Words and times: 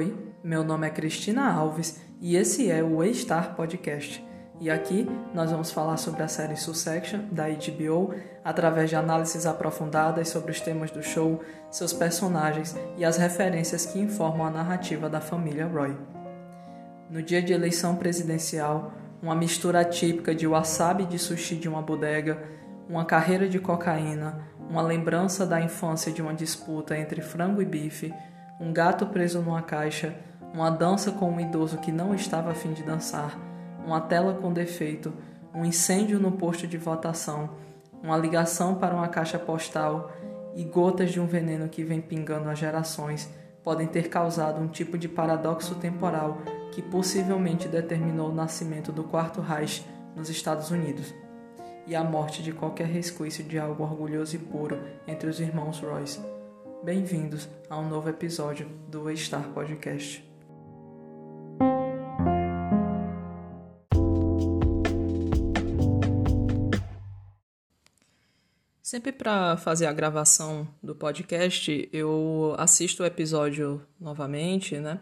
Oi, 0.00 0.16
meu 0.42 0.64
nome 0.64 0.86
é 0.86 0.90
Cristina 0.90 1.52
Alves 1.52 2.00
e 2.22 2.34
esse 2.34 2.70
é 2.70 2.82
o 2.82 3.02
A-Star 3.02 3.54
Podcast. 3.54 4.26
E 4.58 4.70
aqui 4.70 5.06
nós 5.34 5.50
vamos 5.50 5.70
falar 5.70 5.98
sobre 5.98 6.22
a 6.22 6.28
série 6.28 6.56
Succession 6.56 7.20
da 7.30 7.44
HBO 7.50 8.14
através 8.42 8.88
de 8.88 8.96
análises 8.96 9.44
aprofundadas 9.44 10.30
sobre 10.30 10.52
os 10.52 10.60
temas 10.62 10.90
do 10.90 11.02
show, 11.02 11.42
seus 11.70 11.92
personagens 11.92 12.74
e 12.96 13.04
as 13.04 13.18
referências 13.18 13.84
que 13.84 13.98
informam 13.98 14.46
a 14.46 14.50
narrativa 14.50 15.06
da 15.06 15.20
família 15.20 15.66
Roy. 15.66 15.94
No 17.10 17.22
dia 17.22 17.42
de 17.42 17.52
eleição 17.52 17.94
presidencial, 17.96 18.94
uma 19.22 19.34
mistura 19.34 19.84
típica 19.84 20.34
de 20.34 20.46
wasabi 20.46 21.04
de 21.04 21.18
sushi 21.18 21.56
de 21.56 21.68
uma 21.68 21.82
bodega, 21.82 22.42
uma 22.88 23.04
carreira 23.04 23.46
de 23.46 23.58
cocaína, 23.58 24.48
uma 24.58 24.80
lembrança 24.80 25.44
da 25.44 25.60
infância 25.60 26.10
de 26.10 26.22
uma 26.22 26.32
disputa 26.32 26.96
entre 26.96 27.20
frango 27.20 27.60
e 27.60 27.66
bife, 27.66 28.14
um 28.60 28.72
gato 28.72 29.06
preso 29.06 29.40
numa 29.40 29.62
caixa, 29.62 30.14
uma 30.52 30.70
dança 30.70 31.10
com 31.10 31.30
um 31.30 31.40
idoso 31.40 31.78
que 31.78 31.90
não 31.90 32.14
estava 32.14 32.50
a 32.50 32.54
fim 32.54 32.72
de 32.72 32.82
dançar, 32.82 33.38
uma 33.86 34.00
tela 34.00 34.34
com 34.34 34.52
defeito, 34.52 35.12
um 35.54 35.64
incêndio 35.64 36.20
no 36.20 36.32
posto 36.32 36.66
de 36.66 36.76
votação, 36.76 37.50
uma 38.02 38.18
ligação 38.18 38.74
para 38.74 38.94
uma 38.94 39.08
caixa 39.08 39.38
postal 39.38 40.12
e 40.54 40.62
gotas 40.62 41.10
de 41.10 41.20
um 41.20 41.26
veneno 41.26 41.68
que 41.68 41.82
vem 41.82 42.00
pingando 42.00 42.48
há 42.50 42.54
gerações 42.54 43.28
podem 43.62 43.86
ter 43.86 44.08
causado 44.08 44.60
um 44.60 44.68
tipo 44.68 44.98
de 44.98 45.08
paradoxo 45.08 45.74
temporal 45.76 46.38
que 46.72 46.82
possivelmente 46.82 47.68
determinou 47.68 48.30
o 48.30 48.34
nascimento 48.34 48.92
do 48.92 49.04
Quarto 49.04 49.40
Reich 49.40 49.86
nos 50.14 50.28
Estados 50.28 50.70
Unidos 50.70 51.14
e 51.86 51.94
a 51.94 52.04
morte 52.04 52.42
de 52.42 52.52
qualquer 52.52 52.86
resquício 52.86 53.42
de 53.44 53.58
algo 53.58 53.82
orgulhoso 53.82 54.36
e 54.36 54.38
puro 54.38 54.78
entre 55.06 55.28
os 55.28 55.40
irmãos 55.40 55.80
Royce. 55.80 56.39
Bem-vindos 56.82 57.46
a 57.68 57.78
um 57.78 57.90
novo 57.90 58.08
episódio 58.08 58.66
do 58.88 59.14
Star 59.14 59.52
Podcast. 59.52 60.24
Sempre 68.82 69.12
para 69.12 69.58
fazer 69.58 69.84
a 69.84 69.92
gravação 69.92 70.66
do 70.82 70.94
podcast, 70.94 71.86
eu 71.92 72.54
assisto 72.56 73.02
o 73.02 73.06
episódio 73.06 73.86
novamente, 74.00 74.78
né? 74.78 75.00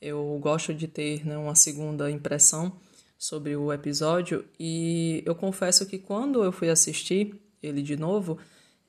Eu 0.00 0.38
gosto 0.40 0.72
de 0.72 0.86
ter 0.86 1.26
né, 1.26 1.36
uma 1.36 1.56
segunda 1.56 2.08
impressão 2.08 2.78
sobre 3.18 3.56
o 3.56 3.72
episódio 3.72 4.44
e 4.60 5.24
eu 5.26 5.34
confesso 5.34 5.86
que 5.86 5.98
quando 5.98 6.44
eu 6.44 6.52
fui 6.52 6.70
assistir 6.70 7.34
ele 7.60 7.82
de 7.82 7.96
novo, 7.96 8.38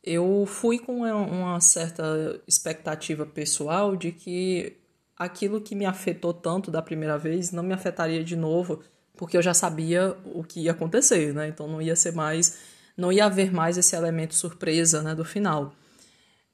eu 0.04 0.46
fui 0.48 0.80
com 0.80 1.02
uma 1.04 1.60
certa 1.62 2.42
expectativa 2.48 3.26
pessoal 3.26 3.96
de 3.96 4.12
que 4.12 4.78
aquilo 5.16 5.62
que 5.62 5.76
me 5.76 5.86
afetou 5.86 6.34
tanto 6.34 6.72
da 6.72 6.82
primeira 6.82 7.18
vez 7.18 7.52
não 7.52 7.62
me 7.62 7.74
afetaria 7.74 8.24
de 8.24 8.36
novo, 8.36 8.82
porque 9.16 9.38
eu 9.38 9.42
já 9.42 9.54
sabia 9.54 10.18
o 10.34 10.44
que 10.44 10.62
ia 10.62 10.72
acontecer, 10.72 11.34
né? 11.34 11.48
Então 11.48 11.68
não 11.68 11.82
ia 11.82 11.96
ser 11.96 12.14
mais, 12.14 12.58
não 12.98 13.12
ia 13.12 13.26
haver 13.26 13.54
mais 13.54 13.78
esse 13.78 13.96
elemento 13.96 14.34
surpresa, 14.34 15.04
né, 15.04 15.14
do 15.14 15.24
final. 15.24 15.74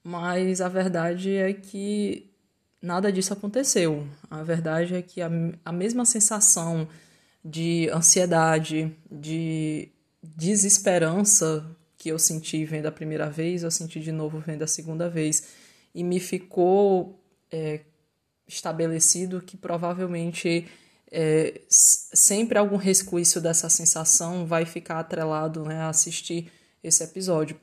Mas 0.04 0.60
a 0.60 0.68
verdade 0.68 1.34
é 1.34 1.54
que 1.54 2.30
nada 2.82 3.12
disso 3.12 3.32
aconteceu. 3.32 4.06
A 4.30 4.44
verdade 4.44 4.96
é 4.96 5.02
que 5.02 5.22
a, 5.22 5.30
a 5.64 5.72
mesma 5.72 6.04
sensação 6.06 6.88
de 7.44 7.90
ansiedade, 7.90 8.94
de 9.10 9.90
desesperança 10.22 11.66
que 12.08 12.12
eu 12.12 12.18
senti 12.18 12.64
vendo 12.64 12.86
a 12.86 12.92
primeira 12.92 13.30
vez, 13.30 13.64
eu 13.64 13.72
senti 13.72 14.00
de 14.00 14.14
novo 14.14 14.40
vendo 14.40 14.64
a 14.64 14.68
segunda 14.68 15.10
vez. 15.10 15.44
E 15.94 16.06
me 16.06 16.22
ficou 16.22 17.22
é, 17.52 17.82
estabelecido 18.48 19.42
que 19.42 19.58
provavelmente 19.58 20.66
é, 21.12 21.60
sempre 21.68 22.58
algum 22.58 22.78
resquício 22.78 23.42
dessa 23.42 23.68
sensação 23.68 24.46
vai 24.46 24.64
ficar 24.64 25.00
atrelado 25.00 25.66
né, 25.66 25.82
a 25.82 25.90
assistir 25.90 26.50
esse 26.82 27.04
episódio. 27.04 27.60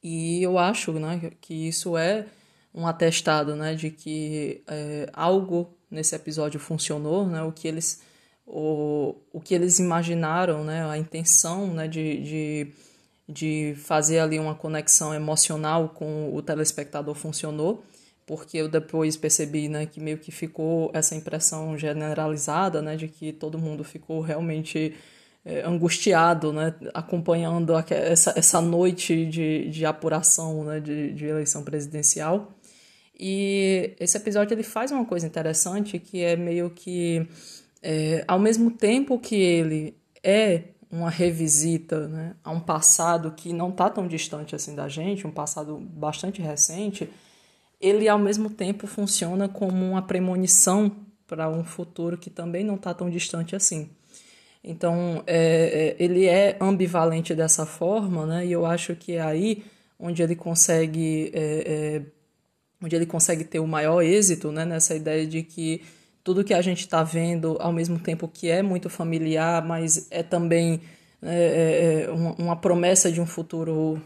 E 0.00 0.40
eu 0.40 0.58
acho 0.58 0.92
né, 0.92 1.32
que 1.40 1.66
isso 1.66 1.96
é 1.96 2.26
um 2.72 2.86
atestado 2.86 3.56
né, 3.56 3.74
de 3.74 3.90
que 3.90 4.62
é, 4.68 5.10
algo 5.12 5.76
nesse 5.90 6.14
episódio 6.14 6.60
funcionou, 6.60 7.26
né, 7.26 7.42
o 7.42 7.50
que 7.50 7.66
eles 7.66 8.00
o, 8.46 9.16
o 9.32 9.40
que 9.40 9.52
eles 9.54 9.80
imaginaram, 9.80 10.62
né, 10.62 10.88
a 10.88 10.96
intenção 10.96 11.66
né, 11.74 11.88
de, 11.88 12.22
de, 12.22 12.72
de 13.28 13.74
fazer 13.76 14.20
ali 14.20 14.38
uma 14.38 14.54
conexão 14.54 15.12
emocional 15.12 15.88
com 15.88 16.34
o 16.34 16.40
telespectador 16.40 17.14
funcionou, 17.14 17.84
porque 18.24 18.58
eu 18.58 18.68
depois 18.68 19.16
percebi 19.16 19.68
né, 19.68 19.86
que 19.86 20.00
meio 20.00 20.18
que 20.18 20.30
ficou 20.30 20.90
essa 20.94 21.14
impressão 21.14 21.76
generalizada 21.76 22.80
né, 22.82 22.96
de 22.96 23.08
que 23.08 23.32
todo 23.32 23.58
mundo 23.58 23.82
ficou 23.84 24.20
realmente 24.20 24.94
é, 25.44 25.62
angustiado, 25.64 26.52
né, 26.52 26.74
acompanhando 26.92 27.72
essa, 27.90 28.34
essa 28.36 28.60
noite 28.60 29.26
de, 29.26 29.68
de 29.70 29.86
apuração 29.86 30.64
né, 30.64 30.80
de, 30.80 31.12
de 31.12 31.24
eleição 31.24 31.62
presidencial. 31.62 32.52
E 33.18 33.94
esse 33.98 34.16
episódio 34.16 34.54
ele 34.54 34.62
faz 34.62 34.90
uma 34.90 35.04
coisa 35.04 35.26
interessante 35.26 35.98
que 35.98 36.22
é 36.22 36.36
meio 36.36 36.68
que 36.70 37.26
é, 37.82 38.24
ao 38.26 38.38
mesmo 38.38 38.70
tempo 38.70 39.18
que 39.18 39.36
ele 39.36 39.96
é 40.22 40.64
uma 40.90 41.10
revisita 41.10 42.08
né, 42.08 42.34
a 42.44 42.50
um 42.50 42.60
passado 42.60 43.32
que 43.32 43.52
não 43.52 43.70
está 43.70 43.90
tão 43.90 44.06
distante 44.06 44.54
assim 44.54 44.74
da 44.74 44.88
gente, 44.88 45.26
um 45.26 45.32
passado 45.32 45.78
bastante 45.78 46.40
recente, 46.40 47.08
ele 47.80 48.08
ao 48.08 48.18
mesmo 48.18 48.48
tempo 48.50 48.86
funciona 48.86 49.48
como 49.48 49.84
uma 49.84 50.02
premonição 50.02 50.90
para 51.26 51.48
um 51.48 51.64
futuro 51.64 52.16
que 52.16 52.30
também 52.30 52.64
não 52.64 52.76
está 52.76 52.94
tão 52.94 53.10
distante 53.10 53.56
assim. 53.56 53.90
Então, 54.62 55.22
é, 55.26 55.94
é, 55.98 56.04
ele 56.04 56.26
é 56.26 56.56
ambivalente 56.60 57.34
dessa 57.34 57.64
forma, 57.64 58.26
né? 58.26 58.46
E 58.46 58.50
eu 58.50 58.66
acho 58.66 58.96
que 58.96 59.12
é 59.12 59.20
aí 59.20 59.64
onde 59.98 60.22
ele 60.22 60.34
consegue, 60.34 61.30
é, 61.32 62.02
é 62.02 62.02
onde 62.82 62.96
ele 62.96 63.06
consegue 63.06 63.44
ter 63.44 63.60
o 63.60 63.66
maior 63.66 64.02
êxito, 64.02 64.50
né? 64.50 64.64
Nessa 64.64 64.94
ideia 64.94 65.24
de 65.26 65.42
que 65.42 65.82
tudo 66.26 66.42
que 66.42 66.52
a 66.52 66.60
gente 66.60 66.80
está 66.80 67.04
vendo, 67.04 67.56
ao 67.60 67.72
mesmo 67.72 68.00
tempo 68.00 68.26
que 68.26 68.48
é 68.48 68.60
muito 68.60 68.90
familiar, 68.90 69.64
mas 69.64 70.08
é 70.10 70.24
também 70.24 70.80
é, 71.22 72.02
é, 72.02 72.02
é 72.02 72.10
uma, 72.10 72.32
uma, 72.32 72.56
promessa 72.56 73.12
de 73.12 73.20
um 73.20 73.26
futuro 73.26 74.02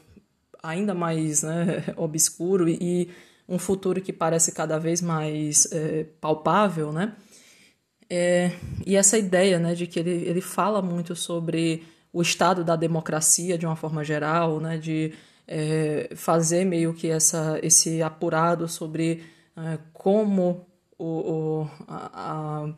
ainda 0.63 0.93
mais 0.93 1.43
né, 1.43 1.83
obscuro 1.97 2.69
e, 2.69 3.09
um 3.49 3.59
futuro 3.59 4.03
que 4.03 4.13
parece 4.13 4.53
cada 4.53 4.79
vez 4.79 5.01
mais 5.01 5.67
é, 5.73 6.05
palpável, 6.21 6.93
né? 6.93 7.17
É, 8.09 8.53
e 8.87 8.95
essa 8.97 9.17
ideia 9.19 9.59
né, 9.59 9.75
de 9.75 9.87
que 9.89 9.99
ele, 9.99 10.11
ele 10.11 10.43
fala 10.43 10.83
muito 10.83 11.17
sobre 11.17 11.83
o 12.13 12.21
estado 12.21 12.63
da 12.63 12.77
democracia 12.77 13.57
de 13.57 13.67
uma 13.67 13.75
forma 13.77 14.05
geral, 14.05 14.61
né, 14.61 14.77
de 14.77 15.15
é, 15.49 16.11
fazer 16.15 16.65
meio 16.65 16.93
que 16.93 17.09
essa, 17.09 17.59
esse 17.63 18.03
apurado 18.03 18.69
sobre 18.69 19.25
é, 19.57 19.79
como 19.93 20.70
o, 21.01 21.63
o, 21.63 21.71
a, 21.89 22.11
a, 22.15 22.75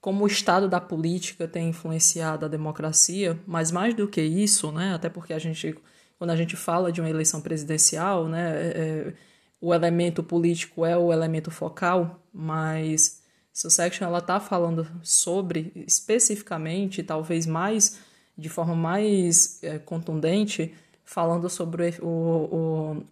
como 0.00 0.24
o 0.24 0.26
estado 0.26 0.68
da 0.68 0.80
política 0.80 1.46
tem 1.46 1.68
influenciado 1.68 2.46
a 2.46 2.48
democracia, 2.48 3.38
mas 3.46 3.70
mais 3.70 3.94
do 3.94 4.08
que 4.08 4.22
isso, 4.22 4.72
né, 4.72 4.94
até 4.94 5.08
porque 5.10 5.34
a 5.34 5.38
gente, 5.38 5.76
quando 6.18 6.30
a 6.30 6.36
gente 6.36 6.56
fala 6.56 6.90
de 6.90 7.00
uma 7.00 7.10
eleição 7.10 7.40
presidencial, 7.40 8.26
né, 8.26 8.50
é, 8.50 8.68
é 9.08 9.14
o 9.60 9.72
elemento 9.72 10.24
político 10.24 10.84
é 10.84 10.98
o 10.98 11.12
elemento 11.12 11.48
focal, 11.48 12.20
mas 12.32 13.22
Succession 13.52 14.08
ela 14.08 14.18
está 14.18 14.40
falando 14.40 14.84
sobre 15.04 15.72
especificamente, 15.86 17.02
talvez 17.02 17.46
mais 17.46 18.00
de 18.36 18.48
forma 18.48 18.74
mais 18.74 19.62
é, 19.62 19.78
contundente, 19.78 20.74
falando 21.04 21.48
sobre 21.48 21.94
o, 22.00 22.08
o 22.08 23.04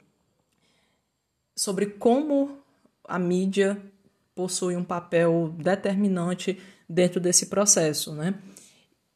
sobre 1.54 1.86
como 1.86 2.58
a 3.04 3.18
mídia 3.18 3.80
possui 4.40 4.74
um 4.74 4.82
papel 4.82 5.54
determinante 5.58 6.58
dentro 6.88 7.20
desse 7.20 7.46
processo, 7.46 8.14
né? 8.14 8.36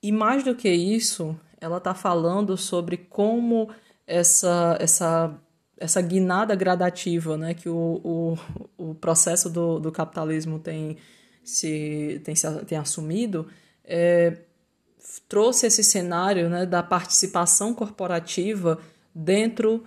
E 0.02 0.12
mais 0.12 0.44
do 0.44 0.54
que 0.54 0.68
isso, 0.68 1.34
ela 1.58 1.78
está 1.78 1.94
falando 1.94 2.58
sobre 2.58 2.98
como 2.98 3.70
essa, 4.06 4.76
essa, 4.78 5.34
essa 5.78 6.02
guinada 6.02 6.54
gradativa 6.54 7.38
né, 7.38 7.54
que 7.54 7.70
o, 7.70 8.02
o, 8.04 8.38
o 8.90 8.94
processo 8.94 9.48
do, 9.48 9.80
do 9.80 9.90
capitalismo 9.90 10.58
tem, 10.58 10.98
se, 11.42 12.20
tem, 12.22 12.36
se, 12.36 12.46
tem 12.66 12.76
assumido 12.76 13.46
é, 13.82 14.36
trouxe 15.26 15.68
esse 15.68 15.82
cenário 15.82 16.50
né, 16.50 16.66
da 16.66 16.82
participação 16.82 17.72
corporativa 17.72 18.78
dentro 19.14 19.86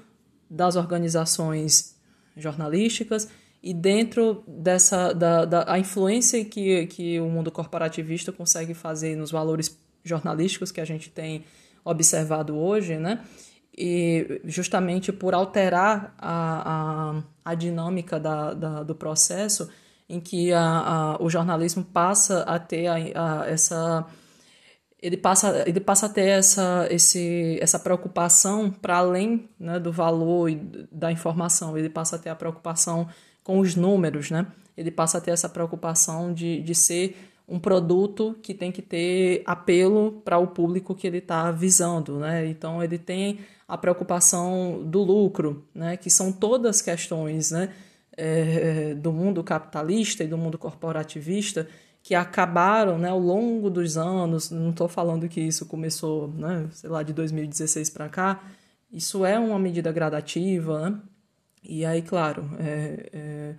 das 0.49 0.75
organizações 0.75 1.95
jornalísticas 2.35 3.29
e 3.61 3.73
dentro 3.73 4.43
dessa 4.47 5.13
da, 5.13 5.45
da 5.45 5.71
a 5.71 5.79
influência 5.79 6.43
que, 6.45 6.85
que 6.87 7.19
o 7.19 7.27
mundo 7.27 7.51
corporativista 7.51 8.31
consegue 8.31 8.73
fazer 8.73 9.15
nos 9.15 9.31
valores 9.31 9.77
jornalísticos 10.03 10.71
que 10.71 10.79
a 10.79 10.85
gente 10.85 11.09
tem 11.09 11.43
observado 11.83 12.57
hoje, 12.57 12.97
né? 12.97 13.23
E 13.77 14.41
justamente 14.45 15.11
por 15.11 15.33
alterar 15.33 16.15
a, 16.17 17.19
a, 17.45 17.51
a 17.51 17.55
dinâmica 17.55 18.19
da, 18.19 18.53
da, 18.53 18.83
do 18.83 18.95
processo, 18.95 19.69
em 20.09 20.19
que 20.19 20.51
a, 20.51 20.61
a, 20.61 21.23
o 21.23 21.29
jornalismo 21.29 21.83
passa 21.83 22.41
a 22.43 22.57
ter 22.57 22.87
a, 22.87 22.95
a, 22.95 23.47
essa 23.47 24.05
ele 24.99 25.15
passa, 25.15 25.63
ele 25.67 25.79
passa 25.79 26.07
a 26.07 26.09
ter 26.09 26.27
essa, 26.27 26.87
esse, 26.89 27.59
essa 27.61 27.77
preocupação 27.77 28.71
para 28.71 28.97
além 28.97 29.47
né, 29.59 29.79
do 29.79 29.91
valor 29.91 30.49
e 30.49 30.55
da 30.91 31.11
informação, 31.11 31.77
ele 31.77 31.89
passa 31.89 32.15
a 32.15 32.19
ter 32.19 32.29
a 32.29 32.35
preocupação 32.35 33.07
com 33.47 33.59
os 33.59 33.77
números, 33.77 34.29
né? 34.29 34.45
ele 34.75 34.91
passa 34.91 35.19
a 35.19 35.21
ter 35.21 35.31
essa 35.31 35.47
preocupação 35.47 36.33
de, 36.33 36.61
de 36.61 36.75
ser 36.75 37.15
um 37.47 37.57
produto 37.57 38.35
que 38.43 38.53
tem 38.53 38.73
que 38.73 38.81
ter 38.81 39.41
apelo 39.45 40.21
para 40.25 40.37
o 40.37 40.47
público 40.47 40.93
que 40.93 41.07
ele 41.07 41.19
está 41.19 41.49
visando. 41.49 42.19
Né? 42.19 42.45
Então, 42.47 42.83
ele 42.83 42.97
tem 42.97 43.39
a 43.65 43.77
preocupação 43.77 44.83
do 44.83 45.01
lucro, 45.01 45.65
né? 45.73 45.95
que 45.95 46.09
são 46.09 46.29
todas 46.29 46.81
questões 46.81 47.51
né? 47.51 47.73
É, 48.19 48.95
do 48.95 49.13
mundo 49.13 49.43
capitalista 49.43 50.23
e 50.23 50.27
do 50.27 50.39
mundo 50.39 50.57
corporativista 50.57 51.69
que 52.01 52.15
acabaram 52.15 52.97
né, 52.97 53.09
ao 53.09 53.19
longo 53.19 53.69
dos 53.69 53.95
anos, 53.95 54.49
não 54.49 54.71
estou 54.71 54.87
falando 54.87 55.29
que 55.29 55.39
isso 55.39 55.67
começou, 55.67 56.27
né, 56.29 56.67
sei 56.71 56.89
lá, 56.89 57.03
de 57.03 57.13
2016 57.13 57.91
para 57.91 58.09
cá, 58.09 58.43
isso 58.91 59.23
é 59.23 59.37
uma 59.37 59.59
medida 59.59 59.91
gradativa, 59.91 60.89
né? 60.89 60.99
E 61.67 61.85
aí, 61.85 62.01
claro, 62.01 62.49
é, 62.59 63.09
é, 63.11 63.55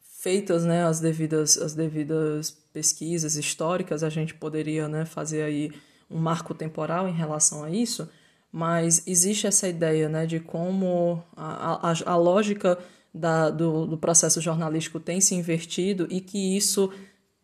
feitas 0.00 0.64
né, 0.64 0.84
as, 0.84 0.98
devidas, 0.98 1.58
as 1.58 1.74
devidas 1.74 2.50
pesquisas 2.72 3.36
históricas, 3.36 4.02
a 4.02 4.08
gente 4.08 4.34
poderia 4.34 4.88
né, 4.88 5.04
fazer 5.04 5.42
aí 5.42 5.70
um 6.10 6.18
marco 6.18 6.54
temporal 6.54 7.06
em 7.06 7.12
relação 7.12 7.62
a 7.62 7.70
isso, 7.70 8.08
mas 8.50 9.06
existe 9.06 9.46
essa 9.46 9.68
ideia 9.68 10.08
né, 10.08 10.26
de 10.26 10.40
como 10.40 11.22
a, 11.36 11.90
a, 11.90 11.94
a 12.06 12.16
lógica 12.16 12.78
da, 13.12 13.50
do, 13.50 13.86
do 13.86 13.98
processo 13.98 14.40
jornalístico 14.40 14.98
tem 14.98 15.20
se 15.20 15.34
invertido 15.34 16.06
e 16.10 16.20
que 16.20 16.56
isso 16.56 16.92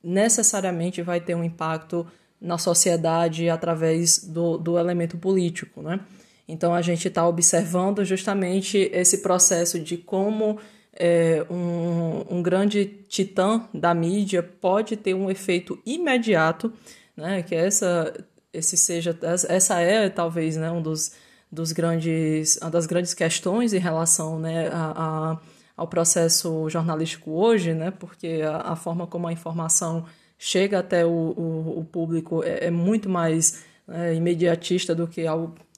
necessariamente 0.02 1.02
vai 1.02 1.20
ter 1.20 1.34
um 1.34 1.44
impacto 1.44 2.06
na 2.40 2.58
sociedade 2.58 3.48
através 3.48 4.18
do, 4.18 4.56
do 4.56 4.78
elemento 4.78 5.18
político, 5.18 5.82
né? 5.82 6.00
Então 6.48 6.74
a 6.74 6.82
gente 6.82 7.08
está 7.08 7.26
observando 7.26 8.04
justamente 8.04 8.90
esse 8.92 9.18
processo 9.18 9.78
de 9.78 9.96
como 9.96 10.58
é, 10.92 11.44
um, 11.50 12.36
um 12.36 12.42
grande 12.42 12.84
titã 13.08 13.68
da 13.74 13.92
mídia 13.92 14.42
pode 14.42 14.96
ter 14.96 15.14
um 15.14 15.30
efeito 15.30 15.78
imediato, 15.84 16.72
né? 17.16 17.42
Que 17.42 17.54
essa, 17.54 18.12
esse 18.52 18.76
seja, 18.76 19.16
essa 19.48 19.80
é 19.80 20.08
talvez 20.08 20.56
né, 20.56 20.70
um 20.70 20.80
dos, 20.80 21.12
dos 21.50 21.72
grandes, 21.72 22.58
uma 22.62 22.70
das 22.70 22.86
grandes 22.86 23.12
questões 23.12 23.72
em 23.72 23.78
relação 23.78 24.38
né, 24.38 24.68
a, 24.68 25.32
a 25.32 25.38
ao 25.76 25.86
processo 25.86 26.68
jornalístico 26.70 27.32
hoje, 27.32 27.74
né? 27.74 27.90
Porque 27.90 28.40
a, 28.42 28.72
a 28.72 28.76
forma 28.76 29.06
como 29.06 29.28
a 29.28 29.32
informação 29.32 30.06
chega 30.38 30.78
até 30.78 31.04
o, 31.04 31.10
o, 31.10 31.80
o 31.80 31.84
público 31.84 32.42
é, 32.42 32.66
é, 32.66 32.70
muito 32.70 33.08
mais 33.08 33.64
é, 33.88 34.14
imediatista 34.14 34.94
do 34.94 35.06
que 35.06 35.26
há 35.26 35.34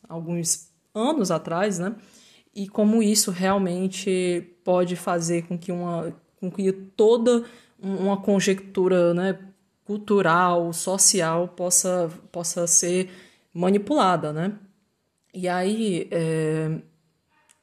alguns 0.08 0.68
anos 0.94 1.30
atrás, 1.30 1.78
né? 1.78 1.94
E 2.54 2.68
como 2.68 3.02
isso 3.02 3.30
realmente 3.30 4.56
pode 4.64 4.96
fazer 4.96 5.46
com 5.46 5.58
que 5.58 5.70
uma 5.70 6.12
com 6.40 6.50
que 6.50 6.72
toda 6.72 7.44
uma 7.80 8.16
conjectura, 8.16 9.12
né, 9.12 9.38
cultural, 9.84 10.72
social 10.72 11.48
possa 11.48 12.10
possa 12.32 12.66
ser 12.66 13.10
manipulada, 13.52 14.32
né? 14.32 14.58
E 15.32 15.48
aí 15.48 16.08
é, 16.10 16.78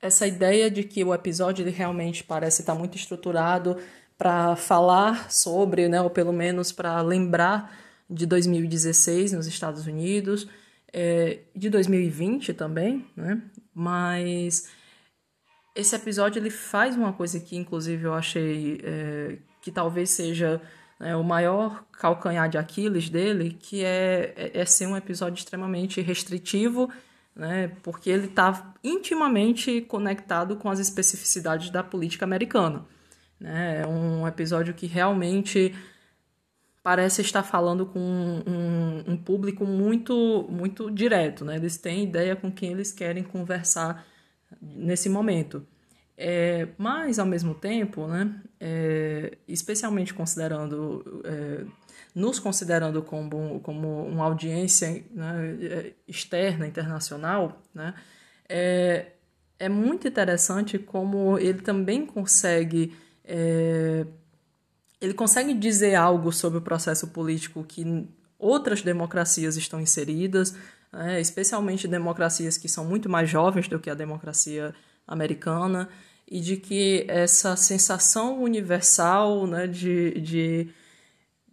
essa 0.01 0.27
ideia 0.27 0.69
de 0.69 0.83
que 0.83 1.03
o 1.03 1.13
episódio 1.13 1.69
realmente 1.69 2.23
parece 2.23 2.61
estar 2.61 2.75
muito 2.75 2.95
estruturado 2.95 3.77
para 4.17 4.55
falar 4.55 5.29
sobre, 5.31 5.89
né, 5.89 6.01
ou 6.01 6.09
pelo 6.09 6.31
menos 6.31 6.71
para 6.71 7.01
lembrar 7.01 7.77
de 8.09 8.25
2016 8.25 9.33
nos 9.33 9.47
Estados 9.47 9.87
Unidos, 9.87 10.47
é, 10.97 11.39
de 11.53 11.69
2020 11.69 12.53
também, 12.53 13.05
né? 13.17 13.41
Mas 13.73 14.69
esse 15.75 15.93
episódio 15.93 16.39
ele 16.39 16.49
faz 16.49 16.95
uma 16.95 17.11
coisa 17.11 17.37
que, 17.37 17.57
inclusive, 17.57 18.05
eu 18.05 18.13
achei 18.13 18.79
é, 18.81 19.37
que 19.61 19.71
talvez 19.71 20.09
seja 20.11 20.61
né, 20.97 21.13
o 21.13 21.23
maior 21.23 21.83
calcanhar 21.91 22.47
de 22.47 22.57
Aquiles 22.57 23.09
dele, 23.09 23.57
que 23.59 23.83
é, 23.83 24.33
é, 24.37 24.61
é 24.61 24.65
ser 24.65 24.87
um 24.87 24.95
episódio 24.95 25.37
extremamente 25.37 25.99
restritivo 25.99 26.89
né, 27.35 27.73
porque 27.83 28.09
ele 28.09 28.27
está 28.27 28.73
intimamente 28.81 29.81
conectado 29.81 30.55
com 30.55 30.69
as 30.69 30.79
especificidades 30.79 31.69
da 31.69 31.83
política 31.83 32.23
americana. 32.23 32.85
Né? 33.37 33.81
É 33.81 33.87
um 33.87 34.25
episódio 34.25 34.73
que 34.73 34.85
realmente 34.85 35.75
parece 36.85 37.23
estar 37.23 37.41
falando 37.41 37.87
com 37.87 37.99
um, 37.99 39.13
um, 39.13 39.17
público 39.17 39.65
muito, 39.65 40.45
muito 40.47 40.91
direto. 40.91 41.43
Né? 41.43 41.55
Eles 41.55 41.77
têm 41.77 42.03
ideia 42.03 42.35
com 42.35 42.51
quem 42.51 42.73
eles 42.73 42.91
querem 42.91 43.23
conversar 43.23 44.05
nesse 44.61 45.09
momento. 45.09 45.65
É, 46.15 46.67
mas, 46.77 47.17
ao 47.17 47.25
mesmo 47.25 47.55
tempo, 47.55 48.05
né, 48.05 48.39
é, 48.59 49.35
especialmente 49.47 50.13
considerando 50.13 51.23
é, 51.25 51.65
nos 52.13 52.39
considerando 52.39 53.01
como, 53.01 53.59
como 53.61 54.05
uma 54.05 54.25
audiência 54.25 55.03
né, 55.09 55.91
externa, 56.07 56.67
internacional, 56.67 57.63
né, 57.73 57.95
é, 58.47 59.07
é 59.57 59.67
muito 59.67 60.07
interessante 60.07 60.77
como 60.77 61.39
ele 61.39 61.61
também 61.61 62.05
consegue. 62.05 62.95
Ele 65.05 65.13
consegue 65.13 65.53
dizer 65.53 65.93
algo 65.93 66.31
sobre 66.31 66.57
o 66.57 66.61
processo 66.61 67.07
político 67.09 67.63
que 67.63 68.07
outras 68.39 68.81
democracias 68.81 69.55
estão 69.55 69.79
inseridas, 69.79 70.55
né, 70.91 71.21
especialmente 71.21 71.87
democracias 71.87 72.57
que 72.57 72.67
são 72.67 72.83
muito 72.83 73.07
mais 73.07 73.29
jovens 73.29 73.67
do 73.67 73.79
que 73.79 73.89
a 73.89 73.93
democracia 73.93 74.73
americana, 75.07 75.87
e 76.27 76.41
de 76.41 76.57
que 76.57 77.05
essa 77.07 77.55
sensação 77.55 78.41
universal 78.41 79.45
né, 79.45 79.67
de, 79.67 80.19
de 80.19 80.69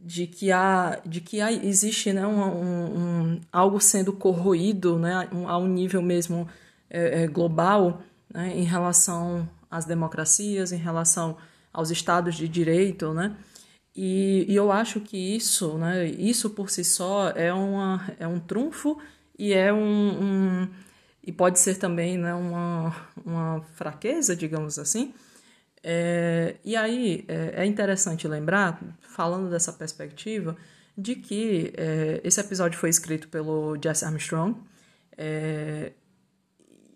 de 0.04 0.26
que 0.26 0.50
há, 0.50 1.00
de 1.06 1.20
que 1.20 1.40
há, 1.40 1.52
existe 1.52 2.12
né, 2.12 2.26
um, 2.26 2.40
um, 2.40 3.40
algo 3.52 3.78
sendo 3.81 4.12
corroído 4.12 4.99
né, 4.99 5.28
a 5.46 5.58
um 5.58 5.69
nível 5.69 6.02
mesmo 6.02 6.49
é, 6.90 7.22
é, 7.22 7.26
global 7.28 8.02
né, 8.32 8.52
em 8.56 8.64
relação 8.64 9.49
às 9.71 9.85
democracias, 9.85 10.73
em 10.73 10.76
relação 10.76 11.37
aos 11.73 11.91
estados 11.91 12.35
de 12.35 12.49
direito, 12.49 13.12
né? 13.14 13.37
E, 13.95 14.47
e, 14.49 14.57
eu 14.57 14.73
acho 14.73 15.00
que 15.00 15.17
isso, 15.17 15.76
né, 15.76 16.07
isso 16.07 16.50
por 16.50 16.71
si 16.71 16.83
só 16.83 17.29
é, 17.31 17.52
uma, 17.52 18.11
é 18.19 18.26
um 18.26 18.41
trunfo 18.41 18.99
e 19.38 19.52
é 19.52 19.71
um, 19.71 19.79
um 19.79 20.69
e 21.23 21.31
pode 21.31 21.59
ser 21.59 21.76
também 21.76 22.17
né, 22.17 22.33
uma, 22.33 22.97
uma 23.25 23.61
fraqueza, 23.75 24.35
digamos 24.35 24.79
assim, 24.79 25.12
é, 25.83 26.57
e 26.64 26.76
aí 26.76 27.25
é, 27.26 27.62
é, 27.62 27.67
interessante 27.67 28.29
lembrar, 28.29 28.81
falando 29.00 29.50
dessa 29.50 29.73
perspectiva, 29.73 30.57
de 30.97 31.17
que 31.17 31.73
é, 31.76 32.21
esse 32.23 32.41
episódio 32.41 32.79
foi 32.79 32.91
escrito 32.91 33.29
pelo 33.29 33.76
Jesse 33.83 34.05
Armstrong 34.05 34.57
é, 35.17 35.93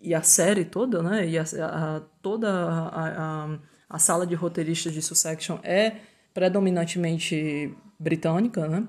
e 0.01 0.13
a 0.13 0.21
série 0.21 0.63
toda, 0.63 1.03
né? 1.03 1.27
E 1.27 1.37
a, 1.37 1.43
a, 1.43 2.01
toda 2.21 2.49
a, 2.49 3.45
a, 3.45 3.59
a, 3.89 3.99
sala 3.99 4.25
de 4.25 4.35
roteiristas 4.35 4.93
de 4.93 5.01
Succession 5.01 5.59
é 5.63 5.97
predominantemente 6.33 7.73
britânica, 7.99 8.67
né? 8.67 8.87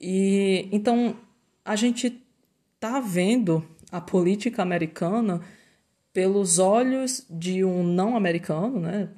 E 0.00 0.68
então 0.72 1.16
a 1.64 1.76
gente 1.76 2.22
tá 2.80 3.00
vendo 3.00 3.66
a 3.90 4.00
política 4.00 4.62
americana 4.62 5.40
pelos 6.12 6.58
olhos 6.58 7.26
de 7.28 7.64
um 7.64 7.82
não 7.82 8.16
americano, 8.16 8.80
né? 8.80 9.08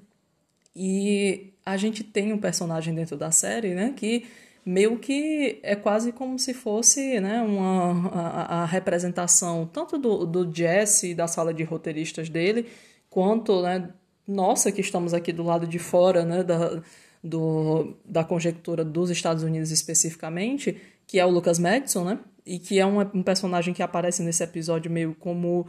E 0.75 1.53
a 1.65 1.77
gente 1.77 2.03
tem 2.03 2.33
um 2.33 2.39
personagem 2.39 2.95
dentro 2.95 3.17
da 3.17 3.31
série, 3.31 3.75
né, 3.75 3.93
que 3.97 4.27
meio 4.65 4.99
que 4.99 5.59
é 5.63 5.75
quase 5.75 6.13
como 6.13 6.39
se 6.39 6.53
fosse 6.55 7.21
né, 7.21 7.43
uma, 7.43 8.09
a, 8.11 8.63
a 8.63 8.65
representação 8.67 9.69
tanto 9.73 9.99
do, 9.99 10.27
do 10.27 10.55
Jesse 10.55 11.15
da 11.15 11.27
sala 11.27 11.53
de 11.53 11.65
roteiristas 11.65 12.29
dele, 12.29 12.67
quanto 13.09 13.63
né, 13.63 13.91
nossa 14.31 14.71
que 14.71 14.81
estamos 14.81 15.13
aqui 15.13 15.33
do 15.33 15.43
lado 15.43 15.67
de 15.67 15.79
fora 15.79 16.25
né, 16.25 16.43
da, 16.43 16.81
do, 17.23 17.95
da 18.05 18.25
conjectura 18.25 18.85
dos 18.85 19.11
Estados 19.11 19.43
Unidos 19.43 19.71
especificamente, 19.71 20.77
que 21.07 21.19
é 21.19 21.27
o 21.27 21.31
Lucas 21.31 21.59
Madison, 21.59 22.05
né, 22.05 22.19
e 22.47 22.59
que 22.59 22.79
é 22.79 22.87
um, 22.87 23.01
um 23.01 23.23
personagem 23.23 23.75
que 23.75 23.83
aparece 23.83 24.23
nesse 24.23 24.43
episódio 24.43 24.91
meio 24.91 25.15
como 25.19 25.67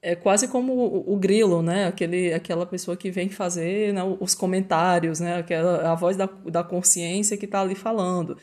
é 0.00 0.14
quase 0.14 0.48
como 0.48 0.74
o, 0.74 1.14
o, 1.14 1.16
grilo, 1.16 1.62
né? 1.62 1.86
Aquele, 1.86 2.34
aquela 2.34 2.66
pessoa 2.66 2.94
que 2.94 3.10
vem 3.10 3.30
fazer 3.30 3.90
né, 3.94 4.02
os 4.20 4.34
comentários, 4.34 5.18
né? 5.18 5.38
Aquela, 5.38 5.90
a 5.90 5.94
voz 5.94 6.14
da, 6.14 6.26
da 6.44 6.62
consciência 6.62 7.38
que 7.38 7.46
está 7.46 7.62
ali 7.62 7.74
falando. 7.74 8.36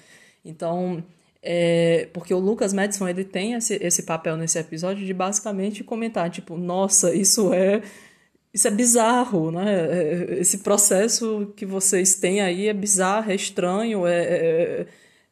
Então, 0.44 1.04
é, 1.40 2.10
porque 2.14 2.34
o 2.34 2.40
Lucas 2.40 2.74
Madison 2.74 3.08
ele 3.08 3.24
tem 3.24 3.54
esse, 3.54 3.76
esse 3.76 4.04
papel 4.04 4.36
nesse 4.38 4.58
episódio 4.58 5.06
de 5.06 5.14
basicamente 5.14 5.84
comentar, 5.84 6.32
tipo, 6.32 6.58
nossa, 6.58 7.14
isso 7.14 7.54
é 7.54 7.84
isso 8.54 8.68
é 8.68 8.72
bizarro, 8.72 9.52
né? 9.52 10.34
É, 10.34 10.40
esse 10.40 10.60
processo 10.60 11.54
que 11.56 11.66
vocês 11.66 12.16
têm 12.16 12.42
aí 12.42 12.68
é 12.68 12.74
bizarro, 12.74 13.32
é 13.32 13.36
estranho, 13.36 14.06
é, 14.06 14.22
é, 14.24 14.88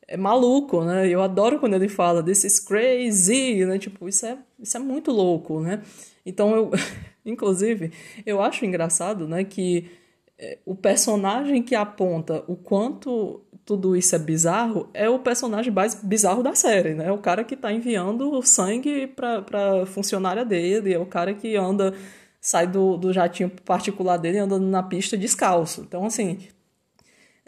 é 0.07 0.17
maluco, 0.17 0.83
né? 0.83 1.07
Eu 1.07 1.21
adoro 1.21 1.59
quando 1.59 1.73
ele 1.75 1.89
fala 1.89 2.23
is 2.29 2.59
crazy, 2.59 3.65
né? 3.65 3.77
Tipo, 3.77 4.07
isso 4.07 4.25
é, 4.25 4.37
isso 4.59 4.77
é 4.77 4.79
muito 4.79 5.11
louco, 5.11 5.59
né? 5.61 5.81
Então 6.25 6.55
eu, 6.55 6.71
inclusive, 7.25 7.91
eu 8.25 8.41
acho 8.41 8.65
engraçado, 8.65 9.27
né, 9.27 9.43
que 9.43 9.89
é, 10.37 10.59
o 10.65 10.75
personagem 10.75 11.61
que 11.61 11.75
aponta 11.75 12.43
o 12.47 12.55
quanto 12.55 13.41
tudo 13.65 13.95
isso 13.95 14.15
é 14.15 14.19
bizarro 14.19 14.89
é 14.93 15.07
o 15.07 15.19
personagem 15.19 15.71
mais 15.71 15.93
bizarro 15.93 16.41
da 16.41 16.55
série, 16.55 16.95
né? 16.95 17.07
É 17.07 17.11
o 17.11 17.19
cara 17.19 17.43
que 17.43 17.55
tá 17.55 17.71
enviando 17.71 18.41
sangue 18.41 19.05
pra, 19.07 19.41
pra 19.41 19.85
funcionária 19.85 20.43
dele, 20.43 20.93
é 20.93 20.97
o 20.97 21.05
cara 21.05 21.33
que 21.33 21.55
anda 21.55 21.93
sai 22.41 22.67
do, 22.67 22.97
do 22.97 23.11
jatinho 23.11 23.49
particular 23.49 24.17
dele 24.17 24.37
andando 24.37 24.65
na 24.65 24.83
pista 24.83 25.17
descalço. 25.17 25.81
Então, 25.81 26.05
assim, 26.05 26.39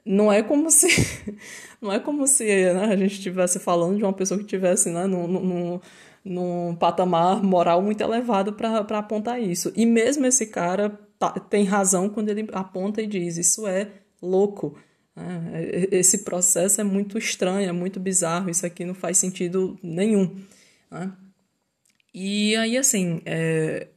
não 0.05 0.31
é 0.31 0.41
como 0.43 0.69
se 0.69 0.87
não 1.81 1.91
é 1.91 1.99
como 1.99 2.27
se 2.27 2.43
né, 2.73 2.85
a 2.85 2.95
gente 2.95 3.13
estivesse 3.13 3.59
falando 3.59 3.97
de 3.97 4.03
uma 4.03 4.13
pessoa 4.13 4.37
que 4.37 4.45
estivesse 4.45 4.89
né, 4.89 5.05
num, 5.05 5.27
num, 5.27 5.79
num 6.23 6.75
patamar 6.75 7.43
moral 7.43 7.81
muito 7.81 8.01
elevado 8.01 8.53
para 8.53 8.97
apontar 8.97 9.41
isso. 9.41 9.71
E 9.75 9.85
mesmo 9.85 10.25
esse 10.25 10.47
cara 10.47 10.89
tá, 11.17 11.31
tem 11.31 11.63
razão 11.63 12.09
quando 12.09 12.29
ele 12.29 12.47
aponta 12.51 13.01
e 13.01 13.07
diz: 13.07 13.37
Isso 13.37 13.67
é 13.67 13.89
louco. 14.21 14.75
É, 15.15 15.89
esse 15.91 16.19
processo 16.19 16.79
é 16.79 16.83
muito 16.83 17.17
estranho, 17.17 17.67
é 17.67 17.71
muito 17.71 17.99
bizarro, 17.99 18.49
isso 18.49 18.65
aqui 18.65 18.85
não 18.85 18.93
faz 18.93 19.17
sentido 19.17 19.77
nenhum. 19.83 20.41
Né? 20.89 21.11
E 22.13 22.55
aí, 22.55 22.77
assim, 22.77 23.21
é, 23.25 23.87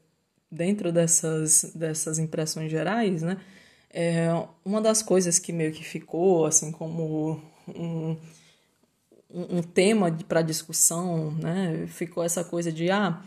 dentro 0.54 0.92
dessas, 0.92 1.72
dessas 1.74 2.18
impressões 2.18 2.70
gerais, 2.70 3.22
né, 3.22 3.38
é, 3.90 4.28
uma 4.64 4.80
das 4.80 5.02
coisas 5.02 5.38
que 5.38 5.52
meio 5.52 5.72
que 5.72 5.84
ficou, 5.84 6.46
assim, 6.46 6.72
como 6.72 7.40
um, 7.68 8.16
um 9.30 9.62
tema 9.62 10.10
para 10.28 10.42
discussão, 10.42 11.32
né, 11.32 11.86
ficou 11.88 12.22
essa 12.24 12.44
coisa 12.44 12.72
de, 12.72 12.90
ah, 12.90 13.22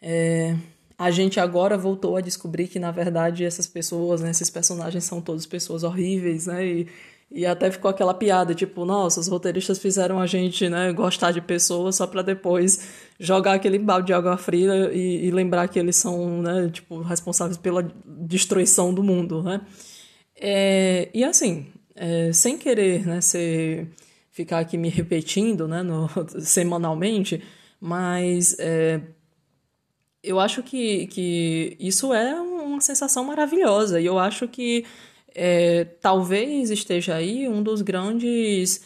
é, 0.00 0.56
a 0.96 1.10
gente 1.10 1.40
agora 1.40 1.76
voltou 1.76 2.16
a 2.16 2.20
descobrir 2.20 2.68
que, 2.68 2.78
na 2.78 2.90
verdade, 2.90 3.44
essas 3.44 3.66
pessoas, 3.66 4.20
né, 4.20 4.30
esses 4.30 4.50
personagens 4.50 5.04
são 5.04 5.20
todas 5.20 5.46
pessoas 5.46 5.82
horríveis, 5.82 6.46
né, 6.46 6.66
e 6.66 6.88
e 7.30 7.44
até 7.44 7.70
ficou 7.70 7.90
aquela 7.90 8.14
piada, 8.14 8.54
tipo, 8.54 8.84
nossa, 8.84 9.18
os 9.18 9.28
roteiristas 9.28 9.78
fizeram 9.78 10.20
a 10.20 10.26
gente 10.26 10.68
né, 10.68 10.92
gostar 10.92 11.32
de 11.32 11.40
pessoas 11.40 11.96
só 11.96 12.06
para 12.06 12.22
depois 12.22 12.88
jogar 13.18 13.54
aquele 13.54 13.78
balde 13.78 14.08
de 14.08 14.12
água 14.12 14.36
fria 14.36 14.90
e, 14.92 15.26
e, 15.26 15.30
lembrar 15.30 15.68
que 15.68 15.78
eles 15.78 15.96
são, 15.96 16.42
né, 16.42 16.70
tipo, 16.72 17.00
responsáveis 17.02 17.56
pela 17.56 17.90
destruição 18.04 18.94
do 18.94 19.02
mundo, 19.02 19.42
né? 19.42 19.60
É, 20.36 21.08
e 21.12 21.24
assim, 21.24 21.66
é, 21.94 22.32
sem 22.32 22.58
querer, 22.58 23.06
né, 23.06 23.20
ser, 23.20 23.88
ficar 24.30 24.60
aqui 24.60 24.76
me 24.76 24.88
repetindo, 24.88 25.66
né, 25.66 25.82
no, 25.82 26.08
semanalmente, 26.40 27.42
mas 27.80 28.56
é, 28.58 29.00
eu 30.22 30.40
acho 30.40 30.62
que, 30.62 31.06
que 31.08 31.76
isso 31.78 32.12
é 32.12 32.34
uma 32.40 32.80
sensação 32.80 33.24
maravilhosa 33.24 34.00
e 34.00 34.06
eu 34.06 34.18
acho 34.18 34.48
que 34.48 34.84
é, 35.34 35.84
talvez 36.00 36.70
esteja 36.70 37.16
aí 37.16 37.48
um 37.48 37.62
dos 37.62 37.82
grandes. 37.82 38.82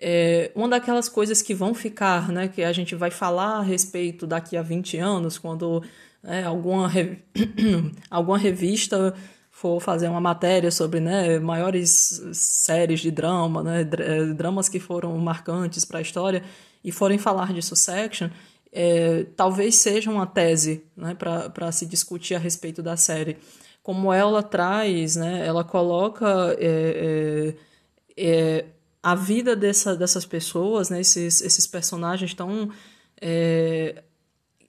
É, 0.00 0.52
uma 0.54 0.68
daquelas 0.68 1.08
coisas 1.08 1.42
que 1.42 1.52
vão 1.52 1.74
ficar, 1.74 2.28
né, 2.28 2.46
que 2.46 2.62
a 2.62 2.72
gente 2.72 2.94
vai 2.94 3.10
falar 3.10 3.58
a 3.58 3.62
respeito 3.62 4.28
daqui 4.28 4.56
a 4.56 4.62
20 4.62 4.96
anos, 4.96 5.38
quando 5.38 5.82
né, 6.22 6.44
alguma, 6.44 6.86
re... 6.86 7.18
alguma 8.08 8.38
revista 8.38 9.12
for 9.50 9.80
fazer 9.80 10.06
uma 10.06 10.20
matéria 10.20 10.70
sobre 10.70 11.00
né, 11.00 11.40
maiores 11.40 12.22
séries 12.32 13.00
de 13.00 13.10
drama, 13.10 13.64
né, 13.64 13.80
é, 13.80 14.26
dramas 14.26 14.68
que 14.68 14.78
foram 14.78 15.18
marcantes 15.18 15.84
para 15.84 15.98
a 15.98 16.02
história, 16.02 16.44
e 16.84 16.92
forem 16.92 17.18
falar 17.18 17.52
de 17.52 17.60
Succession, 17.60 18.28
é, 18.72 19.26
talvez 19.34 19.74
seja 19.74 20.12
uma 20.12 20.28
tese 20.28 20.84
né, 20.96 21.16
para 21.16 21.72
se 21.72 21.86
discutir 21.86 22.36
a 22.36 22.38
respeito 22.38 22.82
da 22.82 22.96
série 22.96 23.36
como 23.82 24.12
ela 24.12 24.42
traz, 24.42 25.16
né, 25.16 25.46
ela 25.46 25.64
coloca 25.64 26.56
é, 26.58 27.54
é, 28.16 28.26
é, 28.26 28.64
a 29.02 29.14
vida 29.14 29.56
dessa, 29.56 29.96
dessas 29.96 30.26
pessoas, 30.26 30.90
né, 30.90 31.00
esses, 31.00 31.40
esses 31.40 31.66
personagens 31.66 32.34
tão. 32.34 32.70
É, 33.20 34.02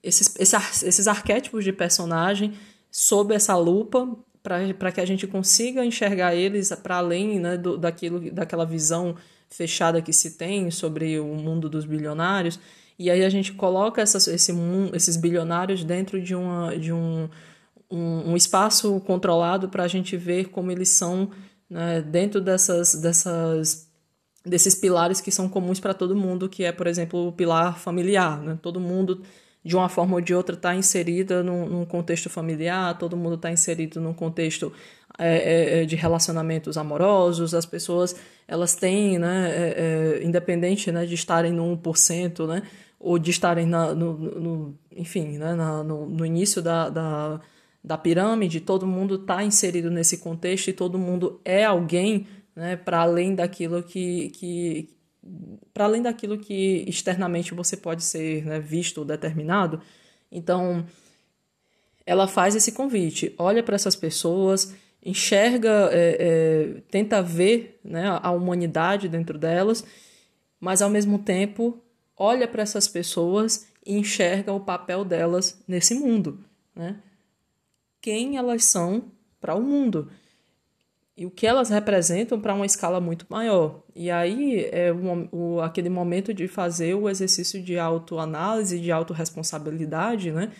esses, 0.02 0.34
esses, 0.38 0.82
esses 0.82 1.06
arquétipos 1.06 1.62
de 1.62 1.72
personagem 1.72 2.54
sob 2.90 3.34
essa 3.34 3.54
lupa 3.56 4.08
para 4.42 4.90
que 4.90 5.00
a 5.00 5.04
gente 5.04 5.26
consiga 5.26 5.84
enxergar 5.84 6.34
eles 6.34 6.72
para 6.82 6.96
além 6.96 7.38
né, 7.38 7.56
do, 7.56 7.76
daquilo, 7.76 8.30
daquela 8.30 8.64
visão 8.64 9.14
fechada 9.50 10.00
que 10.00 10.12
se 10.12 10.38
tem 10.38 10.70
sobre 10.70 11.20
o 11.20 11.34
mundo 11.34 11.68
dos 11.68 11.84
bilionários. 11.84 12.58
E 12.98 13.10
aí 13.10 13.24
a 13.24 13.28
gente 13.28 13.52
coloca 13.52 14.00
essas, 14.00 14.26
esse, 14.26 14.52
esses 14.94 15.16
bilionários 15.16 15.84
dentro 15.84 16.20
de, 16.20 16.34
uma, 16.34 16.76
de 16.76 16.92
um 16.92 17.28
um, 17.90 18.32
um 18.32 18.36
espaço 18.36 19.00
controlado 19.00 19.68
para 19.68 19.84
a 19.84 19.88
gente 19.88 20.16
ver 20.16 20.50
como 20.50 20.70
eles 20.70 20.90
são 20.90 21.30
né, 21.68 22.00
dentro 22.02 22.40
dessas, 22.40 22.94
dessas 22.94 23.90
desses 24.44 24.74
pilares 24.74 25.20
que 25.20 25.30
são 25.30 25.48
comuns 25.48 25.80
para 25.80 25.94
todo 25.94 26.16
mundo, 26.16 26.48
que 26.48 26.64
é, 26.64 26.72
por 26.72 26.86
exemplo, 26.86 27.28
o 27.28 27.32
pilar 27.32 27.78
familiar. 27.78 28.40
Né? 28.40 28.58
Todo 28.60 28.80
mundo, 28.80 29.22
de 29.62 29.76
uma 29.76 29.88
forma 29.88 30.14
ou 30.14 30.20
de 30.20 30.34
outra, 30.34 30.56
está 30.56 30.74
inserida 30.74 31.42
num, 31.42 31.66
num, 31.66 31.84
contexto 31.84 32.30
familiar, 32.30 32.96
todo 32.98 33.16
mundo 33.16 33.34
está 33.34 33.50
inserido 33.50 34.00
num 34.00 34.14
contexto 34.14 34.72
é, 35.18 35.36
é, 35.36 35.82
é, 35.82 35.84
de 35.84 35.96
relacionamentos 35.96 36.78
amorosos, 36.78 37.54
as 37.54 37.66
pessoas 37.66 38.16
elas 38.48 38.74
têm, 38.74 39.18
né, 39.18 39.50
é, 39.50 40.20
é, 40.20 40.24
independente 40.24 40.90
né, 40.90 41.04
de 41.04 41.14
estarem 41.14 41.52
no 41.52 41.76
1%, 41.76 42.46
né, 42.46 42.62
ou 42.98 43.18
de 43.18 43.30
estarem 43.30 43.66
na, 43.66 43.94
no, 43.94 44.14
no 44.14 44.78
enfim, 44.90 45.38
né, 45.38 45.54
na, 45.54 45.84
no, 45.84 46.06
no 46.06 46.24
início 46.24 46.62
da, 46.62 46.88
da 46.88 47.40
da 47.82 47.96
pirâmide, 47.96 48.60
todo 48.60 48.86
mundo 48.86 49.16
está 49.16 49.42
inserido 49.42 49.90
nesse 49.90 50.18
contexto 50.18 50.68
e 50.68 50.72
todo 50.72 50.98
mundo 50.98 51.40
é 51.44 51.64
alguém 51.64 52.26
né, 52.54 52.76
para 52.76 53.00
além 53.00 53.34
daquilo 53.34 53.82
que, 53.82 54.30
que 54.30 54.90
para 55.72 55.84
além 55.84 56.02
daquilo 56.02 56.38
que 56.38 56.84
externamente 56.86 57.54
você 57.54 57.76
pode 57.76 58.04
ser 58.04 58.44
né, 58.44 58.60
visto 58.60 58.98
ou 58.98 59.04
determinado. 59.04 59.80
Então, 60.30 60.86
ela 62.04 62.26
faz 62.26 62.54
esse 62.54 62.72
convite, 62.72 63.34
olha 63.38 63.62
para 63.62 63.74
essas 63.74 63.96
pessoas, 63.96 64.74
enxerga, 65.04 65.88
é, 65.92 66.16
é, 66.20 66.80
tenta 66.90 67.22
ver 67.22 67.80
né, 67.82 68.18
a 68.22 68.30
humanidade 68.30 69.08
dentro 69.08 69.38
delas, 69.38 69.84
mas 70.58 70.82
ao 70.82 70.90
mesmo 70.90 71.18
tempo 71.18 71.82
olha 72.16 72.46
para 72.46 72.62
essas 72.62 72.86
pessoas 72.86 73.66
e 73.86 73.96
enxerga 73.96 74.52
o 74.52 74.60
papel 74.60 75.04
delas 75.04 75.62
nesse 75.66 75.94
mundo. 75.94 76.44
Né? 76.76 76.96
Quem 78.00 78.36
elas 78.36 78.64
são 78.64 79.10
para 79.40 79.54
o 79.54 79.62
mundo 79.62 80.10
e 81.20 81.26
o 81.26 81.30
que 81.30 81.46
elas 81.46 81.68
representam 81.68 82.40
para 82.40 82.54
uma 82.54 82.64
escala 82.64 82.98
muito 82.98 83.26
maior. 83.28 83.82
E 83.94 84.10
aí 84.10 84.64
é 84.72 84.90
o, 84.90 85.28
o, 85.30 85.60
aquele 85.60 85.90
momento 85.90 86.32
de 86.32 86.48
fazer 86.48 86.94
o 86.94 87.10
exercício 87.10 87.62
de 87.62 87.78
autoanálise, 87.78 88.80
de 88.80 88.90
autorresponsabilidade, 88.90 90.32
né? 90.32 90.50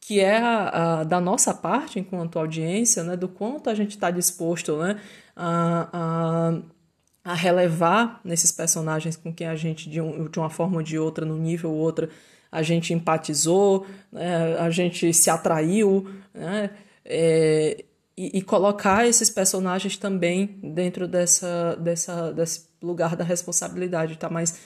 que 0.00 0.20
é 0.20 0.38
a, 0.38 1.00
a, 1.00 1.04
da 1.04 1.20
nossa 1.20 1.52
parte 1.52 1.98
enquanto 1.98 2.38
audiência, 2.38 3.02
né? 3.02 3.16
do 3.16 3.28
quanto 3.28 3.68
a 3.68 3.74
gente 3.74 3.90
está 3.90 4.08
disposto 4.08 4.76
né? 4.76 5.00
a, 5.34 5.88
a, 5.92 7.32
a, 7.32 7.34
relevar 7.34 8.20
nesses 8.22 8.52
personagens 8.52 9.16
com 9.16 9.34
quem 9.34 9.48
a 9.48 9.56
gente, 9.56 9.90
de, 9.90 10.00
um, 10.00 10.28
de 10.28 10.38
uma 10.38 10.50
forma 10.50 10.76
ou 10.76 10.82
de 10.84 10.96
outra, 10.96 11.26
no 11.26 11.36
nível 11.36 11.72
ou 11.72 11.78
outra, 11.78 12.08
a 12.50 12.62
gente 12.62 12.92
empatizou, 12.92 13.86
né, 14.10 14.56
a 14.58 14.70
gente 14.70 15.12
se 15.12 15.30
atraiu, 15.30 16.08
né, 16.32 16.70
é, 17.04 17.84
e, 18.16 18.38
e, 18.38 18.42
colocar 18.42 19.06
esses 19.06 19.28
personagens 19.28 19.96
também 19.96 20.58
dentro 20.62 21.06
dessa, 21.06 21.76
dessa, 21.76 22.32
desse 22.32 22.66
lugar 22.82 23.14
da 23.14 23.22
responsabilidade, 23.22 24.16
tá? 24.16 24.30
Mas 24.30 24.58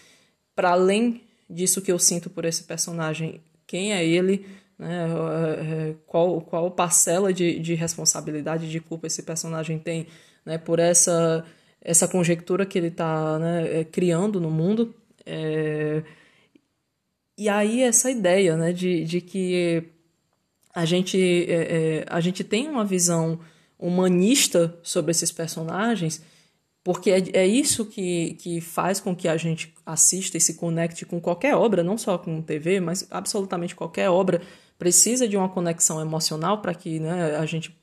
para 0.55 0.71
além 0.71 1.23
disso 1.49 1.83
que 1.83 1.91
eu 1.91 1.99
sinto 1.99 2.31
por 2.31 2.45
esse 2.45 2.63
personagem, 2.63 3.41
quem 3.67 3.93
é 3.93 4.07
ele, 4.07 4.47
né, 4.79 5.07
é, 5.59 5.95
qual, 6.07 6.41
qual 6.41 6.71
parcela 6.71 7.33
de, 7.33 7.59
de 7.59 7.75
responsabilidade, 7.75 8.71
de 8.71 8.81
culpa 8.81 9.07
esse 9.07 9.23
personagem 9.23 9.79
tem 9.79 10.07
né, 10.45 10.57
por 10.57 10.79
essa, 10.79 11.45
essa 11.81 12.09
conjectura 12.09 12.65
que 12.65 12.79
ele 12.79 12.89
está 12.89 13.39
né, 13.39 13.81
é, 13.81 13.85
criando 13.85 14.41
no 14.41 14.51
mundo. 14.51 14.95
É, 15.27 16.03
e 17.41 17.49
aí 17.49 17.81
essa 17.81 18.11
ideia 18.11 18.55
né, 18.55 18.71
de, 18.71 19.03
de 19.03 19.19
que 19.23 19.83
a 20.75 20.85
gente, 20.85 21.19
é, 21.49 21.55
é, 21.55 22.07
a 22.07 22.21
gente 22.21 22.45
tem 22.45 22.69
uma 22.69 22.85
visão 22.85 23.41
humanista 23.79 24.79
sobre 24.83 25.13
esses 25.13 25.33
personagens, 25.33 26.23
porque 26.85 27.11
é, 27.11 27.23
é 27.33 27.47
isso 27.47 27.87
que, 27.87 28.35
que 28.35 28.61
faz 28.61 29.01
com 29.01 29.17
que 29.17 29.27
a 29.27 29.39
gente 29.39 29.73
assista 29.87 30.37
e 30.37 30.41
se 30.41 30.53
conecte 30.53 31.07
com 31.07 31.19
qualquer 31.19 31.57
obra, 31.57 31.83
não 31.83 31.97
só 31.97 32.19
com 32.19 32.43
TV, 32.43 32.79
mas 32.79 33.07
absolutamente 33.11 33.75
qualquer 33.75 34.11
obra 34.11 34.43
precisa 34.79 35.27
de 35.27 35.35
uma 35.35 35.49
conexão 35.49 35.99
emocional 35.99 36.61
para 36.61 36.75
que 36.75 37.01
né, 37.01 37.37
a 37.37 37.47
gente 37.47 37.75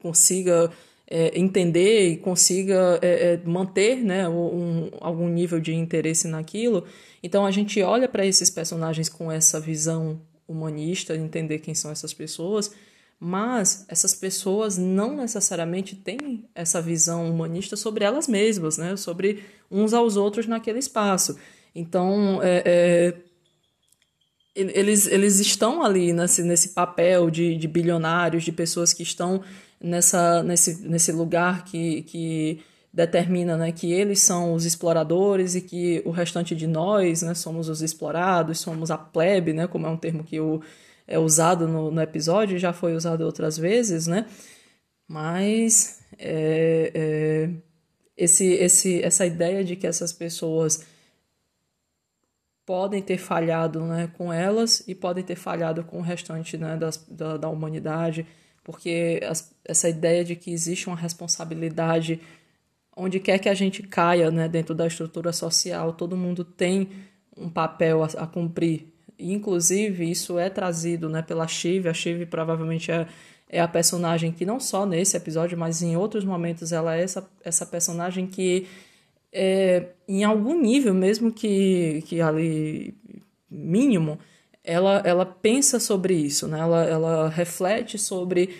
consiga 0.00 0.70
é, 1.10 1.36
entender 1.36 2.10
e 2.10 2.16
consiga 2.16 3.00
é, 3.02 3.32
é, 3.32 3.40
manter 3.44 3.96
né, 3.96 4.28
um, 4.28 4.88
algum 5.00 5.28
nível 5.28 5.58
de 5.58 5.74
interesse 5.74 6.28
naquilo. 6.28 6.84
Então 7.22 7.44
a 7.44 7.50
gente 7.50 7.82
olha 7.82 8.08
para 8.08 8.24
esses 8.24 8.50
personagens 8.50 9.08
com 9.08 9.30
essa 9.30 9.60
visão 9.60 10.20
humanista, 10.46 11.16
entender 11.16 11.58
quem 11.58 11.74
são 11.74 11.90
essas 11.90 12.14
pessoas, 12.14 12.72
mas 13.20 13.84
essas 13.88 14.14
pessoas 14.14 14.78
não 14.78 15.16
necessariamente 15.16 15.96
têm 15.96 16.48
essa 16.54 16.80
visão 16.80 17.28
humanista 17.28 17.76
sobre 17.76 18.04
elas 18.04 18.28
mesmas, 18.28 18.78
né, 18.78 18.96
sobre 18.96 19.44
uns 19.70 19.92
aos 19.92 20.16
outros 20.16 20.46
naquele 20.46 20.78
espaço. 20.78 21.36
Então, 21.74 22.40
é, 22.42 22.62
é, 22.64 23.14
eles, 24.54 25.06
eles 25.06 25.38
estão 25.40 25.82
ali 25.82 26.12
nesse, 26.12 26.42
nesse 26.42 26.70
papel 26.70 27.30
de, 27.30 27.56
de 27.56 27.68
bilionários, 27.68 28.44
de 28.44 28.52
pessoas 28.52 28.92
que 28.92 29.02
estão 29.02 29.42
nessa, 29.80 30.42
nesse, 30.42 30.82
nesse 30.88 31.12
lugar 31.12 31.64
que, 31.64 32.02
que 32.02 32.60
determina 32.98 33.56
né, 33.56 33.70
que 33.70 33.92
eles 33.92 34.18
são 34.18 34.54
os 34.54 34.64
exploradores 34.64 35.54
e 35.54 35.60
que 35.60 36.02
o 36.04 36.10
restante 36.10 36.56
de 36.56 36.66
nós 36.66 37.22
né, 37.22 37.32
somos 37.32 37.68
os 37.68 37.80
explorados, 37.80 38.58
somos 38.58 38.90
a 38.90 38.98
plebe, 38.98 39.52
né, 39.52 39.68
como 39.68 39.86
é 39.86 39.88
um 39.88 39.96
termo 39.96 40.24
que 40.24 40.40
o, 40.40 40.60
é 41.06 41.16
usado 41.16 41.68
no, 41.68 41.92
no 41.92 42.02
episódio, 42.02 42.58
já 42.58 42.72
foi 42.72 42.96
usado 42.96 43.20
outras 43.20 43.56
vezes, 43.56 44.08
né? 44.08 44.26
Mas 45.06 46.00
é, 46.18 46.90
é, 46.92 47.50
esse, 48.16 48.46
esse, 48.54 49.00
essa 49.00 49.24
ideia 49.24 49.62
de 49.62 49.76
que 49.76 49.86
essas 49.86 50.12
pessoas 50.12 50.84
podem 52.66 53.00
ter 53.00 53.16
falhado 53.16 53.84
né, 53.84 54.10
com 54.18 54.32
elas 54.32 54.82
e 54.88 54.94
podem 54.94 55.22
ter 55.22 55.36
falhado 55.36 55.84
com 55.84 55.98
o 55.98 56.02
restante 56.02 56.58
né, 56.58 56.76
das, 56.76 56.96
da, 57.08 57.36
da 57.36 57.48
humanidade, 57.48 58.26
porque 58.64 59.20
as, 59.22 59.54
essa 59.64 59.88
ideia 59.88 60.24
de 60.24 60.34
que 60.34 60.50
existe 60.50 60.88
uma 60.88 60.96
responsabilidade 60.96 62.20
onde 62.98 63.20
quer 63.20 63.38
que 63.38 63.48
a 63.48 63.54
gente 63.54 63.82
caia 63.84 64.30
né, 64.30 64.48
dentro 64.48 64.74
da 64.74 64.86
estrutura 64.86 65.32
social, 65.32 65.92
todo 65.92 66.16
mundo 66.16 66.44
tem 66.44 66.88
um 67.36 67.48
papel 67.48 68.02
a, 68.02 68.06
a 68.06 68.26
cumprir. 68.26 68.92
Inclusive, 69.16 70.10
isso 70.10 70.38
é 70.38 70.50
trazido 70.50 71.08
né, 71.08 71.22
pela 71.22 71.46
Shiv. 71.46 71.88
A 71.88 71.94
Shiv 71.94 72.26
provavelmente 72.26 72.90
é, 72.90 73.06
é 73.48 73.60
a 73.60 73.68
personagem 73.68 74.32
que, 74.32 74.44
não 74.44 74.58
só 74.58 74.84
nesse 74.84 75.16
episódio, 75.16 75.56
mas 75.56 75.80
em 75.80 75.96
outros 75.96 76.24
momentos, 76.24 76.72
ela 76.72 76.96
é 76.96 77.02
essa, 77.02 77.28
essa 77.44 77.64
personagem 77.64 78.26
que 78.26 78.66
é, 79.32 79.90
em 80.08 80.24
algum 80.24 80.60
nível, 80.60 80.92
mesmo 80.92 81.32
que, 81.32 82.02
que 82.06 82.20
ali 82.20 82.94
mínimo, 83.48 84.18
ela, 84.64 85.02
ela 85.04 85.24
pensa 85.24 85.78
sobre 85.78 86.14
isso, 86.14 86.48
né? 86.48 86.58
ela, 86.58 86.84
ela 86.84 87.28
reflete 87.28 87.96
sobre 87.96 88.54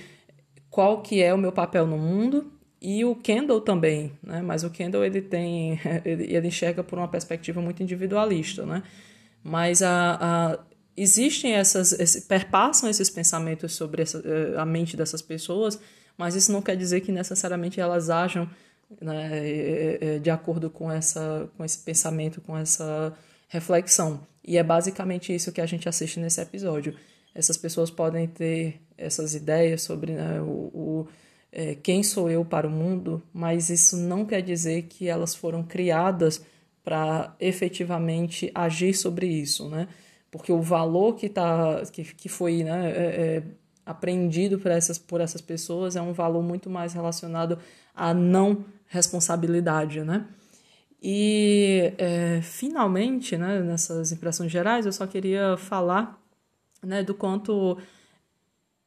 qual 0.71 1.03
que 1.03 1.21
é 1.21 1.35
o 1.35 1.39
meu 1.39 1.51
papel 1.51 1.87
no 1.87 1.99
mundo 1.99 2.58
e 2.81 3.05
o 3.05 3.15
Kendall 3.17 3.61
também, 3.61 4.13
né? 4.23 4.41
mas 4.41 4.65
o 4.65 4.71
Kendall 4.71 5.05
ele 5.05 5.21
tem 5.21 5.81
ele, 6.05 6.35
ele 6.35 6.49
enxerga 6.49 6.83
por 6.85 6.99
uma 6.99 7.09
perspectiva 7.09 7.61
muito 7.61 7.83
individualista, 7.83 8.65
né? 8.65 8.83
mas 9.43 9.83
a, 9.83 10.19
a 10.21 10.59
existem 10.97 11.55
essas 11.55 11.93
esse, 11.93 12.23
perpassam 12.23 12.89
esses 12.89 13.09
pensamentos 13.09 13.75
sobre 13.75 14.03
essa, 14.03 14.19
eh, 14.25 14.59
a 14.59 14.65
mente 14.65 14.97
dessas 14.97 15.23
pessoas, 15.23 15.79
mas 16.17 16.35
isso 16.35 16.51
não 16.51 16.61
quer 16.61 16.77
dizer 16.77 17.01
que 17.01 17.13
necessariamente 17.13 17.81
elas 17.81 18.11
ajam 18.11 18.51
né, 19.01 19.31
é, 19.33 19.99
é, 20.01 20.19
de 20.19 20.31
acordo 20.31 20.71
com, 20.71 20.91
essa, 20.91 21.49
com 21.57 21.65
esse 21.65 21.79
pensamento, 21.79 22.41
com 22.41 22.57
essa 22.57 23.15
reflexão. 23.49 24.27
E 24.45 24.57
é 24.57 24.63
basicamente 24.63 25.35
isso 25.35 25.53
que 25.53 25.61
a 25.61 25.67
gente 25.67 25.89
assiste 25.89 26.19
nesse 26.19 26.41
episódio. 26.41 26.95
Essas 27.35 27.57
pessoas 27.57 27.91
podem 27.91 28.27
ter 28.27 28.81
essas 28.97 29.35
ideias 29.35 29.83
sobre 29.83 30.13
né, 30.13 30.41
o, 30.41 30.47
o 30.75 31.09
é, 31.51 31.75
quem 31.75 32.03
sou 32.03 32.31
eu 32.31 32.45
para 32.45 32.67
o 32.67 32.71
mundo, 32.71 33.23
mas 33.33 33.71
isso 33.71 33.97
não 33.97 34.25
quer 34.25 34.43
dizer 34.43 34.83
que 34.83 35.09
elas 35.09 35.35
foram 35.35 35.63
criadas 35.63 36.45
para 36.85 37.35
efetivamente 37.41 38.51
agir 38.55 38.95
sobre 38.95 39.27
isso, 39.27 39.69
né? 39.69 39.89
Porque 40.31 40.53
o 40.53 40.61
valor 40.61 41.15
que, 41.15 41.29
tá, 41.29 41.83
que, 41.93 42.05
que 42.05 42.29
foi 42.29 42.63
né, 42.63 42.91
é, 42.91 42.93
é, 42.97 43.43
aprendido 43.85 44.59
por 44.59 44.71
essas, 44.71 44.99
por 44.99 45.21
essas 45.21 45.41
pessoas 45.41 45.97
é 45.97 46.03
um 46.03 46.13
valor 46.13 46.43
muito 46.43 46.69
mais 46.69 46.93
relacionado 46.93 47.59
a 47.95 48.13
não 48.13 48.65
responsabilidade, 48.87 50.03
né? 50.03 50.27
E 51.03 51.93
é, 51.97 52.41
finalmente, 52.43 53.37
né, 53.37 53.61
nessas 53.61 54.11
impressões 54.13 54.51
gerais, 54.51 54.85
eu 54.85 54.93
só 54.93 55.07
queria 55.07 55.57
falar 55.57 56.21
né, 56.83 57.03
do 57.03 57.15
quanto 57.15 57.79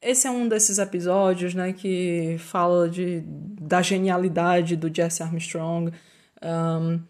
esse 0.02 0.26
é 0.26 0.30
um 0.30 0.48
desses 0.48 0.78
episódios 0.78 1.54
né, 1.54 1.72
que 1.72 2.36
fala 2.38 2.88
de, 2.88 3.22
da 3.26 3.80
genialidade 3.80 4.76
do 4.76 4.94
Jesse 4.94 5.22
Armstrong, 5.22 5.92
um, 6.42 7.00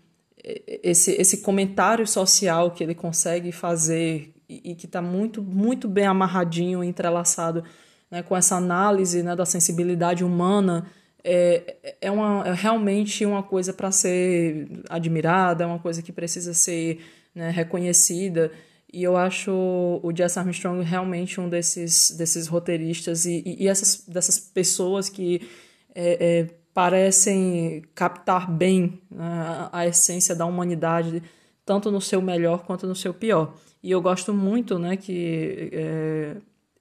esse, 0.83 1.12
esse 1.12 1.38
comentário 1.38 2.07
social 2.07 2.70
que 2.70 2.85
ele 2.85 2.94
consegue 2.94 3.50
fazer 3.52 4.35
e, 4.48 4.72
e 4.72 4.74
que 4.74 4.87
está 4.87 5.00
muito, 5.00 5.42
muito 5.42 5.88
bem 5.88 6.07
amarradinho, 6.07 6.85
entrelaçado 6.85 7.64
né, 8.11 8.22
com 8.22 8.37
essa 8.37 8.57
análise 8.57 9.22
né, 9.22 9.35
da 9.35 9.46
sensibilidade 9.46 10.22
humana 10.22 10.87
é, 11.24 11.96
é, 12.00 12.11
uma, 12.11 12.46
é 12.46 12.52
realmente 12.52 13.24
uma 13.24 13.42
coisa 13.42 13.72
para 13.72 13.92
ser 13.92 14.68
admirada, 14.88 15.64
é 15.64 15.66
uma 15.66 15.78
coisa 15.78 16.02
que 16.02 16.12
precisa 16.12 16.52
ser 16.52 17.00
né, 17.35 17.50
reconhecida. 17.50 18.50
E 18.92 19.02
eu 19.02 19.16
acho 19.16 19.50
o 19.50 20.12
Jess 20.14 20.37
Armstrong 20.37 20.83
realmente 20.83 21.40
um 21.40 21.48
desses, 21.48 22.11
desses 22.11 22.46
roteiristas 22.46 23.24
e, 23.24 23.42
e, 23.44 23.64
e 23.64 23.68
essas, 23.68 24.05
dessas 24.07 24.38
pessoas 24.38 25.09
que 25.09 25.48
é, 25.94 26.40
é, 26.40 26.48
parecem 26.74 27.83
captar 27.94 28.50
bem 28.50 29.00
né, 29.11 29.68
a, 29.72 29.87
essência 29.87 30.35
da 30.35 30.44
humanidade, 30.44 31.22
tanto 31.64 31.90
no 31.90 32.00
seu 32.00 32.20
melhor 32.20 32.64
quanto 32.64 32.87
no 32.87 32.94
seu 32.94 33.14
pior. 33.14 33.55
E 33.83 33.90
eu 33.90 34.00
gosto 34.02 34.35
muito, 34.35 34.78
né, 34.78 34.96
que 34.96 35.70
é, 35.72 36.37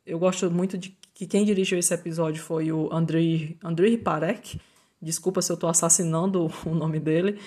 eu 0.06 0.20
gosto 0.20 0.52
muito 0.52 0.78
de 0.78 0.96
que 1.14 1.26
quem 1.26 1.46
dirigiu 1.46 1.78
esse 1.78 1.94
episódio 1.94 2.42
foi 2.42 2.72
o 2.72 2.92
Andrei, 2.92 3.58
Andrei 3.64 3.98
Parek. 3.98 4.60
Desculpa 5.02 5.42
se 5.42 5.52
eu 5.52 5.56
estou 5.56 5.70
assassinando 5.70 6.52
o 6.66 6.76
nome 6.76 7.00
dele. 7.00 7.40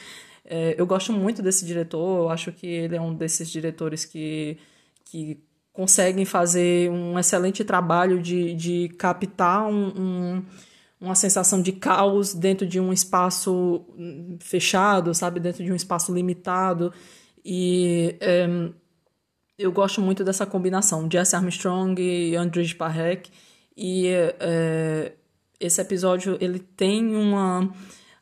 É, 0.44 0.74
eu 0.78 0.87
gosto 0.87 1.12
muito 1.12 1.42
desse 1.42 1.64
diretor, 1.64 2.24
eu 2.24 2.28
acho 2.28 2.52
que 2.52 2.66
ele 2.66 2.96
é 2.96 3.00
um 3.00 3.14
desses 3.14 3.48
diretores 3.48 4.04
que, 4.04 4.59
que 5.04 5.42
conseguem 5.72 6.24
fazer 6.24 6.90
um 6.90 7.18
excelente 7.18 7.64
trabalho 7.64 8.20
de, 8.20 8.54
de 8.54 8.88
captar 8.98 9.66
um, 9.66 9.88
um, 9.96 10.44
uma 11.00 11.14
sensação 11.14 11.62
de 11.62 11.72
caos 11.72 12.35
dentro 12.35 12.66
de 12.66 12.78
um 12.78 12.92
espaço 12.92 13.85
fechado, 14.40 15.14
sabe? 15.14 15.40
Dentro 15.40 15.64
de 15.64 15.72
um 15.72 15.74
espaço 15.74 16.14
limitado. 16.14 16.92
E 17.44 18.16
é, 18.20 18.46
eu 19.59 19.72
gosto 19.72 20.00
muito 20.00 20.24
dessa 20.24 20.44
combinação, 20.46 21.09
Jesse 21.11 21.37
Armstrong 21.37 22.00
e 22.00 22.37
Andrzej 22.37 22.74
Parek. 22.74 23.30
E 23.76 24.09
é, 24.40 25.12
esse 25.59 25.80
episódio 25.80 26.37
ele 26.40 26.59
tem 26.59 27.14
uma. 27.16 27.72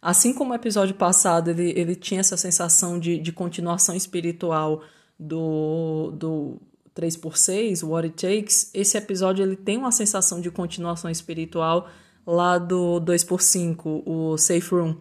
Assim 0.02 0.34
como 0.34 0.50
o 0.50 0.54
episódio 0.54 0.96
passado 0.96 1.50
ele, 1.50 1.70
ele 1.78 1.94
tinha 1.94 2.18
essa 2.18 2.36
sensação 2.36 2.98
de, 2.98 3.18
de 3.18 3.30
continuação 3.30 3.94
espiritual 3.94 4.82
do, 5.16 6.10
do 6.16 6.60
3x6, 6.92 7.86
What 7.86 8.08
It 8.08 8.16
Takes, 8.16 8.70
esse 8.74 8.98
episódio 8.98 9.44
ele 9.44 9.54
tem 9.54 9.78
uma 9.78 9.92
sensação 9.92 10.40
de 10.40 10.50
continuação 10.50 11.08
espiritual 11.08 11.88
lá 12.26 12.58
do 12.58 13.00
2x5, 13.00 14.02
o 14.04 14.36
Safe 14.36 14.74
Room. 14.74 14.96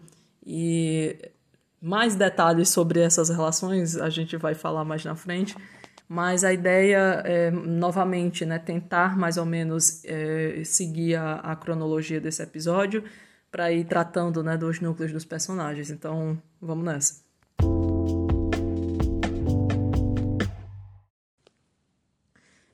E 0.46 1.16
mais 1.80 2.14
detalhes 2.14 2.68
sobre 2.68 3.00
essas 3.00 3.28
relações 3.28 3.96
a 3.96 4.08
gente 4.08 4.36
vai 4.36 4.54
falar 4.54 4.84
mais 4.84 5.04
na 5.04 5.16
frente. 5.16 5.56
Mas 6.08 6.44
a 6.44 6.52
ideia 6.52 7.22
é, 7.24 7.50
novamente, 7.50 8.44
né, 8.44 8.58
tentar 8.58 9.16
mais 9.16 9.36
ou 9.36 9.46
menos 9.46 10.04
é, 10.04 10.62
seguir 10.64 11.16
a, 11.16 11.36
a, 11.36 11.56
cronologia 11.56 12.20
desse 12.20 12.42
episódio 12.42 13.02
para 13.52 13.70
ir 13.70 13.84
tratando 13.84 14.42
né, 14.42 14.56
dos 14.56 14.80
núcleos 14.80 15.12
dos 15.12 15.26
personagens. 15.26 15.90
Então, 15.90 16.40
vamos 16.60 16.84
nessa. 16.84 17.22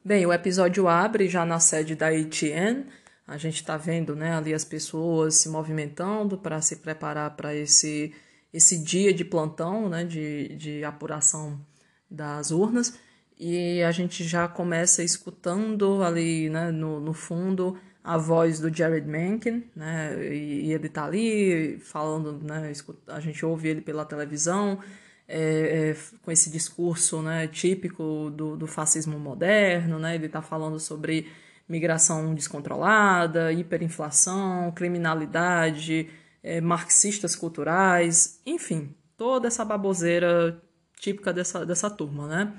Bem, 0.05 0.25
o 0.25 0.33
episódio 0.33 0.87
abre 0.89 1.29
já 1.29 1.45
na 1.45 1.59
sede 1.59 1.97
da 1.97 2.09
ATN. 2.09 2.87
A 3.27 3.37
gente 3.37 3.57
está 3.57 3.77
vendo 3.77 4.17
né, 4.17 4.35
ali 4.35 4.55
as 4.55 4.65
pessoas 4.65 5.35
se 5.35 5.49
movimentando 5.51 6.39
para 6.39 6.63
se 6.63 6.77
preparar 6.77 7.37
para 7.37 7.55
esse, 7.55 8.15
esse 8.51 8.79
dia 8.79 9.13
de 9.13 9.25
plantão, 9.25 9.89
né, 9.89 10.05
de, 10.05 10.57
de 10.57 10.85
apuração 10.85 11.61
das 12.09 12.53
urnas 12.53 12.99
e 13.39 13.83
a 13.83 13.93
gente 13.93 14.25
já 14.25 14.49
começa 14.49 15.03
escutando 15.03 16.03
ali 16.03 16.51
né, 16.51 16.71
no, 16.71 16.99
no 16.99 17.13
fundo 17.13 17.79
a 18.03 18.17
voz 18.17 18.61
do 18.61 18.75
Jared 18.75 19.07
Mencken, 19.07 19.65
né, 19.75 20.17
e, 20.35 20.73
ele 20.73 20.89
tá 20.89 21.05
ali 21.05 21.79
falando, 21.81 22.43
né, 22.43 22.73
a 23.09 23.21
gente 23.21 23.45
ouve 23.45 23.69
ele 23.69 23.81
pela 23.81 24.05
televisão, 24.05 24.79
é, 25.27 25.91
é, 25.91 25.97
com 26.23 26.31
esse 26.31 26.51
discurso 26.51 27.21
né, 27.21 27.47
típico 27.49 28.31
do, 28.31 28.57
do 28.57 28.67
fascismo 28.67 29.19
moderno, 29.19 29.99
né, 29.99 30.15
ele 30.15 30.27
está 30.27 30.41
falando 30.41 30.81
sobre 30.81 31.29
migração 31.69 32.35
descontrolada, 32.35 33.53
hiperinflação, 33.53 34.73
criminalidade, 34.73 36.09
é, 36.43 36.61
marxistas 36.61 37.37
culturais, 37.37 38.41
enfim, 38.47 38.95
toda 39.19 39.49
essa 39.49 39.65
baboseira 39.65 40.61
típica 40.99 41.33
dessa, 41.33 41.67
dessa 41.67 41.91
turma, 41.91 42.27
né? 42.27 42.53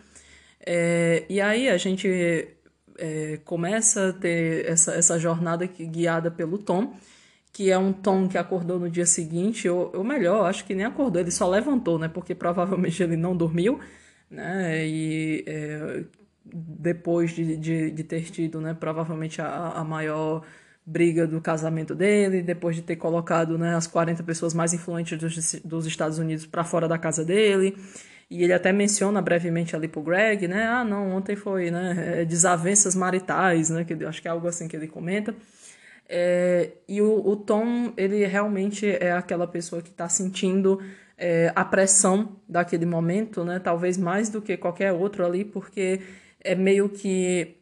É, 0.65 1.25
e 1.29 1.39
aí 1.41 1.69
a 1.69 1.77
gente 1.77 2.47
é, 2.99 3.39
começa 3.45 4.09
a 4.09 4.13
ter 4.13 4.65
essa, 4.65 4.93
essa 4.93 5.17
jornada 5.17 5.65
guiada 5.65 6.29
pelo 6.29 6.57
Tom, 6.57 6.93
que 7.51 7.71
é 7.71 7.77
um 7.77 7.91
Tom 7.91 8.27
que 8.27 8.37
acordou 8.37 8.79
no 8.79 8.89
dia 8.89 9.05
seguinte, 9.05 9.67
ou, 9.67 9.91
ou 9.95 10.03
melhor, 10.03 10.45
acho 10.47 10.65
que 10.65 10.75
nem 10.75 10.85
acordou, 10.85 11.21
ele 11.21 11.31
só 11.31 11.49
levantou, 11.49 11.97
né? 11.97 12.07
Porque 12.07 12.35
provavelmente 12.35 13.01
ele 13.01 13.15
não 13.15 13.35
dormiu, 13.35 13.79
né? 14.29 14.87
E 14.87 15.43
é, 15.47 16.03
depois 16.45 17.31
de, 17.31 17.57
de, 17.57 17.91
de, 17.91 18.03
ter 18.03 18.23
tido, 18.23 18.61
né, 18.61 18.73
provavelmente 18.73 19.41
a, 19.41 19.69
a 19.71 19.83
maior 19.83 20.43
briga 20.89 21.27
do 21.27 21.39
casamento 21.39 21.93
dele, 21.93 22.41
depois 22.41 22.75
de 22.75 22.81
ter 22.81 22.95
colocado 22.95 23.57
né, 23.57 23.75
as 23.75 23.85
40 23.85 24.23
pessoas 24.23 24.55
mais 24.55 24.73
influentes 24.73 25.17
dos, 25.17 25.53
dos 25.63 25.85
Estados 25.85 26.17
Unidos 26.17 26.47
para 26.47 26.63
fora 26.63 26.87
da 26.87 26.97
casa 26.97 27.23
dele. 27.23 27.77
E 28.29 28.43
ele 28.43 28.53
até 28.53 28.71
menciona 28.71 29.21
brevemente 29.21 29.75
ali 29.75 29.87
pro 29.87 30.01
Greg, 30.01 30.47
né? 30.47 30.67
Ah, 30.67 30.83
não, 30.83 31.15
ontem 31.15 31.35
foi, 31.35 31.71
né? 31.71 32.21
É, 32.21 32.25
desavenças 32.25 32.93
maritais, 32.93 33.71
né? 33.71 33.83
Que 33.83 33.93
acho 34.05 34.21
que 34.21 34.27
é 34.27 34.31
algo 34.31 34.47
assim 34.47 34.67
que 34.67 34.75
ele 34.75 34.87
comenta. 34.87 35.33
É, 36.07 36.71
e 36.87 37.01
o, 37.01 37.27
o, 37.27 37.35
Tom, 37.35 37.91
ele 37.97 38.25
realmente 38.25 38.87
é 38.87 39.11
aquela 39.11 39.47
pessoa 39.47 39.81
que 39.81 39.89
está 39.89 40.07
sentindo 40.09 40.79
é, 41.17 41.51
a 41.55 41.65
pressão 41.65 42.35
daquele 42.47 42.85
momento, 42.85 43.43
né? 43.43 43.59
Talvez 43.59 43.97
mais 43.97 44.29
do 44.29 44.41
que 44.41 44.57
qualquer 44.57 44.93
outro 44.93 45.25
ali, 45.25 45.43
porque 45.43 46.01
é 46.43 46.53
meio 46.53 46.87
que 46.87 47.58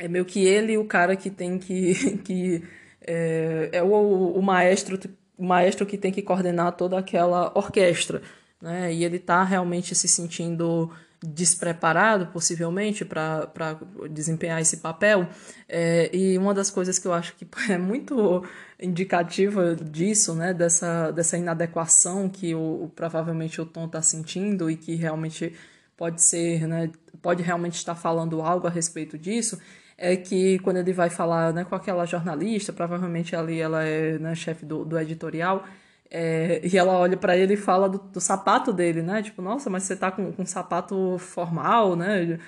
é 0.00 0.08
meio 0.08 0.24
que 0.24 0.44
ele 0.44 0.76
o 0.76 0.84
cara 0.84 1.14
que 1.14 1.30
tem 1.30 1.58
que 1.58 2.18
que 2.24 2.64
é, 3.06 3.70
é 3.72 3.82
o, 3.82 4.32
o 4.32 4.42
maestro 4.42 4.98
o 5.38 5.44
maestro 5.44 5.86
que 5.86 5.96
tem 5.96 6.12
que 6.12 6.22
coordenar 6.22 6.72
toda 6.72 6.98
aquela 6.98 7.52
orquestra 7.54 8.20
né? 8.60 8.92
E 8.92 9.04
ele 9.04 9.16
está 9.16 9.42
realmente 9.42 9.94
se 9.94 10.06
sentindo 10.06 10.90
despreparado, 11.22 12.26
possivelmente, 12.28 13.04
para 13.04 13.78
desempenhar 14.10 14.60
esse 14.60 14.78
papel. 14.78 15.28
É, 15.68 16.10
e 16.14 16.36
uma 16.38 16.54
das 16.54 16.70
coisas 16.70 16.98
que 16.98 17.06
eu 17.06 17.12
acho 17.12 17.34
que 17.36 17.46
é 17.70 17.78
muito 17.78 18.44
indicativa 18.80 19.76
disso, 19.76 20.34
né, 20.34 20.54
dessa, 20.54 21.10
dessa 21.10 21.36
inadequação 21.36 22.28
que 22.28 22.54
o, 22.54 22.90
provavelmente 22.96 23.60
o 23.60 23.66
Tom 23.66 23.86
está 23.86 24.00
sentindo 24.00 24.70
e 24.70 24.76
que 24.76 24.94
realmente 24.94 25.54
pode 25.96 26.22
ser, 26.22 26.66
né, 26.66 26.90
pode 27.20 27.42
realmente 27.42 27.74
estar 27.74 27.94
falando 27.94 28.40
algo 28.40 28.66
a 28.66 28.70
respeito 28.70 29.18
disso, 29.18 29.60
é 30.00 30.16
que 30.16 30.58
quando 30.60 30.78
ele 30.78 30.94
vai 30.94 31.10
falar 31.10 31.52
né, 31.52 31.62
com 31.62 31.74
aquela 31.74 32.06
jornalista, 32.06 32.72
provavelmente 32.72 33.36
ali 33.36 33.60
ela 33.60 33.84
é 33.84 34.18
né, 34.18 34.34
chefe 34.34 34.64
do, 34.64 34.82
do 34.82 34.98
editorial, 34.98 35.62
é, 36.10 36.60
e 36.64 36.76
ela 36.78 36.96
olha 36.98 37.16
para 37.18 37.36
ele 37.36 37.54
e 37.54 37.56
fala 37.56 37.88
do, 37.88 37.98
do, 37.98 38.20
sapato 38.20 38.72
dele, 38.72 39.02
né? 39.02 39.22
Tipo, 39.22 39.42
nossa, 39.42 39.70
mas 39.70 39.84
você 39.84 39.94
tá 39.94 40.10
com, 40.10 40.32
com 40.32 40.42
um 40.42 40.46
sapato 40.46 41.18
formal, 41.18 41.94
né? 41.94 42.38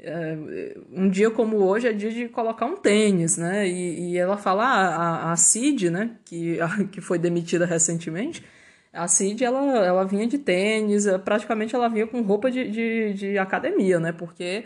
É, 0.00 0.74
um 0.90 1.08
dia 1.08 1.30
como 1.30 1.58
hoje 1.58 1.86
é 1.86 1.92
dia 1.92 2.10
de 2.10 2.28
colocar 2.28 2.66
um 2.66 2.76
tênis, 2.76 3.36
né? 3.36 3.68
E, 3.68 4.12
e 4.12 4.18
ela 4.18 4.36
fala, 4.36 4.64
ah, 4.64 5.28
a, 5.28 5.32
a 5.32 5.36
Cid, 5.36 5.90
né? 5.90 6.16
Que, 6.24 6.60
a, 6.60 6.84
que 6.90 7.00
foi 7.00 7.18
demitida 7.18 7.66
recentemente, 7.66 8.42
a 8.92 9.06
Cid, 9.06 9.44
ela, 9.44 9.84
ela 9.86 10.04
vinha 10.04 10.26
de 10.26 10.38
tênis, 10.38 11.06
praticamente 11.24 11.74
ela 11.74 11.88
vinha 11.88 12.06
com 12.06 12.22
roupa 12.22 12.50
de, 12.50 12.70
de, 12.70 13.14
de 13.14 13.38
academia, 13.38 14.00
né? 14.00 14.12
Porque 14.12 14.64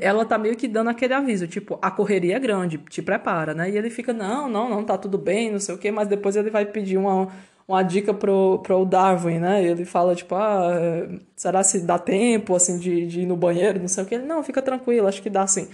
ela 0.00 0.24
tá 0.24 0.38
meio 0.38 0.56
que 0.56 0.66
dando 0.66 0.90
aquele 0.90 1.12
aviso, 1.14 1.46
tipo, 1.46 1.78
a 1.80 1.90
correria 1.90 2.36
é 2.36 2.38
grande, 2.38 2.78
te 2.78 3.02
prepara, 3.02 3.54
né? 3.54 3.70
E 3.70 3.76
ele 3.76 3.90
fica, 3.90 4.12
não, 4.12 4.48
não, 4.48 4.68
não, 4.68 4.84
tá 4.84 4.96
tudo 4.96 5.18
bem, 5.18 5.52
não 5.52 5.60
sei 5.60 5.74
o 5.74 5.78
quê, 5.78 5.90
mas 5.90 6.08
depois 6.08 6.34
ele 6.34 6.50
vai 6.50 6.64
pedir 6.64 6.96
uma, 6.96 7.28
uma 7.68 7.82
dica 7.82 8.14
pro, 8.14 8.60
pro 8.62 8.84
Darwin, 8.86 9.38
né? 9.38 9.62
Ele 9.64 9.84
fala, 9.84 10.14
tipo, 10.14 10.34
ah, 10.34 11.08
será 11.36 11.62
se 11.62 11.80
dá 11.80 11.98
tempo, 11.98 12.56
assim, 12.56 12.78
de, 12.78 13.06
de 13.06 13.20
ir 13.20 13.26
no 13.26 13.36
banheiro, 13.36 13.78
não 13.78 13.88
sei 13.88 14.04
o 14.04 14.06
quê? 14.06 14.14
Ele, 14.16 14.26
não, 14.26 14.42
fica 14.42 14.62
tranquilo, 14.62 15.06
acho 15.06 15.22
que 15.22 15.30
dá 15.30 15.46
sim. 15.46 15.68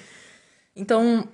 Então, 0.74 1.28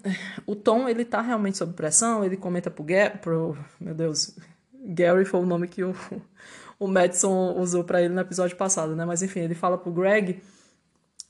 o 0.47 0.55
Tom, 0.55 0.89
ele 0.89 1.05
tá 1.05 1.21
realmente 1.23 1.59
sob 1.59 1.73
pressão, 1.75 2.25
ele 2.25 2.37
comenta 2.37 2.71
pro, 2.71 2.85
Gary, 2.85 3.19
pro 3.19 3.57
meu 3.81 3.95
Deus, 3.95 4.37
Gary 4.73 5.25
foi 5.25 5.41
o 5.41 5.47
nome 5.47 5.69
que 5.69 5.83
o, 5.83 5.95
o 6.79 6.87
Madison 6.87 7.55
usou 7.59 7.83
para 7.85 8.03
ele 8.03 8.15
no 8.15 8.21
episódio 8.21 8.57
passado, 8.57 8.95
né? 8.95 9.05
Mas 9.05 9.23
enfim, 9.23 9.41
ele 9.41 9.55
fala 9.55 9.79
pro 9.79 9.93
Greg 9.93 10.41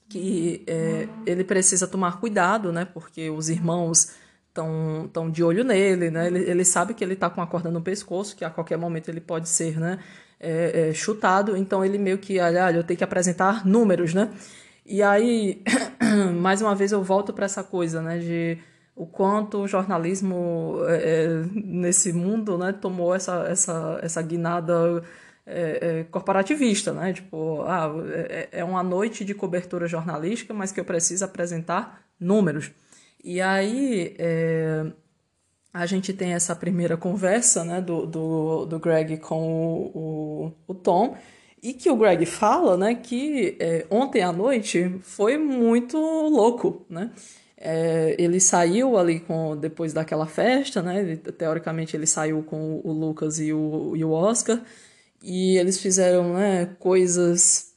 que 0.08 0.62
é, 0.66 1.08
ele 1.24 1.44
precisa 1.44 1.86
tomar 1.86 2.20
cuidado, 2.20 2.72
né? 2.72 2.84
Porque 2.84 3.30
os 3.30 3.48
irmãos 3.48 4.14
estão 4.48 5.08
tão 5.12 5.30
de 5.30 5.42
olho 5.42 5.64
nele, 5.64 6.10
né? 6.10 6.26
Ele, 6.28 6.38
ele 6.50 6.64
sabe 6.64 6.94
que 6.94 7.04
ele 7.04 7.14
está 7.14 7.28
com 7.28 7.40
a 7.42 7.46
corda 7.46 7.70
no 7.70 7.82
pescoço, 7.82 8.36
que 8.36 8.44
a 8.44 8.50
qualquer 8.50 8.78
momento 8.78 9.08
ele 9.08 9.20
pode 9.20 9.48
ser, 9.48 9.78
né? 9.78 9.98
É, 10.38 10.88
é, 10.90 10.94
chutado. 10.94 11.56
Então 11.56 11.84
ele 11.84 11.98
meio 11.98 12.18
que, 12.18 12.38
olha, 12.38 12.70
eu 12.72 12.84
tenho 12.84 12.98
que 12.98 13.04
apresentar 13.04 13.66
números, 13.66 14.14
né? 14.14 14.30
E 14.84 15.02
aí, 15.02 15.62
mais 16.40 16.62
uma 16.62 16.74
vez 16.74 16.92
eu 16.92 17.02
volto 17.02 17.32
para 17.32 17.44
essa 17.46 17.62
coisa, 17.62 18.00
né? 18.00 18.18
De 18.18 18.58
o 18.94 19.06
quanto 19.06 19.58
o 19.58 19.68
jornalismo 19.68 20.78
é, 20.88 21.24
é, 21.24 21.28
nesse 21.52 22.12
mundo, 22.12 22.56
né? 22.56 22.72
Tomou 22.72 23.14
essa 23.14 23.46
essa 23.48 23.98
essa 24.02 24.22
guinada 24.22 25.02
é, 25.46 26.00
é, 26.00 26.04
corporativista, 26.04 26.92
né? 26.92 27.12
Tipo, 27.12 27.62
ah, 27.62 27.92
é, 28.28 28.48
é, 28.52 28.64
uma 28.64 28.82
noite 28.82 29.24
de 29.24 29.32
cobertura 29.32 29.87
jornalística, 29.87 30.52
mas 30.52 30.72
que 30.72 30.80
eu 30.80 30.85
preciso 30.85 31.24
apresentar 31.24 32.02
números. 32.18 32.72
E 33.22 33.40
aí 33.40 34.16
é, 34.18 34.87
a 35.72 35.87
gente 35.87 36.12
tem 36.12 36.32
essa 36.32 36.56
primeira 36.56 36.96
conversa, 36.96 37.64
né, 37.64 37.80
do, 37.80 38.06
do, 38.06 38.66
do 38.66 38.78
Greg 38.80 39.18
com 39.18 39.48
o, 39.48 40.52
o, 40.66 40.72
o 40.72 40.74
Tom, 40.74 41.16
e 41.62 41.72
que 41.72 41.90
o 41.90 41.96
Greg 41.96 42.26
fala, 42.26 42.76
né, 42.76 42.94
que 42.94 43.56
é, 43.61 43.87
ontem 43.90 44.22
à 44.22 44.32
noite 44.32 44.98
foi 45.02 45.38
muito 45.38 45.98
louco, 45.98 46.85
né? 46.88 47.11
É, 47.59 48.14
ele 48.18 48.38
saiu 48.38 48.98
ali 48.98 49.18
com 49.18 49.56
depois 49.56 49.92
daquela 49.92 50.26
festa, 50.26 50.82
né? 50.82 51.00
Ele, 51.00 51.16
teoricamente 51.16 51.96
ele 51.96 52.06
saiu 52.06 52.42
com 52.42 52.80
o 52.85 52.92
Lucas 52.92 53.40
e 53.40 53.52
o, 53.52 53.94
e 53.96 54.04
o 54.04 54.11
Oscar 54.11 54.61
e 55.22 55.57
eles 55.59 55.79
fizeram 55.81 56.35
né, 56.35 56.66
coisas 56.79 57.72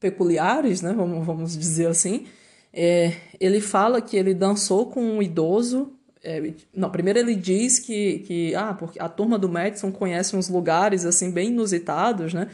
peculiares, 0.00 0.82
né, 0.82 0.92
vamos, 0.92 1.26
vamos 1.26 1.56
dizer 1.56 1.86
assim. 1.86 2.26
É, 2.72 3.12
ele 3.40 3.60
fala 3.60 4.00
que 4.00 4.16
ele 4.16 4.34
dançou 4.34 4.86
com 4.86 5.02
um 5.02 5.22
idoso. 5.22 5.92
É, 6.22 6.52
não, 6.74 6.90
primeiro 6.90 7.18
ele 7.18 7.34
diz 7.34 7.78
que, 7.78 8.20
que 8.20 8.54
ah, 8.54 8.74
porque 8.74 9.00
a 9.00 9.08
turma 9.08 9.38
do 9.38 9.48
Madison 9.48 9.90
conhece 9.90 10.36
uns 10.36 10.48
lugares 10.48 11.04
assim 11.04 11.30
bem 11.30 11.48
inusitados, 11.48 12.34
né? 12.34 12.48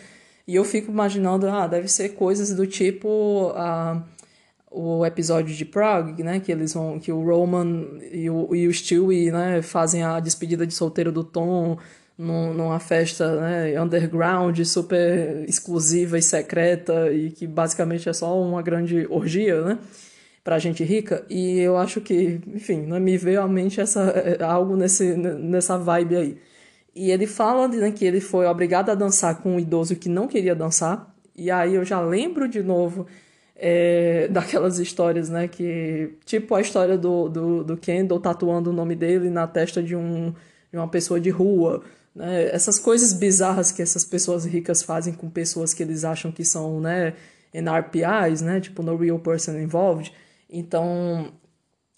E 0.46 0.54
eu 0.54 0.64
fico 0.64 0.90
imaginando, 0.90 1.48
ah, 1.48 1.66
deve 1.66 1.88
ser 1.88 2.10
coisas 2.10 2.54
do 2.54 2.66
tipo 2.66 3.52
ah, 3.56 4.02
o 4.70 5.04
episódio 5.06 5.54
de 5.54 5.64
Prague, 5.64 6.22
né? 6.22 6.40
Que 6.40 6.52
eles 6.52 6.74
vão, 6.74 6.98
que 6.98 7.10
o 7.10 7.24
Roman 7.24 7.86
e 8.12 8.28
o, 8.28 8.54
e 8.54 8.68
o 8.68 8.72
Stewie, 8.72 9.30
né, 9.30 9.62
fazem 9.62 10.02
a 10.02 10.20
despedida 10.20 10.66
de 10.66 10.74
solteiro 10.74 11.10
do 11.10 11.24
Tom 11.24 11.78
numa 12.16 12.78
festa 12.78 13.40
né, 13.40 13.80
underground, 13.80 14.58
super 14.64 15.44
exclusiva 15.48 16.16
e 16.16 16.22
secreta 16.22 17.12
e 17.12 17.30
que 17.30 17.46
basicamente 17.46 18.08
é 18.08 18.12
só 18.12 18.40
uma 18.40 18.62
grande 18.62 19.06
orgia, 19.10 19.62
né? 19.62 19.78
Pra 20.42 20.58
gente 20.58 20.84
rica. 20.84 21.24
E 21.28 21.58
eu 21.58 21.76
acho 21.76 22.00
que, 22.00 22.40
enfim, 22.46 22.82
né, 22.82 23.00
me 23.00 23.16
veio 23.16 23.40
à 23.42 23.48
mente 23.48 23.80
essa, 23.80 24.02
é, 24.10 24.42
algo 24.44 24.76
nesse, 24.76 25.16
nessa 25.16 25.76
vibe 25.78 26.16
aí. 26.16 26.38
E 26.94 27.10
ele 27.10 27.26
fala 27.26 27.66
né, 27.66 27.90
que 27.90 28.04
ele 28.04 28.20
foi 28.20 28.46
obrigado 28.46 28.90
a 28.90 28.94
dançar 28.94 29.42
com 29.42 29.56
um 29.56 29.60
idoso 29.60 29.96
que 29.96 30.08
não 30.08 30.28
queria 30.28 30.54
dançar. 30.54 31.12
E 31.36 31.50
aí 31.50 31.74
eu 31.74 31.84
já 31.84 32.00
lembro 32.00 32.48
de 32.48 32.62
novo 32.62 33.06
é, 33.56 34.28
daquelas 34.30 34.78
histórias, 34.78 35.28
né? 35.28 35.48
Que, 35.48 36.14
tipo 36.24 36.54
a 36.54 36.60
história 36.60 36.96
do, 36.96 37.28
do, 37.28 37.64
do 37.64 37.76
Kendall 37.76 38.20
tatuando 38.20 38.70
o 38.70 38.72
nome 38.72 38.94
dele 38.94 39.30
na 39.30 39.46
testa 39.48 39.82
de, 39.82 39.96
um, 39.96 40.32
de 40.70 40.78
uma 40.78 40.88
pessoa 40.88 41.18
de 41.18 41.30
rua 41.30 41.82
né? 42.14 42.44
Essas 42.54 42.78
coisas 42.78 43.12
bizarras 43.12 43.72
que 43.72 43.82
essas 43.82 44.04
pessoas 44.04 44.44
ricas 44.44 44.82
fazem 44.82 45.12
com 45.12 45.28
pessoas 45.28 45.74
que 45.74 45.82
eles 45.82 46.04
acham 46.04 46.30
que 46.30 46.44
são 46.44 46.80
né, 46.80 47.14
NRPIs, 47.52 48.40
né? 48.40 48.60
tipo 48.60 48.82
No 48.82 48.96
Real 48.96 49.18
Person 49.18 49.58
Involved. 49.58 50.12
Então, 50.48 51.32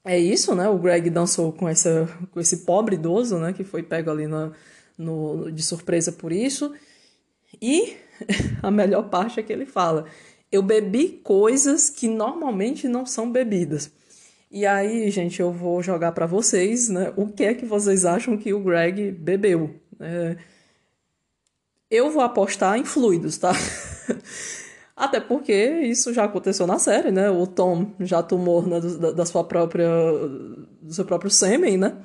é 0.05 0.19
isso, 0.19 0.55
né? 0.55 0.69
O 0.69 0.79
Greg 0.79 1.11
dançou 1.11 1.53
com, 1.53 1.69
essa, 1.69 2.09
com 2.31 2.41
esse 2.41 2.59
pobre 2.59 2.95
idoso, 2.95 3.39
né? 3.39 3.53
Que 3.53 3.65
foi 3.65 3.83
pego 3.83 4.11
ali 4.11 4.27
na, 4.27 4.53
no, 4.97 5.51
de 5.51 5.63
surpresa 5.63 6.13
por 6.13 6.33
isso. 6.33 6.73
E 7.61 7.97
a 8.63 8.71
melhor 8.71 9.11
parte 9.11 9.41
é 9.41 9.43
que 9.43 9.53
ele 9.53 9.67
fala: 9.67 10.07
Eu 10.51 10.63
bebi 10.63 11.21
coisas 11.23 11.91
que 11.91 12.09
normalmente 12.09 12.89
não 12.89 13.05
são 13.05 13.31
bebidas. 13.31 13.91
E 14.51 14.65
aí, 14.65 15.11
gente, 15.11 15.41
eu 15.41 15.53
vou 15.53 15.83
jogar 15.83 16.13
para 16.13 16.25
vocês, 16.25 16.89
né? 16.89 17.13
O 17.17 17.27
que 17.27 17.45
é 17.45 17.53
que 17.53 17.67
vocês 17.67 18.05
acham 18.05 18.39
que 18.39 18.55
o 18.55 18.61
Greg 18.61 19.11
bebeu? 19.11 19.75
É, 20.01 20.37
eu 21.91 22.11
vou 22.11 22.23
apostar 22.23 22.79
em 22.79 22.85
fluidos, 22.85 23.39
tá? 23.39 23.53
Até 24.97 25.21
porque 25.21 25.53
isso 25.83 26.13
já 26.15 26.25
aconteceu 26.25 26.67
na 26.67 26.79
série, 26.79 27.11
né? 27.11 27.31
O 27.31 27.47
Tom 27.47 27.93
já 28.01 28.23
tomou 28.23 28.67
né, 28.67 28.81
da, 28.81 29.13
da 29.13 29.27
sua 29.27 29.45
própria, 29.45 29.89
do 30.81 30.93
seu 30.93 31.05
próprio 31.05 31.31
sêmen, 31.31 31.77
né? 31.77 31.99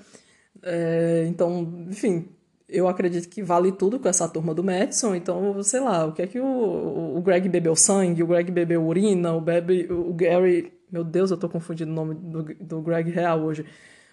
É, 0.61 1.25
então, 1.27 1.85
enfim, 1.89 2.27
eu 2.67 2.87
acredito 2.87 3.29
que 3.29 3.41
vale 3.41 3.71
tudo 3.71 3.99
com 3.99 4.09
essa 4.09 4.27
turma 4.27 4.53
do 4.53 4.63
Madison. 4.63 5.15
Então, 5.15 5.61
sei 5.63 5.79
lá, 5.79 6.05
o 6.05 6.13
que 6.13 6.21
é 6.21 6.27
que 6.27 6.39
o, 6.39 7.17
o 7.17 7.21
Greg 7.21 7.47
bebeu 7.49 7.75
sangue, 7.75 8.23
o 8.23 8.27
Greg 8.27 8.51
bebeu 8.51 8.85
urina, 8.85 9.33
o, 9.33 9.41
bebe, 9.41 9.87
o 9.91 10.13
Gary. 10.13 10.73
Meu 10.91 11.03
Deus, 11.03 11.31
eu 11.31 11.37
tô 11.37 11.47
confundindo 11.47 11.91
o 11.91 11.95
nome 11.95 12.15
do, 12.15 12.43
do 12.43 12.81
Greg 12.81 13.09
real 13.09 13.41
hoje. 13.41 13.65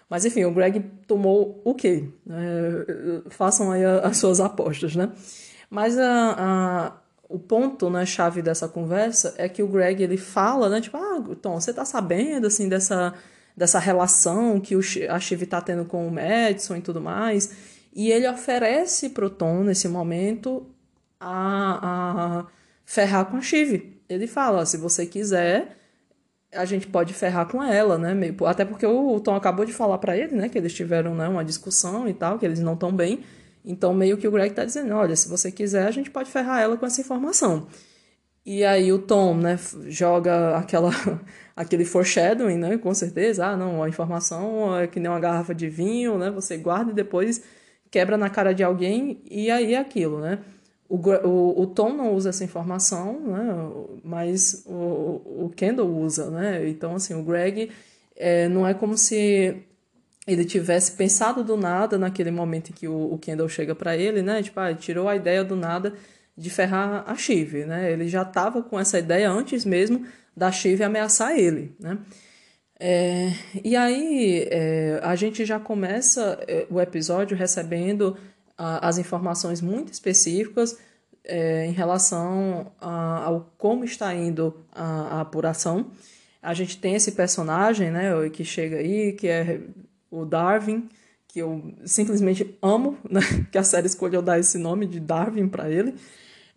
Mas 0.09 0.25
enfim, 0.25 0.43
o 0.45 0.51
Greg 0.51 0.79
tomou 1.05 1.61
o 1.63 1.73
quê? 1.75 2.09
É, 2.29 3.29
façam 3.29 3.71
aí 3.71 3.85
as 3.85 4.17
suas 4.17 4.39
apostas, 4.39 4.95
né? 4.95 5.11
Mas 5.69 5.97
a, 5.97 6.35
a 6.37 6.93
o 7.29 7.37
ponto, 7.37 7.91
né, 7.91 8.07
chave 8.07 8.41
dessa 8.41 8.67
conversa 8.67 9.35
é 9.37 9.47
que 9.47 9.61
o 9.61 9.67
Greg 9.67 10.01
ele 10.01 10.17
fala, 10.17 10.67
né, 10.67 10.81
tipo, 10.81 10.97
ah, 10.97 11.23
Tom, 11.39 11.61
você 11.61 11.71
tá 11.71 11.85
sabendo 11.85 12.47
assim 12.47 12.67
dessa 12.67 13.13
dessa 13.55 13.77
relação 13.77 14.59
que 14.59 14.73
o, 14.75 14.79
a 15.09 15.19
Shiv 15.19 15.45
tá 15.45 15.61
tendo 15.61 15.83
com 15.83 16.07
o 16.07 16.11
Madison 16.11 16.77
e 16.77 16.81
tudo 16.81 17.01
mais, 17.01 17.51
e 17.93 18.09
ele 18.09 18.27
oferece 18.27 19.09
pro 19.09 19.29
Tom 19.29 19.63
nesse 19.65 19.87
momento 19.89 20.65
a, 21.19 22.39
a 22.39 22.45
ferrar 22.85 23.25
com 23.25 23.35
a 23.35 23.41
Shiv. 23.41 23.99
Ele 24.07 24.27
fala, 24.27 24.65
se 24.65 24.77
você 24.77 25.05
quiser, 25.05 25.77
a 26.53 26.65
gente 26.65 26.87
pode 26.87 27.13
ferrar 27.13 27.47
com 27.47 27.63
ela, 27.63 27.97
né? 27.97 28.15
Até 28.45 28.65
porque 28.65 28.85
o 28.85 29.19
Tom 29.19 29.35
acabou 29.35 29.65
de 29.65 29.73
falar 29.73 29.97
para 29.99 30.17
ele, 30.17 30.35
né, 30.35 30.49
que 30.49 30.57
eles 30.57 30.73
tiveram 30.73 31.13
né, 31.15 31.27
uma 31.27 31.45
discussão 31.45 32.07
e 32.07 32.13
tal, 32.13 32.39
que 32.39 32.45
eles 32.45 32.59
não 32.59 32.73
estão 32.73 32.91
bem. 32.91 33.23
Então, 33.63 33.93
meio 33.93 34.17
que 34.17 34.27
o 34.27 34.31
Greg 34.31 34.53
tá 34.53 34.65
dizendo: 34.65 34.93
olha, 34.95 35.15
se 35.15 35.27
você 35.29 35.51
quiser, 35.51 35.87
a 35.87 35.91
gente 35.91 36.09
pode 36.09 36.29
ferrar 36.29 36.61
ela 36.61 36.77
com 36.77 36.85
essa 36.85 37.01
informação. 37.01 37.67
E 38.45 38.63
aí 38.63 38.91
o 38.91 38.99
Tom, 38.99 39.35
né, 39.35 39.59
joga 39.87 40.57
aquela, 40.57 40.89
aquele 41.55 41.85
foreshadowing, 41.85 42.57
né, 42.57 42.77
com 42.77 42.93
certeza. 42.93 43.45
Ah, 43.45 43.57
não, 43.57 43.83
a 43.83 43.89
informação 43.89 44.77
é 44.77 44.87
que 44.87 44.99
nem 44.99 45.09
uma 45.09 45.19
garrafa 45.19 45.53
de 45.53 45.69
vinho, 45.69 46.17
né, 46.17 46.31
você 46.31 46.57
guarda 46.57 46.91
e 46.91 46.95
depois 46.95 47.43
quebra 47.91 48.17
na 48.17 48.29
cara 48.29 48.53
de 48.53 48.63
alguém 48.63 49.21
e 49.29 49.51
aí 49.51 49.73
é 49.75 49.79
aquilo, 49.79 50.19
né. 50.19 50.39
O, 50.89 50.97
o, 50.97 51.61
o 51.61 51.67
Tom 51.67 51.93
não 51.93 52.13
usa 52.15 52.29
essa 52.29 52.43
informação, 52.43 53.21
né, 53.21 53.99
mas 54.03 54.63
o, 54.65 55.45
o 55.45 55.53
Kendall 55.55 55.87
usa, 55.87 56.31
né. 56.31 56.67
Então, 56.67 56.95
assim, 56.95 57.13
o 57.13 57.23
Greg 57.23 57.69
é, 58.15 58.49
não 58.49 58.67
é 58.67 58.73
como 58.73 58.97
se 58.97 59.63
ele 60.27 60.45
tivesse 60.45 60.91
pensado 60.91 61.43
do 61.43 61.55
nada 61.55 61.97
naquele 61.97 62.31
momento 62.31 62.69
em 62.69 62.73
que 62.73 62.87
o, 62.87 63.13
o 63.13 63.17
Kendall 63.17 63.49
chega 63.49 63.73
para 63.73 63.95
ele, 63.97 64.21
né? 64.21 64.43
Tipo, 64.43 64.59
ah, 64.59 64.73
tirou 64.73 65.07
a 65.07 65.15
ideia 65.15 65.43
do 65.43 65.55
nada 65.55 65.93
de 66.37 66.49
ferrar 66.49 67.03
a 67.07 67.15
Shiv, 67.15 67.65
né? 67.65 67.91
Ele 67.91 68.07
já 68.07 68.21
estava 68.21 68.61
com 68.61 68.79
essa 68.79 68.99
ideia 68.99 69.29
antes 69.29 69.65
mesmo 69.65 70.05
da 70.35 70.51
Shiv 70.51 70.83
ameaçar 70.83 71.37
ele, 71.37 71.75
né? 71.79 71.97
É, 72.79 73.33
e 73.61 73.75
aí 73.75 74.47
é, 74.49 74.99
a 75.03 75.13
gente 75.15 75.43
já 75.43 75.59
começa 75.59 76.39
é, 76.47 76.65
o 76.69 76.79
episódio 76.79 77.35
recebendo 77.35 78.15
as 78.59 78.97
informações 78.97 79.61
muito 79.61 79.93
específicas 79.93 80.77
é, 81.23 81.65
em 81.65 81.71
relação 81.71 82.71
a, 82.79 83.23
ao 83.25 83.53
como 83.57 83.85
está 83.85 84.13
indo 84.13 84.65
a, 84.71 85.17
a 85.17 85.21
apuração. 85.21 85.91
A 86.41 86.53
gente 86.53 86.77
tem 86.77 86.95
esse 86.95 87.13
personagem, 87.13 87.91
né, 87.91 88.11
que 88.29 88.43
chega 88.43 88.77
aí, 88.77 89.13
que 89.13 89.27
é 89.27 89.61
o 90.11 90.25
Darwin, 90.25 90.89
que 91.27 91.39
eu 91.39 91.73
simplesmente 91.85 92.57
amo, 92.61 92.97
né? 93.09 93.21
que 93.51 93.57
a 93.57 93.63
série 93.63 93.87
escolheu 93.87 94.21
dar 94.21 94.39
esse 94.39 94.57
nome 94.57 94.85
de 94.85 94.99
Darwin 94.99 95.47
para 95.47 95.69
ele. 95.69 95.95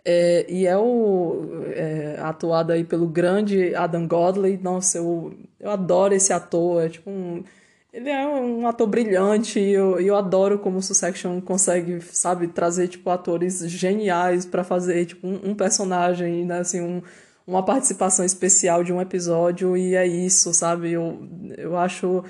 É, 0.05 0.47
e 0.49 0.67
é 0.67 0.77
o 0.77 1.63
é, 1.75 2.17
atuado 2.21 2.73
aí 2.73 2.83
pelo 2.83 3.07
grande 3.07 3.75
Adam 3.75 4.09
Godley. 4.09 4.59
Nossa, 4.61 4.99
eu, 4.99 5.33
eu 5.61 5.71
adoro 5.71 6.15
esse 6.15 6.33
ator. 6.33 6.85
É 6.85 6.89
tipo 6.89 7.09
um, 7.09 7.45
ele 7.93 8.09
é 8.09 8.27
um 8.27 8.67
ator 8.67 8.87
brilhante 8.87 9.61
e 9.61 9.73
eu, 9.73 10.01
eu 10.01 10.17
adoro 10.17 10.59
como 10.59 10.79
o 10.79 10.83
Succession 10.83 11.41
consegue, 11.43 12.01
sabe, 12.01 12.49
trazer 12.49 12.89
tipo 12.89 13.11
atores 13.11 13.61
geniais 13.69 14.47
para 14.47 14.65
fazer 14.65 15.05
tipo 15.05 15.27
um, 15.27 15.51
um, 15.51 15.55
personagem, 15.55 16.47
né, 16.47 16.61
assim, 16.61 16.81
um, 16.81 17.03
uma 17.47 17.63
participação 17.63 18.25
especial 18.25 18.83
de 18.83 18.93
um 18.93 19.01
episódio 19.01 19.77
e 19.77 19.95
é 19.95 20.07
isso, 20.07 20.55
sabe? 20.55 20.93
Eu, 20.93 21.29
eu 21.59 21.77
acho 21.77 22.25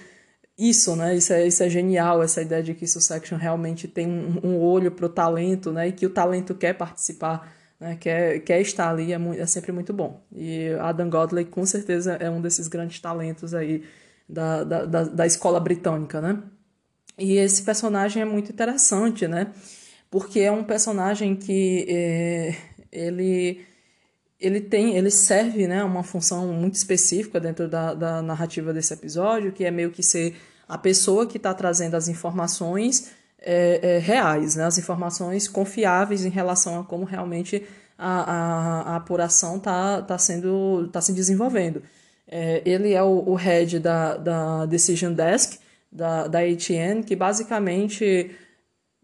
isso, 0.59 0.96
né? 0.96 1.14
Isso 1.16 1.33
é, 1.33 1.46
isso 1.46 1.62
é 1.62 1.68
genial, 1.70 2.22
essa 2.22 2.42
ideia 2.42 2.62
de 2.62 2.75
que 2.75 2.87
Succession 2.87 3.37
realmente 3.38 3.87
tem 3.87 4.09
um, 4.09 4.40
um 4.42 4.61
olho 4.61 4.90
para 4.90 5.07
o 5.07 5.09
talento, 5.09 5.70
né? 5.72 5.88
E 5.88 5.92
que 5.92 6.07
o 6.07 6.11
talento 6.11 6.55
quer 6.57 6.75
participar, 6.75 7.53
né? 7.79 7.96
Quer, 8.01 8.40
quer 8.40 8.61
estar 8.61 8.90
ali, 8.90 9.12
é, 9.12 9.18
muito, 9.18 9.40
é 9.40 9.46
sempre 9.46 9.70
muito 9.70 9.92
bom. 9.92 10.20
E 10.35 10.70
Adam 10.81 11.09
Godley, 11.09 11.44
com 11.44 11.64
certeza, 11.64 12.14
é 12.14 12.29
um 12.29 12.40
desses 12.40 12.68
grandes 12.68 13.01
talentos 13.01 13.55
aí 13.55 13.85
da, 14.32 14.64
da, 14.64 14.84
da, 14.86 15.02
da 15.04 15.26
escola 15.26 15.60
britânica, 15.60 16.20
né? 16.20 16.42
E 17.18 17.36
esse 17.36 17.62
personagem 17.62 18.22
é 18.22 18.24
muito 18.24 18.50
interessante, 18.50 19.28
né? 19.28 19.52
Porque 20.10 20.40
é 20.40 20.50
um 20.50 20.64
personagem 20.64 21.36
que 21.36 21.86
é, 21.88 22.56
ele 22.90 23.64
ele 24.40 24.60
tem, 24.60 24.96
ele 24.96 25.08
serve, 25.08 25.68
né, 25.68 25.84
uma 25.84 26.02
função 26.02 26.48
muito 26.48 26.74
específica 26.74 27.38
dentro 27.38 27.68
da, 27.68 27.94
da 27.94 28.20
narrativa 28.20 28.72
desse 28.72 28.92
episódio, 28.92 29.52
que 29.52 29.64
é 29.64 29.70
meio 29.70 29.92
que 29.92 30.02
ser 30.02 30.34
a 30.68 30.76
pessoa 30.76 31.28
que 31.28 31.36
está 31.36 31.54
trazendo 31.54 31.94
as 31.94 32.08
informações 32.08 33.12
é, 33.38 33.78
é, 33.80 33.98
reais, 33.98 34.56
né, 34.56 34.64
as 34.64 34.78
informações 34.78 35.46
confiáveis 35.46 36.24
em 36.24 36.28
relação 36.28 36.80
a 36.80 36.84
como 36.84 37.04
realmente 37.04 37.64
a, 37.96 38.32
a, 38.32 38.80
a 38.94 38.96
apuração 38.96 39.58
está 39.58 40.02
tá 40.02 40.18
sendo 40.18 40.88
tá 40.88 41.00
se 41.00 41.12
desenvolvendo. 41.12 41.80
É, 42.34 42.62
ele 42.64 42.94
é 42.94 43.02
o, 43.02 43.28
o 43.28 43.34
head 43.34 43.78
da, 43.78 44.16
da 44.16 44.64
Decision 44.64 45.12
Desk, 45.12 45.58
da, 45.92 46.26
da 46.26 46.38
ATN, 46.38 47.02
que 47.06 47.14
basicamente 47.14 48.30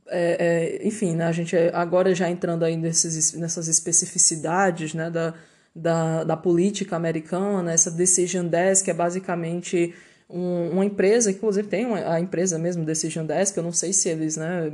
é, 0.06 0.78
é, 0.80 0.86
enfim, 0.86 1.14
né, 1.14 1.26
a 1.26 1.32
gente 1.32 1.54
agora 1.74 2.14
já 2.14 2.30
entrando 2.30 2.64
aí 2.64 2.74
nesses, 2.74 3.34
nessas 3.34 3.68
especificidades 3.68 4.94
né, 4.94 5.10
da, 5.10 5.34
da, 5.74 6.24
da 6.24 6.36
política 6.38 6.96
americana, 6.96 7.70
essa 7.70 7.90
Decision 7.90 8.46
Desk 8.46 8.88
é 8.88 8.94
basicamente 8.94 9.94
um, 10.26 10.70
uma 10.70 10.84
empresa, 10.86 11.30
inclusive 11.30 11.68
tem 11.68 11.84
uma, 11.84 12.14
a 12.14 12.18
empresa 12.18 12.58
mesmo, 12.58 12.82
Decision 12.82 13.26
Desk, 13.26 13.54
eu 13.54 13.62
não 13.62 13.72
sei 13.72 13.92
se 13.92 14.08
eles 14.08 14.38
né, 14.38 14.72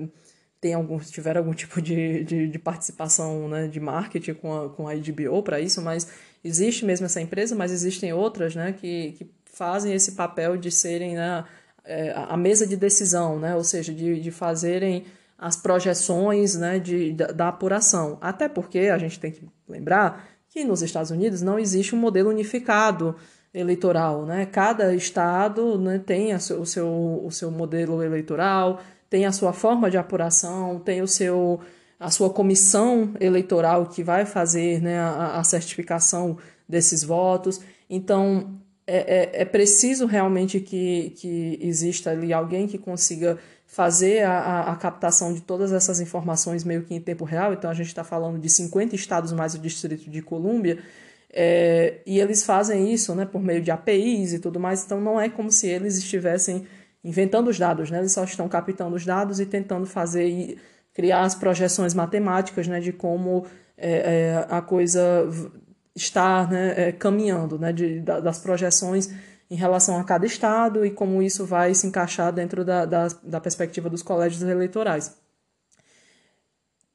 tem 0.60 0.74
algum, 0.74 1.00
tiveram 1.00 1.40
algum 1.40 1.54
tipo 1.54 1.82
de, 1.82 2.22
de, 2.22 2.46
de 2.46 2.58
participação 2.60 3.48
né, 3.48 3.66
de 3.66 3.80
marketing 3.80 4.34
com 4.34 4.56
a, 4.56 4.70
com 4.70 4.86
a 4.86 4.94
HBO 4.94 5.42
para 5.42 5.58
isso, 5.58 5.82
mas 5.82 6.06
existe 6.44 6.85
mesmo 6.85 7.07
essa 7.07 7.20
empresa, 7.20 7.57
mas 7.57 7.72
existem 7.72 8.12
outras 8.12 8.54
né, 8.54 8.72
que, 8.72 9.12
que 9.12 9.26
fazem 9.46 9.94
esse 9.94 10.12
papel 10.12 10.57
de 10.57 10.70
serem 10.70 11.14
né, 11.14 11.44
é, 11.85 12.12
a 12.14 12.37
mesa 12.37 12.66
de 12.66 12.76
decisão, 12.76 13.38
né, 13.38 13.57
ou 13.57 13.64
seja, 13.64 13.92
de, 13.92 14.20
de 14.20 14.30
fazerem 14.30 15.04
as 15.38 15.57
projeções 15.57 16.54
né, 16.54 16.78
de, 16.78 17.12
da, 17.12 17.48
apuração. 17.48 18.18
Até 18.20 18.48
porque 18.48 18.80
a 18.80 18.98
gente 18.98 19.18
tem 19.18 19.33
que 19.33 19.42
lembrar 19.68 20.28
que 20.48 20.64
nos 20.64 20.83
Estados 20.83 21.11
Unidos 21.11 21.42
não 21.42 21.59
existe 21.59 21.94
um 21.94 21.98
modelo 21.98 22.30
unificado 22.30 23.16
eleitoral. 23.52 24.24
Né? 24.24 24.46
Cada 24.46 24.94
estado 24.94 25.78
né, 25.78 25.98
tem 25.98 26.35
o, 26.35 26.40
seu, 26.40 27.24
o 27.24 27.30
seu 27.30 27.50
modelo 27.50 28.02
eleitoral, 28.02 28.80
tem 29.11 29.26
a 29.26 29.33
sua 29.33 29.52
forma 29.52 29.90
de 29.90 29.96
apuração, 29.96 30.78
tem 30.78 31.02
o 31.02 31.09
seu, 31.09 31.61
a 31.98 32.11
sua 32.11 32.30
comissão 32.30 33.14
eleitoral 33.20 33.87
que 33.87 34.02
vai 34.02 34.26
fazer 34.26 34.80
né, 34.80 34.98
a, 34.98 35.38
a 35.38 35.44
certificação 35.44 36.37
desses 36.68 37.02
votos. 37.02 37.61
Então, 37.88 38.59
é, 38.87 38.96
é, 38.96 39.42
é 39.42 39.44
preciso 39.44 40.07
realmente 40.07 40.61
que, 40.61 41.14
que 41.16 41.59
exista 41.62 42.11
ali 42.11 42.33
alguém 42.33 42.66
que 42.66 42.78
consiga 42.78 43.38
fazer 43.66 44.22
a, 44.22 44.72
a, 44.72 44.76
captação 44.76 45.33
de 45.33 45.40
todas 45.40 45.72
essas 45.72 45.98
informações 46.00 46.62
meio 46.62 46.83
que 46.85 46.94
em 46.94 47.00
tempo 47.00 47.24
real, 47.24 47.52
então 47.52 47.68
a 47.68 47.74
gente 47.74 47.88
está 47.88 48.04
falando 48.04 48.38
de 48.38 48.48
50 48.48 48.94
estados 48.94 49.33
mais 49.33 49.54
o 49.54 49.59
Distrito 49.59 50.09
de 50.09 50.22
Colômbia, 50.22 50.78
é, 51.33 51.98
e 52.07 52.20
eles 52.20 52.44
fazem 52.44 52.92
isso 52.92 53.12
né, 53.16 53.24
por 53.24 53.42
meio 53.42 53.61
de 53.61 53.72
APIs 53.72 54.33
e 54.35 54.38
tudo 54.38 54.61
mais, 54.61 54.85
então 54.85 55.00
não 55.00 55.20
é 55.20 55.28
como 55.28 55.50
se 55.50 55.66
eles 55.66 55.96
estivessem 55.96 56.66
inventando 57.02 57.48
os 57.48 57.59
dados, 57.59 57.90
né, 57.90 57.98
eles 57.98 58.12
só 58.12 58.22
estão 58.22 58.48
captando 58.48 58.94
os 58.94 59.04
dados 59.04 59.40
e 59.40 59.46
tentando 59.46 59.87
fazer 59.87 60.57
criar 60.94 61.22
as 61.22 61.35
projeções 61.35 61.92
matemáticas 61.92 62.66
né, 62.68 62.80
de 62.80 62.92
como 62.92 63.44
é, 63.76 63.90
é, 63.90 64.46
a 64.48 64.62
coisa 64.62 65.28
está 65.94 66.46
né, 66.46 66.74
é, 66.76 66.92
caminhando, 66.92 67.59
né, 67.59 67.72
de, 67.72 68.00
das 68.00 68.38
projeções 68.38 69.11
em 69.50 69.57
relação 69.57 69.98
a 69.98 70.04
cada 70.04 70.24
estado 70.24 70.85
e 70.87 70.90
como 70.90 71.22
isso 71.22 71.44
vai 71.44 71.74
se 71.74 71.87
encaixar 71.87 72.33
dentro 72.33 72.64
da, 72.64 72.85
da, 72.85 73.09
da 73.22 73.40
perspectiva 73.40 73.90
dos 73.90 74.02
colégios 74.02 74.42
eleitorais. 74.42 75.16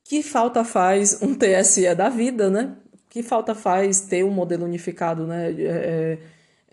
Que 0.04 0.24
falta 0.24 0.64
faz 0.64 1.22
um 1.22 1.36
TSE 1.36 1.94
da 1.94 2.10
vida, 2.10 2.50
né? 2.50 2.76
Que 3.08 3.22
falta 3.22 3.54
faz 3.54 4.02
ter 4.02 4.24
um 4.24 4.32
modelo 4.32 4.66
unificado 4.66 5.28
né, 5.28 5.52
é, 5.52 6.18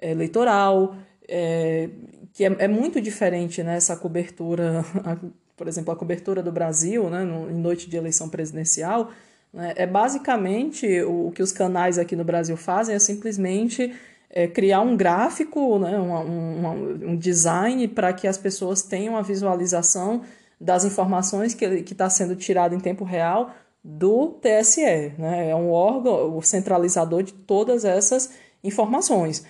é, 0.01 0.11
eleitoral, 0.11 0.97
é, 1.29 1.91
que 2.33 2.45
é, 2.45 2.57
é, 2.59 2.69
muito 2.69 3.01
diferente 3.01 3.63
né, 3.63 3.77
essa 3.77 3.97
cobertura, 3.97 4.85
por 5.57 5.67
exemplo, 5.67 5.93
a 5.93 5.97
cobertura 5.97 6.43
do 6.43 6.53
Brasil 6.53 7.09
né, 7.09 7.25
no, 7.25 7.51
em 7.51 7.55
noite 7.55 7.89
de 7.89 7.97
eleição 7.97 8.29
presidencial, 8.29 9.11
Né? 9.53 9.73
É 9.77 9.87
basicamente 9.87 11.03
o 11.03 11.31
que 11.31 11.43
os 11.43 11.53
canais 11.53 11.99
aqui 11.99 12.15
no 12.15 12.25
Brasil 12.25 12.57
fazem 12.57 12.95
é 12.95 12.99
simplesmente 12.99 13.95
é, 14.29 14.47
criar 14.47 14.83
um 14.83 14.97
gráfico, 14.97 15.79
né, 15.79 15.99
um, 15.99 17.13
um, 17.13 17.17
design 17.17 17.89
para 17.89 18.13
que 18.13 18.27
as 18.27 18.37
pessoas 18.37 18.83
tenham 18.83 19.17
a 19.17 19.23
visualização 19.23 20.23
das 20.61 20.85
informações 20.85 21.55
que 21.55 21.65
está 21.65 22.11
sendo 22.11 22.35
tirado 22.35 22.75
em 22.75 22.81
tempo 22.81 23.05
real 23.05 23.51
do 23.83 24.39
TSE. 24.41 25.13
Né? 25.17 25.51
É 25.51 25.57
um 25.57 25.71
órgão 25.71 26.41
centralizador 26.43 27.23
de 27.23 27.33
todas 27.33 27.85
essas 27.85 28.31
informações. 28.65 29.45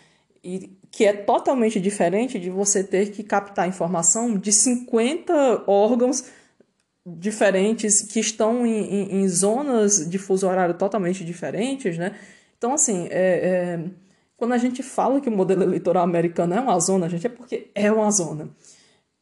E 0.45 0.76
que 0.97 1.05
é 1.05 1.13
totalmente 1.13 1.79
diferente 1.79 2.39
de 2.39 2.49
você 2.49 2.83
ter 2.83 3.11
que 3.11 3.23
captar 3.23 3.69
informação 3.69 4.35
de 4.39 4.51
50 4.51 5.65
órgãos 5.67 6.25
diferentes 7.05 8.01
que 8.01 8.19
estão 8.19 8.67
em, 8.67 8.81
em, 8.81 9.21
em 9.21 9.29
zonas 9.29 10.09
de 10.09 10.17
fuso 10.17 10.49
horário 10.49 10.73
totalmente 10.73 11.23
diferentes, 11.23 11.99
né? 11.99 12.17
Então, 12.57 12.73
assim, 12.73 13.09
é, 13.11 13.11
é, 13.11 13.85
quando 14.39 14.55
a 14.55 14.57
gente 14.57 14.83
fala 14.83 15.21
que 15.21 15.29
o 15.29 15.33
modelo 15.37 15.65
eleitoral 15.65 16.03
americano 16.03 16.55
é 16.55 16.61
uma 16.61 16.81
zona, 16.81 17.11
gente, 17.11 17.27
é 17.27 17.31
porque 17.31 17.71
é 17.75 17.93
uma 17.93 18.11
zona. 18.11 18.49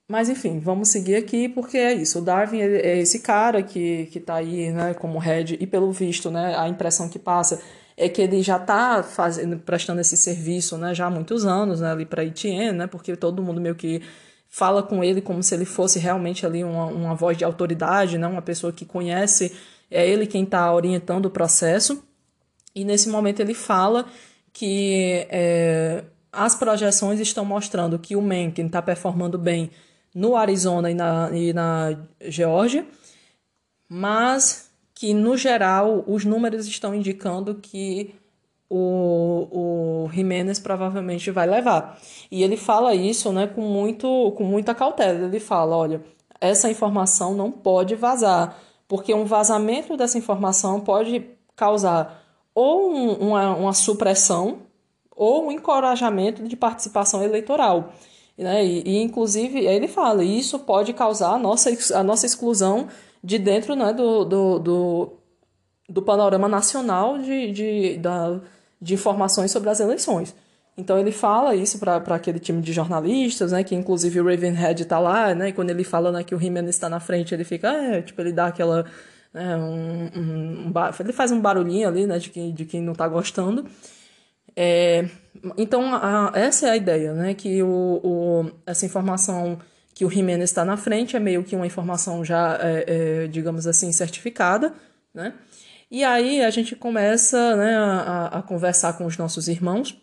Mas, 0.09 0.29
enfim, 0.29 0.61
vamos 0.61 0.91
seguir 0.91 1.17
aqui 1.17 1.49
porque 1.49 1.77
é 1.77 1.93
isso. 1.93 2.21
O 2.21 2.23
Darwin 2.23 2.61
é 2.61 2.99
esse 3.01 3.19
cara 3.19 3.65
que, 3.65 4.07
que 4.13 4.21
tá 4.21 4.37
aí, 4.37 4.71
né, 4.71 4.95
como 4.95 5.19
head, 5.19 5.59
e 5.61 5.67
pelo 5.67 5.91
visto, 5.91 6.31
né, 6.31 6.55
a 6.57 6.69
impressão 6.69 7.09
que 7.09 7.19
passa 7.19 7.61
é 7.97 8.09
que 8.09 8.21
ele 8.21 8.43
já 8.43 8.57
está 8.57 9.03
fazendo, 9.03 9.59
prestando 9.59 10.01
esse 10.01 10.17
serviço, 10.17 10.77
né, 10.77 10.95
já 10.95 11.07
há 11.07 11.11
muitos 11.11 11.47
anos, 11.47 11.81
né, 11.81 11.93
ali 11.93 12.05
para 12.05 12.25
ITN, 12.25 12.73
né, 12.73 12.87
porque 12.87 13.17
todo 13.17 13.43
mundo 13.43 13.61
meio 13.61 13.75
que 13.75 14.03
fala 14.49 14.83
com 14.83 15.03
ele 15.03 15.21
como 15.21 15.43
se 15.43 15.55
ele 15.55 15.65
fosse 15.65 15.99
realmente 15.99 16.47
ali 16.47 16.63
uma, 16.63 16.87
uma 16.87 17.15
voz 17.15 17.37
de 17.37 17.45
autoridade, 17.45 18.19
né, 18.19 18.27
uma 18.27 18.43
pessoa 18.43 18.73
que 18.73 18.85
conhece, 18.85 19.53
é 19.91 20.09
ele 20.09 20.27
quem 20.27 20.45
está 20.45 20.73
orientando 20.73 21.27
o 21.27 21.31
processo. 21.31 22.03
E 22.75 22.85
nesse 22.85 23.09
momento 23.09 23.41
ele 23.41 23.55
fala 23.55 24.07
que 24.53 25.27
é, 25.31 26.05
as 26.33 26.55
projeções 26.55 27.21
estão 27.21 27.45
mostrando 27.45 27.99
que 27.99 28.17
o 28.17 28.23
Mencken 28.23 28.67
está 28.67 28.83
performando 28.83 29.39
bem 29.39 29.71
no 30.15 30.37
Arizona 30.37 30.91
e 30.91 30.95
na, 30.95 31.31
e 31.33 31.53
na 31.53 31.97
Geórgia, 32.21 32.87
mas 33.89 34.63
que, 35.05 35.12
no 35.12 35.37
geral, 35.37 36.03
os 36.07 36.25
números 36.25 36.67
estão 36.67 36.95
indicando 36.95 37.57
que 37.57 38.14
o, 38.71 39.49
o 40.07 40.09
Jimenez 40.11 40.59
provavelmente 40.59 41.31
vai 41.31 41.47
levar. 41.47 41.99
E 42.31 42.43
ele 42.43 42.57
fala 42.57 42.95
isso 42.95 43.31
né, 43.31 43.47
com, 43.47 43.61
muito, 43.61 44.33
com 44.35 44.45
muita 44.45 44.75
cautela. 44.75 45.27
Ele 45.27 45.38
fala: 45.38 45.77
olha, 45.77 46.03
essa 46.40 46.71
informação 46.71 47.35
não 47.35 47.53
pode 47.53 47.95
vazar, 47.95 48.59
porque 48.88 49.12
um 49.12 49.27
vazamento 49.27 49.95
dessa 49.95 50.17
informação 50.17 50.81
pode 50.81 51.27
causar 51.55 52.25
ou 52.55 52.90
um, 52.90 53.12
uma, 53.29 53.55
uma 53.55 53.73
supressão 53.75 54.61
ou 55.14 55.49
um 55.49 55.53
encorajamento 55.53 56.49
de 56.49 56.57
participação 56.57 57.23
eleitoral. 57.23 57.93
Né? 58.38 58.64
E, 58.64 58.83
e, 58.87 59.03
inclusive, 59.03 59.67
ele 59.67 59.87
fala, 59.87 60.25
isso 60.25 60.61
pode 60.61 60.95
causar 60.95 61.35
a 61.35 61.38
nossa, 61.38 61.71
a 61.95 62.03
nossa 62.03 62.25
exclusão 62.25 62.88
de 63.25 63.39
dentro 63.39 63.75
né, 63.75 63.93
do, 63.93 64.25
do, 64.25 64.59
do, 64.59 65.13
do 65.89 66.03
panorama 66.03 66.47
nacional 66.47 67.19
de, 67.19 67.51
de, 67.51 67.97
da, 67.97 68.39
de 68.81 68.93
informações 68.93 69.51
sobre 69.51 69.71
as 69.71 69.81
eleições. 69.81 70.35
Então 70.77 70.99
ele 70.99 71.11
fala 71.11 71.55
isso 71.55 71.79
para 71.79 71.97
aquele 71.97 72.39
time 72.39 72.61
de 72.61 72.73
jornalistas, 72.73 73.53
né, 73.53 73.65
que 73.65 73.75
inclusive 73.75 74.21
o 74.21 74.25
Ravenhead 74.25 74.83
está 74.83 74.99
lá, 74.99 75.35
né, 75.35 75.49
e 75.49 75.53
quando 75.53 75.71
ele 75.71 75.85
fala 75.85 76.13
né, 76.13 76.23
que 76.23 76.35
o 76.35 76.39
Jimenez 76.39 76.75
está 76.75 76.89
na 76.89 77.01
frente, 77.01 77.33
ele 77.33 77.45
fica, 77.45 77.73
é, 77.73 78.03
tipo, 78.03 78.21
ele 78.21 78.33
dá 78.33 78.47
aquela, 78.47 78.85
né, 79.33 79.57
um, 79.57 80.11
um, 80.15 80.69
um, 80.69 80.73
ele 81.01 81.13
faz 81.13 81.33
um 81.33 81.41
barulhinho 81.41 81.89
ali, 81.89 82.07
né, 82.07 82.19
de 82.19 82.29
quem, 82.29 82.53
de 82.53 82.65
quem 82.65 82.83
não 82.83 82.93
está 82.93 83.09
gostando. 83.09 83.65
É, 84.57 85.09
então, 85.57 85.95
a, 85.95 86.33
essa 86.35 86.69
é 86.69 86.71
a 86.71 86.77
ideia, 86.77 87.13
né? 87.13 87.35
Que 87.35 87.63
o, 87.63 88.01
o, 88.03 88.51
essa 88.67 88.87
informação 88.87 89.59
que 89.95 90.05
o 90.05 90.11
Jimenez 90.11 90.51
está 90.51 90.65
na 90.65 90.77
frente 90.77 91.17
é 91.17 91.21
meio 91.21 91.45
que 91.45 91.55
uma 91.55 91.67
informação 91.67 92.25
já, 92.25 92.59
é, 92.61 92.85
é, 92.87 93.27
digamos 93.29 93.67
assim, 93.67 93.93
certificada, 93.93 94.75
né? 95.15 95.33
E 95.91 96.03
aí 96.03 96.43
a 96.43 96.51
gente 96.51 96.75
começa 96.75 97.55
né, 97.55 97.77
a, 97.77 98.27
a 98.39 98.43
conversar 98.43 98.95
com 98.95 99.07
os 99.07 99.17
nossos 99.17 99.47
irmãos 99.47 99.97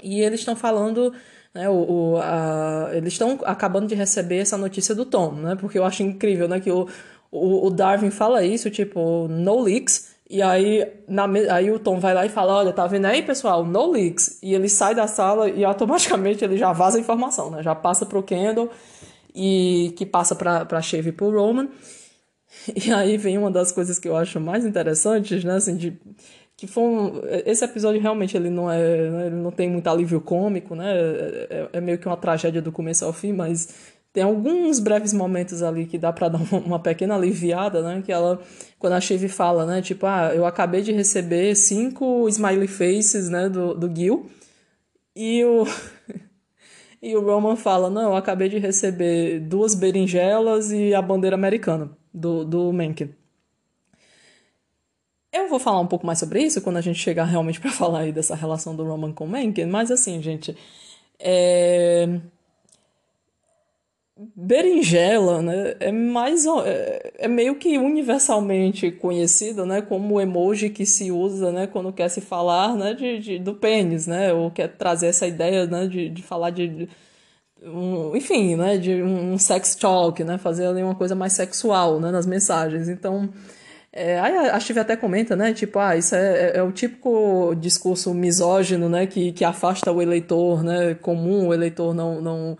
e 0.00 0.20
eles 0.20 0.40
estão 0.40 0.54
falando, 0.54 1.12
né, 1.52 1.68
o, 1.68 1.72
o 1.72 2.16
a, 2.18 2.90
eles 2.92 3.14
estão 3.14 3.40
acabando 3.44 3.88
de 3.88 3.96
receber 3.96 4.38
essa 4.38 4.56
notícia 4.56 4.94
do 4.94 5.04
Tom, 5.04 5.32
né? 5.32 5.56
Porque 5.56 5.78
eu 5.78 5.84
acho 5.84 6.04
incrível, 6.04 6.46
né? 6.46 6.60
Que 6.60 6.70
o, 6.70 6.88
o, 7.32 7.66
o 7.66 7.70
Darwin 7.70 8.10
fala 8.10 8.44
isso, 8.44 8.70
tipo, 8.70 9.26
no 9.26 9.60
leaks, 9.60 10.14
e 10.28 10.42
aí, 10.42 10.86
na, 11.08 11.24
aí 11.52 11.70
o 11.70 11.78
Tom 11.78 12.00
vai 12.00 12.12
lá 12.12 12.26
e 12.26 12.28
fala: 12.28 12.56
Olha, 12.56 12.72
tá 12.72 12.86
vendo 12.86 13.04
aí, 13.06 13.22
pessoal? 13.22 13.64
No 13.64 13.92
leaks. 13.92 14.40
E 14.42 14.54
ele 14.54 14.68
sai 14.68 14.94
da 14.94 15.06
sala 15.06 15.48
e 15.48 15.64
automaticamente 15.64 16.44
ele 16.44 16.56
já 16.56 16.72
vaza 16.72 16.98
a 16.98 17.00
informação, 17.00 17.50
né? 17.50 17.62
Já 17.62 17.74
passa 17.74 18.04
pro 18.04 18.22
Kendall 18.22 18.68
e 19.36 19.92
que 19.96 20.06
passa 20.06 20.34
pra 20.34 20.80
Chave 20.80 21.10
e 21.10 21.12
pro 21.12 21.30
Roman. 21.30 21.68
E 22.74 22.92
aí 22.92 23.18
vem 23.18 23.36
uma 23.36 23.50
das 23.50 23.70
coisas 23.70 23.98
que 23.98 24.08
eu 24.08 24.16
acho 24.16 24.40
mais 24.40 24.64
interessantes, 24.64 25.44
né? 25.44 25.56
Assim, 25.56 25.76
de, 25.76 25.98
que 26.56 26.66
foi 26.66 26.82
um, 26.82 27.22
esse 27.44 27.64
episódio 27.64 28.00
realmente 28.00 28.36
ele 28.36 28.48
não 28.48 28.70
é 28.70 29.10
né? 29.10 29.26
ele 29.26 29.36
não 29.36 29.50
tem 29.50 29.68
muito 29.68 29.88
alívio 29.88 30.22
cômico 30.22 30.74
né 30.74 30.90
é, 30.90 31.68
é, 31.74 31.80
meio 31.82 31.98
que 31.98 32.06
uma 32.06 32.16
tragédia 32.16 32.62
do 32.62 32.72
começo 32.72 33.04
ao 33.04 33.12
fim 33.12 33.30
mas 33.30 33.68
tem 34.16 34.22
alguns 34.22 34.80
breves 34.80 35.12
momentos 35.12 35.62
ali 35.62 35.84
que 35.84 35.98
dá 35.98 36.10
para 36.10 36.30
dar 36.32 36.40
uma 36.64 36.78
pequena 36.80 37.14
aliviada, 37.16 37.82
né? 37.82 38.02
Que 38.02 38.10
ela, 38.10 38.40
quando 38.78 38.94
a 38.94 39.00
Shiv 39.00 39.28
fala, 39.28 39.66
né? 39.66 39.82
Tipo, 39.82 40.06
ah, 40.06 40.32
eu 40.34 40.46
acabei 40.46 40.80
de 40.80 40.90
receber 40.90 41.54
cinco 41.54 42.26
smiley 42.26 42.66
faces, 42.66 43.28
né? 43.28 43.50
Do, 43.50 43.74
do 43.74 43.94
Gil. 43.94 44.24
E 45.14 45.44
o, 45.44 45.66
e 47.02 47.16
o 47.16 47.20
Roman 47.24 47.56
fala, 47.56 47.90
não, 47.90 48.10
eu 48.10 48.16
acabei 48.16 48.48
de 48.48 48.58
receber 48.58 49.40
duas 49.40 49.74
berinjelas 49.74 50.70
e 50.70 50.94
a 50.94 51.02
bandeira 51.02 51.36
americana 51.36 51.90
do, 52.12 52.44
do 52.44 52.72
Mencken. 52.72 53.14
Eu 55.32 55.48
vou 55.48 55.58
falar 55.58 55.80
um 55.80 55.86
pouco 55.86 56.06
mais 56.06 56.18
sobre 56.18 56.42
isso 56.42 56.62
quando 56.62 56.78
a 56.78 56.80
gente 56.80 56.98
chegar 56.98 57.24
realmente 57.24 57.60
para 57.60 57.70
falar 57.72 58.00
aí 58.00 58.12
dessa 58.12 58.34
relação 58.34 58.74
do 58.74 58.84
Roman 58.84 59.12
com 59.12 59.24
o 59.24 59.28
Mencken, 59.28 59.66
mas 59.66 59.90
assim, 59.90 60.22
gente, 60.22 60.56
é 61.18 62.20
berinjela, 64.34 65.42
né, 65.42 65.74
é 65.78 65.92
mais 65.92 66.46
é, 66.46 67.12
é, 67.18 67.28
meio 67.28 67.54
que 67.56 67.76
universalmente 67.76 68.90
conhecido, 68.90 69.66
né, 69.66 69.82
como 69.82 70.14
o 70.14 70.20
emoji 70.20 70.70
que 70.70 70.86
se 70.86 71.10
usa, 71.12 71.52
né, 71.52 71.66
quando 71.66 71.92
quer 71.92 72.08
se 72.08 72.22
falar, 72.22 72.74
né, 72.74 72.94
de, 72.94 73.18
de 73.18 73.38
do 73.38 73.54
pênis, 73.54 74.06
né, 74.06 74.32
ou 74.32 74.50
quer 74.50 74.68
trazer 74.68 75.08
essa 75.08 75.26
ideia, 75.26 75.66
né, 75.66 75.86
de, 75.86 76.08
de 76.08 76.22
falar 76.22 76.48
de, 76.48 76.88
um, 77.62 78.16
enfim, 78.16 78.56
né, 78.56 78.78
de 78.78 79.02
um 79.02 79.36
sex 79.36 79.74
talk, 79.74 80.24
né, 80.24 80.38
fazer 80.38 80.66
ali 80.66 80.82
uma 80.82 80.94
coisa 80.94 81.14
mais 81.14 81.34
sexual, 81.34 82.00
né, 82.00 82.10
nas 82.10 82.26
mensagens. 82.26 82.88
Então, 82.88 83.28
é, 83.92 84.18
a 84.18 84.58
Steve 84.60 84.80
até 84.80 84.96
comenta, 84.96 85.36
né, 85.36 85.52
tipo, 85.52 85.78
ah, 85.78 85.94
isso 85.94 86.14
é, 86.14 86.52
é, 86.52 86.56
é 86.58 86.62
o 86.62 86.72
típico 86.72 87.54
discurso 87.54 88.14
misógino, 88.14 88.88
né, 88.88 89.06
que, 89.06 89.32
que 89.32 89.44
afasta 89.44 89.92
o 89.92 90.00
eleitor, 90.00 90.64
né, 90.64 90.94
comum, 90.94 91.48
o 91.48 91.54
eleitor 91.54 91.94
não, 91.94 92.20
não 92.22 92.58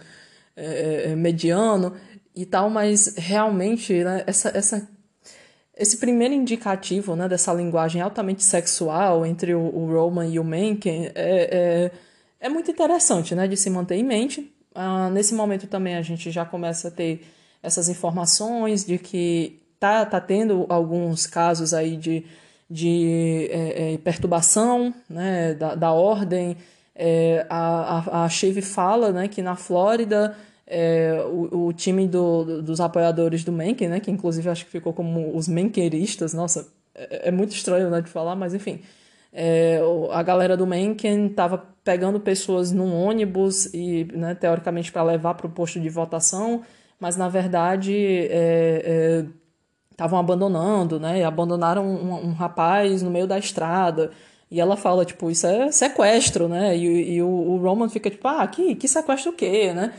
é, 0.57 0.64
é, 0.64 1.12
é, 1.12 1.16
mediano 1.16 1.92
e 2.35 2.47
tal, 2.47 2.71
mas 2.71 3.14
realmente 3.16 3.92
né, 4.03 4.25
essa, 4.27 4.49
essa, 4.57 4.88
esse 5.77 5.99
primeiro 5.99 6.33
indicativo 6.33 7.14
né, 7.14 7.29
dessa 7.29 7.53
linguagem 7.53 8.01
altamente 8.01 8.42
sexual 8.42 9.27
entre 9.27 9.55
o, 9.55 9.61
o 9.61 9.92
Roman 9.92 10.27
e 10.27 10.38
o 10.38 10.45
Mencken 10.45 11.07
é, 11.07 11.12
é, 11.14 11.90
é, 12.40 12.49
muito 12.49 12.71
interessante 12.71 13.35
né, 13.35 13.47
de 13.47 13.57
se 13.57 13.69
manter 13.69 13.97
em 13.97 14.03
mente. 14.03 14.51
Ah, 14.75 15.11
nesse 15.11 15.35
momento 15.35 15.66
também 15.66 15.95
a 15.97 16.03
gente 16.03 16.31
já 16.31 16.45
começa 16.45 16.88
a 16.88 16.90
ter 16.90 17.27
essas 17.62 17.90
informações 17.90 18.85
de 18.85 18.97
que 18.97 19.61
tá, 19.79 20.07
tá 20.07 20.21
tendo 20.21 20.64
alguns 20.71 21.27
casos 21.27 21.75
aí 21.75 21.99
de, 21.99 22.25
de 22.71 23.49
é, 23.51 23.95
é, 23.95 23.99
perturbação 23.99 24.95
né, 25.09 25.53
da, 25.53 25.74
da 25.74 25.93
ordem. 25.93 26.57
É, 26.99 27.47
a, 27.51 27.99
a, 27.99 28.24
a 28.24 28.28
fala 28.62 29.12
né, 29.12 29.28
que 29.28 29.42
na 29.42 29.55
Flórida 29.55 30.34
é, 30.66 31.22
o, 31.30 31.66
o 31.66 31.72
time 31.72 32.09
do, 32.09 32.62
dos 32.62 32.80
apoiadores 32.80 33.44
do 33.44 33.53
Mencken, 33.53 33.88
né, 33.88 34.01
que 34.01 34.11
inclusive 34.11 34.49
acho 34.49 34.64
que 34.64 34.70
ficou 34.70 34.92
como 34.92 35.36
os 35.36 35.47
Menkeristas, 35.47 36.32
nossa, 36.34 36.66
é, 36.94 37.28
é, 37.28 37.30
muito 37.30 37.53
estranho 37.53 37.90
né, 37.90 38.01
de 38.01 38.09
falar, 38.09 38.34
mas 38.34 38.55
enfim. 38.55 38.80
É, 39.32 39.80
a 40.12 40.22
galera 40.22 40.57
do 40.57 40.66
Mencken 40.66 41.26
estava 41.26 41.62
pegando 41.84 42.18
pessoas 42.18 42.72
num 42.72 42.94
ônibus 42.94 43.66
e, 43.74 44.05
né, 44.14 44.34
teoricamente, 44.34 44.90
para 44.90 45.03
levar 45.03 45.34
para 45.34 45.47
o 45.47 45.51
posto 45.51 45.78
de 45.78 45.90
votação, 45.90 46.62
mas 46.99 47.18
na 47.18 47.28
verdade 47.28 47.92
estavam 49.90 50.18
é, 50.18 50.20
é, 50.20 50.24
abandonando, 50.24 50.99
né? 50.99 51.22
Abandonaram 51.22 51.86
um, 51.86 52.28
um, 52.28 52.32
rapaz 52.32 53.03
no 53.03 53.11
meio 53.11 53.26
da 53.26 53.38
estrada. 53.38 54.11
E 54.51 54.61
ela 54.61 54.76
fala, 54.76 55.05
tipo, 55.05 55.30
isso 55.30 55.47
é 55.47 55.72
sequestro, 55.72 56.49
né? 56.49 56.76
E, 56.76 57.14
e 57.14 57.22
o, 57.22 57.28
o 57.28 57.57
Roman 57.59 57.88
fica 57.88 58.09
tipo, 58.09 58.26
ah, 58.28 58.47
que, 58.47 58.74
que 58.76 58.86
sequestro 58.86 59.32
o 59.32 59.34
quê, 59.34 59.72
né? 59.72 59.92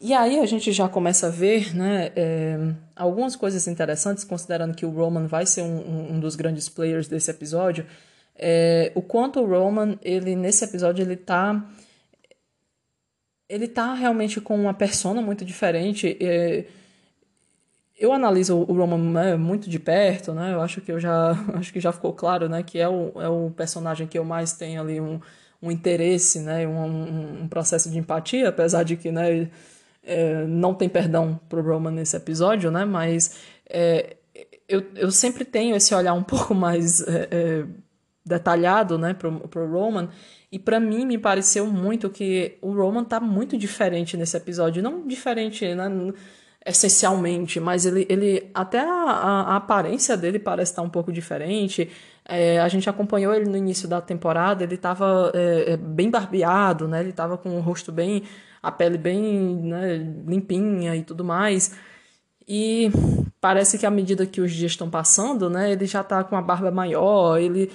E 0.00 0.12
aí 0.12 0.38
a 0.40 0.46
gente 0.46 0.72
já 0.72 0.88
começa 0.88 1.28
a 1.28 1.30
ver 1.30 1.74
né, 1.74 2.12
é, 2.14 2.58
algumas 2.94 3.36
coisas 3.36 3.66
interessantes, 3.66 4.24
considerando 4.24 4.74
que 4.74 4.84
o 4.84 4.90
Roman 4.90 5.26
vai 5.26 5.46
ser 5.46 5.62
um, 5.62 6.14
um 6.14 6.20
dos 6.20 6.36
grandes 6.36 6.68
players 6.68 7.08
desse 7.08 7.30
episódio. 7.30 7.86
É, 8.36 8.92
o 8.94 9.00
quanto 9.00 9.40
o 9.40 9.46
Roman, 9.46 9.98
ele 10.02 10.36
nesse 10.36 10.64
episódio, 10.64 11.02
ele 11.02 11.16
tá. 11.16 11.64
Ele 13.48 13.68
tá 13.68 13.94
realmente 13.94 14.40
com 14.40 14.56
uma 14.56 14.74
persona 14.74 15.22
muito 15.22 15.44
diferente. 15.44 16.16
É, 16.20 16.64
eu 17.98 18.12
analiso 18.12 18.56
o 18.56 18.72
Roman 18.72 18.98
né, 18.98 19.36
muito 19.36 19.70
de 19.70 19.78
perto, 19.78 20.32
né? 20.32 20.52
Eu 20.52 20.60
acho 20.60 20.80
que 20.80 20.90
eu 20.90 20.98
já 20.98 21.32
acho 21.54 21.72
que 21.72 21.80
já 21.80 21.92
ficou 21.92 22.12
claro, 22.12 22.48
né? 22.48 22.62
Que 22.62 22.78
é 22.78 22.88
o, 22.88 23.12
é 23.20 23.28
o 23.28 23.50
personagem 23.50 24.06
que 24.06 24.18
eu 24.18 24.24
mais 24.24 24.52
tenho 24.52 24.80
ali 24.80 25.00
um, 25.00 25.20
um 25.62 25.70
interesse, 25.70 26.40
né? 26.40 26.66
Um, 26.66 27.42
um, 27.42 27.48
processo 27.48 27.90
de 27.90 27.98
empatia, 27.98 28.48
apesar 28.48 28.82
de 28.82 28.96
que, 28.96 29.10
né? 29.12 29.48
É, 30.06 30.44
não 30.46 30.74
tem 30.74 30.88
perdão 30.88 31.40
pro 31.48 31.62
Roman 31.62 31.90
nesse 31.90 32.16
episódio, 32.16 32.70
né? 32.70 32.84
Mas 32.84 33.38
é, 33.68 34.16
eu, 34.68 34.84
eu 34.94 35.10
sempre 35.10 35.44
tenho 35.44 35.76
esse 35.76 35.94
olhar 35.94 36.14
um 36.14 36.22
pouco 36.24 36.54
mais 36.54 37.00
é, 37.02 37.28
é, 37.30 37.64
detalhado, 38.24 38.98
né, 38.98 39.14
pro, 39.14 39.40
pro 39.48 39.70
Roman. 39.70 40.08
E 40.50 40.58
para 40.58 40.78
mim 40.78 41.04
me 41.04 41.18
pareceu 41.18 41.66
muito 41.66 42.08
que 42.08 42.58
o 42.62 42.72
Roman 42.72 43.04
tá 43.04 43.18
muito 43.18 43.56
diferente 43.56 44.16
nesse 44.16 44.36
episódio, 44.36 44.82
não 44.82 45.06
diferente, 45.06 45.74
né? 45.74 45.88
Essencialmente, 46.64 47.60
mas 47.60 47.84
ele, 47.84 48.06
ele 48.08 48.50
até 48.54 48.80
a, 48.80 48.86
a, 48.86 49.56
aparência 49.56 50.16
dele 50.16 50.38
parece 50.38 50.72
estar 50.72 50.82
um 50.82 50.88
pouco 50.88 51.12
diferente. 51.12 51.90
É, 52.26 52.58
a 52.60 52.68
gente 52.68 52.88
acompanhou 52.88 53.34
ele 53.34 53.44
no 53.44 53.56
início 53.56 53.86
da 53.86 54.00
temporada, 54.00 54.64
ele 54.64 54.76
estava 54.76 55.30
é, 55.34 55.72
é, 55.72 55.76
bem 55.76 56.10
barbeado, 56.10 56.88
né? 56.88 57.00
Ele 57.00 57.10
estava 57.10 57.36
com 57.36 57.50
o 57.56 57.60
rosto 57.60 57.92
bem 57.92 58.22
a 58.62 58.72
pele 58.72 58.96
bem 58.96 59.20
né, 59.62 59.96
limpinha 60.26 60.96
e 60.96 61.02
tudo 61.02 61.22
mais. 61.22 61.76
E 62.48 62.90
parece 63.40 63.78
que 63.78 63.86
à 63.86 63.90
medida 63.90 64.26
que 64.26 64.40
os 64.40 64.52
dias 64.52 64.72
estão 64.72 64.88
passando, 64.88 65.50
né, 65.50 65.72
ele 65.72 65.86
já 65.86 66.02
tá 66.02 66.24
com 66.24 66.36
a 66.36 66.42
barba 66.42 66.70
maior, 66.70 67.38
ele 67.38 67.70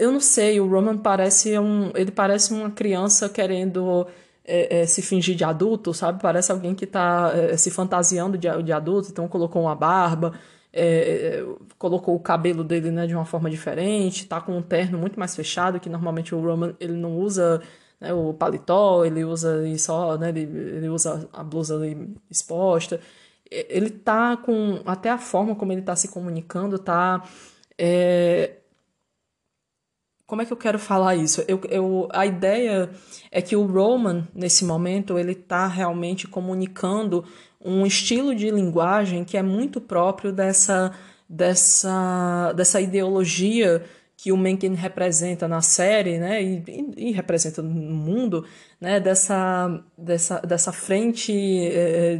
eu 0.00 0.10
não 0.10 0.18
sei, 0.20 0.60
o 0.60 0.66
Roman 0.68 0.98
parece 0.98 1.56
um, 1.58 1.92
ele 1.94 2.10
parece 2.10 2.52
uma 2.52 2.70
criança 2.70 3.28
querendo 3.28 4.08
é, 4.44 4.80
é, 4.82 4.86
se 4.86 5.02
fingir 5.02 5.36
de 5.36 5.44
adulto, 5.44 5.94
sabe? 5.94 6.20
Parece 6.20 6.52
alguém 6.52 6.74
que 6.74 6.86
tá 6.86 7.32
é, 7.34 7.56
se 7.56 7.70
fantasiando 7.70 8.36
de, 8.36 8.48
de 8.62 8.72
adulto, 8.72 9.08
então 9.10 9.28
colocou 9.28 9.62
uma 9.62 9.74
barba, 9.74 10.32
é, 10.72 11.44
colocou 11.78 12.14
o 12.14 12.20
cabelo 12.20 12.64
dele, 12.64 12.90
né, 12.90 13.06
de 13.06 13.14
uma 13.14 13.24
forma 13.24 13.50
diferente, 13.50 14.26
tá 14.26 14.40
com 14.40 14.56
um 14.56 14.62
terno 14.62 14.98
muito 14.98 15.18
mais 15.18 15.36
fechado, 15.36 15.78
que 15.78 15.88
normalmente 15.88 16.34
o 16.34 16.40
Roman 16.40 16.74
ele 16.80 16.94
não 16.94 17.16
usa 17.18 17.62
né, 18.00 18.12
o 18.12 18.34
paletó, 18.34 19.04
ele 19.04 19.24
usa 19.24 19.62
só, 19.78 20.16
né, 20.18 20.30
ele, 20.30 20.42
ele 20.42 20.88
usa 20.88 21.28
a 21.32 21.42
blusa 21.44 21.80
exposta. 22.30 23.00
Ele 23.50 23.90
tá 23.90 24.36
com 24.36 24.80
até 24.86 25.10
a 25.10 25.18
forma 25.18 25.54
como 25.54 25.72
ele 25.72 25.82
tá 25.82 25.94
se 25.94 26.08
comunicando, 26.08 26.78
tá 26.78 27.22
é, 27.78 28.61
como 30.32 30.40
é 30.40 30.46
que 30.46 30.52
eu 30.54 30.56
quero 30.56 30.78
falar 30.78 31.14
isso? 31.14 31.44
Eu, 31.46 31.60
eu, 31.68 32.08
a 32.10 32.24
ideia 32.24 32.88
é 33.30 33.42
que 33.42 33.54
o 33.54 33.66
Roman, 33.66 34.26
nesse 34.34 34.64
momento, 34.64 35.18
ele 35.18 35.32
está 35.32 35.66
realmente 35.66 36.26
comunicando 36.26 37.22
um 37.62 37.84
estilo 37.84 38.34
de 38.34 38.50
linguagem 38.50 39.24
que 39.24 39.36
é 39.36 39.42
muito 39.42 39.78
próprio 39.78 40.32
dessa, 40.32 40.90
dessa, 41.28 42.50
dessa 42.56 42.80
ideologia 42.80 43.84
que 44.16 44.32
o 44.32 44.36
Mencken 44.38 44.72
representa 44.72 45.46
na 45.46 45.60
série, 45.60 46.16
né, 46.16 46.42
e, 46.42 46.64
e, 46.96 47.12
representa 47.12 47.60
no 47.60 47.68
mundo, 47.68 48.46
né, 48.80 48.98
dessa, 48.98 49.84
dessa, 49.98 50.40
dessa 50.40 50.72
frente 50.72 51.34
é, 51.66 52.18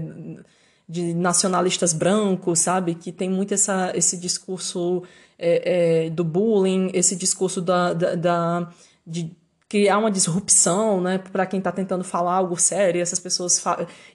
de 0.87 1.15
nacionalistas 1.15 1.95
brancos, 1.95 2.59
sabe, 2.59 2.95
que 2.95 3.11
tem 3.11 3.31
muito 3.31 3.55
essa, 3.55 3.91
esse 3.95 4.19
discurso 4.19 5.03
é, 5.43 6.07
é, 6.07 6.11
do 6.11 6.23
bullying, 6.25 6.91
esse 6.95 7.17
discurso 7.17 7.61
da, 7.61 7.93
da, 7.93 8.15
da 8.15 8.71
de 9.07 9.37
criar 9.69 9.99
uma 9.99 10.11
disrupção, 10.11 11.01
né, 11.01 11.19
para 11.19 11.47
quem 11.47 11.59
está 11.59 11.73
tentando 11.73 12.05
falar 12.05 12.35
algo 12.35 12.57
sério, 12.57 13.01
essas 13.01 13.19
pessoas 13.19 13.63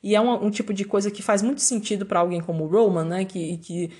e 0.03 0.15
é 0.15 0.21
um, 0.21 0.45
um, 0.45 0.51
tipo 0.51 0.71
de 0.71 0.85
coisa 0.85 1.09
que 1.09 1.23
faz 1.23 1.41
muito 1.41 1.61
sentido 1.61 2.05
para 2.05 2.19
alguém 2.19 2.39
como 2.39 2.63
o 2.63 2.67
Roman, 2.67 3.03
né, 3.03 3.25
que, 3.25 3.57
que 3.57 3.91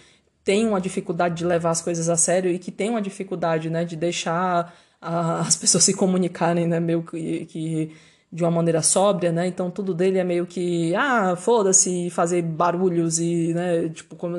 tem 0.44 0.68
uma 0.68 0.80
dificuldade 0.80 1.36
de 1.36 1.46
levar 1.46 1.72
as 1.72 1.82
coisas 1.82 2.10
a 2.10 2.16
sério 2.16 2.52
e 2.52 2.60
que 2.60 2.72
tem 2.72 2.90
uma 2.90 3.02
dificuldade, 3.02 3.70
né, 3.70 3.84
de 3.84 3.96
deixar 3.96 4.74
a, 5.02 5.40
as 5.42 5.56
pessoas 5.56 5.84
se 5.84 5.94
comunicarem, 5.94 6.68
né, 6.68 6.80
meio 6.80 7.04
que, 7.04 7.46
que 7.48 7.92
de 8.32 8.44
uma 8.44 8.52
maneira 8.52 8.82
sóbria, 8.82 9.32
né? 9.32 9.48
Então 9.48 9.72
tudo 9.72 9.94
dele 9.94 10.18
é 10.20 10.24
meio 10.24 10.46
que, 10.46 10.94
ah, 10.96 11.36
foda-se, 11.36 12.10
fazer 12.10 12.42
barulhos 12.42 13.20
e, 13.20 13.54
né, 13.54 13.90
tipo, 13.90 14.16
como 14.16 14.38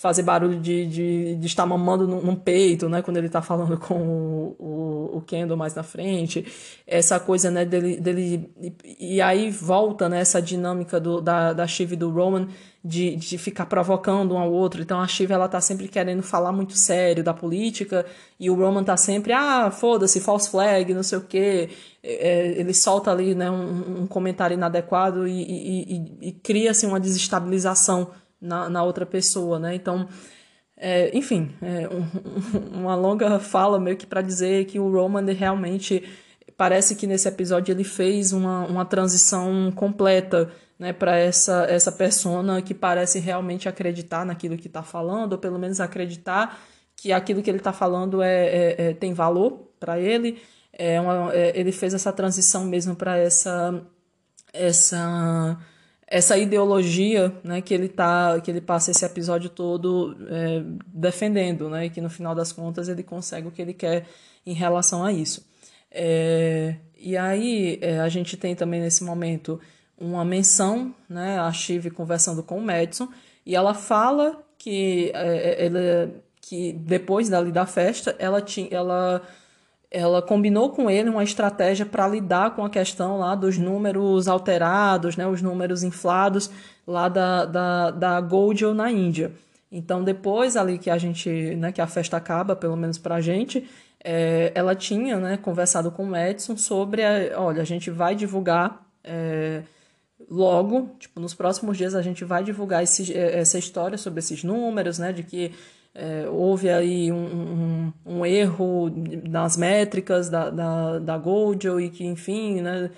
fazer 0.00 0.22
barulho 0.22 0.58
de, 0.58 0.86
de, 0.86 1.34
de 1.36 1.46
estar 1.46 1.66
mamando 1.66 2.08
num, 2.08 2.22
num, 2.22 2.34
peito, 2.34 2.88
né? 2.88 3.02
Quando 3.02 3.18
ele 3.18 3.28
tá 3.28 3.42
falando 3.42 3.76
com 3.78 3.94
o, 3.94 4.56
o, 4.58 5.16
o 5.18 5.20
Kendall 5.20 5.58
mais 5.58 5.74
na 5.74 5.82
frente. 5.82 6.46
Essa 6.86 7.20
coisa, 7.20 7.50
né, 7.50 7.66
dele... 7.66 8.00
dele 8.00 8.50
e, 8.58 9.16
e 9.16 9.20
aí 9.20 9.50
volta, 9.50 10.08
né, 10.08 10.20
essa 10.20 10.40
dinâmica 10.40 10.98
do, 10.98 11.20
da, 11.20 11.52
da 11.52 11.66
Shiv 11.66 11.92
e 11.92 11.96
do 11.96 12.08
Roman 12.08 12.48
de, 12.82 13.14
de 13.14 13.36
ficar 13.36 13.66
provocando 13.66 14.32
um 14.32 14.38
ao 14.38 14.50
outro. 14.50 14.80
Então 14.80 14.98
a 14.98 15.06
Shiv, 15.06 15.30
ela 15.30 15.46
tá 15.46 15.60
sempre 15.60 15.86
querendo 15.86 16.22
falar 16.22 16.50
muito 16.50 16.78
sério 16.78 17.22
da 17.22 17.34
política 17.34 18.06
e 18.38 18.48
o 18.48 18.54
Roman 18.54 18.82
tá 18.82 18.96
sempre, 18.96 19.34
ah, 19.34 19.70
foda-se, 19.70 20.18
false 20.18 20.50
flag, 20.50 20.94
não 20.94 21.02
sei 21.02 21.18
o 21.18 21.22
quê. 21.22 21.68
É, 22.02 22.54
ele 22.56 22.72
solta 22.72 23.10
ali, 23.10 23.34
né, 23.34 23.50
um, 23.50 24.04
um 24.04 24.06
comentário 24.06 24.54
inadequado 24.54 25.28
e, 25.28 25.42
e, 25.42 25.94
e, 25.94 26.28
e 26.28 26.32
cria-se 26.32 26.86
uma 26.86 26.98
desestabilização 26.98 28.08
na, 28.40 28.68
na 28.68 28.82
outra 28.82 29.04
pessoa, 29.04 29.58
né? 29.58 29.74
Então, 29.74 30.08
é, 30.76 31.16
enfim, 31.16 31.54
é 31.60 31.88
um, 31.88 32.06
uma 32.80 32.94
longa 32.94 33.38
fala 33.38 33.78
meio 33.78 33.96
que 33.96 34.06
para 34.06 34.22
dizer 34.22 34.64
que 34.64 34.78
o 34.78 34.90
Roman 34.90 35.24
realmente 35.32 36.02
parece 36.56 36.94
que 36.94 37.06
nesse 37.06 37.28
episódio 37.28 37.72
ele 37.72 37.84
fez 37.84 38.32
uma, 38.32 38.66
uma 38.66 38.84
transição 38.84 39.72
completa 39.74 40.50
né, 40.78 40.92
para 40.92 41.16
essa, 41.18 41.66
essa 41.68 41.92
persona 41.92 42.62
que 42.62 42.72
parece 42.72 43.18
realmente 43.18 43.68
acreditar 43.68 44.24
naquilo 44.24 44.56
que 44.56 44.66
está 44.66 44.82
falando, 44.82 45.32
ou 45.32 45.38
pelo 45.38 45.58
menos 45.58 45.80
acreditar 45.80 46.58
que 46.96 47.12
aquilo 47.12 47.42
que 47.42 47.50
ele 47.50 47.58
está 47.58 47.72
falando 47.72 48.22
é, 48.22 48.46
é, 48.46 48.74
é, 48.78 48.94
tem 48.94 49.12
valor 49.12 49.72
para 49.78 49.98
ele. 49.98 50.40
É 50.72 51.00
uma, 51.00 51.34
é, 51.34 51.58
ele 51.58 51.72
fez 51.72 51.94
essa 51.94 52.12
transição 52.12 52.64
mesmo 52.64 52.94
para 52.94 53.16
essa, 53.16 53.82
essa 54.52 55.58
essa 56.10 56.36
ideologia 56.36 57.32
né, 57.44 57.60
que 57.60 57.72
ele 57.72 57.88
tá 57.88 58.40
que 58.40 58.50
ele 58.50 58.60
passa 58.60 58.90
esse 58.90 59.04
episódio 59.04 59.48
todo 59.48 60.16
é, 60.28 60.60
defendendo 60.86 61.70
né, 61.70 61.86
e 61.86 61.90
que 61.90 62.00
no 62.00 62.10
final 62.10 62.34
das 62.34 62.50
contas 62.50 62.88
ele 62.88 63.04
consegue 63.04 63.46
o 63.46 63.50
que 63.52 63.62
ele 63.62 63.72
quer 63.72 64.06
em 64.44 64.52
relação 64.52 65.04
a 65.04 65.12
isso. 65.12 65.48
É, 65.88 66.74
e 66.98 67.16
aí 67.16 67.78
é, 67.80 68.00
a 68.00 68.08
gente 68.08 68.36
tem 68.36 68.56
também 68.56 68.80
nesse 68.80 69.04
momento 69.04 69.60
uma 69.96 70.24
menção 70.24 70.92
né, 71.08 71.38
a 71.38 71.52
Chive 71.52 71.90
conversando 71.90 72.42
com 72.42 72.58
o 72.58 72.62
Madison 72.62 73.08
e 73.46 73.54
ela 73.54 73.72
fala 73.72 74.42
que 74.58 75.12
é, 75.14 75.66
ela, 75.66 76.10
que 76.40 76.72
depois 76.72 77.28
dali 77.28 77.52
da 77.52 77.66
festa 77.66 78.16
ela 78.18 78.42
tinha 78.42 78.68
ela 78.72 79.22
ela 79.90 80.22
combinou 80.22 80.70
com 80.70 80.88
ele 80.88 81.10
uma 81.10 81.24
estratégia 81.24 81.84
para 81.84 82.06
lidar 82.06 82.54
com 82.54 82.64
a 82.64 82.70
questão 82.70 83.18
lá 83.18 83.34
dos 83.34 83.58
números 83.58 84.28
alterados, 84.28 85.16
né, 85.16 85.26
os 85.26 85.42
números 85.42 85.82
inflados 85.82 86.50
lá 86.86 87.08
da, 87.08 87.44
da, 87.44 87.90
da 87.90 88.20
Goldil 88.20 88.72
na 88.72 88.90
Índia. 88.90 89.32
Então, 89.70 90.02
depois 90.04 90.56
ali 90.56 90.78
que 90.78 90.90
a 90.90 90.98
gente, 90.98 91.28
né, 91.56 91.72
que 91.72 91.80
a 91.80 91.86
festa 91.86 92.16
acaba, 92.16 92.54
pelo 92.54 92.76
menos 92.76 92.98
para 92.98 93.16
a 93.16 93.20
gente, 93.20 93.68
é, 94.02 94.52
ela 94.54 94.74
tinha 94.74 95.18
né, 95.18 95.36
conversado 95.36 95.90
com 95.90 96.10
o 96.10 96.16
Edson 96.16 96.56
sobre, 96.56 97.04
a, 97.04 97.40
olha, 97.40 97.62
a 97.62 97.64
gente 97.64 97.90
vai 97.90 98.14
divulgar 98.14 98.86
é, 99.02 99.62
logo, 100.28 100.90
tipo, 100.98 101.18
nos 101.20 101.34
próximos 101.34 101.76
dias 101.76 101.94
a 101.94 102.02
gente 102.02 102.24
vai 102.24 102.44
divulgar 102.44 102.82
esse, 102.82 103.16
essa 103.16 103.58
história 103.58 103.98
sobre 103.98 104.20
esses 104.20 104.44
números, 104.44 104.98
né, 104.98 105.12
de 105.12 105.24
que 105.24 105.52
é, 105.94 106.28
houve 106.28 106.70
aí 106.70 107.10
um, 107.10 107.16
um, 107.16 107.92
um, 108.06 108.26
erro 108.26 108.92
nas 109.28 109.56
métricas 109.56 110.28
da, 110.28 110.48
da, 110.50 110.98
da 110.98 111.18
Goldel 111.18 111.80
e 111.80 111.90
que, 111.90 112.04
enfim, 112.04 112.60
né, 112.60 112.90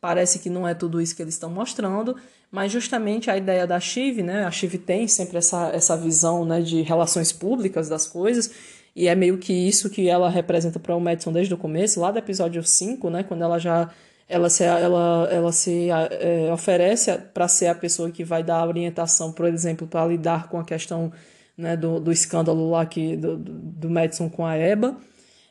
parece 0.00 0.38
que 0.38 0.48
não 0.48 0.66
é 0.66 0.74
tudo 0.74 1.00
isso 1.00 1.14
que 1.14 1.22
eles 1.22 1.34
estão 1.34 1.50
mostrando, 1.50 2.16
mas 2.50 2.72
justamente 2.72 3.30
a 3.30 3.36
ideia 3.36 3.66
da 3.66 3.78
Chive, 3.78 4.22
né, 4.22 4.44
a 4.44 4.50
Chive 4.50 4.78
tem 4.78 5.06
sempre 5.06 5.38
essa, 5.38 5.68
essa 5.68 5.96
visão 5.96 6.44
né, 6.44 6.62
de 6.62 6.80
relações 6.82 7.32
públicas 7.32 7.88
das 7.88 8.06
coisas, 8.06 8.50
e 8.96 9.06
é 9.06 9.14
meio 9.14 9.38
que 9.38 9.52
isso 9.52 9.90
que 9.90 10.08
ela 10.08 10.30
representa 10.30 10.78
para 10.78 10.96
o 10.96 11.00
Madison 11.00 11.32
desde 11.32 11.52
o 11.52 11.58
começo, 11.58 12.00
lá 12.00 12.10
do 12.10 12.18
episódio 12.18 12.62
5, 12.64 13.10
né, 13.10 13.22
quando 13.22 13.42
ela 13.42 13.58
já 13.58 13.90
ela 14.28 14.50
se, 14.50 14.62
ela, 14.62 15.26
ela 15.30 15.52
se 15.52 15.88
é, 15.90 16.52
oferece 16.52 17.16
para 17.32 17.48
ser 17.48 17.68
a 17.68 17.74
pessoa 17.74 18.10
que 18.10 18.22
vai 18.22 18.42
dar 18.42 18.66
orientação, 18.66 19.32
por 19.32 19.46
exemplo, 19.46 19.86
para 19.86 20.06
lidar 20.06 20.48
com 20.48 20.60
a 20.60 20.64
questão 20.64 21.10
né, 21.58 21.76
do, 21.76 21.98
do 21.98 22.12
escândalo 22.12 22.70
lá 22.70 22.86
que, 22.86 23.16
do, 23.16 23.36
do 23.36 23.90
Madison 23.90 24.30
com 24.30 24.46
a 24.46 24.56
EBA. 24.56 24.96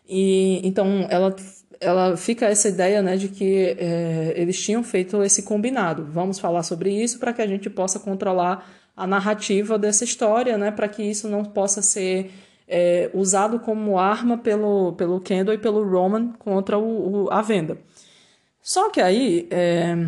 E 0.08 0.66
então 0.66 1.05
ela 1.10 1.36
ela 1.80 2.18
fica 2.18 2.47
essa 2.47 2.70
ideia 2.70 3.03
né, 3.03 3.18
de 3.18 3.28
que 3.28 3.76
é, 3.78 4.34
eles 4.36 4.60
tinham 4.60 4.84
feito 4.84 5.22
esse 5.22 5.43
combinado. 5.43 6.05
Vamos 6.05 6.39
falar 6.39 6.64
sobre 6.64 6.91
isso 6.91 7.20
para 7.20 7.34
que 7.34 7.41
a 7.41 7.45
gente 7.45 7.70
possa 7.70 7.99
controlar 7.99 8.68
a 8.95 9.05
narrativa 9.05 9.78
dessa 9.78 10.03
história, 10.03 10.58
né, 10.58 10.72
para 10.72 10.88
que 10.88 11.03
isso 11.03 11.28
não 11.28 11.45
possa 11.45 11.84
ser 11.84 12.32
é, 12.68 13.12
usado 13.14 13.60
como 13.60 13.99
arma 13.99 14.39
pelo, 14.39 14.93
pelo 14.93 15.22
Kendall 15.22 15.53
e 15.53 15.60
pelo 15.60 15.88
Roman 15.88 16.32
contra 16.39 16.80
o, 16.80 17.26
o 17.26 17.32
a 17.32 17.43
venda. 17.43 17.78
Só 18.62 18.89
que 18.89 18.99
aí 18.99 19.47
é, 19.51 20.08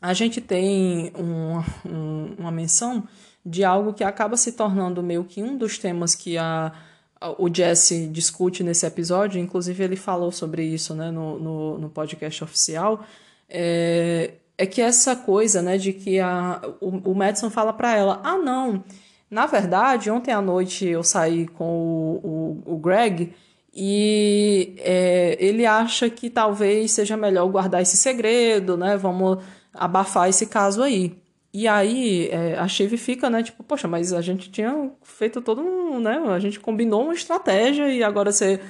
a 0.00 0.12
gente 0.12 0.40
tem 0.40 1.10
um, 1.18 1.90
um, 1.90 2.34
uma 2.38 2.50
menção 2.50 3.08
de 3.46 3.62
algo 3.62 3.94
que 3.94 4.02
acaba 4.02 4.36
se 4.36 4.52
tornando 4.52 5.00
meio 5.00 5.22
que 5.22 5.40
um 5.40 5.56
dos 5.56 5.78
temas 5.78 6.16
que 6.16 6.36
a, 6.36 6.72
a, 7.20 7.30
o 7.40 7.48
Jesse 7.52 8.08
discute 8.08 8.64
nesse 8.64 8.84
episódio, 8.84 9.40
inclusive 9.40 9.84
ele 9.84 9.94
falou 9.94 10.32
sobre 10.32 10.64
isso 10.64 10.96
né, 10.96 11.12
no, 11.12 11.38
no, 11.38 11.78
no 11.78 11.88
podcast 11.88 12.42
oficial, 12.42 13.06
é, 13.48 14.32
é 14.58 14.66
que 14.66 14.82
essa 14.82 15.14
coisa 15.14 15.62
né, 15.62 15.78
de 15.78 15.92
que 15.92 16.18
a, 16.18 16.60
o, 16.80 17.12
o 17.12 17.14
Madison 17.14 17.48
fala 17.48 17.72
para 17.72 17.96
ela: 17.96 18.20
ah, 18.24 18.36
não, 18.36 18.82
na 19.30 19.46
verdade, 19.46 20.10
ontem 20.10 20.32
à 20.32 20.42
noite 20.42 20.84
eu 20.84 21.04
saí 21.04 21.46
com 21.46 21.64
o, 21.64 22.62
o, 22.66 22.74
o 22.74 22.78
Greg 22.78 23.32
e 23.72 24.74
é, 24.78 25.36
ele 25.38 25.64
acha 25.64 26.10
que 26.10 26.28
talvez 26.28 26.90
seja 26.90 27.16
melhor 27.16 27.46
guardar 27.48 27.80
esse 27.80 27.96
segredo, 27.96 28.76
né? 28.76 28.96
Vamos 28.96 29.38
abafar 29.72 30.28
esse 30.28 30.46
caso 30.46 30.82
aí. 30.82 31.16
E 31.52 31.66
aí 31.66 32.28
é, 32.30 32.58
a 32.58 32.68
Chive 32.68 32.98
fica, 32.98 33.30
né? 33.30 33.42
Tipo, 33.42 33.62
poxa, 33.64 33.88
mas 33.88 34.12
a 34.12 34.20
gente 34.20 34.50
tinha 34.50 34.90
feito 35.02 35.40
todo 35.40 35.62
um, 35.62 36.00
né? 36.00 36.18
A 36.28 36.38
gente 36.38 36.60
combinou 36.60 37.04
uma 37.04 37.14
estratégia 37.14 37.88
e 37.88 38.02
agora 38.02 38.32
você 38.32 38.60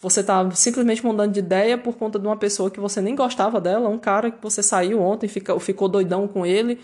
você 0.00 0.22
tá 0.22 0.50
simplesmente 0.50 1.04
mudando 1.04 1.32
de 1.32 1.38
ideia 1.38 1.78
por 1.78 1.96
conta 1.96 2.18
de 2.18 2.26
uma 2.26 2.36
pessoa 2.36 2.70
que 2.70 2.78
você 2.78 3.00
nem 3.00 3.16
gostava 3.16 3.58
dela, 3.58 3.88
um 3.88 3.98
cara 3.98 4.30
que 4.30 4.42
você 4.42 4.62
saiu 4.62 5.00
ontem, 5.00 5.28
fica, 5.28 5.58
ficou 5.58 5.88
doidão 5.88 6.28
com 6.28 6.44
ele 6.44 6.78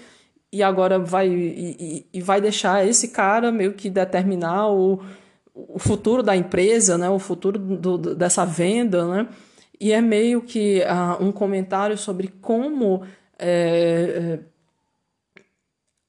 e 0.51 0.63
agora 0.63 0.99
vai 0.99 1.29
e, 1.29 2.07
e 2.13 2.23
vai 2.23 2.41
deixar 2.41 2.87
esse 2.87 3.09
cara 3.09 3.53
meio 3.53 3.75
que 3.75 3.91
determinar 3.91 4.69
o 4.69 5.01
o 5.55 5.79
futuro 5.79 6.23
da 6.23 6.37
empresa, 6.37 6.97
né, 6.97 7.09
o 7.11 7.19
futuro 7.19 7.59
do, 7.59 7.99
do, 7.99 8.15
dessa 8.15 8.45
venda, 8.45 9.07
né, 9.07 9.29
e 9.81 9.93
é 9.93 10.01
meio 10.01 10.43
que 10.43 10.83
uh, 10.83 11.23
um 11.23 11.33
comentário 11.33 11.99
sobre 11.99 12.29
como 12.41 13.03
é, 13.39 14.39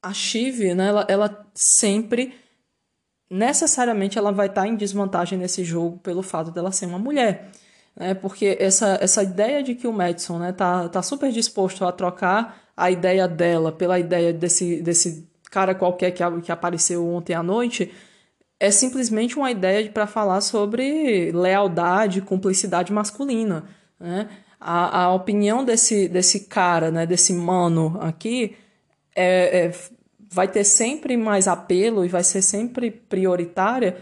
a 0.02 0.14
Chive, 0.14 0.74
né, 0.74 0.88
ela, 0.88 1.06
ela 1.08 1.48
sempre 1.54 2.34
necessariamente 3.30 4.18
ela 4.18 4.32
vai 4.32 4.48
estar 4.48 4.68
em 4.68 4.76
desvantagem 4.76 5.38
nesse 5.38 5.64
jogo 5.64 5.98
pelo 6.00 6.22
fato 6.22 6.52
dela 6.52 6.72
ser 6.72 6.86
uma 6.86 7.00
mulher. 7.00 7.50
Né? 7.96 8.14
Porque 8.14 8.58
essa, 8.60 8.98
essa 9.02 9.24
ideia 9.24 9.64
de 9.64 9.76
que 9.76 9.88
o 9.88 9.94
Madison 9.94 10.38
né, 10.38 10.52
tá, 10.52 10.90
tá 10.90 11.02
super 11.02 11.32
disposto 11.32 11.86
a 11.86 11.92
trocar 11.92 12.62
a 12.76 12.92
ideia 12.92 13.28
dela 13.28 13.72
pela 13.72 14.00
ideia 14.00 14.34
desse, 14.34 14.82
desse 14.82 15.30
cara 15.50 15.76
qualquer 15.76 16.12
que, 16.12 16.24
que 16.42 16.52
apareceu 16.52 17.08
ontem 17.08 17.34
à 17.34 17.44
noite 17.44 17.92
é 18.60 18.70
simplesmente 18.70 19.38
uma 19.38 19.50
ideia 19.50 19.90
para 19.90 20.06
falar 20.06 20.40
sobre 20.42 21.32
lealdade, 21.32 22.22
cumplicidade 22.22 22.94
masculina. 22.94 23.64
Né? 24.00 24.30
A, 24.60 25.06
a 25.06 25.14
opinião 25.14 25.66
desse, 25.66 26.08
desse 26.08 26.42
cara, 26.42 26.92
né, 26.92 27.08
desse 27.08 27.34
mano 27.34 27.98
aqui, 28.00 28.56
é, 29.16 29.66
é, 29.66 29.72
vai 30.30 30.48
ter 30.48 30.64
sempre 30.64 31.18
mais 31.18 31.48
apelo 31.48 32.06
e 32.06 32.08
vai 32.08 32.24
ser 32.24 32.42
sempre 32.42 32.92
prioritária 32.92 33.98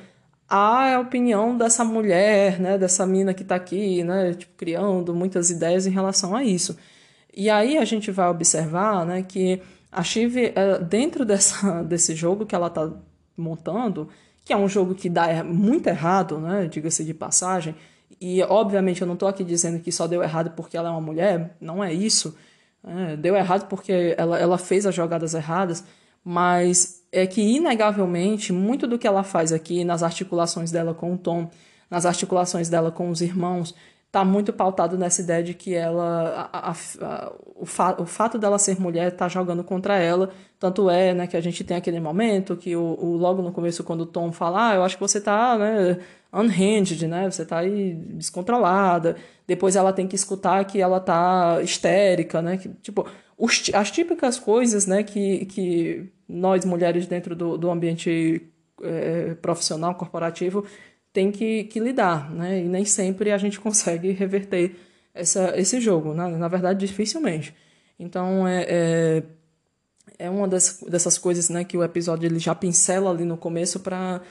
a 0.47 0.99
opinião 0.99 1.55
dessa 1.55 1.84
mulher, 1.84 2.60
né, 2.60 2.78
dessa 2.78 3.05
mina 3.05 3.34
que 3.34 3.43
está 3.43 3.55
aqui, 3.55 4.03
né, 4.03 4.34
tipo, 4.34 4.53
criando 4.57 5.14
muitas 5.14 5.51
ideias 5.51 5.86
em 5.86 5.91
relação 5.91 6.36
a 6.36 6.43
isso. 6.43 6.76
E 7.36 7.49
aí 7.49 7.78
a 7.78 7.86
gente 7.86 8.10
vai 8.10 8.28
observar 8.30 9.05
né, 9.05 9.22
que 9.22 9.62
a 9.91 10.03
Chive, 10.03 10.51
é, 10.55 10.80
dentro 10.80 11.24
dessa, 11.24 11.82
desse 11.86 12.16
jogo 12.16 12.45
que 12.45 12.55
ela 12.55 12.68
está 12.68 12.91
montando, 13.38 14.10
que 14.43 14.53
é 14.53 14.57
um 14.57 14.68
jogo 14.68 14.95
que 14.95 15.10
dá 15.10 15.43
muito 15.43 15.88
errado, 15.88 16.39
né? 16.39 16.68
Diga-se 16.68 17.05
de 17.05 17.14
passagem. 17.14 17.76
E, 18.20 18.41
obviamente, 18.43 19.01
eu 19.01 19.07
não 19.07 19.14
estou 19.14 19.30
aqui 19.30 19.43
dizendo 19.43 19.80
que 19.80 19.91
só 19.91 20.07
deu 20.07 20.24
errado 20.24 20.51
porque 20.55 20.76
ela 20.76 20.89
é 20.89 20.91
uma 20.91 20.99
mulher, 20.99 21.55
não 21.62 21.84
é 21.84 21.93
isso. 21.93 22.36
É, 22.86 23.18
deu 23.18 23.36
errado 23.36 23.68
porque 23.68 24.16
ela, 24.18 24.40
ela 24.40 24.58
fez 24.58 24.86
as 24.86 24.96
jogadas 24.96 25.34
erradas, 25.34 25.84
mas 26.24 27.04
é 27.12 27.26
que, 27.28 27.42
inegavelmente, 27.42 28.54
muito 28.54 28.88
do 28.88 28.98
que 28.98 29.08
ela 29.08 29.24
faz 29.24 29.52
aqui 29.52 29.84
nas 29.84 30.04
articulações 30.04 30.72
dela 30.72 30.94
com 30.94 31.14
o 31.14 31.18
Tom, 31.18 31.50
nas 31.90 32.06
articulações 32.06 32.70
dela 32.70 32.92
com 32.92 33.10
os 33.10 33.22
irmãos, 33.22 33.76
está 34.10 34.26
muito 34.26 34.52
pautado 34.52 34.98
nessa 34.98 35.22
ideia 35.22 35.44
de 35.44 35.54
que 35.54 35.76
ela 35.76 36.50
a, 36.52 36.72
a, 36.72 36.72
a, 36.72 37.32
o, 37.56 37.66
fa, 37.66 37.96
o 38.02 38.06
fato 38.06 38.40
dela 38.40 38.58
ser 38.58 38.80
mulher 38.80 39.12
está 39.12 39.28
jogando 39.28 39.64
contra 39.64 39.98
ela. 39.98 40.32
Tanto 40.60 40.90
é 40.90 41.14
né 41.14 41.28
que 41.28 41.38
a 41.38 41.42
gente 41.42 41.64
tem 41.64 41.78
aquele 41.78 42.00
momento 42.00 42.56
que 42.58 42.76
o, 42.76 42.98
o 43.00 43.16
logo 43.18 43.42
no 43.42 43.52
começo 43.52 43.84
quando 43.84 44.02
o 44.02 44.06
Tom 44.06 44.32
fala 44.32 44.70
ah, 44.72 44.76
eu 44.76 44.84
acho 44.84 44.98
que 44.98 45.02
você 45.02 45.20
está 45.20 45.58
né 45.58 46.00
unhinged 46.32 47.08
né 47.08 47.30
você 47.30 47.42
está 47.44 47.60
aí 47.60 47.94
descontrolada 47.94 49.16
depois 49.48 49.76
ela 49.76 49.92
tem 49.92 50.08
que 50.08 50.16
escutar 50.16 50.64
que 50.66 50.80
ela 50.80 50.98
está 50.98 51.60
histérica 51.62 52.42
né 52.42 52.58
que, 52.58 52.70
tipo 52.82 53.08
os, 53.38 53.72
as 53.74 53.90
típicas 53.90 54.38
coisas 54.38 54.86
né 54.86 55.04
que, 55.04 55.46
que 55.46 56.10
nós 56.28 56.64
mulheres 56.66 57.08
dentro 57.08 57.36
do, 57.36 57.58
do 57.58 57.72
ambiente 57.72 58.48
é, 58.84 59.34
profissional 59.36 59.96
corporativo 59.96 60.66
tem 61.12 61.32
que, 61.32 61.66
que 61.66 61.80
lidar, 61.80 62.32
né? 62.32 62.60
E 62.64 62.68
nem 62.68 62.86
sempre 62.86 63.32
a 63.32 63.38
gente 63.38 63.60
consegue 63.60 64.12
reverter 64.12 64.76
essa, 65.14 65.54
esse 65.60 65.82
jogo, 65.82 66.14
né? 66.14 66.28
na 66.28 66.48
verdade, 66.48 66.86
dificilmente. 66.86 67.54
Então, 67.98 68.48
é, 68.48 68.66
é, 68.70 69.24
é 70.18 70.30
uma 70.30 70.48
das, 70.48 70.82
dessas 70.88 71.18
coisas 71.18 71.50
né, 71.50 71.64
que 71.64 71.78
o 71.78 71.84
episódio 71.84 72.26
ele 72.28 72.40
já 72.40 72.56
pincela 72.56 73.10
ali 73.10 73.26
no 73.26 73.38
começo 73.38 73.80
para 73.80 74.22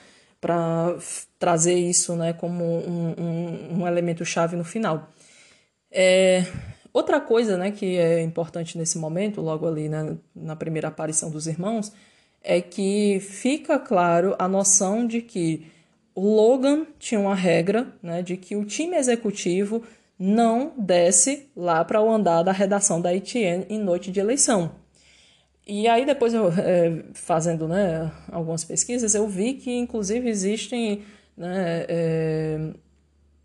para 0.41 0.97
trazer 1.39 1.74
isso 1.74 2.14
né, 2.14 2.32
como 2.32 2.64
um, 2.64 3.14
um, 3.18 3.80
um 3.80 3.86
elemento-chave 3.86 4.57
no 4.57 4.64
final. 4.64 5.09
É, 5.91 6.45
outra 6.93 7.20
coisa 7.20 7.57
né, 7.57 7.70
que 7.70 7.97
é 7.97 8.22
importante 8.22 8.78
nesse 8.78 8.99
momento, 8.99 9.41
logo 9.41 9.66
ali 9.66 9.89
né, 9.89 10.16
na 10.34 10.55
primeira 10.55 10.89
aparição 10.89 11.30
dos 11.30 11.47
irmãos, 11.47 11.93
é 12.43 12.61
que 12.61 13.18
fica 13.20 13.78
claro 13.78 14.36
a 14.39 14.47
noção 14.47 15.07
de 15.07 15.20
que 15.20 15.66
o 16.14 16.34
Logan 16.34 16.86
tinha 16.99 17.20
uma 17.20 17.34
regra 17.34 17.89
né, 18.03 18.22
de 18.22 18.36
que 18.36 18.57
o 18.57 18.64
time 18.64 18.97
executivo 18.97 19.82
não 20.18 20.72
desce 20.76 21.49
lá 21.57 21.84
para 21.84 22.03
o 22.03 22.11
andar 22.11 22.43
da 22.43 22.51
redação 22.53 23.01
da 23.01 23.14
ETN 23.14 23.66
em 23.68 23.78
noite 23.78 24.11
de 24.11 24.18
eleição. 24.18 24.72
E 25.69 25.87
aí 25.87 26.07
depois 26.07 26.33
eu 26.33 26.49
é, 26.49 27.05
fazendo 27.12 27.69
né, 27.69 28.11
algumas 28.33 28.64
pesquisas 28.64 29.14
eu 29.14 29.29
vi 29.29 29.53
que 29.53 29.71
inclusive 29.71 30.27
existem 30.27 31.03
né, 31.37 31.85
é, 31.89 32.71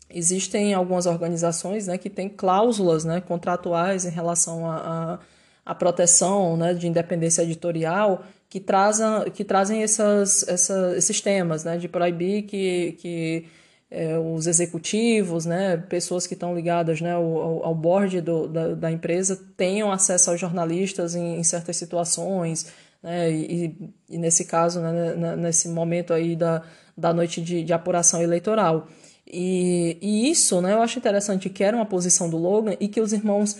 existem 0.08 0.72
algumas 0.72 1.04
organizações 1.04 1.86
né, 1.86 1.98
que 1.98 2.08
têm 2.08 2.28
cláusulas 2.28 3.04
né, 3.04 3.20
contratuais 3.20 4.06
em 4.06 4.10
relação 4.10 4.66
à 4.66 4.74
a, 4.74 5.14
a, 5.14 5.18
a, 5.66 5.74
proteção 5.74 6.56
né, 6.56 6.72
de 6.72 6.86
independência 6.86 7.42
editorial 7.42 8.24
que, 8.48 8.60
trazem, 8.60 9.30
que 9.32 9.44
trazem 9.44 9.82
essas, 9.82 10.46
essa, 10.48 10.94
esses 10.96 11.20
temas, 11.20 11.64
né, 11.64 11.76
de 11.76 11.88
proibir 11.88 12.42
que, 12.42 12.92
que 13.00 13.46
é, 13.94 14.18
os 14.18 14.48
executivos, 14.48 15.46
né, 15.46 15.76
pessoas 15.76 16.26
que 16.26 16.34
estão 16.34 16.52
ligadas 16.52 17.00
né, 17.00 17.12
ao, 17.12 17.64
ao 17.64 17.74
board 17.74 18.20
do, 18.20 18.48
da, 18.48 18.74
da 18.74 18.90
empresa 18.90 19.40
tenham 19.56 19.92
acesso 19.92 20.30
aos 20.30 20.40
jornalistas 20.40 21.14
em, 21.14 21.38
em 21.38 21.44
certas 21.44 21.76
situações, 21.76 22.72
né, 23.00 23.30
e, 23.30 23.92
e, 24.10 24.18
nesse 24.18 24.46
caso, 24.46 24.80
né, 24.80 25.36
nesse 25.36 25.68
momento 25.68 26.12
aí 26.12 26.34
da, 26.34 26.62
da 26.98 27.12
noite 27.12 27.40
de, 27.40 27.62
de 27.62 27.72
apuração 27.72 28.20
eleitoral. 28.20 28.88
E, 29.26 29.96
e 30.02 30.28
isso, 30.28 30.60
né, 30.60 30.72
eu 30.72 30.82
acho 30.82 30.98
interessante 30.98 31.48
que 31.48 31.62
era 31.62 31.76
uma 31.76 31.86
posição 31.86 32.28
do 32.28 32.36
Logan 32.36 32.74
e 32.80 32.88
que 32.88 33.00
os 33.00 33.12
irmãos 33.12 33.56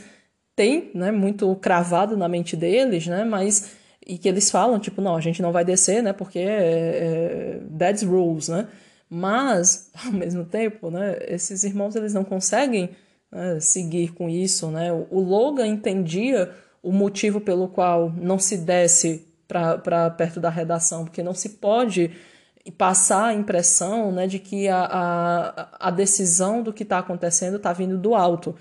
têm, 0.56 0.90
né, 0.94 1.12
muito 1.12 1.54
cravado 1.56 2.16
na 2.16 2.28
mente 2.28 2.56
deles, 2.56 3.06
né, 3.06 3.24
mas 3.24 3.70
e 4.06 4.18
que 4.18 4.28
eles 4.28 4.50
falam, 4.50 4.78
tipo, 4.80 5.00
não, 5.00 5.16
a 5.16 5.20
gente 5.20 5.40
não 5.40 5.52
vai 5.52 5.64
descer, 5.64 6.02
né, 6.02 6.12
porque 6.12 6.40
é, 6.40 6.42
é 6.42 7.60
that's 7.78 8.02
rules, 8.02 8.48
né, 8.48 8.66
mas, 9.08 9.90
ao 10.04 10.12
mesmo 10.12 10.44
tempo, 10.44 10.90
né, 10.90 11.16
esses 11.28 11.64
irmãos, 11.64 11.94
eles 11.96 12.14
não 12.14 12.24
conseguem 12.24 12.90
né, 13.30 13.60
seguir 13.60 14.12
com 14.12 14.28
isso, 14.28 14.70
né, 14.70 14.92
o 14.92 15.20
Logan 15.20 15.66
entendia 15.66 16.52
o 16.82 16.92
motivo 16.92 17.40
pelo 17.40 17.68
qual 17.68 18.12
não 18.16 18.38
se 18.38 18.58
desce 18.58 19.26
para 19.48 20.10
perto 20.10 20.40
da 20.40 20.50
redação, 20.50 21.04
porque 21.04 21.22
não 21.22 21.34
se 21.34 21.50
pode 21.50 22.10
passar 22.72 23.26
a 23.26 23.34
impressão 23.34 24.10
né, 24.10 24.26
de 24.26 24.38
que 24.38 24.68
a, 24.68 24.84
a, 24.84 25.88
a 25.88 25.90
decisão 25.90 26.62
do 26.62 26.72
que 26.72 26.82
está 26.82 26.98
acontecendo 26.98 27.56
está 27.56 27.72
vindo 27.72 27.98
do 27.98 28.14
alto. 28.14 28.54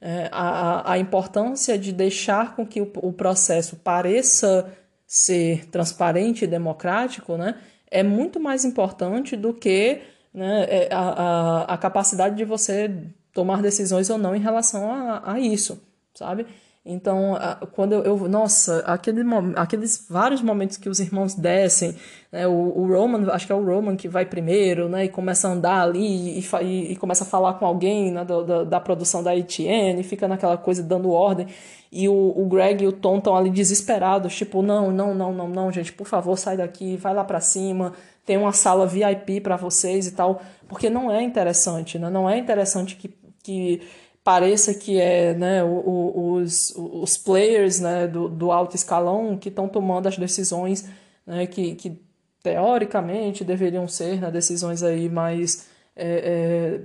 É, 0.00 0.28
a, 0.32 0.92
a 0.92 0.98
importância 0.98 1.78
de 1.78 1.92
deixar 1.92 2.56
com 2.56 2.66
que 2.66 2.80
o, 2.80 2.90
o 2.96 3.12
processo 3.12 3.76
pareça 3.76 4.72
ser 5.06 5.66
transparente 5.66 6.44
e 6.44 6.48
democrático, 6.48 7.36
né, 7.36 7.56
é 7.90 8.02
muito 8.02 8.38
mais 8.38 8.64
importante 8.64 9.36
do 9.36 9.52
que 9.52 10.00
né, 10.32 10.66
é 10.68 10.88
a, 10.92 11.00
a, 11.00 11.74
a 11.74 11.78
capacidade 11.78 12.36
de 12.36 12.44
você 12.44 12.90
tomar 13.32 13.62
decisões 13.62 14.10
ou 14.10 14.18
não 14.18 14.34
em 14.34 14.40
relação 14.40 14.90
a, 14.90 15.32
a 15.32 15.40
isso, 15.40 15.82
sabe? 16.14 16.46
Então, 16.84 17.36
quando 17.72 17.92
eu, 17.92 18.02
eu 18.04 18.28
nossa, 18.28 18.78
aquele, 18.86 19.20
aqueles 19.54 20.06
vários 20.08 20.40
momentos 20.40 20.78
que 20.78 20.88
os 20.88 20.98
irmãos 20.98 21.34
descem, 21.34 21.94
né, 22.32 22.46
o, 22.46 22.52
o, 22.52 22.88
Roman, 22.88 23.30
acho 23.32 23.46
que 23.46 23.52
é 23.52 23.54
o 23.54 23.62
Roman 23.62 23.96
que 23.96 24.08
vai 24.08 24.24
primeiro, 24.24 24.88
né, 24.88 25.04
e 25.04 25.08
começa 25.10 25.46
a 25.46 25.52
andar 25.52 25.82
ali 25.82 26.38
e, 26.38 26.44
e, 26.62 26.92
e 26.92 26.96
começa 26.96 27.22
a 27.22 27.26
falar 27.26 27.54
com 27.54 27.66
alguém 27.66 28.10
né, 28.10 28.24
da, 28.24 28.42
da, 28.42 28.64
da, 28.64 28.80
produção 28.80 29.22
da 29.22 29.36
ETN, 29.36 30.02
fica 30.02 30.26
naquela 30.26 30.56
coisa 30.56 30.82
dando 30.82 31.10
ordem, 31.10 31.48
e 31.92 32.08
o, 32.08 32.12
o 32.36 32.46
Greg 32.46 32.84
e 32.84 32.86
o 32.86 32.92
Tom 32.92 33.18
estão 33.18 33.36
ali 33.36 33.50
desesperados, 33.50 34.36
tipo, 34.36 34.62
não, 34.62 34.92
não, 34.92 35.14
não, 35.14 35.32
não, 35.32 35.48
não, 35.48 35.72
gente, 35.72 35.92
por 35.92 36.06
favor, 36.06 36.36
sai 36.36 36.56
daqui, 36.56 36.96
vai 36.96 37.12
lá 37.12 37.24
para 37.24 37.40
cima, 37.40 37.92
tem 38.24 38.36
uma 38.36 38.52
sala 38.52 38.86
VIP 38.86 39.40
para 39.40 39.56
vocês 39.56 40.06
e 40.06 40.12
tal, 40.12 40.40
porque 40.68 40.88
não 40.88 41.10
é 41.10 41.22
interessante, 41.22 41.98
né, 41.98 42.08
não 42.08 42.30
é 42.30 42.38
interessante 42.38 42.96
que, 42.96 43.12
que 43.42 43.82
pareça 44.22 44.72
que 44.72 45.00
é 45.00 45.34
né, 45.34 45.64
os, 45.64 46.72
os 46.76 47.16
players 47.16 47.80
né, 47.80 48.06
do, 48.06 48.28
do 48.28 48.52
alto 48.52 48.76
escalão 48.76 49.36
que 49.36 49.48
estão 49.48 49.68
tomando 49.68 50.06
as 50.06 50.16
decisões 50.16 50.88
né, 51.26 51.46
que, 51.46 51.74
que 51.74 52.00
teoricamente 52.42 53.44
deveriam 53.44 53.86
ser 53.88 54.20
né, 54.20 54.30
decisões 54.30 54.82
aí 54.82 55.08
mais 55.08 55.68
é, 55.96 56.80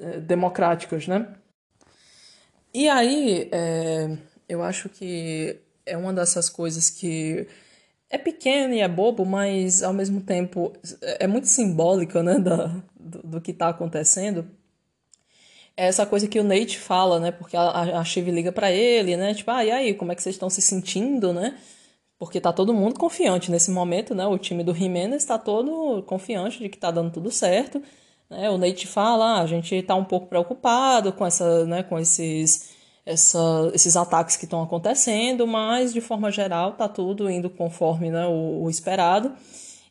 é, 0.00 0.06
é, 0.06 0.20
democráticas, 0.20 1.08
né? 1.08 1.28
E 2.72 2.88
aí, 2.88 3.48
é, 3.52 4.16
eu 4.48 4.62
acho 4.62 4.88
que 4.88 5.60
é 5.86 5.96
uma 5.96 6.12
dessas 6.12 6.48
coisas 6.48 6.90
que 6.90 7.46
é 8.10 8.18
pequeno 8.18 8.74
e 8.74 8.80
é 8.80 8.88
bobo, 8.88 9.24
mas 9.24 9.82
ao 9.82 9.92
mesmo 9.92 10.20
tempo 10.20 10.72
é 11.02 11.26
muito 11.26 11.48
simbólica 11.48 12.22
né, 12.22 12.38
da, 12.38 12.66
do, 12.98 13.22
do 13.22 13.40
que 13.40 13.50
está 13.50 13.68
acontecendo, 13.68 14.48
é 15.76 15.86
essa 15.86 16.06
coisa 16.06 16.28
que 16.28 16.38
o 16.38 16.44
Nate 16.44 16.78
fala, 16.78 17.18
né? 17.18 17.32
Porque 17.32 17.56
a, 17.56 18.04
Shiv 18.04 18.30
liga 18.30 18.52
para 18.52 18.70
ele, 18.70 19.16
né? 19.16 19.34
Tipo, 19.34 19.50
ah, 19.50 19.64
e 19.64 19.70
aí, 19.70 19.94
como 19.94 20.12
é 20.12 20.14
que 20.14 20.22
vocês 20.22 20.36
estão 20.36 20.48
se 20.48 20.62
sentindo, 20.62 21.32
né? 21.32 21.58
Porque 22.18 22.40
tá 22.40 22.52
todo 22.52 22.72
mundo 22.72 22.98
confiante 22.98 23.50
nesse 23.50 23.70
momento, 23.70 24.14
né? 24.14 24.26
O 24.26 24.38
time 24.38 24.62
do 24.62 24.74
Jimenez 24.74 25.22
está 25.22 25.38
todo 25.38 26.02
confiante 26.04 26.58
de 26.60 26.68
que 26.68 26.78
tá 26.78 26.90
dando 26.90 27.10
tudo 27.12 27.30
certo. 27.30 27.82
Né? 28.30 28.48
O 28.50 28.58
Nate 28.58 28.86
fala, 28.86 29.38
ah, 29.38 29.42
a 29.42 29.46
gente 29.46 29.82
tá 29.82 29.94
um 29.96 30.04
pouco 30.04 30.28
preocupado 30.28 31.12
com 31.12 31.26
essa, 31.26 31.66
né? 31.66 31.82
Com 31.82 31.98
esses, 31.98 32.70
essa, 33.06 33.70
esses 33.74 33.96
ataques 33.96 34.36
que 34.36 34.44
estão 34.44 34.62
acontecendo, 34.62 35.46
mas 35.46 35.92
de 35.92 36.00
forma 36.00 36.30
geral 36.30 36.72
tá 36.72 36.88
tudo 36.88 37.30
indo 37.30 37.50
conforme 37.50 38.10
né, 38.10 38.26
o, 38.26 38.62
o 38.62 38.70
esperado. 38.70 39.32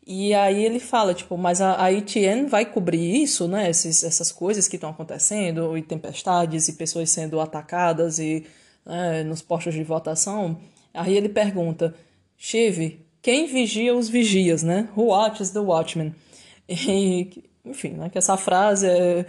E 0.06 0.34
aí 0.34 0.66
ele 0.66 0.80
fala, 0.80 1.14
tipo, 1.14 1.38
mas 1.38 1.62
a, 1.62 1.82
a 1.82 1.92
ETN 1.92 2.48
vai 2.48 2.66
cobrir 2.66 3.24
isso, 3.24 3.48
né? 3.48 3.70
Esses, 3.70 4.04
essas 4.04 4.34
coisas 4.34 4.68
que 4.68 4.76
estão 4.76 4.90
acontecendo, 4.90 5.78
e 5.78 5.82
tempestades, 5.82 6.68
e 6.68 6.74
pessoas 6.74 7.10
sendo 7.10 7.40
atacadas 7.40 8.20
e 8.20 8.46
né, 8.86 9.24
nos 9.24 9.42
postos 9.42 9.74
de 9.74 9.84
votação. 9.84 10.58
Aí 10.94 11.16
ele 11.16 11.30
pergunta, 11.30 11.96
Shiv, 12.38 13.00
quem 13.22 13.48
vigia 13.48 13.96
os 13.96 14.10
vigias, 14.10 14.62
né? 14.62 14.90
Who 14.96 15.06
watches 15.06 15.52
the 15.52 15.60
watchmen? 15.60 16.14
E, 16.68 17.44
enfim, 17.66 17.90
né, 17.90 18.10
que 18.10 18.18
essa 18.18 18.38
frase 18.38 18.88
é 18.88 19.26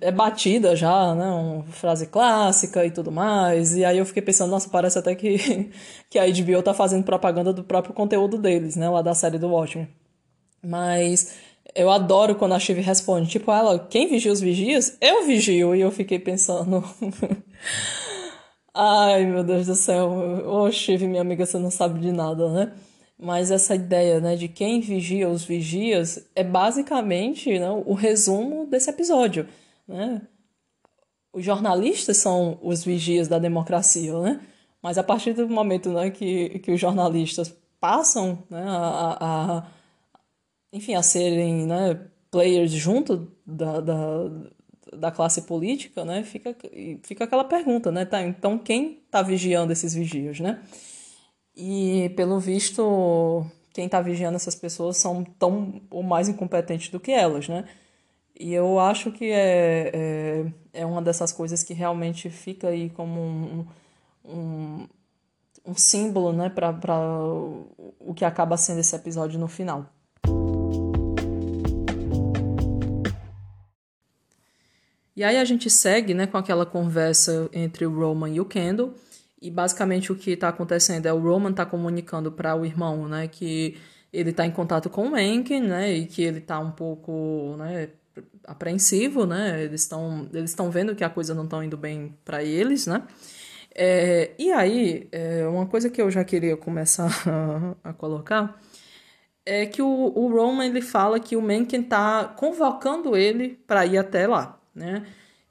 é 0.00 0.12
batida 0.12 0.76
já, 0.76 1.14
né? 1.14 1.26
Uma 1.26 1.64
frase 1.64 2.06
clássica 2.06 2.84
e 2.84 2.90
tudo 2.90 3.10
mais. 3.10 3.76
E 3.76 3.84
aí 3.84 3.98
eu 3.98 4.04
fiquei 4.04 4.22
pensando, 4.22 4.50
nossa, 4.50 4.68
parece 4.68 4.98
até 4.98 5.14
que, 5.14 5.70
que 6.10 6.18
a 6.18 6.26
HBO 6.26 6.62
tá 6.62 6.74
fazendo 6.74 7.04
propaganda 7.04 7.52
do 7.52 7.64
próprio 7.64 7.94
conteúdo 7.94 8.36
deles, 8.38 8.76
né? 8.76 8.88
Lá 8.88 9.02
da 9.02 9.14
série 9.14 9.38
do 9.38 9.48
Watchmen. 9.48 9.88
Mas 10.62 11.34
eu 11.74 11.90
adoro 11.90 12.34
quando 12.34 12.54
a 12.54 12.58
Shiv 12.58 12.80
responde, 12.80 13.28
tipo, 13.30 13.50
ela, 13.50 13.78
quem 13.78 14.08
vigia 14.08 14.32
os 14.32 14.40
vigias? 14.40 14.96
Eu 15.00 15.26
vigio. 15.26 15.74
E 15.74 15.80
eu 15.80 15.90
fiquei 15.90 16.18
pensando. 16.18 16.84
Ai, 18.74 19.24
meu 19.24 19.44
Deus 19.44 19.66
do 19.66 19.74
céu. 19.74 20.10
Ô, 20.46 20.70
Shiv, 20.70 21.06
minha 21.06 21.22
amiga, 21.22 21.46
você 21.46 21.58
não 21.58 21.70
sabe 21.70 22.00
de 22.00 22.12
nada, 22.12 22.50
né? 22.50 22.72
Mas 23.18 23.50
essa 23.50 23.74
ideia 23.74 24.20
né, 24.20 24.36
de 24.36 24.48
quem 24.48 24.80
vigia 24.80 25.28
os 25.28 25.44
vigias 25.44 26.28
é 26.34 26.42
basicamente 26.42 27.58
né, 27.58 27.70
o 27.70 27.94
resumo 27.94 28.66
desse 28.66 28.90
episódio. 28.90 29.48
Né? 29.86 30.20
Os 31.32 31.44
jornalistas 31.44 32.16
são 32.16 32.58
os 32.62 32.84
vigias 32.84 33.28
da 33.28 33.38
democracia, 33.38 34.18
né? 34.20 34.40
mas 34.82 34.98
a 34.98 35.02
partir 35.02 35.32
do 35.32 35.48
momento 35.48 35.90
né, 35.90 36.10
que, 36.10 36.58
que 36.58 36.72
os 36.72 36.80
jornalistas 36.80 37.54
passam 37.80 38.42
né, 38.50 38.64
a, 38.66 39.16
a, 39.20 39.66
enfim, 40.72 40.94
a 40.94 41.02
serem 41.02 41.66
né, 41.66 42.00
players 42.30 42.72
junto 42.72 43.32
da, 43.46 43.80
da, 43.80 44.30
da 44.92 45.10
classe 45.10 45.42
política, 45.42 46.04
né, 46.04 46.22
fica, 46.24 46.56
fica 47.02 47.24
aquela 47.24 47.44
pergunta, 47.44 47.92
né? 47.92 48.04
Tá, 48.04 48.22
então 48.22 48.58
quem 48.58 49.02
está 49.06 49.22
vigiando 49.22 49.72
esses 49.72 49.94
vigias, 49.94 50.40
né? 50.40 50.60
E, 51.56 52.10
pelo 52.16 52.40
visto, 52.40 53.46
quem 53.72 53.86
está 53.86 54.00
vigiando 54.00 54.36
essas 54.36 54.54
pessoas 54.54 54.96
são 54.96 55.22
tão 55.22 55.80
ou 55.90 56.02
mais 56.02 56.28
incompetentes 56.28 56.88
do 56.90 56.98
que 56.98 57.12
elas, 57.12 57.48
né? 57.48 57.64
E 58.38 58.52
eu 58.52 58.80
acho 58.80 59.12
que 59.12 59.30
é, 59.30 59.90
é, 59.94 60.52
é 60.72 60.86
uma 60.86 61.00
dessas 61.00 61.30
coisas 61.30 61.62
que 61.62 61.72
realmente 61.72 62.28
fica 62.28 62.68
aí 62.68 62.90
como 62.90 63.20
um, 63.20 63.66
um, 64.24 64.88
um 65.64 65.74
símbolo, 65.74 66.32
né, 66.32 66.48
para 66.48 66.72
o 68.00 68.12
que 68.14 68.24
acaba 68.24 68.56
sendo 68.56 68.80
esse 68.80 68.94
episódio 68.96 69.38
no 69.38 69.46
final. 69.46 69.86
E 75.16 75.22
aí 75.22 75.36
a 75.36 75.44
gente 75.44 75.70
segue, 75.70 76.12
né, 76.12 76.26
com 76.26 76.36
aquela 76.36 76.66
conversa 76.66 77.48
entre 77.52 77.86
o 77.86 77.96
Roman 77.96 78.30
e 78.30 78.40
o 78.40 78.44
Kendall, 78.44 78.94
e 79.44 79.50
basicamente 79.50 80.10
o 80.10 80.16
que 80.16 80.30
está 80.30 80.48
acontecendo 80.48 81.04
é 81.04 81.12
o 81.12 81.18
Roman 81.18 81.50
está 81.50 81.66
comunicando 81.66 82.32
para 82.32 82.56
o 82.56 82.64
irmão, 82.64 83.06
né, 83.06 83.28
que 83.28 83.76
ele 84.10 84.30
está 84.30 84.46
em 84.46 84.50
contato 84.50 84.88
com 84.88 85.02
o 85.06 85.10
Mencken, 85.12 85.60
né, 85.60 85.92
e 85.92 86.06
que 86.06 86.22
ele 86.22 86.38
está 86.38 86.58
um 86.58 86.70
pouco, 86.70 87.54
né, 87.58 87.90
apreensivo, 88.46 89.26
né, 89.26 89.62
eles 89.62 89.82
estão 89.82 90.26
eles 90.32 90.50
estão 90.50 90.70
vendo 90.70 90.94
que 90.94 91.04
a 91.04 91.10
coisa 91.10 91.34
não 91.34 91.44
está 91.44 91.62
indo 91.62 91.76
bem 91.76 92.16
para 92.24 92.42
eles, 92.42 92.86
né. 92.86 93.02
É, 93.74 94.30
e 94.38 94.50
aí, 94.50 95.08
é, 95.12 95.46
uma 95.46 95.66
coisa 95.66 95.90
que 95.90 96.00
eu 96.00 96.10
já 96.10 96.24
queria 96.24 96.56
começar 96.56 97.10
a, 97.28 97.74
a 97.90 97.92
colocar 97.92 98.58
é 99.44 99.66
que 99.66 99.82
o, 99.82 99.86
o 99.88 100.28
Roman 100.32 100.66
ele 100.66 100.80
fala 100.80 101.20
que 101.20 101.36
o 101.36 101.42
Mencken 101.42 101.82
está 101.82 102.24
convocando 102.24 103.16
ele 103.16 103.60
para 103.66 103.84
ir 103.84 103.98
até 103.98 104.26
lá, 104.26 104.58
né? 104.74 105.04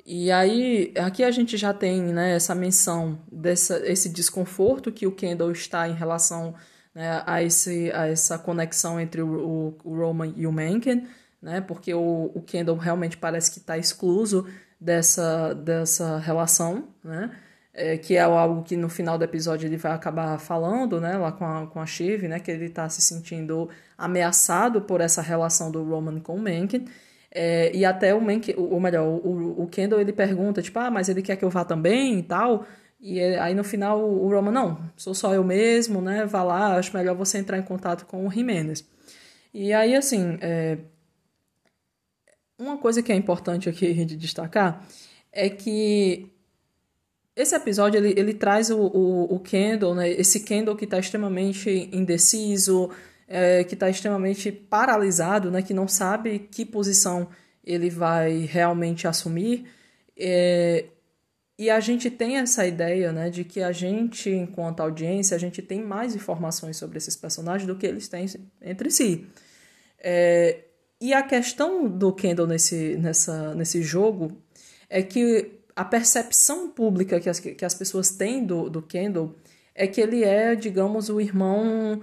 E 0.05 0.31
aí, 0.31 0.93
aqui 0.97 1.23
a 1.23 1.31
gente 1.31 1.55
já 1.55 1.73
tem 1.73 2.01
né, 2.01 2.35
essa 2.35 2.53
menção 2.53 3.19
dessa 3.31 3.79
esse 3.89 4.09
desconforto 4.09 4.91
que 4.91 5.07
o 5.07 5.11
Kendall 5.11 5.51
está 5.51 5.87
em 5.87 5.93
relação 5.93 6.53
né, 6.93 7.23
a, 7.25 7.41
esse, 7.41 7.91
a 7.93 8.07
essa 8.07 8.37
conexão 8.37 8.99
entre 8.99 9.21
o, 9.21 9.75
o, 9.83 9.95
Roman 9.95 10.33
e 10.35 10.45
o 10.45 10.51
Mencken, 10.51 11.07
né, 11.41 11.61
porque 11.61 11.93
o, 11.93 12.31
o 12.33 12.41
Kendall 12.41 12.77
realmente 12.77 13.17
parece 13.17 13.51
que 13.51 13.59
está 13.59 13.77
excluso 13.77 14.47
dessa, 14.79 15.53
dessa 15.53 16.17
relação, 16.19 16.89
né, 17.03 17.31
é, 17.73 17.97
que 17.97 18.15
é 18.15 18.21
algo 18.21 18.61
que 18.63 18.75
no 18.75 18.89
final 18.89 19.17
do 19.17 19.23
episódio 19.23 19.67
ele 19.67 19.77
vai 19.77 19.93
acabar 19.93 20.37
falando, 20.37 20.99
né, 21.01 21.17
lá 21.17 21.31
com 21.31 21.45
a, 21.45 21.67
com 21.67 21.79
a 21.79 21.85
Shiv, 21.85 22.27
né, 22.27 22.39
que 22.39 22.51
ele 22.51 22.65
está 22.65 22.87
se 22.89 23.01
sentindo 23.01 23.69
ameaçado 23.97 24.81
por 24.81 25.01
essa 25.01 25.21
relação 25.21 25.71
do 25.71 25.83
Roman 25.83 26.19
com 26.19 26.35
o 26.35 26.41
Mencken, 26.41 26.85
é, 27.35 27.75
e 27.75 27.83
até 27.83 28.13
o, 28.13 28.21
Mank, 28.21 28.53
ou 28.55 28.79
melhor, 28.79 29.07
o, 29.07 29.63
o 29.63 29.67
Kendall 29.67 29.99
ele 29.99 30.13
pergunta, 30.13 30.61
tipo, 30.61 30.77
ah, 30.77 30.91
mas 30.91 31.09
ele 31.09 31.23
quer 31.23 31.35
que 31.35 31.43
eu 31.43 31.49
vá 31.49 31.65
também 31.65 32.19
e 32.19 32.23
tal. 32.23 32.65
E 33.01 33.19
aí 33.21 33.55
no 33.55 33.63
final 33.63 33.99
o 33.99 34.29
Roman, 34.29 34.51
não, 34.51 34.79
sou 34.95 35.13
só 35.15 35.33
eu 35.33 35.43
mesmo, 35.43 35.99
né? 35.99 36.25
Vá 36.25 36.43
lá, 36.43 36.77
acho 36.77 36.95
melhor 36.95 37.15
você 37.15 37.39
entrar 37.39 37.57
em 37.57 37.63
contato 37.63 38.05
com 38.05 38.27
o 38.27 38.31
Jimenez. 38.31 38.87
E 39.53 39.73
aí, 39.73 39.95
assim, 39.95 40.37
é... 40.41 40.77
uma 42.57 42.77
coisa 42.77 43.01
que 43.01 43.11
é 43.11 43.15
importante 43.15 43.67
aqui 43.67 43.93
de 44.05 44.15
destacar 44.15 44.85
é 45.31 45.49
que 45.49 46.31
esse 47.35 47.55
episódio 47.55 47.97
ele, 47.97 48.13
ele 48.17 48.33
traz 48.35 48.69
o, 48.69 48.79
o, 48.79 49.35
o 49.35 49.39
Kendall, 49.39 49.95
né? 49.95 50.09
Esse 50.09 50.41
Kendall 50.41 50.75
que 50.75 50.85
está 50.85 50.99
extremamente 50.99 51.89
indeciso, 51.91 52.91
é, 53.27 53.63
que 53.63 53.73
está 53.73 53.89
extremamente 53.89 54.51
paralisado, 54.51 55.49
né, 55.49 55.61
que 55.61 55.73
não 55.73 55.87
sabe 55.87 56.39
que 56.39 56.65
posição 56.65 57.27
ele 57.63 57.89
vai 57.89 58.39
realmente 58.49 59.07
assumir. 59.07 59.65
É, 60.17 60.85
e 61.57 61.69
a 61.69 61.79
gente 61.79 62.09
tem 62.09 62.37
essa 62.37 62.65
ideia 62.65 63.11
né, 63.11 63.29
de 63.29 63.43
que 63.43 63.61
a 63.61 63.71
gente, 63.71 64.29
enquanto 64.29 64.81
audiência, 64.81 65.35
a 65.35 65.39
gente 65.39 65.61
tem 65.61 65.81
mais 65.81 66.15
informações 66.15 66.77
sobre 66.77 66.97
esses 66.97 67.15
personagens 67.15 67.67
do 67.67 67.75
que 67.75 67.85
eles 67.85 68.07
têm 68.07 68.25
entre 68.61 68.89
si. 68.91 69.27
É, 69.99 70.59
e 70.99 71.13
a 71.13 71.21
questão 71.21 71.87
do 71.87 72.11
Kendall 72.11 72.47
nesse, 72.47 72.97
nessa, 72.97 73.53
nesse 73.55 73.81
jogo 73.81 74.37
é 74.89 75.01
que 75.01 75.59
a 75.75 75.85
percepção 75.85 76.69
pública 76.69 77.19
que 77.19 77.29
as, 77.29 77.39
que 77.39 77.65
as 77.65 77.73
pessoas 77.73 78.11
têm 78.11 78.45
do, 78.45 78.69
do 78.69 78.81
Kendall 78.81 79.35
é 79.75 79.87
que 79.87 79.99
ele 79.99 80.23
é, 80.23 80.55
digamos, 80.55 81.09
o 81.09 81.19
irmão 81.19 82.01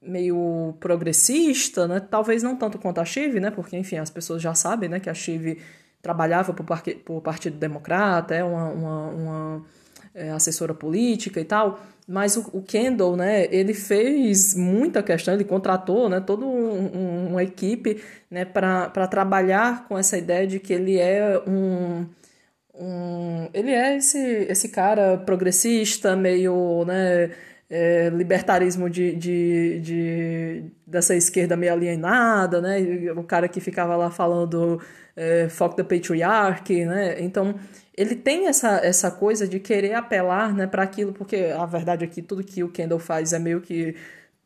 meio 0.00 0.74
progressista, 0.80 1.88
né? 1.88 2.00
Talvez 2.00 2.42
não 2.42 2.56
tanto 2.56 2.78
quanto 2.78 3.00
a 3.00 3.04
Chive, 3.04 3.40
né? 3.40 3.50
Porque, 3.50 3.76
enfim, 3.76 3.96
as 3.96 4.10
pessoas 4.10 4.42
já 4.42 4.54
sabem, 4.54 4.88
né? 4.88 5.00
Que 5.00 5.10
a 5.10 5.14
Chive 5.14 5.58
trabalhava 6.02 6.52
para 6.52 6.82
o 7.08 7.20
Partido 7.20 7.56
Democrata, 7.56 8.34
é 8.34 8.44
uma, 8.44 8.68
uma, 8.68 9.08
uma 9.08 9.66
é, 10.14 10.30
assessora 10.30 10.74
política 10.74 11.40
e 11.40 11.44
tal. 11.44 11.80
Mas 12.06 12.36
o, 12.36 12.50
o, 12.52 12.62
Kendall, 12.62 13.16
né? 13.16 13.46
Ele 13.50 13.72
fez 13.72 14.54
muita 14.54 15.02
questão, 15.02 15.34
ele 15.34 15.44
contratou, 15.44 16.08
né? 16.08 16.20
Toda 16.20 16.44
um, 16.44 16.96
um, 16.96 17.28
uma 17.30 17.42
equipe, 17.42 18.02
né? 18.30 18.44
Para 18.44 19.08
trabalhar 19.08 19.88
com 19.88 19.98
essa 19.98 20.18
ideia 20.18 20.46
de 20.46 20.60
que 20.60 20.72
ele 20.72 20.98
é 20.98 21.42
um 21.46 22.06
um, 22.74 23.48
ele 23.54 23.70
é 23.70 23.96
esse, 23.96 24.18
esse 24.18 24.68
cara 24.68 25.16
progressista, 25.18 26.16
meio 26.16 26.84
né, 26.84 27.30
é, 27.68 28.08
libertarismo 28.10 28.88
de, 28.90 29.14
de, 29.16 29.80
de, 29.80 30.64
dessa 30.86 31.14
esquerda 31.14 31.56
meio 31.56 31.72
alienada, 31.72 32.60
né? 32.60 32.78
O 33.16 33.22
cara 33.24 33.48
que 33.48 33.60
ficava 33.60 33.96
lá 33.96 34.10
falando 34.10 34.80
é, 35.16 35.48
fuck 35.48 35.76
the 35.76 35.82
patriarchy, 35.82 36.84
né? 36.84 37.20
Então, 37.20 37.54
ele 37.96 38.14
tem 38.14 38.48
essa, 38.48 38.76
essa 38.84 39.10
coisa 39.10 39.46
de 39.46 39.60
querer 39.60 39.94
apelar 39.94 40.54
né, 40.54 40.66
para 40.66 40.82
aquilo, 40.82 41.12
porque 41.12 41.52
a 41.56 41.64
verdade 41.64 42.04
é 42.04 42.08
que 42.08 42.20
tudo 42.20 42.44
que 42.44 42.62
o 42.62 42.68
Kendall 42.68 42.98
faz 42.98 43.32
é 43.32 43.38
meio 43.38 43.60
que 43.60 43.94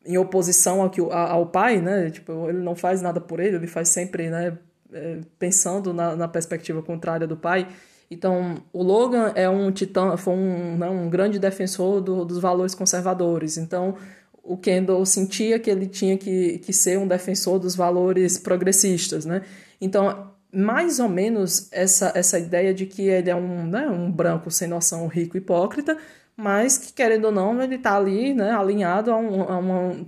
em 0.07 0.17
oposição 0.17 0.81
ao, 0.81 0.91
que, 0.91 1.01
ao 1.01 1.47
pai, 1.47 1.81
né? 1.81 2.11
Tipo, 2.11 2.49
ele 2.49 2.59
não 2.59 2.75
faz 2.75 3.03
nada 3.03 3.21
por 3.21 3.41
ele, 3.41 3.57
ele 3.57 3.67
faz 3.67 3.89
sempre 3.89 4.31
né, 4.31 4.57
é, 4.93 5.19
pensando 5.39 5.93
na, 5.93 6.17
na 6.17 6.29
perspectiva 6.29 6.83
contrária 6.83 7.27
do 7.27 7.37
pai. 7.37 7.69
Então, 8.11 8.57
o 8.73 8.83
Logan 8.83 9.33
é 9.35 9.49
um 9.49 9.71
titã, 9.71 10.17
foi 10.17 10.35
um, 10.35 10.79
né, 10.79 10.89
um 10.89 11.11
grande 11.11 11.39
defensor 11.39 12.01
do, 12.01 12.25
dos 12.25 12.39
valores 12.39 12.75
conservadores. 12.75 13.59
Então, 13.59 13.97
o 14.43 14.57
Kendall 14.57 15.05
sentia 15.05 15.59
que 15.59 15.71
ele 15.71 15.87
tinha 15.87 16.17
que, 16.17 16.59
que 16.59 16.73
ser 16.73 16.99
um 16.99 17.07
defensor 17.07 17.59
dos 17.59 17.77
valores 17.77 18.39
progressistas, 18.39 19.27
né? 19.27 19.43
Então, 19.79 20.33
mais 20.51 20.99
ou 20.99 21.09
menos 21.09 21.71
essa, 21.71 22.11
essa 22.15 22.39
ideia 22.39 22.73
de 22.73 22.87
que 22.87 23.03
ele 23.03 23.29
é 23.29 23.37
um, 23.37 23.67
né, 23.67 23.87
um 23.89 24.11
branco 24.11 24.51
sem 24.51 24.67
noção, 24.67 25.07
rico, 25.07 25.37
hipócrita, 25.37 25.99
mas 26.35 26.79
que, 26.79 26.93
querendo 26.93 27.27
ou 27.27 27.33
não, 27.33 27.61
ele 27.63 27.75
está 27.75 27.97
ali 27.97 28.33
né, 28.33 28.51
alinhado 28.53 29.13
a, 29.13 29.17
um, 29.19 29.43
a, 29.43 29.59
uma, 29.59 30.07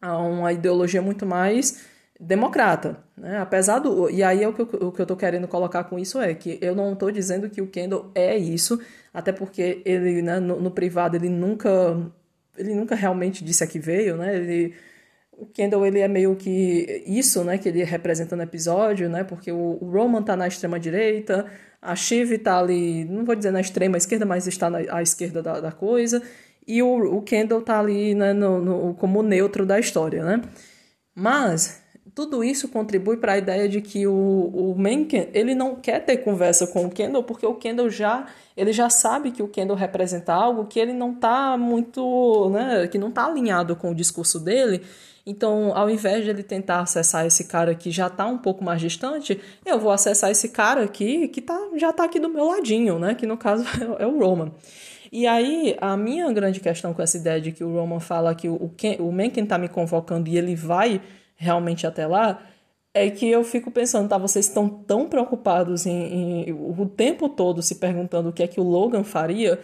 a 0.00 0.18
uma 0.18 0.52
ideologia 0.52 1.02
muito 1.02 1.26
mais 1.26 1.84
democrata, 2.18 3.03
né? 3.16 3.38
Apesar 3.38 3.78
do 3.78 4.10
e 4.10 4.22
aí 4.22 4.42
é 4.42 4.48
o 4.48 4.52
que 4.52 4.62
eu, 4.62 4.88
o 4.88 4.92
que 4.92 5.00
eu 5.00 5.06
tô 5.06 5.16
querendo 5.16 5.46
colocar 5.46 5.84
com 5.84 5.98
isso 5.98 6.20
é 6.20 6.34
que 6.34 6.58
eu 6.60 6.74
não 6.74 6.94
estou 6.94 7.10
dizendo 7.10 7.48
que 7.48 7.62
o 7.62 7.66
Kendall 7.68 8.10
é 8.14 8.36
isso, 8.36 8.80
até 9.12 9.32
porque 9.32 9.82
ele 9.84 10.20
né, 10.20 10.40
no, 10.40 10.60
no, 10.60 10.70
privado 10.70 11.16
ele 11.16 11.28
nunca 11.28 11.70
ele 12.58 12.74
nunca 12.74 12.94
realmente 12.94 13.44
disse 13.44 13.62
a 13.62 13.66
que 13.66 13.78
veio, 13.78 14.16
né? 14.16 14.36
Ele 14.36 14.74
o 15.32 15.46
Kendall 15.46 15.86
ele 15.86 16.00
é 16.00 16.08
meio 16.08 16.36
que 16.36 17.02
isso, 17.06 17.42
né, 17.44 17.58
que 17.58 17.68
ele 17.68 17.82
representa 17.84 18.36
no 18.36 18.42
episódio, 18.42 19.08
né? 19.08 19.24
Porque 19.24 19.50
o, 19.52 19.78
o 19.80 19.90
Roman 19.90 20.22
tá 20.22 20.36
na 20.36 20.46
extrema 20.48 20.78
direita, 20.78 21.46
a 21.82 21.94
Shiv 21.96 22.38
tá 22.38 22.58
ali, 22.58 23.04
não 23.04 23.24
vou 23.24 23.34
dizer 23.34 23.50
na 23.50 23.60
extrema 23.60 23.96
esquerda, 23.96 24.24
mas 24.26 24.46
está 24.46 24.70
na 24.70 24.78
à 24.90 25.02
esquerda 25.02 25.42
da, 25.42 25.60
da 25.60 25.72
coisa, 25.72 26.22
e 26.66 26.82
o, 26.82 27.16
o 27.16 27.22
Kendall 27.22 27.62
tá 27.62 27.78
ali 27.78 28.14
né, 28.14 28.32
no, 28.32 28.60
no, 28.60 28.94
como 28.94 29.22
neutro 29.22 29.66
da 29.66 29.78
história, 29.78 30.24
né? 30.24 30.40
Mas 31.14 31.83
tudo 32.14 32.44
isso 32.44 32.68
contribui 32.68 33.16
para 33.16 33.32
a 33.32 33.38
ideia 33.38 33.68
de 33.68 33.80
que 33.80 34.06
o, 34.06 34.12
o 34.12 34.74
Mencken, 34.78 35.28
ele 35.34 35.54
não 35.54 35.74
quer 35.74 36.04
ter 36.04 36.18
conversa 36.18 36.66
com 36.66 36.86
o 36.86 36.90
Kendall, 36.90 37.24
porque 37.24 37.44
o 37.44 37.54
Kendall 37.54 37.90
já, 37.90 38.26
ele 38.56 38.72
já 38.72 38.88
sabe 38.88 39.32
que 39.32 39.42
o 39.42 39.48
Kendall 39.48 39.76
representa 39.76 40.32
algo 40.32 40.66
que 40.66 40.78
ele 40.78 40.92
não 40.92 41.12
está 41.12 41.56
muito, 41.58 42.50
né, 42.50 42.86
que 42.86 42.98
não 42.98 43.08
está 43.08 43.26
alinhado 43.26 43.74
com 43.74 43.90
o 43.90 43.94
discurso 43.94 44.38
dele. 44.38 44.82
Então, 45.26 45.72
ao 45.74 45.90
invés 45.90 46.22
de 46.22 46.30
ele 46.30 46.42
tentar 46.42 46.80
acessar 46.80 47.26
esse 47.26 47.44
cara 47.44 47.74
que 47.74 47.90
já 47.90 48.06
está 48.06 48.26
um 48.26 48.38
pouco 48.38 48.62
mais 48.62 48.80
distante, 48.80 49.40
eu 49.66 49.80
vou 49.80 49.90
acessar 49.90 50.30
esse 50.30 50.50
cara 50.50 50.84
aqui 50.84 51.26
que 51.28 51.40
tá, 51.40 51.58
já 51.76 51.90
está 51.90 52.04
aqui 52.04 52.20
do 52.20 52.28
meu 52.28 52.44
ladinho, 52.44 52.98
né, 52.98 53.14
que 53.14 53.26
no 53.26 53.36
caso 53.36 53.64
é 53.98 54.06
o 54.06 54.20
Roman. 54.20 54.52
E 55.10 55.26
aí, 55.26 55.76
a 55.80 55.96
minha 55.96 56.30
grande 56.32 56.60
questão 56.60 56.94
com 56.94 57.02
essa 57.02 57.16
ideia 57.16 57.40
de 57.40 57.50
que 57.50 57.64
o 57.64 57.72
Roman 57.72 58.00
fala 58.00 58.34
que 58.34 58.48
o, 58.48 58.70
o 59.00 59.12
Mencken 59.12 59.44
está 59.44 59.58
me 59.58 59.68
convocando 59.68 60.28
e 60.28 60.36
ele 60.36 60.54
vai 60.54 61.00
realmente 61.36 61.86
até 61.86 62.06
lá, 62.06 62.42
é 62.92 63.10
que 63.10 63.28
eu 63.28 63.42
fico 63.42 63.70
pensando, 63.70 64.08
tá, 64.08 64.16
vocês 64.16 64.46
estão 64.46 64.68
tão 64.68 65.08
preocupados 65.08 65.84
em, 65.84 66.48
em, 66.48 66.52
o 66.52 66.86
tempo 66.86 67.28
todo 67.28 67.60
se 67.60 67.74
perguntando 67.76 68.28
o 68.28 68.32
que 68.32 68.42
é 68.42 68.46
que 68.46 68.60
o 68.60 68.64
Logan 68.64 69.02
faria, 69.02 69.60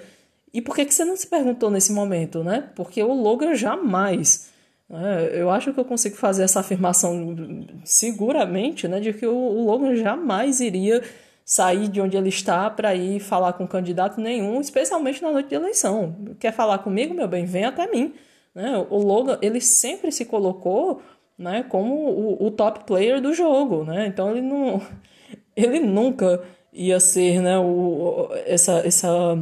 e 0.53 0.61
por 0.61 0.75
que, 0.75 0.85
que 0.85 0.93
você 0.93 1.05
não 1.05 1.17
se 1.17 1.29
perguntou 1.29 1.71
nesse 1.71 1.93
momento, 1.93 2.43
né? 2.43 2.71
Porque 2.75 3.01
o 3.03 3.13
Logan 3.13 3.55
jamais. 3.55 4.51
Né? 4.89 5.31
Eu 5.33 5.49
acho 5.49 5.73
que 5.73 5.79
eu 5.79 5.85
consigo 5.85 6.17
fazer 6.17 6.43
essa 6.43 6.59
afirmação 6.59 7.37
seguramente, 7.85 8.89
né? 8.89 8.99
De 8.99 9.13
que 9.13 9.25
o, 9.25 9.33
o 9.33 9.65
Logan 9.65 9.95
jamais 9.95 10.59
iria 10.59 11.03
sair 11.45 11.89
de 11.89 12.01
onde 12.01 12.17
ele 12.17 12.29
está 12.29 12.69
para 12.69 12.95
ir 12.95 13.21
falar 13.21 13.53
com 13.53 13.67
candidato 13.67 14.21
nenhum, 14.21 14.61
especialmente 14.61 15.23
na 15.23 15.31
noite 15.31 15.49
de 15.49 15.55
eleição. 15.55 16.17
Quer 16.39 16.53
falar 16.53 16.79
comigo, 16.79 17.15
meu 17.15 17.29
bem? 17.29 17.45
Vem 17.45 17.65
até 17.65 17.89
mim. 17.89 18.15
Né? 18.55 18.85
O 18.91 18.99
Logan, 18.99 19.39
ele 19.41 19.61
sempre 19.61 20.11
se 20.11 20.25
colocou 20.25 21.01
né, 21.41 21.63
como 21.63 21.95
o, 21.95 22.47
o, 22.47 22.51
top 22.51 22.85
player 22.85 23.19
do 23.19 23.33
jogo, 23.33 23.83
né? 23.83 24.07
Então 24.07 24.31
ele 24.31 24.43
não 24.43 24.83
ele 25.57 25.81
nunca 25.81 26.43
ia 26.71 27.01
ser, 27.01 27.41
né, 27.41 27.59
o, 27.59 28.29
essa, 28.47 28.87
essa 28.87 29.39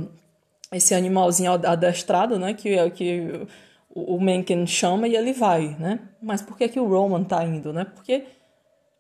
esse 0.72 0.94
animalzinho 0.94 1.51
adestrado, 1.53 2.38
né, 2.38 2.55
que 2.55 2.90
que 2.90 3.46
o, 3.90 4.16
o 4.16 4.20
Mencken 4.20 4.64
chama 4.66 5.09
e 5.09 5.16
ele 5.16 5.32
vai, 5.32 5.76
né? 5.78 5.99
Mas 6.22 6.40
por 6.40 6.57
que 6.57 6.68
que 6.68 6.78
o 6.78 6.86
Roman 6.88 7.24
tá 7.24 7.44
indo, 7.44 7.72
né? 7.72 7.84
Porque 7.84 8.26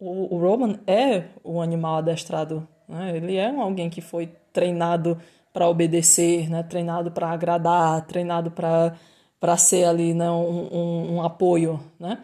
o, 0.00 0.34
o 0.34 0.38
Roman 0.40 0.80
é 0.86 1.24
o 1.44 1.60
animal 1.60 1.98
adestrado, 1.98 2.66
né? 2.88 3.16
Ele 3.16 3.36
é 3.36 3.48
alguém 3.48 3.88
que 3.88 4.00
foi 4.00 4.28
treinado 4.52 5.18
para 5.52 5.68
obedecer, 5.68 6.50
né? 6.50 6.64
Treinado 6.64 7.12
para 7.12 7.30
agradar, 7.30 8.04
treinado 8.06 8.50
para 8.50 8.96
para 9.40 9.56
ser 9.56 9.84
ali, 9.84 10.14
né, 10.14 10.28
um, 10.28 10.68
um, 10.72 11.14
um 11.14 11.22
apoio, 11.22 11.78
né? 12.00 12.18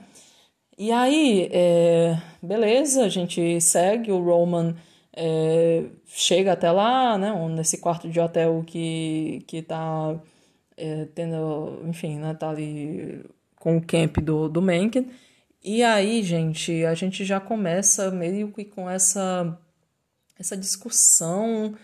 E 0.76 0.90
aí, 0.90 1.48
é, 1.52 2.20
beleza, 2.42 3.04
a 3.04 3.08
gente 3.08 3.60
segue, 3.60 4.10
o 4.10 4.22
Roman 4.22 4.74
é, 5.16 5.84
chega 6.06 6.52
até 6.52 6.70
lá, 6.70 7.16
né, 7.16 7.32
nesse 7.50 7.78
quarto 7.78 8.08
de 8.08 8.18
hotel 8.18 8.64
que, 8.66 9.44
que 9.46 9.62
tá 9.62 10.20
é, 10.76 11.06
tendo, 11.14 11.80
enfim, 11.86 12.18
né, 12.18 12.34
tá 12.34 12.50
ali 12.50 13.24
com 13.56 13.76
o 13.76 13.80
camp 13.80 14.18
do, 14.18 14.48
do 14.48 14.60
Mencken. 14.60 15.08
E 15.62 15.82
aí, 15.82 16.22
gente, 16.22 16.84
a 16.84 16.94
gente 16.94 17.24
já 17.24 17.40
começa 17.40 18.10
meio 18.10 18.50
que 18.52 18.64
com 18.64 18.90
essa, 18.90 19.56
essa 20.38 20.56
discussão, 20.56 21.74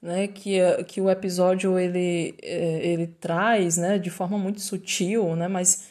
né, 0.00 0.26
que, 0.26 0.58
que 0.84 1.00
o 1.02 1.10
episódio 1.10 1.78
ele, 1.78 2.34
é, 2.42 2.86
ele 2.86 3.06
traz, 3.08 3.76
né, 3.76 3.98
de 3.98 4.08
forma 4.10 4.38
muito 4.38 4.60
sutil, 4.62 5.36
né, 5.36 5.48
mas 5.48 5.87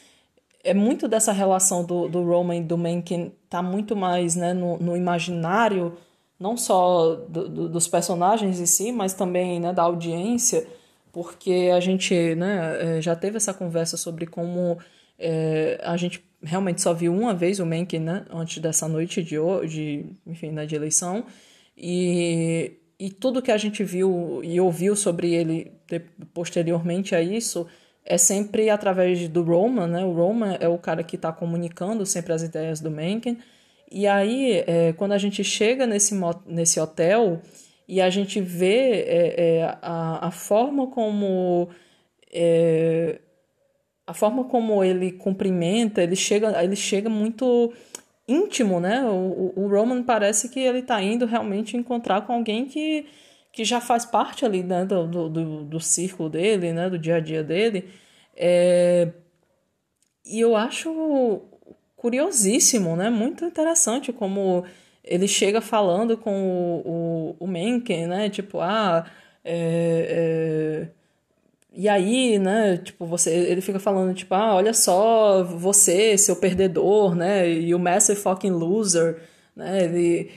é 0.68 0.74
muito 0.74 1.08
dessa 1.08 1.32
relação 1.32 1.82
do, 1.82 2.08
do 2.08 2.22
Roman 2.22 2.56
e 2.56 2.62
do 2.62 2.76
Mencken 2.76 3.32
tá 3.48 3.62
muito 3.62 3.96
mais 3.96 4.36
né, 4.36 4.52
no, 4.52 4.76
no 4.78 4.94
imaginário, 4.94 5.96
não 6.38 6.58
só 6.58 7.14
do, 7.14 7.48
do, 7.48 7.68
dos 7.70 7.88
personagens 7.88 8.60
em 8.60 8.66
si, 8.66 8.92
mas 8.92 9.14
também 9.14 9.58
né, 9.58 9.72
da 9.72 9.82
audiência, 9.82 10.66
porque 11.10 11.70
a 11.74 11.80
gente 11.80 12.34
né, 12.34 12.98
é, 12.98 13.00
já 13.00 13.16
teve 13.16 13.38
essa 13.38 13.54
conversa 13.54 13.96
sobre 13.96 14.26
como 14.26 14.76
é, 15.18 15.80
a 15.82 15.96
gente 15.96 16.22
realmente 16.42 16.82
só 16.82 16.92
viu 16.92 17.14
uma 17.14 17.34
vez 17.34 17.60
o 17.60 17.66
Mencken 17.66 18.00
né, 18.00 18.26
antes 18.30 18.58
dessa 18.58 18.86
noite 18.86 19.22
de, 19.22 19.36
de, 19.66 20.04
enfim, 20.26 20.50
né, 20.50 20.66
de 20.66 20.76
eleição, 20.76 21.24
e, 21.76 22.72
e 22.98 23.10
tudo 23.10 23.40
que 23.40 23.50
a 23.50 23.56
gente 23.56 23.82
viu 23.82 24.42
e 24.44 24.60
ouviu 24.60 24.94
sobre 24.94 25.34
ele 25.34 25.72
posteriormente 26.34 27.14
a 27.14 27.22
isso 27.22 27.66
é 28.08 28.16
sempre 28.16 28.70
através 28.70 29.28
do 29.28 29.42
Roman, 29.42 29.86
né? 29.86 30.02
O 30.02 30.12
Roman 30.12 30.56
é 30.58 30.66
o 30.66 30.78
cara 30.78 31.04
que 31.04 31.16
está 31.16 31.30
comunicando 31.30 32.06
sempre 32.06 32.32
as 32.32 32.42
ideias 32.42 32.80
do 32.80 32.90
Mencken. 32.90 33.38
E 33.92 34.06
aí, 34.06 34.64
é, 34.66 34.94
quando 34.94 35.12
a 35.12 35.18
gente 35.18 35.44
chega 35.44 35.86
nesse, 35.86 36.14
nesse 36.46 36.80
hotel 36.80 37.42
e 37.86 38.00
a 38.00 38.08
gente 38.08 38.40
vê 38.40 39.04
é, 39.06 39.34
é, 39.36 39.78
a, 39.82 40.28
a 40.28 40.30
forma 40.30 40.86
como 40.86 41.68
é, 42.32 43.20
a 44.06 44.14
forma 44.14 44.44
como 44.44 44.82
ele 44.82 45.12
cumprimenta, 45.12 46.02
ele 46.02 46.16
chega, 46.16 46.64
ele 46.64 46.76
chega 46.76 47.10
muito 47.10 47.74
íntimo, 48.26 48.80
né? 48.80 49.04
O, 49.04 49.52
o 49.54 49.68
Roman 49.68 50.02
parece 50.02 50.48
que 50.48 50.60
ele 50.60 50.78
está 50.78 51.02
indo 51.02 51.26
realmente 51.26 51.76
encontrar 51.76 52.22
com 52.22 52.32
alguém 52.32 52.64
que 52.64 53.06
que 53.58 53.64
já 53.64 53.80
faz 53.80 54.04
parte 54.04 54.44
ali 54.44 54.62
né, 54.62 54.84
do, 54.84 55.28
do, 55.28 55.64
do 55.64 55.80
círculo 55.80 56.30
dele, 56.30 56.72
né, 56.72 56.88
do 56.88 56.96
dia 56.96 57.16
a 57.16 57.20
dia 57.20 57.42
dele. 57.42 57.88
É, 58.36 59.08
e 60.24 60.38
eu 60.38 60.54
acho 60.54 61.42
curiosíssimo, 61.96 62.94
né, 62.94 63.10
muito 63.10 63.44
interessante 63.44 64.12
como 64.12 64.64
ele 65.02 65.26
chega 65.26 65.60
falando 65.60 66.16
com 66.16 66.30
o, 66.86 66.88
o, 66.88 67.36
o 67.40 67.46
Mencken, 67.48 68.06
né, 68.06 68.30
tipo, 68.30 68.60
ah, 68.60 69.04
é, 69.44 70.86
é, 70.86 70.88
e 71.72 71.88
aí, 71.88 72.38
né, 72.38 72.76
tipo, 72.76 73.06
você, 73.06 73.32
ele 73.34 73.60
fica 73.60 73.80
falando, 73.80 74.14
tipo, 74.14 74.36
ah, 74.36 74.54
olha 74.54 74.72
só, 74.72 75.42
você, 75.42 76.16
seu 76.16 76.36
perdedor, 76.36 77.16
né, 77.16 77.50
e 77.50 77.74
o 77.74 77.78
massive 77.80 78.20
fucking 78.20 78.52
loser, 78.52 79.20
né, 79.56 79.82
ele, 79.82 80.30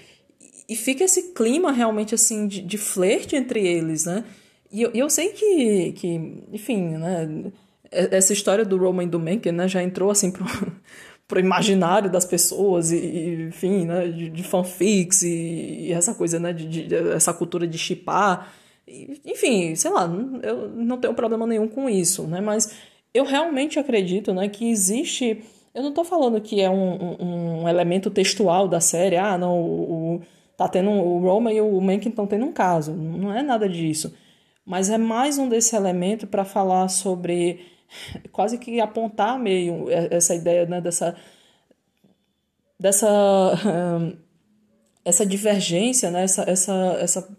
e 0.71 0.75
fica 0.75 1.03
esse 1.03 1.33
clima 1.33 1.69
realmente, 1.69 2.15
assim, 2.15 2.47
de, 2.47 2.61
de 2.61 2.77
flerte 2.77 3.35
entre 3.35 3.59
eles, 3.67 4.05
né, 4.05 4.23
e 4.71 4.81
eu, 4.81 4.91
eu 4.93 5.09
sei 5.09 5.29
que, 5.29 5.91
que, 5.97 6.43
enfim, 6.53 6.91
né, 6.91 7.51
essa 7.91 8.31
história 8.31 8.63
do 8.63 8.77
Roman 8.77 9.03
e 9.03 9.07
do 9.07 9.19
Mencken, 9.19 9.51
né, 9.51 9.67
já 9.67 9.83
entrou, 9.83 10.09
assim, 10.09 10.31
pro, 10.31 10.45
pro 11.27 11.41
imaginário 11.41 12.09
das 12.09 12.23
pessoas, 12.23 12.89
e, 12.89 12.95
e 12.95 13.47
enfim, 13.49 13.85
né, 13.85 14.07
de, 14.07 14.29
de 14.29 14.43
fanfics, 14.43 15.23
e, 15.23 15.87
e, 15.87 15.91
essa 15.91 16.15
coisa, 16.15 16.39
né, 16.39 16.53
de, 16.53 16.87
de 16.87 16.95
essa 17.13 17.33
cultura 17.33 17.67
de 17.67 17.77
chipar, 17.77 18.53
enfim, 19.25 19.75
sei 19.75 19.91
lá, 19.91 20.09
eu 20.43 20.69
não 20.69 20.97
tenho 20.97 21.13
problema 21.13 21.45
nenhum 21.45 21.67
com 21.67 21.89
isso, 21.89 22.23
né? 22.23 22.41
Mas 22.41 22.73
eu 23.13 23.23
realmente 23.23 23.79
acredito, 23.79 24.33
né, 24.33 24.49
que 24.49 24.69
existe. 24.69 25.43
Eu 25.73 25.81
não 25.81 25.89
estou 25.89 26.03
falando 26.03 26.41
que 26.41 26.59
é 26.59 26.69
um, 26.69 26.93
um, 26.93 27.61
um, 27.61 27.69
elemento 27.69 28.09
textual 28.09 28.67
da 28.67 28.81
série, 28.81 29.15
ah, 29.15 29.37
não, 29.37 29.57
o 29.61 30.21
tá 30.65 30.73
tendo 30.73 30.89
o 30.89 31.19
Roma 31.19 31.51
e 31.51 31.61
o 31.61 31.79
Mencken 31.81 32.09
estão 32.09 32.27
tendo 32.27 32.45
um 32.45 32.53
caso. 32.53 32.93
Não 32.93 33.33
é 33.33 33.41
nada 33.41 33.67
disso. 33.67 34.13
Mas 34.65 34.89
é 34.89 34.97
mais 34.97 35.37
um 35.37 35.49
desse 35.49 35.75
elemento 35.75 36.27
para 36.27 36.45
falar 36.45 36.87
sobre 36.87 37.65
quase 38.31 38.57
que 38.57 38.79
apontar 38.79 39.39
meio 39.39 39.87
essa 39.89 40.35
ideia 40.35 40.65
né, 40.65 40.81
dessa 40.81 41.15
dessa 42.79 43.07
essa 45.03 45.25
divergência, 45.25 46.11
né, 46.11 46.23
essa, 46.23 46.43
essa, 46.43 46.97
essa 46.99 47.37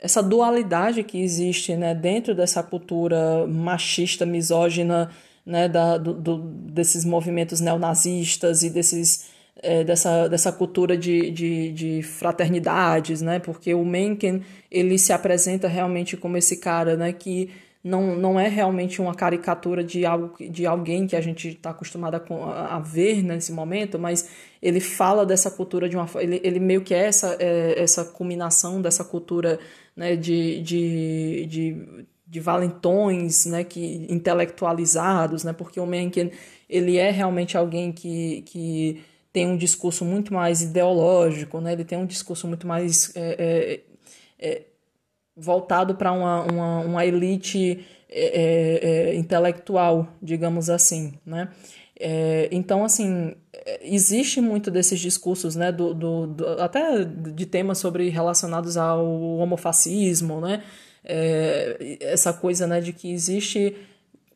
essa 0.00 0.22
dualidade 0.22 1.02
que 1.02 1.20
existe 1.20 1.74
né, 1.76 1.94
dentro 1.94 2.34
dessa 2.34 2.62
cultura 2.62 3.46
machista, 3.48 4.24
misógina, 4.24 5.10
né, 5.44 5.68
da, 5.68 5.98
do, 5.98 6.14
do, 6.14 6.38
desses 6.38 7.04
movimentos 7.04 7.60
neonazistas 7.60 8.62
e 8.62 8.70
desses, 8.70 9.26
é, 9.62 9.84
dessa, 9.84 10.28
dessa 10.28 10.52
cultura 10.52 10.96
de, 10.96 11.30
de, 11.30 11.72
de, 11.72 12.02
fraternidades, 12.02 13.20
né, 13.22 13.38
porque 13.38 13.74
o 13.74 13.84
Mencken 13.84 14.42
ele 14.70 14.98
se 14.98 15.12
apresenta 15.12 15.68
realmente 15.68 16.16
como 16.16 16.36
esse 16.36 16.56
cara 16.58 16.96
né, 16.96 17.12
que 17.12 17.50
não, 17.82 18.16
não 18.16 18.38
é 18.38 18.48
realmente 18.48 19.00
uma 19.00 19.14
caricatura 19.14 19.84
de 19.84 20.04
algo 20.04 20.34
de 20.50 20.66
alguém 20.66 21.06
que 21.06 21.14
a 21.16 21.20
gente 21.20 21.48
está 21.48 21.70
acostumado 21.70 22.16
a, 22.16 22.76
a, 22.76 22.80
ver 22.80 23.22
nesse 23.22 23.52
momento, 23.52 23.98
mas 23.98 24.28
ele 24.60 24.80
fala 24.80 25.24
dessa 25.24 25.50
cultura 25.50 25.88
de 25.88 25.96
uma 25.96 26.08
ele, 26.16 26.40
ele 26.42 26.60
meio 26.60 26.82
que 26.82 26.92
é 26.92 27.06
essa, 27.06 27.36
é, 27.38 27.80
essa 27.80 28.04
culminação 28.04 28.82
dessa 28.82 29.04
cultura 29.04 29.58
né, 29.96 30.16
de, 30.16 30.60
de, 30.62 31.46
de, 31.46 31.86
de 32.26 32.40
valentões 32.40 33.46
né, 33.46 33.64
que, 33.64 34.06
intelectualizados, 34.08 35.44
né, 35.44 35.52
porque 35.52 35.80
o 35.80 35.86
Mencken 35.86 36.30
ele 36.68 36.96
é 36.96 37.10
realmente 37.10 37.56
alguém 37.56 37.92
que, 37.92 38.42
que 38.42 39.02
tem 39.38 39.46
um 39.46 39.56
discurso 39.56 40.04
muito 40.04 40.34
mais 40.34 40.62
ideológico, 40.62 41.60
né, 41.60 41.72
ele 41.72 41.84
tem 41.84 41.96
um 41.96 42.06
discurso 42.06 42.48
muito 42.48 42.66
mais 42.66 43.14
é, 43.14 43.84
é, 44.40 44.48
é 44.50 44.62
voltado 45.36 45.94
para 45.94 46.10
uma, 46.10 46.42
uma, 46.42 46.80
uma, 46.80 47.06
elite 47.06 47.86
é, 48.10 48.24
é, 48.26 49.10
é, 49.10 49.14
intelectual, 49.14 50.08
digamos 50.20 50.68
assim, 50.68 51.14
né? 51.24 51.48
Então, 52.50 52.84
assim, 52.84 53.34
existe 53.80 54.40
muito 54.40 54.70
desses 54.70 55.00
discursos, 55.00 55.56
né, 55.56 55.72
do, 55.72 55.92
do, 55.92 56.26
do, 56.28 56.46
até 56.60 57.04
de 57.04 57.44
temas 57.44 57.78
sobre 57.78 58.08
relacionados 58.08 58.76
ao 58.76 59.04
homofascismo, 59.38 60.40
né, 60.40 60.62
essa 62.00 62.32
coisa, 62.32 62.68
né, 62.68 62.80
de 62.80 62.92
que 62.92 63.12
existe 63.12 63.76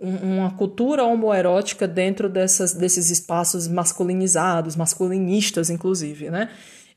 uma 0.03 0.51
cultura 0.51 1.05
homoerótica 1.05 1.87
dentro 1.87 2.29
dessas, 2.29 2.75
desses 2.75 3.11
espaços 3.11 3.69
masculinizados, 3.69 4.75
masculinistas, 4.75 5.71
inclusive, 5.71 6.29
né, 6.29 6.51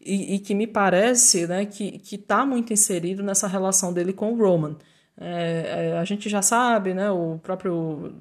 e, 0.03 0.35
e 0.35 0.39
que 0.39 0.55
me 0.55 0.65
parece, 0.65 1.45
né, 1.45 1.65
que 1.65 2.01
está 2.11 2.45
muito 2.45 2.73
inserido 2.73 3.21
nessa 3.21 3.47
relação 3.47 3.93
dele 3.93 4.11
com 4.11 4.33
o 4.33 4.37
Roman. 4.37 4.75
É, 5.17 5.91
é, 5.93 5.97
a 5.97 6.03
gente 6.03 6.27
já 6.27 6.41
sabe, 6.41 6.93
né, 6.93 7.09
o 7.11 7.39
próprio 7.41 8.13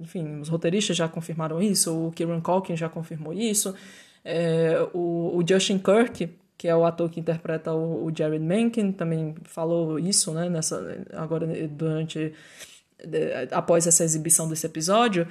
enfim, 0.00 0.40
os 0.40 0.48
roteiristas 0.48 0.96
já 0.96 1.08
confirmaram 1.08 1.60
isso, 1.60 2.08
o 2.08 2.12
Kieran 2.12 2.40
Culkin 2.40 2.76
já 2.76 2.88
confirmou 2.88 3.32
isso, 3.32 3.74
é, 4.24 4.76
o, 4.92 5.36
o, 5.36 5.44
Justin 5.46 5.78
Kirk, 5.78 6.30
que 6.56 6.68
é 6.68 6.76
o 6.76 6.84
ator 6.84 7.08
que 7.10 7.20
interpreta 7.20 7.72
o, 7.72 8.06
o 8.06 8.12
Jared 8.14 8.44
Mencken, 8.44 8.92
também 8.92 9.34
falou 9.44 9.98
isso, 9.98 10.32
né, 10.32 10.48
nessa, 10.48 11.04
agora 11.14 11.46
durante, 11.68 12.32
após 13.52 13.86
essa 13.86 14.04
exibição 14.04 14.48
desse 14.48 14.66
episódio, 14.66 15.26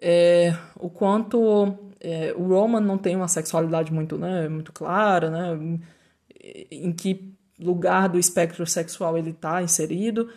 é, 0.00 0.54
o 0.76 0.88
quanto 0.88 1.76
é, 2.00 2.32
o 2.36 2.48
Roman 2.48 2.80
não 2.80 2.98
tem 2.98 3.16
uma 3.16 3.28
sexualidade 3.28 3.92
muito, 3.92 4.18
né, 4.18 4.48
muito 4.48 4.72
clara, 4.72 5.30
né, 5.30 5.80
em 6.70 6.92
que 6.92 7.34
lugar 7.58 8.08
do 8.08 8.18
espectro 8.18 8.66
sexual 8.66 9.18
ele 9.18 9.30
está 9.30 9.62
inserido, 9.62 10.30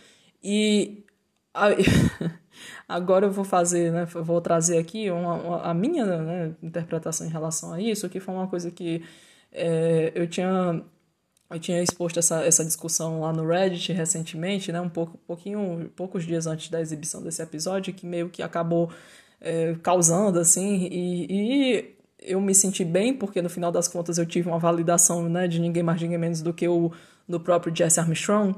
e... 0.43 1.03
Agora 2.87 3.25
eu 3.25 3.31
vou 3.31 3.43
fazer, 3.43 3.91
né, 3.91 4.05
vou 4.05 4.39
trazer 4.41 4.77
aqui 4.77 5.09
uma, 5.09 5.33
uma 5.35 5.61
a 5.61 5.73
minha 5.73 6.05
né, 6.05 6.55
interpretação 6.61 7.25
em 7.25 7.29
relação 7.29 7.73
a 7.73 7.81
isso, 7.81 8.09
que 8.09 8.19
foi 8.19 8.33
uma 8.33 8.47
coisa 8.47 8.69
que 8.69 9.03
é, 9.51 10.11
eu 10.15 10.27
tinha 10.27 10.83
eu 11.53 11.59
tinha 11.59 11.81
exposto 11.81 12.17
essa, 12.17 12.43
essa 12.43 12.65
discussão 12.65 13.21
lá 13.21 13.31
no 13.31 13.45
Reddit 13.47 13.93
recentemente, 13.93 14.71
né, 14.71 14.81
um 14.81 14.89
pouco, 14.89 15.17
pouquinho, 15.19 15.91
poucos 15.95 16.25
dias 16.25 16.47
antes 16.47 16.69
da 16.69 16.81
exibição 16.81 17.21
desse 17.21 17.41
episódio, 17.41 17.93
que 17.93 18.05
meio 18.05 18.29
que 18.29 18.41
acabou 18.41 18.91
é, 19.39 19.75
causando, 19.83 20.39
assim, 20.39 20.87
e, 20.91 21.27
e 21.29 21.95
eu 22.19 22.41
me 22.41 22.55
senti 22.55 22.83
bem, 22.83 23.13
porque 23.13 23.41
no 23.41 23.49
final 23.49 23.71
das 23.71 23.87
contas 23.87 24.17
eu 24.17 24.25
tive 24.25 24.49
uma 24.49 24.57
validação 24.57 25.29
né, 25.29 25.47
de 25.47 25.59
ninguém 25.59 25.83
mais, 25.83 26.01
ninguém 26.01 26.17
menos 26.17 26.41
do 26.41 26.53
que 26.53 26.67
o 26.67 26.91
do 27.27 27.39
próprio 27.39 27.73
Jesse 27.75 27.99
Armstrong, 27.99 28.57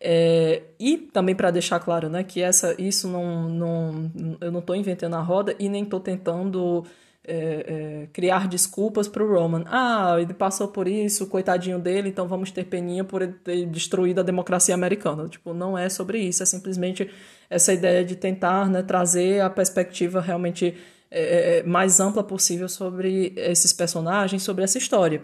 é, 0.00 0.62
e 0.78 0.96
também 0.98 1.34
para 1.34 1.50
deixar 1.50 1.80
claro 1.80 2.08
né, 2.08 2.22
que 2.22 2.40
essa, 2.40 2.80
isso 2.80 3.08
não, 3.08 3.48
não, 3.48 4.10
eu 4.40 4.52
não 4.52 4.60
estou 4.60 4.76
inventando 4.76 5.14
a 5.14 5.20
roda 5.20 5.56
e 5.58 5.68
nem 5.68 5.82
estou 5.82 5.98
tentando 6.00 6.84
é, 7.26 8.04
é, 8.04 8.08
criar 8.12 8.46
desculpas 8.46 9.08
para 9.08 9.22
o 9.22 9.32
Roman. 9.32 9.64
Ah, 9.66 10.16
ele 10.18 10.32
passou 10.32 10.68
por 10.68 10.86
isso, 10.86 11.26
coitadinho 11.26 11.78
dele, 11.78 12.08
então 12.08 12.28
vamos 12.28 12.50
ter 12.50 12.64
peninha 12.64 13.02
por 13.04 13.22
ele 13.22 13.32
ter 13.32 13.66
destruído 13.66 14.20
a 14.20 14.22
democracia 14.22 14.74
americana. 14.74 15.28
Tipo, 15.28 15.52
não 15.52 15.76
é 15.76 15.88
sobre 15.88 16.18
isso, 16.18 16.42
é 16.42 16.46
simplesmente 16.46 17.10
essa 17.50 17.72
ideia 17.72 18.04
de 18.04 18.16
tentar 18.16 18.70
né, 18.70 18.82
trazer 18.82 19.40
a 19.40 19.50
perspectiva 19.50 20.20
realmente 20.20 20.76
é, 21.10 21.62
mais 21.64 22.00
ampla 22.00 22.22
possível 22.22 22.68
sobre 22.68 23.32
esses 23.36 23.72
personagens, 23.72 24.42
sobre 24.42 24.64
essa 24.64 24.78
história. 24.78 25.20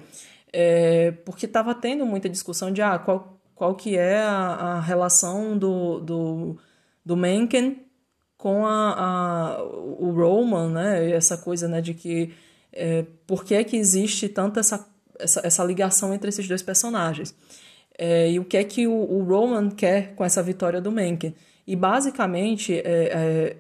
Porque 1.24 1.46
estava 1.46 1.74
tendo 1.74 2.05
muita 2.05 2.28
discussão 2.28 2.70
de 2.70 2.82
ah, 2.82 2.98
qual 2.98 3.38
qual 3.62 3.76
que 3.76 3.96
é 3.96 4.18
a, 4.18 4.38
a 4.38 4.80
relação 4.80 5.57
do, 5.57 6.00
do, 6.00 6.59
do 7.07 7.16
Mencken 7.16 7.86
com 8.43 8.66
a, 8.66 8.95
a, 8.99 9.62
o 9.62 10.11
Roman, 10.11 10.68
né? 10.70 11.12
Essa 11.12 11.38
coisa 11.38 11.68
né, 11.68 11.80
de 11.80 11.95
que 11.95 12.34
é, 12.72 13.07
por 13.24 13.45
que, 13.45 13.55
é 13.55 13.62
que 13.62 13.76
existe 13.76 14.28
tanta 14.28 14.59
essa, 14.59 14.84
essa, 15.16 15.47
essa 15.47 15.62
ligação 15.62 16.12
entre 16.12 16.28
esses 16.28 16.49
dois 16.49 16.61
personagens. 16.61 17.32
É, 17.97 18.32
e 18.32 18.40
o 18.40 18.45
que 18.45 18.57
é 18.57 18.64
que 18.64 18.84
o, 18.84 18.93
o, 18.93 19.22
Roman 19.22 19.70
quer 19.70 20.16
com 20.16 20.24
essa 20.24 20.43
vitória 20.43 20.80
do 20.80 20.90
Mencken. 20.90 21.32
E 21.64 21.76
basicamente, 21.76 22.74
é, 22.74 22.82
é, 22.84 23.57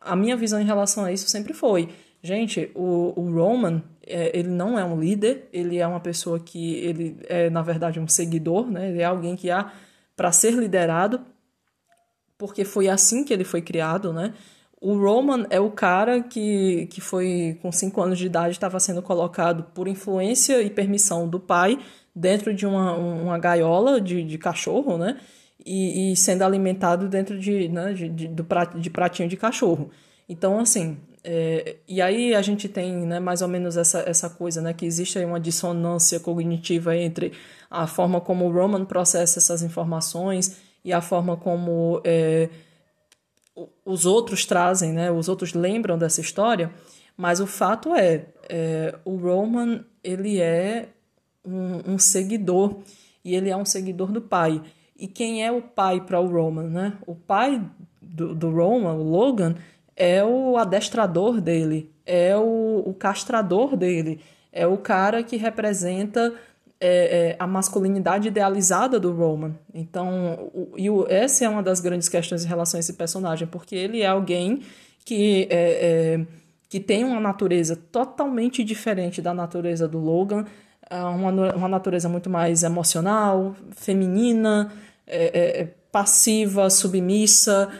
a 0.00 0.14
minha 0.14 0.36
visão 0.36 0.60
em 0.60 0.64
relação 0.64 1.04
a 1.04 1.10
isso 1.10 1.28
sempre 1.28 1.52
foi: 1.52 1.88
gente, 2.22 2.70
o, 2.76 3.12
o 3.16 3.32
Roman 3.34 3.82
é, 4.06 4.30
ele 4.38 4.50
não 4.50 4.78
é 4.78 4.84
um 4.84 5.00
líder, 5.00 5.48
ele 5.52 5.78
é 5.78 5.86
uma 5.88 5.98
pessoa 5.98 6.38
que 6.38 6.74
ele 6.74 7.16
é 7.28 7.50
na 7.50 7.62
verdade 7.62 7.98
um 7.98 8.06
seguidor, 8.06 8.70
né? 8.70 8.90
Ele 8.90 9.02
é 9.02 9.06
alguém 9.06 9.34
que 9.34 9.50
há 9.50 9.72
para 10.14 10.30
ser 10.30 10.52
liderado, 10.52 11.20
porque 12.40 12.64
foi 12.64 12.88
assim 12.88 13.22
que 13.22 13.34
ele 13.34 13.44
foi 13.44 13.60
criado, 13.60 14.14
né? 14.14 14.32
O 14.80 14.96
Roman 14.96 15.46
é 15.50 15.60
o 15.60 15.70
cara 15.70 16.22
que, 16.22 16.86
que 16.86 16.98
foi 16.98 17.58
com 17.60 17.70
5 17.70 18.00
anos 18.00 18.18
de 18.18 18.24
idade 18.24 18.52
estava 18.52 18.80
sendo 18.80 19.02
colocado 19.02 19.64
por 19.74 19.86
influência 19.86 20.62
e 20.62 20.70
permissão 20.70 21.28
do 21.28 21.38
pai 21.38 21.78
dentro 22.16 22.54
de 22.54 22.64
uma, 22.66 22.96
uma 22.96 23.38
gaiola 23.38 24.00
de, 24.00 24.24
de 24.24 24.38
cachorro, 24.38 24.96
né? 24.96 25.20
E, 25.66 26.12
e 26.12 26.16
sendo 26.16 26.42
alimentado 26.42 27.10
dentro 27.10 27.38
de, 27.38 27.68
né, 27.68 27.92
de, 27.92 28.08
de, 28.08 28.28
do 28.28 28.42
prat, 28.42 28.74
de 28.74 28.88
pratinho 28.88 29.28
de 29.28 29.36
cachorro. 29.36 29.90
Então, 30.26 30.58
assim, 30.58 30.96
é, 31.22 31.76
e 31.86 32.00
aí 32.00 32.34
a 32.34 32.40
gente 32.40 32.66
tem 32.70 33.04
né, 33.04 33.20
mais 33.20 33.42
ou 33.42 33.48
menos 33.48 33.76
essa, 33.76 34.02
essa 34.08 34.30
coisa, 34.30 34.62
né, 34.62 34.72
que 34.72 34.86
existe 34.86 35.18
uma 35.18 35.38
dissonância 35.38 36.18
cognitiva 36.18 36.96
entre 36.96 37.32
a 37.70 37.86
forma 37.86 38.18
como 38.18 38.46
o 38.46 38.50
Roman 38.50 38.86
processa 38.86 39.38
essas 39.38 39.62
informações 39.62 40.69
e 40.84 40.92
a 40.92 41.00
forma 41.00 41.36
como 41.36 42.00
é, 42.04 42.48
os 43.84 44.06
outros 44.06 44.44
trazem, 44.46 44.92
né, 44.92 45.10
os 45.10 45.28
outros 45.28 45.52
lembram 45.52 45.98
dessa 45.98 46.20
história, 46.20 46.70
mas 47.16 47.40
o 47.40 47.46
fato 47.46 47.94
é, 47.94 48.26
é 48.48 48.98
o 49.04 49.16
Roman 49.16 49.84
ele 50.02 50.40
é 50.40 50.88
um, 51.44 51.94
um 51.94 51.98
seguidor 51.98 52.78
e 53.24 53.34
ele 53.34 53.50
é 53.50 53.56
um 53.56 53.64
seguidor 53.64 54.10
do 54.10 54.20
pai. 54.20 54.62
E 54.96 55.06
quem 55.06 55.44
é 55.44 55.50
o 55.50 55.62
pai 55.62 56.00
para 56.00 56.20
o 56.20 56.26
Roman? 56.26 56.68
Né? 56.68 56.92
O 57.06 57.14
pai 57.14 57.62
do, 58.00 58.34
do 58.34 58.50
Roman, 58.50 58.94
o 58.94 59.02
Logan, 59.02 59.54
é 59.96 60.24
o 60.24 60.56
adestrador 60.56 61.40
dele, 61.40 61.92
é 62.06 62.36
o, 62.36 62.82
o 62.86 62.94
castrador 62.94 63.76
dele, 63.76 64.20
é 64.50 64.66
o 64.66 64.78
cara 64.78 65.22
que 65.22 65.36
representa 65.36 66.34
é, 66.80 67.32
é, 67.32 67.36
a 67.38 67.46
masculinidade 67.46 68.28
idealizada 68.28 68.98
do 68.98 69.12
Roman. 69.12 69.54
Então, 69.74 70.50
o, 70.54 70.72
e 70.78 70.88
o, 70.88 71.06
essa 71.08 71.44
é 71.44 71.48
uma 71.48 71.62
das 71.62 71.78
grandes 71.78 72.08
questões 72.08 72.42
em 72.42 72.48
relação 72.48 72.78
a 72.78 72.80
esse 72.80 72.94
personagem, 72.94 73.46
porque 73.46 73.76
ele 73.76 74.00
é 74.00 74.06
alguém 74.06 74.62
que, 75.04 75.46
é, 75.50 76.16
é 76.20 76.26
que 76.70 76.80
tem 76.80 77.04
uma 77.04 77.20
natureza 77.20 77.76
totalmente 77.76 78.64
diferente 78.64 79.20
da 79.20 79.34
natureza 79.34 79.86
do 79.86 79.98
Logan, 79.98 80.46
é 80.88 81.02
uma, 81.02 81.54
uma 81.54 81.68
natureza 81.68 82.08
muito 82.08 82.30
mais 82.30 82.62
emocional, 82.62 83.54
feminina, 83.72 84.72
é, 85.06 85.68
passiva, 85.92 86.70
submissa, 86.70 87.70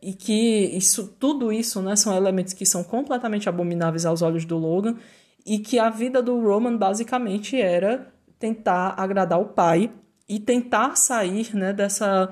e 0.00 0.12
que 0.14 0.70
isso, 0.74 1.14
tudo 1.20 1.52
isso 1.52 1.82
né, 1.82 1.94
são 1.96 2.16
elementos 2.16 2.52
que 2.52 2.64
são 2.64 2.82
completamente 2.82 3.48
abomináveis 3.48 4.06
aos 4.06 4.22
olhos 4.22 4.44
do 4.44 4.56
Logan 4.56 4.96
e 5.48 5.58
que 5.58 5.78
a 5.78 5.88
vida 5.88 6.22
do 6.22 6.38
Roman 6.38 6.76
basicamente 6.76 7.58
era 7.58 8.06
tentar 8.38 8.94
agradar 8.98 9.40
o 9.40 9.46
pai 9.46 9.90
e 10.28 10.38
tentar 10.38 10.94
sair 10.94 11.56
né, 11.56 11.72
dessa 11.72 12.30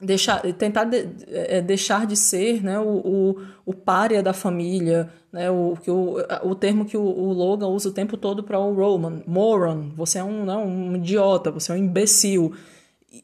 deixar 0.00 0.40
tentar 0.54 0.84
de, 0.84 1.08
é, 1.26 1.60
deixar 1.60 2.06
de 2.06 2.16
ser 2.16 2.62
né, 2.62 2.78
o, 2.78 3.00
o, 3.04 3.36
o 3.66 3.74
párea 3.74 4.22
da 4.22 4.32
família 4.32 5.10
né, 5.32 5.50
o, 5.50 5.76
que 5.82 5.90
o, 5.90 6.18
o 6.44 6.54
termo 6.54 6.84
que 6.84 6.96
o, 6.96 7.02
o 7.02 7.32
Logan 7.32 7.66
usa 7.66 7.88
o 7.88 7.92
tempo 7.92 8.16
todo 8.16 8.44
para 8.44 8.60
o 8.60 8.72
Roman. 8.72 9.22
Moron 9.26 9.90
você 9.96 10.20
é 10.20 10.24
um, 10.24 10.44
né, 10.44 10.56
um 10.56 10.96
idiota 10.96 11.50
você 11.50 11.72
é 11.72 11.74
um 11.74 11.78
imbecil. 11.78 12.54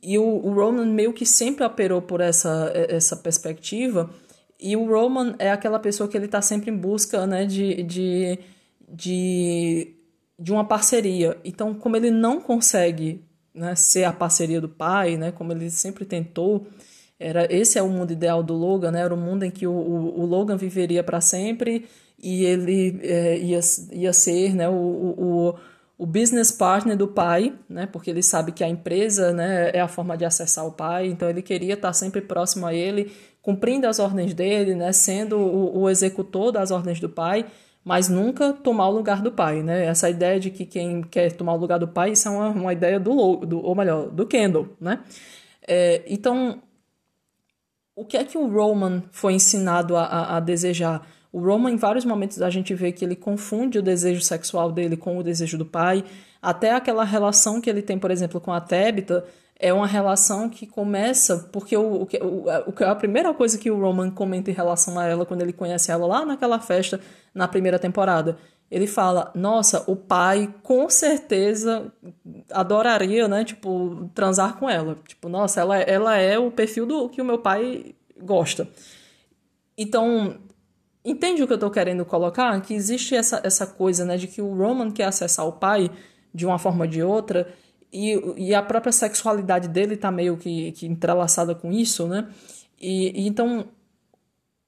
E 0.02 0.18
o, 0.18 0.24
o 0.24 0.52
Roman 0.52 0.84
meio 0.84 1.12
que 1.12 1.24
sempre 1.24 1.64
operou 1.64 2.02
por 2.02 2.20
essa, 2.20 2.72
essa 2.74 3.16
perspectiva. 3.16 4.10
E 4.58 4.76
o 4.76 4.84
Roman 4.84 5.36
é 5.38 5.52
aquela 5.52 5.78
pessoa 5.78 6.08
que 6.08 6.16
ele 6.16 6.26
está 6.26 6.42
sempre 6.42 6.72
em 6.72 6.76
busca 6.76 7.24
né, 7.24 7.44
de, 7.44 7.84
de 7.84 8.38
de, 8.88 9.94
de 10.38 10.52
uma 10.52 10.64
parceria. 10.64 11.36
Então, 11.44 11.74
como 11.74 11.96
ele 11.96 12.10
não 12.10 12.40
consegue 12.40 13.24
né, 13.54 13.74
ser 13.74 14.04
a 14.04 14.12
parceria 14.12 14.60
do 14.60 14.68
pai, 14.68 15.16
né, 15.16 15.32
como 15.32 15.52
ele 15.52 15.70
sempre 15.70 16.04
tentou, 16.04 16.66
era 17.18 17.46
esse 17.52 17.78
é 17.78 17.82
o 17.82 17.88
mundo 17.88 18.12
ideal 18.12 18.42
do 18.42 18.54
Logan, 18.54 18.90
né, 18.90 19.00
era 19.00 19.14
o 19.14 19.16
mundo 19.16 19.44
em 19.44 19.50
que 19.50 19.66
o, 19.66 19.72
o, 19.72 20.20
o 20.20 20.26
Logan 20.26 20.56
viveria 20.56 21.02
para 21.02 21.20
sempre 21.20 21.86
e 22.22 22.44
ele 22.44 23.00
é, 23.02 23.38
ia, 23.38 23.60
ia 23.92 24.12
ser 24.12 24.54
né, 24.54 24.68
o, 24.68 24.74
o, 24.74 25.54
o 25.98 26.06
business 26.06 26.52
partner 26.52 26.96
do 26.96 27.08
pai, 27.08 27.54
né, 27.68 27.86
porque 27.86 28.10
ele 28.10 28.22
sabe 28.22 28.52
que 28.52 28.62
a 28.62 28.68
empresa 28.68 29.32
né, 29.32 29.70
é 29.72 29.80
a 29.80 29.88
forma 29.88 30.16
de 30.16 30.26
acessar 30.26 30.66
o 30.66 30.72
pai, 30.72 31.06
então 31.06 31.28
ele 31.28 31.40
queria 31.40 31.74
estar 31.74 31.92
sempre 31.94 32.20
próximo 32.20 32.66
a 32.66 32.74
ele, 32.74 33.10
cumprindo 33.40 33.86
as 33.86 33.98
ordens 33.98 34.34
dele, 34.34 34.74
né, 34.74 34.92
sendo 34.92 35.38
o, 35.38 35.80
o 35.80 35.90
executor 35.90 36.52
das 36.52 36.70
ordens 36.70 37.00
do 37.00 37.08
pai, 37.08 37.46
mas 37.86 38.08
nunca 38.08 38.52
tomar 38.52 38.88
o 38.88 38.90
lugar 38.90 39.22
do 39.22 39.30
pai, 39.30 39.62
né? 39.62 39.86
Essa 39.86 40.10
ideia 40.10 40.40
de 40.40 40.50
que 40.50 40.66
quem 40.66 41.02
quer 41.02 41.30
tomar 41.30 41.54
o 41.54 41.56
lugar 41.56 41.78
do 41.78 41.86
pai, 41.86 42.10
isso 42.10 42.26
é 42.26 42.32
uma, 42.32 42.48
uma 42.48 42.72
ideia 42.72 42.98
do, 42.98 43.36
do, 43.36 43.64
ou 43.64 43.76
melhor, 43.76 44.10
do 44.10 44.26
Kendall, 44.26 44.70
né? 44.80 45.04
É, 45.64 46.02
então, 46.08 46.60
o 47.94 48.04
que 48.04 48.16
é 48.16 48.24
que 48.24 48.36
o 48.36 48.48
Roman 48.48 49.04
foi 49.12 49.34
ensinado 49.34 49.96
a, 49.96 50.02
a, 50.02 50.36
a, 50.36 50.40
desejar? 50.40 51.06
O 51.30 51.38
Roman, 51.38 51.70
em 51.70 51.76
vários 51.76 52.04
momentos, 52.04 52.42
a 52.42 52.50
gente 52.50 52.74
vê 52.74 52.90
que 52.90 53.04
ele 53.04 53.14
confunde 53.14 53.78
o 53.78 53.82
desejo 53.82 54.20
sexual 54.20 54.72
dele 54.72 54.96
com 54.96 55.16
o 55.16 55.22
desejo 55.22 55.56
do 55.56 55.64
pai, 55.64 56.04
até 56.42 56.72
aquela 56.72 57.04
relação 57.04 57.60
que 57.60 57.70
ele 57.70 57.82
tem, 57.82 58.00
por 58.00 58.10
exemplo, 58.10 58.40
com 58.40 58.52
a 58.52 58.60
Tabitha, 58.60 59.24
é 59.58 59.72
uma 59.72 59.86
relação 59.86 60.48
que 60.48 60.66
começa 60.66 61.48
porque 61.50 61.76
o, 61.76 62.02
o, 62.02 62.04
o, 62.04 62.84
a 62.84 62.94
primeira 62.94 63.32
coisa 63.32 63.56
que 63.56 63.70
o 63.70 63.80
Roman 63.80 64.10
comenta 64.10 64.50
em 64.50 64.54
relação 64.54 64.98
a 64.98 65.06
ela 65.06 65.24
quando 65.24 65.42
ele 65.42 65.52
conhece 65.52 65.90
ela 65.90 66.06
lá 66.06 66.24
naquela 66.24 66.60
festa 66.60 67.00
na 67.34 67.48
primeira 67.48 67.78
temporada. 67.78 68.36
Ele 68.70 68.86
fala 68.86 69.30
nossa 69.34 69.84
o 69.86 69.96
pai 69.96 70.52
com 70.62 70.90
certeza 70.90 71.90
adoraria 72.50 73.28
né 73.28 73.44
tipo 73.44 74.10
transar 74.14 74.58
com 74.58 74.68
ela. 74.68 74.98
Tipo 75.06 75.28
nossa 75.28 75.60
ela 75.60 75.78
ela 75.78 76.16
é 76.16 76.38
o 76.38 76.50
perfil 76.50 76.84
do 76.84 77.08
que 77.08 77.22
o 77.22 77.24
meu 77.24 77.38
pai 77.38 77.94
gosta. 78.20 78.68
Então 79.78 80.36
entende 81.04 81.42
o 81.42 81.46
que 81.46 81.52
eu 81.52 81.56
estou 81.56 81.70
querendo 81.70 82.04
colocar? 82.04 82.60
Que 82.60 82.74
existe 82.74 83.14
essa 83.14 83.40
essa 83.42 83.66
coisa 83.66 84.04
né 84.04 84.18
de 84.18 84.26
que 84.26 84.42
o 84.42 84.54
Roman 84.54 84.90
quer 84.90 85.04
acessar 85.04 85.46
o 85.46 85.52
pai 85.52 85.90
de 86.34 86.44
uma 86.44 86.58
forma 86.58 86.84
ou 86.84 86.90
de 86.90 87.02
outra 87.02 87.48
e, 87.92 88.20
e 88.36 88.54
a 88.54 88.62
própria 88.62 88.92
sexualidade 88.92 89.68
dele 89.68 89.94
está 89.94 90.10
meio 90.10 90.36
que, 90.36 90.72
que 90.72 90.86
entrelaçada 90.86 91.54
com 91.54 91.72
isso, 91.72 92.06
né? 92.06 92.28
E, 92.80 93.22
e, 93.22 93.26
então, 93.26 93.66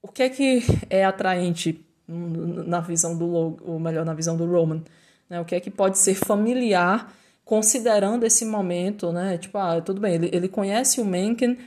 o 0.03 0.09
que 0.09 0.23
é 0.23 0.29
que 0.29 0.63
é 0.89 1.05
atraente 1.05 1.85
na 2.07 2.81
visão 2.81 3.17
do 3.17 3.59
ou 3.63 3.79
melhor, 3.79 4.05
na 4.05 4.15
visão 4.15 4.37
do 4.37 4.47
Roman? 4.47 4.83
Né? 5.29 5.41
O 5.41 5.45
que 5.45 5.55
é 5.55 5.61
que 5.61 5.71
pode 5.71 5.99
ser 5.99 6.15
familiar, 6.15 7.13
considerando 7.45 8.25
esse 8.25 8.45
momento, 8.45 9.13
né? 9.13 9.37
Tipo, 9.39 9.59
ah, 9.59 9.81
tudo 9.81 10.01
bem, 10.01 10.15
ele, 10.15 10.31
ele 10.33 10.49
conhece 10.49 11.01
o 11.01 11.05
Mencken 11.05 11.59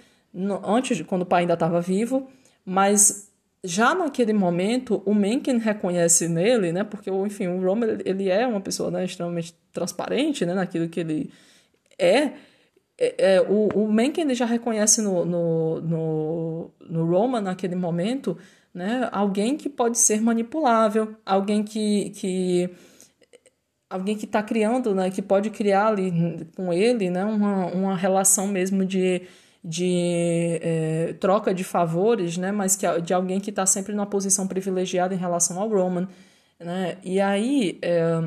antes, 0.66 1.02
quando 1.02 1.24
o 1.24 1.26
pai 1.26 1.42
ainda 1.42 1.54
estava 1.54 1.82
vivo, 1.82 2.28
mas 2.66 3.31
já 3.64 3.94
naquele 3.94 4.34
momento, 4.34 5.04
o 5.06 5.14
Mencken 5.14 5.58
reconhece 5.60 6.28
nele, 6.28 6.72
né? 6.72 6.84
Porque, 6.84 7.10
enfim, 7.12 7.48
o 7.48 7.62
Roman, 7.62 7.98
ele 8.06 8.30
é 8.30 8.46
uma 8.48 8.62
pessoa 8.62 8.90
né, 8.90 9.06
extremamente 9.06 9.56
transparente, 9.72 10.46
né? 10.46 10.54
Naquilo 10.54 10.90
que 10.90 11.00
ele 11.00 11.32
é. 11.98 12.34
é, 12.98 13.36
é 13.36 13.42
o, 13.42 13.68
o 13.76 13.92
Mencken, 13.92 14.24
ele 14.26 14.36
já 14.36 14.46
reconhece 14.46 15.02
no, 15.02 15.26
no, 15.26 15.82
no, 15.82 16.72
no 16.90 17.06
Roman, 17.06 17.42
naquele 17.42 17.76
momento, 17.76 18.38
né? 18.74 19.08
Alguém 19.12 19.56
que 19.58 19.70
pode 19.70 19.98
ser 19.98 20.22
manipulável, 20.22 21.16
alguém 21.26 21.64
que... 21.64 22.10
que 22.12 22.70
alguém 23.90 24.16
que 24.18 24.24
está 24.24 24.42
criando, 24.42 24.96
né, 24.96 25.12
que 25.12 25.22
pode 25.22 25.50
criar 25.50 25.88
ali 25.88 26.48
com 26.56 26.72
ele, 26.72 27.10
né, 27.10 27.26
uma, 27.26 27.66
uma 27.66 27.94
relação 27.94 28.48
mesmo 28.48 28.86
de, 28.86 29.24
de 29.64 30.60
é, 30.62 31.14
troca 31.20 31.54
de 31.54 31.64
favores, 31.64 32.38
né, 32.38 32.52
mas 32.52 32.76
que, 32.76 32.86
de 33.02 33.14
alguém 33.14 33.40
que 33.40 33.52
está 33.52 33.66
sempre 33.66 33.94
numa 33.94 34.08
posição 34.08 34.48
privilegiada 34.48 35.14
em 35.14 35.18
relação 35.18 35.60
ao 35.60 35.70
Roman, 35.70 36.08
né, 36.60 36.98
e 37.04 37.22
aí 37.22 37.78
é, 37.82 38.24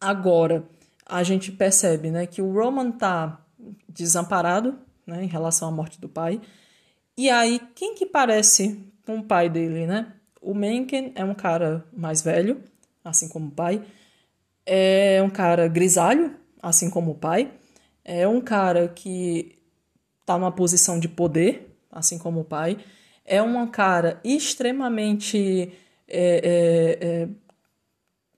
agora 0.00 0.64
a 1.06 1.22
gente 1.22 1.50
percebe, 1.50 2.10
né, 2.10 2.26
que 2.26 2.42
o 2.42 2.52
Roman 2.52 2.90
está 2.90 3.40
desamparado, 3.88 4.78
né, 5.06 5.24
em 5.24 5.28
relação 5.28 5.68
à 5.68 5.70
morte 5.70 6.00
do 6.00 6.08
pai, 6.08 6.40
e 7.16 7.30
aí 7.30 7.60
quem 7.74 7.94
que 7.94 8.04
parece 8.04 8.78
com 9.04 9.18
o 9.18 9.24
pai 9.24 9.48
dele, 9.48 9.86
né? 9.86 10.12
O 10.40 10.54
Mencken 10.54 11.12
é 11.14 11.24
um 11.24 11.34
cara 11.34 11.84
mais 11.92 12.22
velho, 12.22 12.62
assim 13.04 13.28
como 13.28 13.48
o 13.48 13.50
pai, 13.50 13.82
é 14.64 15.20
um 15.22 15.30
cara 15.30 15.68
grisalho, 15.68 16.34
assim 16.60 16.88
como 16.88 17.12
o 17.12 17.14
pai, 17.14 17.52
é 18.04 18.26
um 18.26 18.40
cara 18.40 18.88
que 18.88 19.58
está 20.22 20.38
numa 20.38 20.50
posição 20.50 20.98
de 20.98 21.08
poder, 21.08 21.76
assim 21.90 22.18
como 22.18 22.40
o 22.40 22.44
pai. 22.44 22.78
É 23.24 23.42
um 23.42 23.66
cara 23.66 24.18
extremamente. 24.24 25.72
É, 26.08 26.98
é, 26.98 27.06
é, 27.06 27.28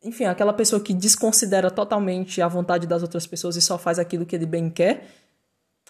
enfim, 0.03 0.25
aquela 0.25 0.53
pessoa 0.53 0.83
que 0.83 0.93
desconsidera 0.93 1.71
totalmente 1.71 2.43
a 2.43 2.49
vontade 2.49 2.87
das 2.87 3.03
outras 3.03 3.27
pessoas 3.27 3.57
e 3.57 3.63
só 3.63 3.79
faz 3.79 3.99
aquilo 3.99 4.27
que 4.27 4.37
ele 4.37 4.45
bem 4.45 4.69
quer, 4.69 5.07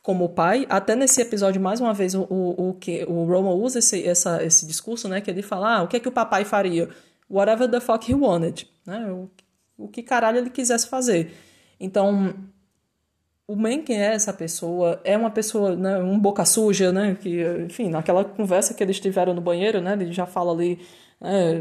como 0.02 0.24
o 0.26 0.28
pai. 0.28 0.66
Até 0.68 0.94
nesse 0.94 1.20
episódio, 1.20 1.60
mais 1.60 1.80
uma 1.80 1.92
vez, 1.92 2.14
o, 2.14 2.22
o, 2.22 2.68
o 2.68 2.74
que 2.74 3.04
o 3.04 3.24
Roma 3.24 3.50
usa 3.50 3.80
esse, 3.80 4.06
essa, 4.06 4.42
esse 4.44 4.66
discurso, 4.66 5.08
né? 5.08 5.20
Que 5.20 5.30
ele 5.30 5.42
fala: 5.42 5.78
ah, 5.78 5.82
o 5.82 5.88
que 5.88 5.96
é 5.96 6.00
que 6.00 6.08
o 6.08 6.12
papai 6.12 6.44
faria? 6.44 6.88
Whatever 7.28 7.68
the 7.68 7.80
fuck 7.80 8.10
he 8.10 8.14
wanted. 8.14 8.68
Né? 8.86 9.10
O, 9.10 9.30
o 9.76 9.88
que 9.88 10.02
caralho 10.02 10.38
ele 10.38 10.50
quisesse 10.50 10.86
fazer. 10.86 11.32
Então, 11.80 12.34
o 13.46 13.56
Mencken 13.56 14.00
é 14.00 14.14
essa 14.14 14.32
pessoa, 14.32 15.00
é 15.04 15.16
uma 15.16 15.30
pessoa, 15.30 15.76
né, 15.76 15.98
um 15.98 16.18
boca 16.18 16.44
suja, 16.44 16.90
né, 16.92 17.16
que, 17.20 17.42
enfim, 17.66 17.90
naquela 17.90 18.24
conversa 18.24 18.72
que 18.72 18.82
eles 18.82 18.98
tiveram 18.98 19.34
no 19.34 19.40
banheiro, 19.40 19.80
né, 19.80 19.92
ele 19.92 20.12
já 20.12 20.24
fala 20.24 20.52
ali, 20.52 20.78
né, 21.20 21.60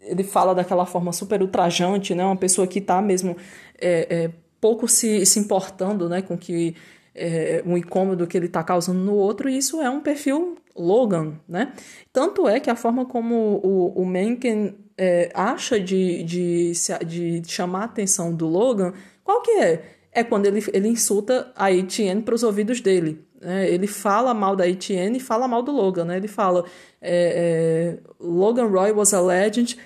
ele 0.00 0.24
fala 0.24 0.54
daquela 0.54 0.86
forma 0.86 1.12
super 1.12 1.40
ultrajante, 1.40 2.14
né, 2.14 2.24
uma 2.24 2.36
pessoa 2.36 2.66
que 2.66 2.80
está 2.80 3.00
mesmo 3.00 3.36
é, 3.80 4.24
é, 4.24 4.30
pouco 4.60 4.88
se, 4.88 5.24
se 5.24 5.38
importando, 5.38 6.08
né, 6.08 6.20
com 6.20 6.36
que 6.36 6.74
é, 7.14 7.62
um 7.64 7.76
incômodo 7.76 8.26
que 8.26 8.36
ele 8.36 8.46
está 8.46 8.64
causando 8.64 8.98
no 8.98 9.14
outro, 9.14 9.48
e 9.48 9.56
isso 9.56 9.80
é 9.80 9.88
um 9.88 10.00
perfil 10.00 10.56
Logan, 10.74 11.34
né, 11.48 11.72
tanto 12.12 12.48
é 12.48 12.58
que 12.58 12.70
a 12.70 12.76
forma 12.76 13.06
como 13.06 13.60
o, 13.62 14.02
o 14.02 14.04
Mencken 14.04 14.74
é, 14.96 15.30
acha 15.32 15.78
de, 15.78 16.24
de, 16.24 16.72
de 17.06 17.42
chamar 17.46 17.82
a 17.82 17.84
atenção 17.84 18.34
do 18.34 18.48
Logan, 18.48 18.92
qual 19.22 19.42
que 19.42 19.52
é? 19.52 19.97
É 20.12 20.24
quando 20.24 20.46
ele, 20.46 20.64
ele 20.72 20.88
insulta 20.88 21.52
a 21.54 21.72
Etienne 21.72 22.22
para 22.22 22.34
os 22.34 22.42
ouvidos 22.42 22.80
dele. 22.80 23.24
Né? 23.40 23.70
Ele 23.70 23.86
fala 23.86 24.34
mal 24.34 24.56
da 24.56 24.68
Etienne 24.68 25.18
e 25.18 25.20
fala 25.20 25.46
mal 25.46 25.62
do 25.62 25.72
Logan. 25.72 26.04
Né? 26.04 26.16
Ele 26.16 26.28
fala: 26.28 26.64
é, 27.00 27.98
é, 28.00 28.10
Logan 28.20 28.66
Roy 28.66 28.92
was 28.92 29.14
a 29.14 29.20
legend, 29.20 29.78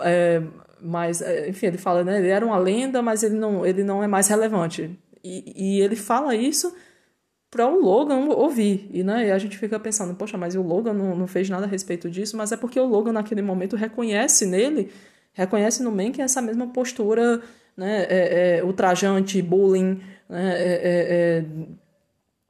é, 0.00 0.42
mas, 0.80 1.20
é, 1.20 1.48
enfim, 1.48 1.66
ele 1.66 1.78
fala: 1.78 2.04
né? 2.04 2.18
ele 2.18 2.28
era 2.28 2.44
uma 2.44 2.58
lenda, 2.58 3.02
mas 3.02 3.22
ele 3.22 3.34
não, 3.34 3.64
ele 3.64 3.84
não 3.84 4.02
é 4.02 4.06
mais 4.06 4.28
relevante. 4.28 4.98
E, 5.22 5.52
e 5.56 5.80
ele 5.80 5.96
fala 5.96 6.34
isso 6.34 6.74
para 7.54 7.68
o 7.68 7.80
Logan 7.80 8.16
ouvir. 8.30 8.90
E, 8.92 9.04
né, 9.04 9.28
e 9.28 9.30
a 9.30 9.38
gente 9.38 9.56
fica 9.56 9.78
pensando, 9.78 10.12
poxa, 10.16 10.36
mas 10.36 10.56
o 10.56 10.62
Logan 10.62 10.92
não, 10.92 11.14
não 11.14 11.26
fez 11.28 11.48
nada 11.48 11.66
a 11.66 11.68
respeito 11.68 12.10
disso, 12.10 12.36
mas 12.36 12.50
é 12.50 12.56
porque 12.56 12.80
o 12.80 12.84
Logan 12.84 13.12
naquele 13.12 13.42
momento 13.42 13.76
reconhece 13.76 14.44
nele, 14.44 14.90
reconhece 15.32 15.80
no 15.80 15.92
Mank 15.92 16.20
essa 16.20 16.42
mesma 16.42 16.66
postura 16.66 17.40
né, 17.76 18.06
é, 18.08 18.58
é, 18.58 18.64
ultrajante, 18.64 19.40
bullying, 19.42 20.00
né, 20.28 20.54
é, 20.56 20.72
é, 20.72 21.38
é 21.38 21.44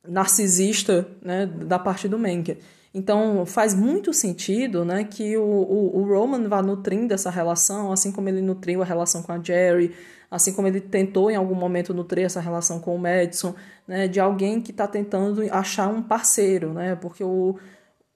narcisista 0.06 1.06
né, 1.22 1.46
da 1.46 1.78
parte 1.78 2.08
do 2.08 2.18
Mank. 2.18 2.58
Então 2.92 3.44
faz 3.44 3.74
muito 3.74 4.12
sentido 4.12 4.84
né, 4.84 5.02
que 5.02 5.36
o, 5.36 5.42
o, 5.42 5.98
o, 5.98 6.04
Roman 6.06 6.48
vá 6.48 6.62
nutrindo 6.62 7.12
essa 7.12 7.28
relação, 7.28 7.90
assim 7.90 8.12
como 8.12 8.28
ele 8.28 8.40
nutriu 8.40 8.82
a 8.82 8.84
relação 8.84 9.22
com 9.22 9.32
a 9.32 9.42
Jerry, 9.42 9.92
assim 10.30 10.52
como 10.52 10.68
ele 10.68 10.80
tentou 10.80 11.30
em 11.30 11.34
algum 11.34 11.56
momento 11.56 11.92
nutrir 11.92 12.24
essa 12.24 12.40
relação 12.40 12.78
com 12.78 12.94
o 12.94 12.98
Madison, 12.98 13.54
né, 13.86 14.06
de 14.06 14.20
alguém 14.20 14.60
que 14.60 14.70
está 14.70 14.86
tentando 14.86 15.42
achar 15.50 15.88
um 15.88 16.02
parceiro, 16.02 16.72
né, 16.72 16.94
porque 16.94 17.24
o, 17.24 17.56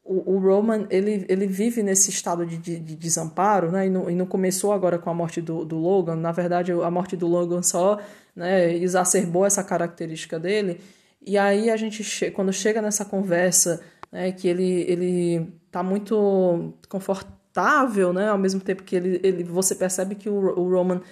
o, 0.09 0.37
o, 0.37 0.39
Roman 0.39 0.87
ele, 0.89 1.27
ele 1.29 1.47
vive 1.47 1.83
nesse 1.83 2.09
estado 2.09 2.47
de, 2.47 2.57
de, 2.57 2.79
de 2.79 2.97
desamparo, 2.97 3.71
né, 3.71 3.87
e 3.87 3.91
não, 3.91 4.09
e 4.11 4.15
não, 4.15 4.25
começou 4.25 4.73
agora 4.73 4.99
com 4.99 5.11
a 5.11 5.15
morte 5.15 5.43
do, 5.43 5.67
do 5.67 5.77
Logan, 5.77 6.17
na 6.17 6.33
verdade 6.33 6.73
a 6.73 6.91
morte 6.91 7.15
do 7.15 7.27
Logan 7.27 7.63
só 7.63 8.01
né, 8.35 8.75
exacerbou 8.75 9.45
essa 9.45 9.63
característica 9.63 10.39
dele, 10.39 10.81
e 11.25 11.37
aí 11.37 11.69
a 11.69 11.77
gente, 11.77 12.03
che 12.03 12.31
quando 12.31 12.53
chega 12.53 12.81
nessa 12.81 13.05
conversa 13.05 13.83
né, 14.11 14.33
que 14.33 14.49
ele 14.49 14.83
ele 14.89 15.53
tá 15.71 15.83
muito 15.83 16.73
confortável, 16.89 18.13
né, 18.15 18.31
ao 18.31 18.39
mesmo 18.39 18.61
tempo 18.61 18.83
que 18.85 18.97
ele, 18.97 19.21
ele 19.23 19.45
você 19.45 19.75
percebe 19.75 20.15
que 20.15 20.31
o, 20.31 20.59
o 20.59 20.71
Roman 20.71 21.03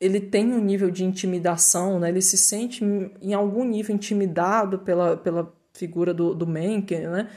ele 0.00 0.18
tem 0.18 0.50
um 0.50 0.64
nível 0.64 0.90
de 0.90 1.04
intimidação, 1.04 1.98
né, 2.00 2.08
ele 2.08 2.22
se 2.22 2.38
sente 2.38 2.82
em 3.20 3.34
algum 3.34 3.64
nível 3.64 3.94
intimidado 3.94 4.78
pela, 4.78 5.14
pela 5.18 5.52
figura 5.74 6.14
do, 6.14 6.34
do 6.34 6.46
Mencken, 6.46 7.06
né, 7.08 7.28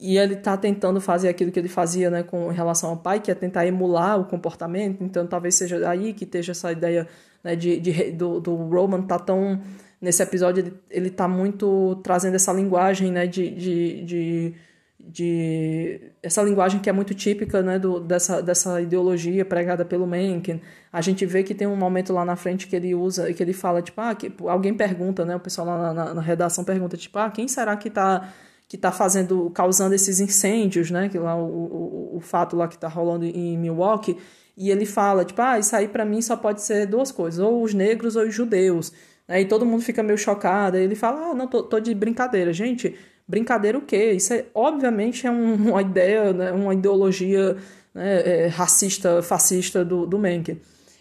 e 0.00 0.18
ele 0.18 0.34
está 0.34 0.56
tentando 0.56 1.00
fazer 1.00 1.28
aquilo 1.28 1.50
que 1.50 1.58
ele 1.58 1.68
fazia 1.68 2.10
né, 2.10 2.22
com 2.22 2.48
relação 2.48 2.90
ao 2.90 2.96
pai, 2.96 3.20
que 3.20 3.30
é 3.30 3.34
tentar 3.34 3.66
emular 3.66 4.20
o 4.20 4.24
comportamento. 4.24 5.02
Então, 5.02 5.26
talvez 5.26 5.54
seja 5.54 5.88
aí 5.88 6.12
que 6.12 6.24
esteja 6.24 6.52
essa 6.52 6.70
ideia 6.70 7.08
né, 7.42 7.56
de, 7.56 7.80
de, 7.80 8.12
do, 8.12 8.40
do 8.40 8.54
Roman 8.54 9.02
tá 9.02 9.18
tão 9.18 9.60
nesse 10.00 10.22
episódio 10.22 10.62
ele, 10.62 10.74
ele 10.90 11.10
tá 11.10 11.26
muito 11.26 11.96
trazendo 12.02 12.34
essa 12.34 12.52
linguagem, 12.52 13.10
né, 13.10 13.26
de, 13.26 13.50
de, 13.50 14.04
de, 14.04 14.54
de 15.00 16.00
essa 16.22 16.42
linguagem 16.42 16.80
que 16.80 16.90
é 16.90 16.92
muito 16.92 17.14
típica, 17.14 17.62
né, 17.62 17.78
do, 17.78 17.98
dessa, 17.98 18.42
dessa 18.42 18.80
ideologia 18.80 19.44
pregada 19.44 19.84
pelo 19.84 20.06
Mencken. 20.06 20.60
A 20.92 21.00
gente 21.00 21.24
vê 21.24 21.42
que 21.42 21.54
tem 21.54 21.66
um 21.66 21.76
momento 21.76 22.12
lá 22.12 22.24
na 22.24 22.36
frente 22.36 22.66
que 22.66 22.76
ele 22.76 22.94
usa, 22.94 23.32
que 23.32 23.42
ele 23.42 23.52
fala, 23.52 23.80
tipo, 23.80 24.00
ah, 24.00 24.14
que, 24.14 24.32
alguém 24.46 24.74
pergunta, 24.74 25.24
né, 25.24 25.36
o 25.36 25.40
pessoal 25.40 25.66
lá 25.66 25.78
na, 25.78 25.94
na, 25.94 26.14
na 26.14 26.22
redação 26.22 26.64
pergunta, 26.64 26.96
tipo, 26.96 27.18
ah, 27.18 27.30
quem 27.30 27.48
será 27.48 27.76
que 27.76 27.88
tá 27.88 28.32
que 28.68 28.76
está 28.76 28.90
fazendo, 28.90 29.50
causando 29.50 29.94
esses 29.94 30.20
incêndios, 30.20 30.90
né? 30.90 31.08
Que 31.08 31.18
lá 31.18 31.36
o, 31.36 31.46
o, 31.46 32.16
o 32.16 32.20
fato 32.20 32.56
lá 32.56 32.66
que 32.66 32.74
está 32.74 32.88
rolando 32.88 33.24
em 33.24 33.56
Milwaukee, 33.56 34.16
e 34.56 34.70
ele 34.70 34.86
fala, 34.86 35.24
tipo, 35.24 35.40
ah, 35.42 35.58
isso 35.58 35.76
aí 35.76 35.86
para 35.86 36.04
mim 36.04 36.22
só 36.22 36.36
pode 36.36 36.62
ser 36.62 36.86
duas 36.86 37.12
coisas, 37.12 37.40
ou 37.40 37.62
os 37.62 37.74
negros 37.74 38.16
ou 38.16 38.24
os 38.24 38.34
judeus. 38.34 38.92
Aí 39.28 39.44
todo 39.44 39.66
mundo 39.66 39.82
fica 39.82 40.02
meio 40.02 40.18
chocado. 40.18 40.76
Aí 40.76 40.84
ele 40.84 40.94
fala: 40.94 41.30
Ah, 41.30 41.34
não, 41.34 41.46
tô, 41.46 41.62
tô 41.62 41.80
de 41.80 41.94
brincadeira. 41.94 42.52
Gente, 42.52 42.96
brincadeira 43.26 43.76
o 43.76 43.82
quê? 43.82 44.12
Isso 44.12 44.32
é, 44.32 44.46
obviamente 44.54 45.26
é 45.26 45.30
um, 45.30 45.54
uma 45.70 45.82
ideia, 45.82 46.32
né, 46.32 46.52
uma 46.52 46.74
ideologia 46.74 47.56
né, 47.94 48.44
é, 48.44 48.46
racista, 48.46 49.22
fascista 49.22 49.84
do, 49.84 50.06
do 50.06 50.18
Mencken. 50.18 50.60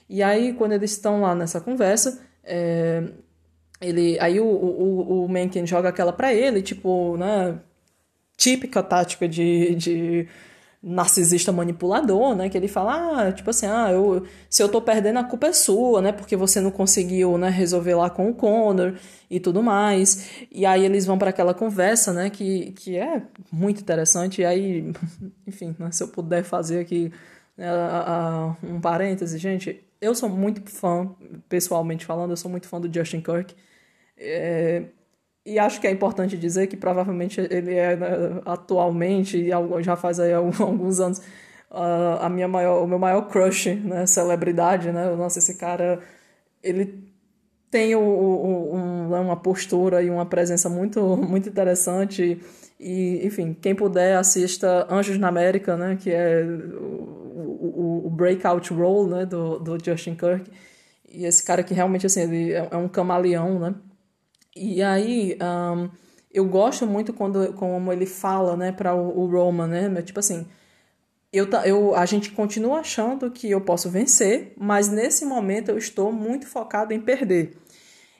E 0.09 0.21
aí, 0.23 0.53
quando 0.53 0.73
eles 0.73 0.91
estão 0.91 1.21
lá 1.21 1.33
nessa 1.35 1.59
conversa, 1.61 2.21
é, 2.43 3.03
ele, 3.85 4.17
aí 4.19 4.39
o, 4.39 4.45
o, 4.45 5.25
o 5.25 5.29
Mencken 5.29 5.65
joga 5.65 5.89
aquela 5.89 6.13
para 6.13 6.33
ele, 6.33 6.61
tipo, 6.61 7.17
né, 7.17 7.59
típica 8.37 8.83
tática 8.83 9.27
de, 9.27 9.75
de 9.75 10.27
narcisista 10.85 11.51
manipulador, 11.51 12.35
né? 12.35 12.47
Que 12.47 12.55
ele 12.55 12.67
fala, 12.67 13.27
ah, 13.27 13.31
tipo 13.31 13.49
assim, 13.49 13.65
ah, 13.65 13.91
eu, 13.91 14.23
se 14.47 14.61
eu 14.61 14.69
tô 14.69 14.79
perdendo, 14.79 15.17
a 15.17 15.23
culpa 15.23 15.47
é 15.47 15.53
sua, 15.53 15.99
né? 15.99 16.11
Porque 16.11 16.35
você 16.35 16.61
não 16.61 16.69
conseguiu, 16.69 17.39
né, 17.39 17.49
resolver 17.49 17.95
lá 17.95 18.07
com 18.09 18.29
o 18.29 18.35
Connor 18.35 18.93
e 19.29 19.39
tudo 19.39 19.63
mais. 19.63 20.29
E 20.51 20.63
aí 20.65 20.85
eles 20.85 21.05
vão 21.05 21.17
para 21.17 21.31
aquela 21.31 21.55
conversa, 21.55 22.13
né, 22.13 22.29
que, 22.29 22.71
que 22.73 22.97
é 22.97 23.23
muito 23.51 23.81
interessante. 23.81 24.41
E 24.41 24.45
aí, 24.45 24.93
enfim, 25.47 25.75
né, 25.79 25.89
se 25.91 26.03
eu 26.03 26.07
puder 26.09 26.43
fazer 26.43 26.79
aqui 26.79 27.11
né, 27.57 27.67
um 28.63 28.79
parêntese, 28.79 29.39
gente, 29.39 29.83
eu 29.99 30.13
sou 30.13 30.29
muito 30.29 30.69
fã, 30.69 31.09
pessoalmente 31.49 32.05
falando, 32.05 32.31
eu 32.31 32.37
sou 32.37 32.51
muito 32.51 32.67
fã 32.67 32.79
do 32.79 32.93
Justin 32.93 33.21
Kirk. 33.21 33.55
É, 34.17 34.83
e 35.45 35.59
acho 35.59 35.79
que 35.79 35.87
é 35.87 35.91
importante 35.91 36.37
dizer 36.37 36.67
que 36.67 36.75
provavelmente 36.75 37.39
ele 37.39 37.75
é 37.75 37.95
né, 37.95 38.07
atualmente, 38.45 39.47
já 39.81 39.95
faz 39.95 40.19
aí 40.19 40.33
alguns 40.33 40.99
anos, 40.99 41.19
uh, 41.71 42.17
a 42.21 42.29
minha 42.29 42.47
maior, 42.47 42.83
o 42.83 42.87
meu 42.87 42.97
maior 42.99 43.23
crush, 43.29 43.67
né, 43.75 44.05
celebridade, 44.07 44.91
né? 44.91 45.15
Nossa, 45.15 45.39
esse 45.39 45.55
cara, 45.55 45.99
ele 46.63 47.05
tem 47.69 47.95
o, 47.95 47.99
o, 47.99 48.75
um, 48.75 49.09
né, 49.09 49.19
uma 49.19 49.35
postura 49.35 50.01
e 50.01 50.09
uma 50.09 50.25
presença 50.25 50.69
muito, 50.69 51.01
muito 51.17 51.49
interessante. 51.49 52.41
E, 52.79 53.25
enfim, 53.25 53.53
quem 53.53 53.75
puder, 53.75 54.17
assista 54.17 54.87
Anjos 54.89 55.17
na 55.17 55.27
América, 55.27 55.77
né? 55.77 55.97
Que 56.01 56.11
é 56.11 56.43
o, 56.43 58.03
o, 58.03 58.07
o 58.07 58.09
breakout 58.09 58.73
role, 58.73 59.09
né? 59.11 59.25
Do, 59.25 59.59
do 59.59 59.77
Justin 59.83 60.15
Kirk. 60.15 60.49
E 61.09 61.25
esse 61.25 61.43
cara 61.43 61.63
que 61.63 61.73
realmente, 61.73 62.05
assim, 62.05 62.21
ele 62.21 62.53
é, 62.53 62.67
é 62.71 62.77
um 62.77 62.87
camaleão, 62.87 63.59
né? 63.59 63.75
E 64.55 64.81
aí, 64.81 65.37
um, 65.41 65.89
eu 66.33 66.45
gosto 66.45 66.87
muito 66.87 67.13
quando 67.13 67.53
como 67.53 67.91
ele 67.91 68.05
fala, 68.05 68.55
né, 68.55 68.71
para 68.71 68.95
o, 68.95 69.19
o, 69.19 69.25
Roman, 69.27 69.67
né, 69.67 70.01
tipo 70.01 70.19
assim, 70.19 70.45
eu, 71.31 71.47
eu, 71.65 71.95
a 71.95 72.05
gente 72.05 72.31
continua 72.31 72.79
achando 72.79 73.29
que 73.31 73.51
eu 73.51 73.61
posso 73.61 73.89
vencer, 73.89 74.53
mas 74.57 74.87
nesse 74.89 75.25
momento 75.25 75.69
eu 75.69 75.77
estou 75.77 76.11
muito 76.11 76.47
focado 76.47 76.93
em 76.93 77.01
perder. 77.01 77.57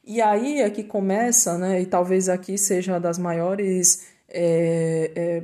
E 0.04 0.22
aí 0.22 0.62
é 0.62 0.70
que 0.70 0.84
começa, 0.84 1.58
né, 1.58 1.82
e 1.82 1.86
talvez 1.86 2.30
aqui 2.30 2.58
seja 2.58 2.94
uma 2.94 3.00
das 3.00 3.18
maiores 3.18 4.06
é, 4.30 5.12
é, 5.16 5.44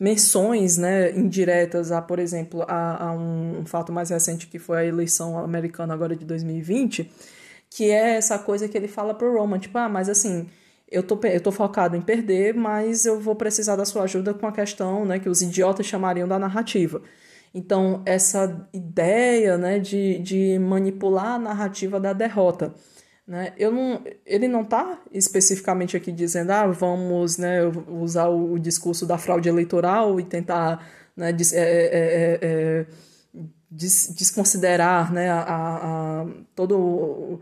menções 0.00 0.78
né, 0.78 1.10
indiretas 1.12 1.92
a, 1.92 2.00
por 2.00 2.18
exemplo, 2.18 2.64
a, 2.68 3.08
a 3.08 3.12
um, 3.12 3.60
um 3.60 3.66
fato 3.66 3.92
mais 3.92 4.10
recente 4.10 4.46
que 4.46 4.58
foi 4.58 4.78
a 4.78 4.84
eleição 4.84 5.38
americana 5.38 5.92
agora 5.94 6.16
de 6.16 6.24
2020, 6.24 7.10
que 7.70 7.90
é 7.90 8.16
essa 8.16 8.38
coisa 8.38 8.68
que 8.68 8.76
ele 8.76 8.88
fala 8.88 9.14
pro 9.14 9.32
Roman, 9.32 9.58
tipo, 9.58 9.76
ah, 9.78 9.88
mas 9.88 10.08
assim, 10.08 10.48
eu 10.90 11.02
tô, 11.02 11.18
eu 11.26 11.40
tô 11.40 11.52
focado 11.52 11.96
em 11.96 12.00
perder, 12.00 12.54
mas 12.54 13.04
eu 13.04 13.20
vou 13.20 13.34
precisar 13.36 13.76
da 13.76 13.84
sua 13.84 14.04
ajuda 14.04 14.32
com 14.34 14.46
a 14.46 14.52
questão, 14.52 15.04
né, 15.04 15.18
que 15.18 15.28
os 15.28 15.42
idiotas 15.42 15.86
chamariam 15.86 16.26
da 16.26 16.38
narrativa. 16.38 17.02
Então, 17.54 18.02
essa 18.06 18.68
ideia, 18.72 19.56
né, 19.58 19.78
de, 19.78 20.18
de 20.20 20.58
manipular 20.58 21.34
a 21.34 21.38
narrativa 21.38 22.00
da 22.00 22.12
derrota, 22.12 22.74
né, 23.26 23.52
eu 23.58 23.70
não, 23.70 24.02
ele 24.24 24.48
não 24.48 24.62
está 24.62 24.98
especificamente 25.12 25.96
aqui 25.96 26.10
dizendo, 26.10 26.50
ah, 26.50 26.66
vamos, 26.66 27.36
né, 27.36 27.60
usar 27.88 28.28
o, 28.28 28.58
discurso 28.58 29.06
da 29.06 29.18
fraude 29.18 29.48
eleitoral 29.48 30.18
e 30.18 30.24
tentar, 30.24 30.86
né, 31.16 31.32
des, 31.32 31.52
é, 31.52 31.60
é, 31.60 31.88
é, 31.92 32.38
é 32.42 32.86
des, 33.70 34.14
desconsiderar, 34.16 35.12
né, 35.12 35.30
a, 35.30 35.40
a, 35.42 36.22
a 36.22 36.26
todo 36.54 37.40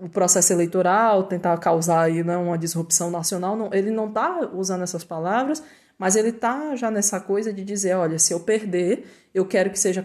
o 0.00 0.08
processo 0.08 0.52
eleitoral, 0.52 1.24
tentar 1.24 1.56
causar 1.58 2.02
aí, 2.02 2.22
né, 2.22 2.36
uma 2.36 2.58
disrupção 2.58 3.10
nacional. 3.10 3.56
Não, 3.56 3.72
ele 3.72 3.90
não 3.90 4.08
está 4.08 4.48
usando 4.52 4.82
essas 4.82 5.04
palavras, 5.04 5.62
mas 5.98 6.16
ele 6.16 6.28
está 6.28 6.76
já 6.76 6.90
nessa 6.90 7.20
coisa 7.20 7.52
de 7.52 7.64
dizer, 7.64 7.94
olha, 7.94 8.18
se 8.18 8.32
eu 8.32 8.40
perder, 8.40 9.06
eu 9.34 9.46
quero 9.46 9.70
que 9.70 9.78
seja 9.78 10.02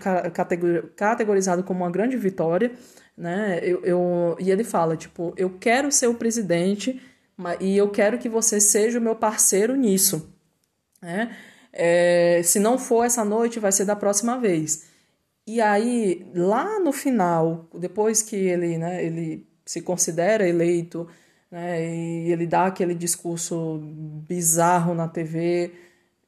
categorizado 0.96 1.64
como 1.64 1.84
uma 1.84 1.92
grande 1.92 2.18
vitória, 2.18 2.72
né? 3.18 3.60
Eu, 3.62 3.82
eu, 3.84 4.38
e 4.40 4.52
ele 4.52 4.64
fala, 4.64 4.98
tipo, 4.98 5.34
eu 5.38 5.58
quero 5.58 5.92
ser 5.92 6.08
o 6.08 6.16
presidente 6.16 7.02
e 7.60 7.78
eu 7.78 7.90
quero 7.90 8.18
que 8.18 8.30
você 8.30 8.60
seja 8.60 9.00
o 9.00 9.02
meu 9.02 9.16
parceiro 9.16 9.76
nisso, 9.76 10.34
né? 11.02 11.36
É, 11.72 12.42
se 12.44 12.58
não 12.58 12.78
for 12.78 13.04
essa 13.04 13.26
noite, 13.26 13.60
vai 13.60 13.72
ser 13.72 13.84
da 13.84 13.96
próxima 13.96 14.40
vez. 14.40 14.95
E 15.48 15.62
aí, 15.62 16.26
lá 16.34 16.80
no 16.80 16.92
final, 16.92 17.70
depois 17.74 18.24
que 18.24 18.36
ele, 18.36 18.78
né, 18.78 19.06
ele 19.06 19.46
se 19.66 19.82
considera 19.82 20.48
eleito, 20.48 21.08
né, 21.52 21.86
e 21.86 22.32
ele 22.32 22.48
dá 22.48 22.66
aquele 22.66 22.96
discurso 22.96 23.80
bizarro 24.28 24.96
na 24.96 25.08
TV, 25.08 25.72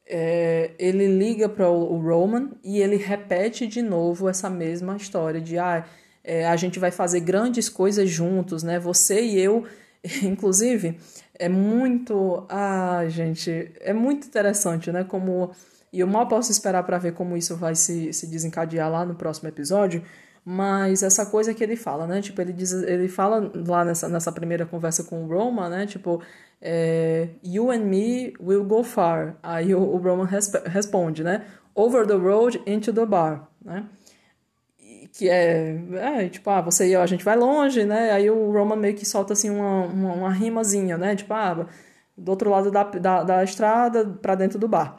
é, 0.06 0.70
ele 0.78 1.06
liga 1.06 1.48
para 1.48 1.68
o 1.68 1.98
Roman 2.00 2.52
e 2.64 2.80
ele 2.80 2.96
repete 2.96 3.66
de 3.66 3.82
novo 3.82 4.28
essa 4.28 4.48
mesma 4.48 4.96
história 4.96 5.40
de 5.40 5.58
ah, 5.58 5.84
é, 6.24 6.46
a 6.46 6.56
gente 6.56 6.78
vai 6.78 6.90
fazer 6.90 7.20
grandes 7.20 7.68
coisas 7.68 8.08
juntos, 8.08 8.62
né? 8.62 8.78
Você 8.78 9.20
e 9.20 9.38
eu, 9.38 9.66
inclusive, 10.22 10.98
é 11.34 11.48
muito, 11.48 12.46
ah, 12.48 13.04
gente, 13.08 13.72
é 13.80 13.92
muito 13.92 14.26
interessante, 14.26 14.90
né? 14.92 15.04
Como 15.04 15.50
e 15.92 16.00
eu 16.00 16.06
mal 16.06 16.28
posso 16.28 16.50
esperar 16.50 16.82
para 16.84 16.98
ver 16.98 17.12
como 17.12 17.36
isso 17.36 17.56
vai 17.56 17.74
se, 17.74 18.12
se 18.12 18.26
desencadear 18.26 18.90
lá 18.90 19.04
no 19.04 19.14
próximo 19.14 19.48
episódio. 19.48 20.02
mas 20.44 21.02
essa 21.02 21.26
coisa 21.26 21.52
que 21.52 21.62
ele 21.62 21.76
fala, 21.76 22.06
né? 22.06 22.22
Tipo, 22.22 22.40
ele 22.40 22.52
diz, 22.54 22.72
ele 22.72 23.08
fala 23.08 23.50
lá 23.66 23.84
nessa, 23.84 24.08
nessa 24.08 24.32
primeira 24.32 24.64
conversa 24.64 25.04
com 25.04 25.24
o 25.24 25.28
Roma, 25.28 25.68
né? 25.68 25.86
Tipo, 25.86 26.22
é, 26.60 27.28
you 27.44 27.70
and 27.70 27.80
me 27.80 28.32
will 28.40 28.64
go 28.64 28.82
far. 28.82 29.36
Aí 29.42 29.74
o, 29.74 29.80
o 29.80 29.98
Roman 29.98 30.26
responde, 30.66 31.22
né? 31.22 31.44
Over 31.74 32.06
the 32.06 32.14
road 32.14 32.62
into 32.66 32.92
the 32.92 33.04
bar, 33.06 33.48
né? 33.64 33.84
Que 35.12 35.28
é, 35.28 35.76
é, 35.94 36.28
tipo, 36.28 36.48
ah, 36.50 36.60
você 36.60 36.88
e 36.88 36.92
eu, 36.92 37.00
a 37.02 37.06
gente 37.06 37.24
vai 37.24 37.36
longe, 37.36 37.84
né? 37.84 38.10
Aí 38.12 38.30
o 38.30 38.50
Roman 38.52 38.76
meio 38.76 38.94
que 38.94 39.06
solta 39.06 39.32
assim 39.32 39.50
uma, 39.50 39.84
uma, 39.86 40.14
uma 40.14 40.32
rimazinha, 40.32 40.96
né? 40.98 41.14
Tipo, 41.16 41.34
ah, 41.34 41.66
do 42.16 42.30
outro 42.30 42.50
lado 42.50 42.70
da, 42.70 42.84
da, 42.84 43.22
da 43.22 43.44
estrada 43.44 44.04
para 44.20 44.34
dentro 44.34 44.58
do 44.58 44.68
bar. 44.68 44.98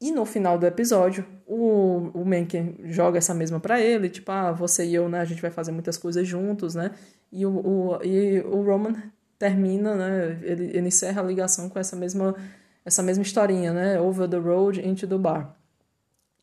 E 0.00 0.12
no 0.12 0.24
final 0.24 0.56
do 0.58 0.66
episódio, 0.66 1.26
o, 1.44 2.10
o 2.14 2.24
Mencken 2.24 2.76
joga 2.84 3.18
essa 3.18 3.34
mesma 3.34 3.58
para 3.58 3.80
ele, 3.80 4.08
tipo, 4.08 4.30
ah, 4.30 4.52
você 4.52 4.86
e 4.86 4.94
eu, 4.94 5.08
né, 5.08 5.20
a 5.20 5.24
gente 5.24 5.42
vai 5.42 5.50
fazer 5.50 5.72
muitas 5.72 5.98
coisas 5.98 6.26
juntos, 6.26 6.74
né? 6.76 6.94
E 7.32 7.44
o, 7.44 7.50
o, 7.50 8.04
e 8.04 8.40
o 8.42 8.62
Roman 8.62 8.94
termina, 9.38 9.96
né, 9.96 10.38
ele, 10.42 10.66
ele 10.66 10.88
encerra 10.88 11.20
a 11.20 11.24
ligação 11.24 11.68
com 11.68 11.78
essa 11.80 11.96
mesma, 11.96 12.34
essa 12.84 13.02
mesma 13.02 13.22
historinha, 13.22 13.72
né? 13.72 14.00
Over 14.00 14.28
the 14.28 14.36
road 14.38 14.80
into 14.86 15.06
the 15.06 15.18
bar. 15.18 15.56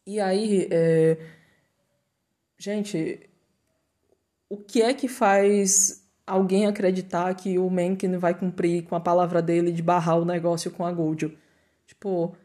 E 0.05 0.19
aí, 0.19 0.67
é... 0.69 1.17
gente, 2.57 3.29
o 4.49 4.57
que 4.57 4.81
é 4.81 4.93
que 4.93 5.07
faz 5.07 6.03
alguém 6.27 6.67
acreditar 6.67 7.33
que 7.35 7.57
o 7.57 7.69
Mencken 7.69 8.17
vai 8.17 8.33
cumprir 8.37 8.83
com 8.83 8.95
a 8.95 8.99
palavra 8.99 9.41
dele 9.41 9.71
de 9.71 9.81
barrar 9.81 10.19
o 10.19 10.25
negócio 10.25 10.71
com 10.71 10.85
a 10.85 10.91
Gold? 10.91 11.37
Tipo 11.87 12.35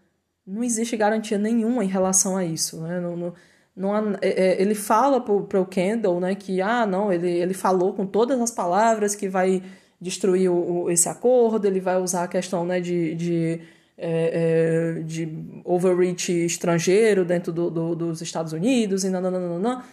não 0.46 0.64
existe 0.64 0.96
garantia 0.96 1.38
nenhuma 1.38 1.84
em 1.84 1.88
relação 1.88 2.36
a 2.36 2.44
isso, 2.44 2.80
né? 2.82 3.00
Não, 3.00 3.16
não, 3.16 3.34
não 3.76 3.94
há, 3.94 4.02
é, 4.20 4.28
é 4.28 4.62
ele 4.62 4.74
fala 4.74 5.20
para 5.20 5.60
o 5.60 5.66
Kendall, 5.66 6.20
né, 6.20 6.34
que 6.34 6.60
ah, 6.60 6.86
não, 6.86 7.12
ele, 7.12 7.30
ele 7.30 7.54
falou 7.54 7.92
com 7.94 8.06
todas 8.06 8.40
as 8.40 8.50
palavras 8.50 9.14
que 9.14 9.28
vai 9.28 9.62
destruir 10.00 10.50
o, 10.50 10.84
o 10.84 10.90
esse 10.90 11.08
acordo, 11.08 11.66
ele 11.66 11.80
vai 11.80 11.96
usar 12.00 12.24
a 12.24 12.28
questão, 12.28 12.64
né, 12.64 12.80
de, 12.80 13.14
de 13.14 13.60
é, 14.02 14.96
é, 14.98 15.02
de 15.02 15.28
overreach 15.62 16.32
estrangeiro 16.32 17.22
dentro 17.22 17.52
do, 17.52 17.70
do, 17.70 17.94
dos 17.94 18.22
Estados 18.22 18.54
Unidos 18.54 19.04
e 19.04 19.10
nananana. 19.10 19.84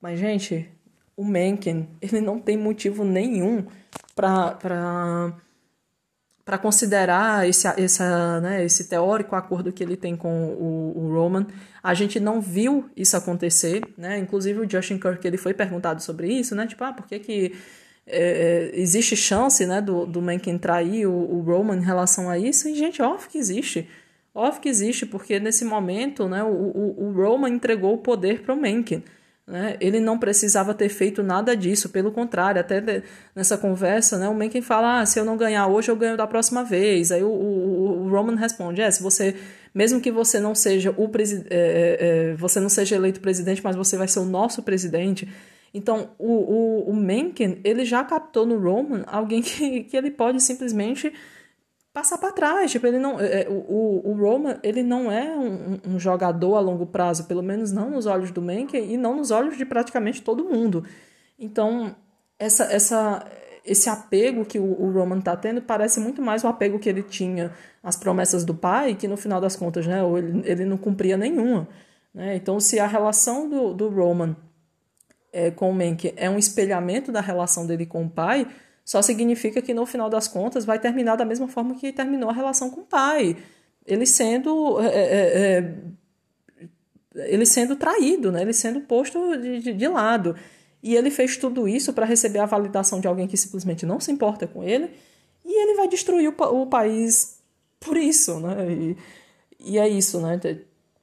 Mas, 0.00 0.20
gente, 0.20 0.70
o 1.16 1.24
Mencken, 1.24 1.88
ele 2.00 2.20
não 2.20 2.38
tem 2.38 2.56
motivo 2.56 3.04
nenhum 3.04 3.66
para 4.14 5.34
para 6.46 6.58
considerar 6.58 7.46
esse, 7.48 7.66
esse, 7.76 8.00
né, 8.40 8.64
esse 8.64 8.84
teórico 8.84 9.34
acordo 9.34 9.72
que 9.72 9.82
ele 9.82 9.96
tem 9.96 10.14
com 10.14 10.44
o, 10.52 10.92
o, 10.96 11.12
Roman. 11.12 11.44
A 11.82 11.92
gente 11.92 12.20
não 12.20 12.40
viu 12.40 12.88
isso 12.96 13.16
acontecer, 13.16 13.82
né? 13.98 14.16
Inclusive 14.18 14.60
o 14.60 14.70
Justin 14.70 14.96
Kirk 14.96 15.26
ele 15.26 15.36
foi 15.36 15.52
perguntado 15.52 16.00
sobre 16.00 16.32
isso, 16.32 16.54
né? 16.54 16.64
Tipo, 16.68 16.84
ah, 16.84 16.92
por 16.92 17.04
que, 17.08 17.18
que 17.18 17.52
é, 18.06 18.70
existe 18.74 19.16
chance 19.16 19.66
né, 19.66 19.80
do, 19.80 20.06
do 20.06 20.22
Mencken 20.22 20.56
trair 20.56 21.08
o, 21.08 21.12
o, 21.12 21.40
Roman 21.40 21.78
em 21.78 21.84
relação 21.84 22.30
a 22.30 22.38
isso? 22.38 22.68
E, 22.68 22.76
gente, 22.76 23.02
óbvio 23.02 23.28
que 23.28 23.38
existe. 23.38 23.88
Óbvio 24.32 24.62
que 24.62 24.68
existe, 24.68 25.04
porque 25.04 25.40
nesse 25.40 25.64
momento 25.64 26.28
né, 26.28 26.44
o, 26.44 26.46
o, 26.46 27.08
o 27.08 27.12
Roman 27.12 27.48
entregou 27.48 27.94
o 27.94 27.98
poder 27.98 28.42
para 28.42 28.54
o 28.54 28.56
Mencken. 28.56 29.02
Né? 29.46 29.76
Ele 29.80 30.00
não 30.00 30.18
precisava 30.18 30.74
ter 30.74 30.88
feito 30.88 31.22
nada 31.22 31.56
disso, 31.56 31.88
pelo 31.90 32.10
contrário, 32.10 32.60
até 32.60 33.04
nessa 33.34 33.56
conversa, 33.56 34.18
né, 34.18 34.28
o 34.28 34.34
Mencken 34.34 34.60
fala: 34.60 35.00
ah, 35.00 35.06
se 35.06 35.20
eu 35.20 35.24
não 35.24 35.36
ganhar 35.36 35.68
hoje, 35.68 35.88
eu 35.88 35.94
ganho 35.94 36.16
da 36.16 36.26
próxima 36.26 36.64
vez. 36.64 37.12
Aí 37.12 37.22
o, 37.22 37.28
o, 37.28 38.02
o 38.02 38.08
Roman 38.10 38.34
responde: 38.34 38.80
é, 38.80 38.90
se 38.90 39.00
você, 39.00 39.36
mesmo 39.72 40.00
que 40.00 40.10
você 40.10 40.40
não 40.40 40.52
seja 40.52 40.90
o 40.90 41.04
é, 41.16 41.22
é, 41.48 41.96
é, 42.30 42.34
você 42.34 42.58
não 42.58 42.68
seja 42.68 42.96
eleito 42.96 43.20
presidente, 43.20 43.62
mas 43.62 43.76
você 43.76 43.96
vai 43.96 44.08
ser 44.08 44.18
o 44.18 44.24
nosso 44.24 44.64
presidente. 44.64 45.28
Então, 45.72 46.10
o, 46.18 46.32
o, 46.32 46.90
o 46.90 46.96
Mencken, 46.96 47.60
ele 47.62 47.84
já 47.84 48.02
captou 48.02 48.46
no 48.46 48.58
Roman 48.58 49.04
alguém 49.06 49.42
que, 49.42 49.84
que 49.84 49.96
ele 49.96 50.10
pode 50.10 50.42
simplesmente 50.42 51.12
passar 51.96 52.18
para 52.18 52.30
trás. 52.30 52.70
Tipo, 52.70 52.86
ele 52.86 52.98
não, 52.98 53.18
é, 53.18 53.46
o, 53.48 54.02
o 54.04 54.12
Roma 54.12 54.60
ele 54.62 54.82
não 54.82 55.10
é 55.10 55.34
um, 55.34 55.80
um, 55.94 55.98
jogador 55.98 56.56
a 56.56 56.60
longo 56.60 56.84
prazo, 56.84 57.24
pelo 57.24 57.42
menos 57.42 57.72
não 57.72 57.88
nos 57.88 58.04
olhos 58.04 58.30
do 58.30 58.42
Mencken 58.42 58.92
e 58.92 58.98
não 58.98 59.16
nos 59.16 59.30
olhos 59.30 59.56
de 59.56 59.64
praticamente 59.64 60.20
todo 60.20 60.44
mundo. 60.44 60.84
Então, 61.38 61.96
essa, 62.38 62.64
essa, 62.64 63.24
esse 63.64 63.88
apego 63.88 64.44
que 64.44 64.58
o, 64.58 64.78
o 64.78 64.92
Roman 64.92 65.20
está 65.20 65.34
tendo 65.38 65.62
parece 65.62 65.98
muito 65.98 66.20
mais 66.20 66.44
o 66.44 66.48
apego 66.48 66.78
que 66.78 66.86
ele 66.86 67.02
tinha 67.02 67.50
às 67.82 67.96
promessas 67.96 68.44
do 68.44 68.54
pai, 68.54 68.94
que 68.94 69.08
no 69.08 69.16
final 69.16 69.40
das 69.40 69.56
contas 69.56 69.86
né, 69.86 70.00
ele, 70.18 70.42
ele 70.44 70.64
não 70.66 70.76
cumpria 70.76 71.16
nenhuma. 71.16 71.66
Né? 72.12 72.36
Então, 72.36 72.60
se 72.60 72.78
a 72.78 72.86
relação 72.86 73.48
do, 73.48 73.72
do 73.72 73.88
Roman 73.88 74.36
é, 75.32 75.50
com 75.50 75.70
o 75.70 75.74
Mencken 75.74 76.12
é 76.14 76.28
um 76.28 76.36
espelhamento 76.36 77.10
da 77.10 77.22
relação 77.22 77.66
dele 77.66 77.86
com 77.86 78.04
o 78.04 78.10
pai, 78.10 78.46
só 78.86 79.02
significa 79.02 79.60
que 79.60 79.74
no 79.74 79.84
final 79.84 80.08
das 80.08 80.28
contas 80.28 80.64
vai 80.64 80.78
terminar 80.78 81.16
da 81.16 81.24
mesma 81.24 81.48
forma 81.48 81.74
que 81.74 81.92
terminou 81.92 82.30
a 82.30 82.32
relação 82.32 82.70
com 82.70 82.82
o 82.82 82.84
pai. 82.84 83.36
Ele 83.84 84.06
sendo. 84.06 84.80
É, 84.80 84.86
é, 84.86 85.58
é 85.58 85.74
ele 87.28 87.44
sendo 87.44 87.74
traído, 87.74 88.30
né? 88.30 88.42
ele 88.42 88.52
sendo 88.52 88.80
posto 88.82 89.36
de, 89.38 89.60
de, 89.60 89.72
de 89.72 89.88
lado. 89.88 90.36
E 90.82 90.94
ele 90.94 91.10
fez 91.10 91.36
tudo 91.36 91.66
isso 91.66 91.92
para 91.92 92.06
receber 92.06 92.38
a 92.38 92.46
validação 92.46 93.00
de 93.00 93.08
alguém 93.08 93.26
que 93.26 93.36
simplesmente 93.36 93.84
não 93.84 93.98
se 93.98 94.12
importa 94.12 94.46
com 94.46 94.62
ele, 94.62 94.90
e 95.44 95.62
ele 95.62 95.74
vai 95.74 95.88
destruir 95.88 96.28
o, 96.28 96.62
o 96.62 96.66
país 96.66 97.40
por 97.80 97.96
isso. 97.96 98.38
Né? 98.38 98.70
E, 98.70 98.96
e 99.58 99.78
é 99.78 99.88
isso, 99.88 100.20
né? 100.20 100.36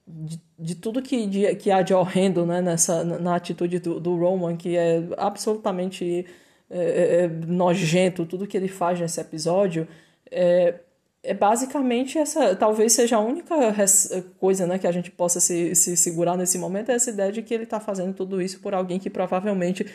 De, 0.06 0.40
de 0.58 0.74
tudo 0.76 1.02
que, 1.02 1.26
de, 1.26 1.54
que 1.56 1.70
há 1.70 1.82
de 1.82 1.92
horrendo 1.92 2.46
né? 2.46 2.62
Nessa, 2.62 3.04
na 3.04 3.34
atitude 3.34 3.80
do, 3.80 3.98
do 3.98 4.16
Roman, 4.16 4.56
que 4.56 4.76
é 4.76 5.02
absolutamente 5.18 6.24
é, 6.70 6.78
é, 6.78 7.24
é, 7.24 7.28
nojento, 7.28 8.26
tudo 8.26 8.46
que 8.46 8.56
ele 8.56 8.68
faz 8.68 8.98
nesse 8.98 9.20
episódio, 9.20 9.86
é, 10.30 10.74
é 11.22 11.34
basicamente 11.34 12.18
essa, 12.18 12.54
talvez 12.56 12.92
seja 12.92 13.16
a 13.16 13.20
única 13.20 13.54
coisa 14.38 14.66
né, 14.66 14.78
que 14.78 14.86
a 14.86 14.92
gente 14.92 15.10
possa 15.10 15.40
se, 15.40 15.74
se 15.74 15.96
segurar 15.96 16.36
nesse 16.36 16.58
momento, 16.58 16.90
é 16.90 16.94
essa 16.94 17.10
ideia 17.10 17.32
de 17.32 17.42
que 17.42 17.54
ele 17.54 17.64
está 17.64 17.80
fazendo 17.80 18.14
tudo 18.14 18.40
isso 18.40 18.60
por 18.60 18.74
alguém 18.74 18.98
que 18.98 19.10
provavelmente 19.10 19.86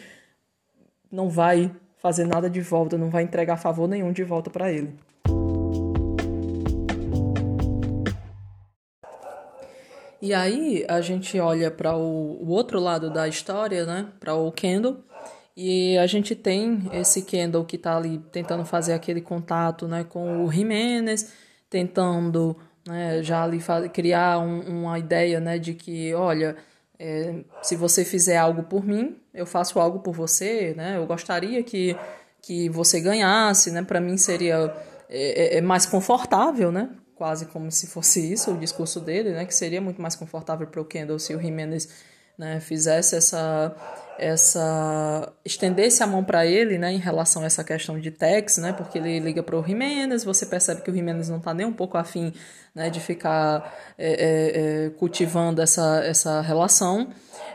não 1.12 1.30
vai 1.30 1.72
fazer 1.98 2.26
nada 2.26 2.50
de 2.50 2.62
volta, 2.62 2.98
não 2.98 3.10
vai 3.10 3.24
entregar 3.24 3.58
favor 3.58 3.88
nenhum 3.88 4.12
de 4.12 4.24
volta 4.24 4.50
para 4.50 4.72
ele. 4.72 4.94
E 10.22 10.34
aí 10.34 10.86
a 10.90 11.00
gente 11.00 11.40
olha 11.40 11.72
para 11.72 11.96
o, 11.96 12.44
o, 12.44 12.50
outro 12.50 12.78
lado 12.80 13.10
da 13.10 13.28
história, 13.28 13.86
né? 13.86 14.08
Para 14.20 14.36
o 14.36 14.52
Kendall, 14.52 14.98
e 15.62 15.98
a 15.98 16.08
gente 16.08 16.36
tem 16.36 16.90
esse 16.94 17.22
Kendall 17.22 17.66
que 17.66 17.76
está 17.76 17.98
ali 17.98 18.18
tentando 18.32 18.64
fazer 18.64 18.94
aquele 18.94 19.20
contato 19.20 19.90
né, 19.90 20.06
com 20.06 20.46
o 20.46 20.50
Jimenez, 20.50 21.34
tentando 21.70 22.56
né, 22.88 23.22
já 23.22 23.44
ali 23.44 23.60
criar 23.92 24.40
um, 24.40 24.62
uma 24.62 24.98
ideia 24.98 25.42
né, 25.42 25.60
de 25.60 25.74
que, 25.74 26.14
olha, 26.14 26.56
é, 26.98 27.44
se 27.62 27.76
você 27.76 28.06
fizer 28.06 28.38
algo 28.38 28.64
por 28.64 28.86
mim, 28.86 29.18
eu 29.34 29.46
faço 29.46 29.82
algo 29.82 30.00
por 30.00 30.14
você, 30.14 30.74
né? 30.78 30.96
Eu 30.96 31.06
gostaria 31.06 31.62
que, 31.62 31.94
que 32.42 32.70
você 32.70 33.02
ganhasse, 33.02 33.70
né? 33.70 33.84
Para 33.84 34.00
mim 34.00 34.16
seria 34.16 34.74
é, 35.10 35.56
é, 35.56 35.58
é, 35.58 35.62
mais 35.62 35.86
confortável, 35.86 36.72
né? 36.72 36.90
Quase 37.16 37.48
como 37.48 37.70
se 37.70 37.88
fosse 37.88 38.32
isso 38.32 38.52
o 38.52 38.58
discurso 38.58 39.02
dele, 39.02 39.32
né? 39.32 39.46
Que 39.46 39.54
seria 39.54 39.82
muito 39.82 40.02
mais 40.02 40.16
confortável 40.16 40.68
para 40.68 40.80
o 40.80 40.86
Kendall 40.86 41.20
se 41.20 41.36
o 41.36 41.40
Jimenez 41.42 41.90
né, 42.38 42.62
fizesse 42.62 43.18
essa 43.18 43.76
essa 44.20 45.32
estendesse 45.44 46.04
a 46.04 46.08
mão 46.08 46.24
para 46.24 46.46
ele, 46.46 46.78
né, 46.78 46.92
em 46.92 46.98
relação 46.98 47.44
a 47.44 47.46
essa 47.46 47.64
questão 47.64 48.00
de 48.00 48.12
Tex, 48.12 48.58
né, 48.58 48.74
porque 48.74 48.98
ele 48.98 49.20
liga 49.20 49.42
para 49.42 49.58
o 49.58 49.64
Jimenez, 49.64 50.24
você 50.24 50.46
percebe 50.46 50.82
que 50.82 50.92
o 50.92 50.94
Jimenez 50.94 51.30
não 51.30 51.38
está 51.38 51.54
nem 51.54 51.66
um 51.66 51.74
pouco 51.74 51.98
afim, 51.98 52.34
né, 52.76 52.90
de 52.90 53.00
ficar 53.00 53.74
é, 53.98 54.12
é, 54.12 54.86
é, 54.86 54.90
cultivando 54.92 55.62
essa, 55.62 56.04
essa 56.04 56.42
relação. 56.42 57.10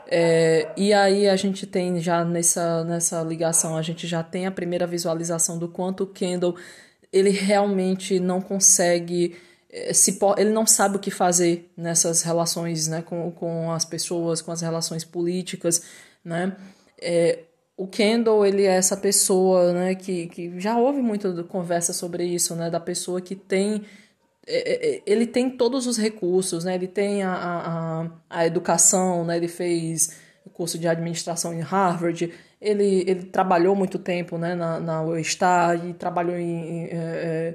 É, 0.07 0.69
e 0.77 0.93
aí 0.93 1.28
a 1.28 1.36
gente 1.36 1.66
tem 1.66 2.01
já 2.01 2.24
nessa, 2.24 2.85
nessa 2.85 3.23
ligação, 3.23 3.77
a 3.77 3.82
gente 3.82 4.07
já 4.07 4.23
tem 4.23 4.47
a 4.47 4.51
primeira 4.51 4.86
visualização 4.86 5.59
do 5.59 5.69
quanto 5.69 6.05
o 6.05 6.07
Kendall 6.07 6.57
ele 7.12 7.31
realmente 7.31 8.19
não 8.19 8.41
consegue 8.41 9.36
é, 9.74 9.93
se 9.93 10.19
ele 10.36 10.51
não 10.51 10.65
sabe 10.65 10.97
o 10.97 11.01
que 11.01 11.11
fazer 11.11 11.69
nessas 11.77 12.23
relações 12.23 12.86
né, 12.86 13.03
com, 13.03 13.32
com 13.32 13.73
as 13.73 13.85
pessoas, 13.85 14.41
com 14.41 14.53
as 14.53 14.61
relações 14.61 15.05
políticas, 15.05 15.82
né? 16.24 16.56
É, 17.01 17.40
o 17.76 17.86
Kendall, 17.86 18.46
ele 18.46 18.62
é 18.62 18.76
essa 18.76 18.96
pessoa, 18.96 19.72
né, 19.72 19.94
que, 19.94 20.28
que 20.28 20.60
já 20.60 20.78
houve 20.78 21.02
muita 21.02 21.42
conversa 21.44 21.92
sobre 21.92 22.24
isso, 22.24 22.55
né, 22.55 22.70
da 22.70 22.78
pessoa 22.78 23.20
que 23.20 23.34
tem 23.34 23.82
é, 24.46 24.56
é, 24.56 24.96
é, 24.96 25.02
ele 25.06 25.26
tem 25.26 25.51
todos 25.51 25.86
os 25.86 25.96
recursos, 25.96 26.64
né? 26.64 26.74
Ele 26.74 26.86
tem 26.86 27.22
a, 27.22 27.32
a, 27.32 28.10
a 28.28 28.46
educação, 28.46 29.24
né? 29.24 29.36
Ele 29.36 29.48
fez 29.48 30.18
curso 30.52 30.78
de 30.78 30.86
administração 30.86 31.52
em 31.52 31.60
Harvard. 31.60 32.32
Ele, 32.60 33.05
ele 33.06 33.24
trabalhou 33.24 33.74
muito 33.74 33.98
tempo, 33.98 34.36
né? 34.36 34.55
Na, 34.55 34.78
na 34.78 35.02
UEStar 35.02 35.86
e 35.86 35.94
trabalhou 35.94 36.36
em, 36.36 36.84
em 36.84 37.55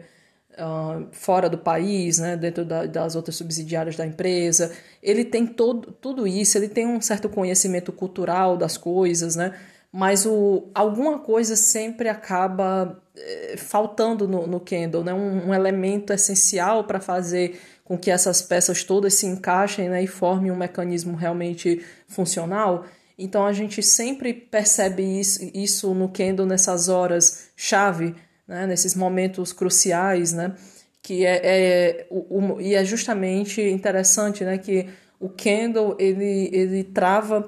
uh, 0.59 1.07
fora 1.11 1.49
do 1.49 1.57
país, 1.57 2.19
né, 2.19 2.35
dentro 2.35 2.65
da, 2.65 2.85
das 2.85 3.15
outras 3.15 3.35
subsidiárias 3.35 3.95
da 3.95 4.05
empresa. 4.05 4.71
Ele 5.01 5.23
tem 5.23 5.47
todo, 5.47 5.91
tudo 5.93 6.27
isso, 6.27 6.57
ele 6.57 6.67
tem 6.67 6.85
um 6.85 7.01
certo 7.01 7.29
conhecimento 7.29 7.91
cultural 7.91 8.57
das 8.57 8.77
coisas, 8.77 9.35
né, 9.35 9.53
mas 9.91 10.25
o, 10.25 10.69
alguma 10.75 11.19
coisa 11.19 11.55
sempre 11.55 12.09
acaba 12.09 13.01
eh, 13.15 13.55
faltando 13.57 14.27
no, 14.27 14.45
no 14.45 14.59
Kendall, 14.59 15.03
né, 15.03 15.13
um, 15.13 15.47
um 15.47 15.53
elemento 15.53 16.13
essencial 16.13 16.83
para 16.83 16.99
fazer 16.99 17.59
com 17.83 17.97
que 17.97 18.11
essas 18.11 18.39
peças 18.39 18.83
todas 18.83 19.15
se 19.15 19.25
encaixem 19.25 19.89
né, 19.89 20.03
e 20.03 20.07
formem 20.07 20.51
um 20.51 20.55
mecanismo 20.55 21.15
realmente 21.15 21.83
funcional. 22.07 22.85
Então 23.17 23.45
a 23.45 23.51
gente 23.51 23.81
sempre 23.81 24.31
percebe 24.31 25.01
isso, 25.01 25.39
isso 25.55 25.93
no 25.95 26.07
Kendall 26.07 26.45
nessas 26.45 26.87
horas 26.87 27.49
chave, 27.55 28.15
né, 28.49 28.65
nesses 28.65 28.95
momentos 28.95 29.53
cruciais, 29.53 30.33
né, 30.33 30.55
que 31.03 31.23
é, 31.23 31.39
é 31.43 32.07
o, 32.09 32.55
o, 32.55 32.61
e 32.61 32.73
é 32.73 32.83
justamente 32.83 33.61
interessante, 33.61 34.43
né, 34.43 34.57
que 34.57 34.89
o 35.19 35.29
Kendall 35.29 35.95
ele 35.99 36.49
ele 36.51 36.83
trava 36.83 37.47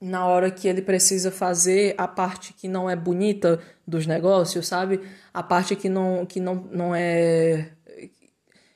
na 0.00 0.24
hora 0.26 0.48
que 0.48 0.68
ele 0.68 0.80
precisa 0.80 1.32
fazer 1.32 1.94
a 1.98 2.06
parte 2.06 2.52
que 2.52 2.68
não 2.68 2.88
é 2.88 2.94
bonita 2.94 3.58
dos 3.84 4.06
negócios, 4.06 4.68
sabe? 4.68 5.00
A 5.34 5.42
parte 5.42 5.74
que 5.74 5.88
não 5.88 6.24
que 6.24 6.38
não, 6.38 6.54
não 6.70 6.94
é 6.94 7.72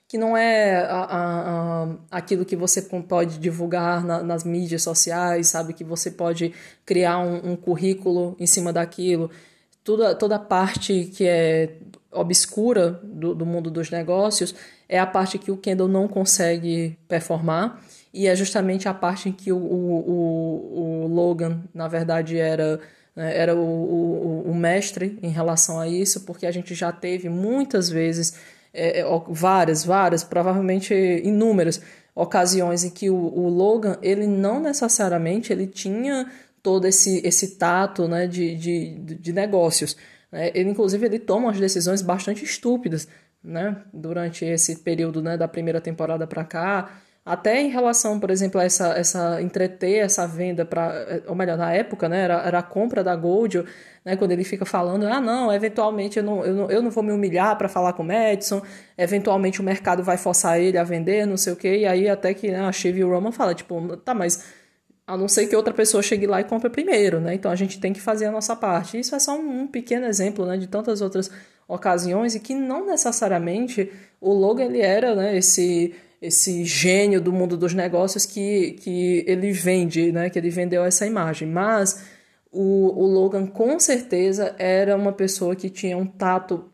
que 0.09 0.19
não 0.19 0.37
é 0.37 0.77
a, 0.77 1.05
a, 1.05 1.85
a, 1.85 1.97
aquilo 2.11 2.45
que 2.45 2.57
você 2.57 2.83
pode 2.83 3.39
divulgar 3.39 4.05
na, 4.05 4.23
nas 4.23 4.45
mídias 4.45 4.83
sociais, 4.83 5.47
sabe? 5.47 5.73
Que 5.73 5.85
você 5.85 6.11
pode 6.11 6.53
criar 6.85 7.19
um, 7.19 7.53
um 7.53 7.57
currículo 7.57 8.37
em 8.39 8.47
cima 8.47 8.73
daquilo. 8.73 9.31
Toda, 9.85 10.15
toda 10.15 10.37
a 10.37 10.39
parte 10.39 11.11
que 11.13 11.27
é 11.27 11.77
obscura 12.11 13.01
do, 13.03 13.35
do 13.35 13.47
mundo 13.47 13.71
dos 13.71 13.91
negócios 13.91 14.55
é 14.89 14.99
a 14.99 15.07
parte 15.07 15.39
que 15.39 15.51
o 15.51 15.57
Kendall 15.57 15.89
não 15.89 16.07
consegue 16.07 16.99
performar. 17.09 17.83
E 18.13 18.27
é 18.27 18.37
justamente 18.37 18.89
a 18.89 18.95
parte 18.95 19.31
em 19.31 19.33
que 19.33 19.51
o, 19.51 19.57
o, 19.57 21.05
o 21.05 21.07
Logan, 21.07 21.63
na 21.73 21.89
verdade, 21.89 22.39
era 22.39 22.79
né, 23.15 23.37
era 23.37 23.55
o, 23.55 23.59
o, 23.59 24.51
o 24.51 24.55
mestre 24.55 25.19
em 25.23 25.29
relação 25.29 25.79
a 25.79 25.87
isso, 25.87 26.23
porque 26.23 26.47
a 26.47 26.51
gente 26.51 26.75
já 26.75 26.91
teve 26.91 27.29
muitas 27.29 27.89
vezes 27.91 28.35
é, 28.73 29.01
é 29.01 29.05
várias, 29.29 29.85
várias, 29.85 30.25
provavelmente 30.25 30.95
inúmeras 31.23 31.81
ocasiões 32.15 32.85
em 32.85 32.91
que 32.91 33.11
o, 33.11 33.15
o, 33.15 33.49
Logan, 33.49 33.99
ele 34.03 34.27
não 34.27 34.61
necessariamente 34.61 35.53
ele 35.53 35.67
tinha 35.67 36.31
todo 36.63 36.87
esse, 36.87 37.21
esse 37.27 37.57
tato 37.57 38.07
né, 38.07 38.27
de, 38.27 38.55
de, 38.55 38.95
de 39.17 39.33
negócios. 39.33 39.97
Né? 40.31 40.51
Ele, 40.55 40.71
inclusive, 40.71 41.05
ele 41.05 41.19
toma 41.19 41.47
umas 41.47 41.59
decisões 41.59 42.01
bastante 42.03 42.45
estúpidas 42.45 43.09
né, 43.43 43.83
durante 43.93 44.45
esse 44.45 44.77
período 44.77 45.21
né, 45.21 45.37
da 45.37 45.49
primeira 45.49 45.81
temporada 45.81 46.27
para 46.27 46.45
cá, 46.45 46.91
até 47.25 47.61
em 47.61 47.69
relação, 47.69 48.19
por 48.19 48.31
exemplo, 48.31 48.61
a 48.61 48.65
essa, 48.65 48.99
essa 48.99 49.41
entreter 49.41 49.99
essa 49.99 50.27
venda 50.27 50.65
para, 50.65 51.23
ou 51.29 51.37
melhor, 51.37 51.57
na 51.57 51.73
época, 51.73 52.09
né, 52.09 52.23
era, 52.23 52.43
era 52.43 52.59
a 52.59 52.63
compra 52.63 53.05
da 53.05 53.15
Gold, 53.15 53.65
né, 54.05 54.17
quando 54.17 54.33
ele 54.33 54.43
fica 54.43 54.65
falando, 54.65 55.07
ah, 55.07 55.21
não, 55.21 55.53
eventualmente 55.53 56.19
eu 56.19 56.25
não, 56.25 56.45
eu 56.45 56.55
não, 56.55 56.71
eu 56.71 56.83
não 56.83 56.91
vou 56.91 57.03
me 57.03 57.13
humilhar 57.13 57.57
para 57.57 57.69
falar 57.69 57.93
com 57.93 58.03
o 58.03 58.07
Madison, 58.07 58.61
eventualmente 58.99 59.61
o 59.61 59.65
mercado 59.65 60.03
vai 60.03 60.17
forçar 60.17 60.61
ele 60.61 60.77
a 60.77 60.83
vender, 60.83 61.25
não 61.25 61.37
sei 61.37 61.53
o 61.53 61.57
quê, 61.57 61.79
e 61.79 61.87
aí 61.87 62.09
até 62.09 62.35
que 62.35 62.51
né, 62.51 62.61
a 62.61 62.73
Shiv 62.73 62.99
e 62.99 63.05
o 63.05 63.11
Roman 63.11 63.31
fala, 63.31 63.55
tipo, 63.55 63.97
tá, 63.99 64.15
mas 64.15 64.45
a 65.07 65.17
não 65.17 65.29
ser 65.29 65.47
que 65.47 65.57
outra 65.57 65.75
pessoa 65.75 66.03
chegue 66.03 66.27
lá 66.27 66.41
e 66.41 66.45
compre 66.45 66.71
primeiro, 66.71 67.21
né, 67.21 67.35
então 67.35 67.51
a 67.51 67.57
gente 67.57 67.81
tem 67.81 67.93
que 67.93 68.01
fazer 68.01 68.27
a 68.27 68.33
nossa 68.33 68.55
parte. 68.57 68.99
Isso 68.99 69.15
é 69.15 69.19
só 69.19 69.39
um, 69.39 69.67
pequeno 69.67 70.07
exemplo, 70.07 70.47
né, 70.47 70.57
de 70.57 70.67
tantas 70.67 71.01
outras 71.01 71.31
ocasiões 71.69 72.35
e 72.35 72.41
que 72.41 72.55
não 72.55 72.87
necessariamente 72.87 73.91
o 74.21 74.33
Logan, 74.33 74.65
ele 74.65 74.81
era, 74.81 75.15
né, 75.15 75.37
esse 75.37 75.95
esse 76.23 76.65
gênio 76.65 77.21
do 77.21 77.33
mundo 77.33 77.57
dos 77.57 77.75
negócios 77.75 78.25
que, 78.25 78.77
que 78.81 79.25
ele 79.27 79.51
vende, 79.51 80.13
né? 80.13 80.31
Que 80.31 80.39
ele 80.39 80.51
vendeu 80.51 80.85
essa 80.85 81.05
imagem. 81.05 81.49
Mas 81.49 82.05
o, 82.53 82.93
o 82.97 83.07
Logan 83.07 83.47
com 83.47 83.81
certeza 83.81 84.55
era 84.57 84.95
uma 84.97 85.13
pessoa 85.13 85.57
que 85.57 85.69
tinha 85.69 85.99
um 85.99 86.07
tato 86.07 86.71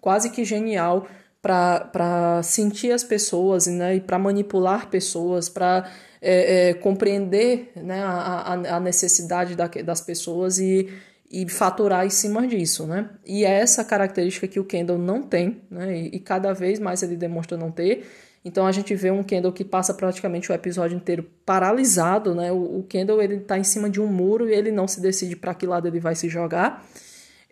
quase 0.00 0.30
que 0.30 0.44
genial 0.44 1.08
para 1.42 2.40
sentir 2.42 2.92
as 2.92 3.02
pessoas 3.02 3.66
né, 3.66 3.96
e 3.96 4.00
para 4.00 4.18
manipular 4.18 4.88
pessoas, 4.88 5.48
para 5.48 5.90
é, 6.26 6.70
é, 6.70 6.74
compreender 6.74 7.70
né, 7.76 8.02
a, 8.02 8.76
a 8.76 8.80
necessidade 8.80 9.54
da, 9.54 9.66
das 9.66 10.00
pessoas 10.00 10.58
e, 10.58 10.88
e 11.30 11.48
faturar 11.48 12.06
em 12.06 12.10
cima 12.10 12.46
disso. 12.46 12.86
Né? 12.86 13.10
E 13.26 13.44
é 13.44 13.60
essa 13.60 13.84
característica 13.84 14.48
que 14.48 14.58
o 14.58 14.64
Kendall 14.64 14.96
não 14.96 15.22
tem, 15.22 15.60
né, 15.70 15.94
e, 15.94 16.16
e 16.16 16.18
cada 16.18 16.52
vez 16.54 16.78
mais 16.78 17.02
ele 17.02 17.16
demonstra 17.16 17.58
não 17.58 17.70
ter. 17.70 18.06
Então 18.44 18.66
a 18.66 18.72
gente 18.72 18.94
vê 18.94 19.10
um 19.10 19.22
Kendall 19.22 19.52
que 19.52 19.64
passa 19.64 19.92
praticamente 19.92 20.50
o 20.50 20.54
episódio 20.54 20.96
inteiro 20.96 21.26
paralisado, 21.46 22.34
né? 22.34 22.52
O, 22.52 22.80
o 22.80 22.82
Kendall 22.82 23.22
ele 23.22 23.38
tá 23.38 23.58
em 23.58 23.64
cima 23.64 23.88
de 23.88 24.02
um 24.02 24.06
muro 24.06 24.48
e 24.48 24.52
ele 24.52 24.70
não 24.70 24.86
se 24.86 25.00
decide 25.00 25.34
para 25.34 25.54
que 25.54 25.66
lado 25.66 25.88
ele 25.88 25.98
vai 25.98 26.14
se 26.14 26.28
jogar. 26.28 26.86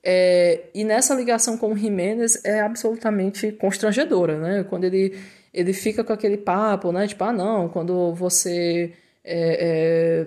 É, 0.04 0.64
e 0.74 0.84
nessa 0.84 1.14
ligação 1.14 1.56
com 1.56 1.72
o 1.72 1.76
Jimenez 1.76 2.44
é 2.44 2.60
absolutamente 2.60 3.52
constrangedora, 3.52 4.38
né? 4.38 4.64
Quando 4.64 4.84
ele, 4.84 5.16
ele 5.52 5.72
fica 5.72 6.02
com 6.04 6.12
aquele 6.12 6.36
papo, 6.36 6.92
né? 6.92 7.06
Tipo, 7.06 7.24
ah, 7.24 7.32
não, 7.32 7.68
quando 7.68 8.14
você. 8.14 8.92
É, 9.24 10.26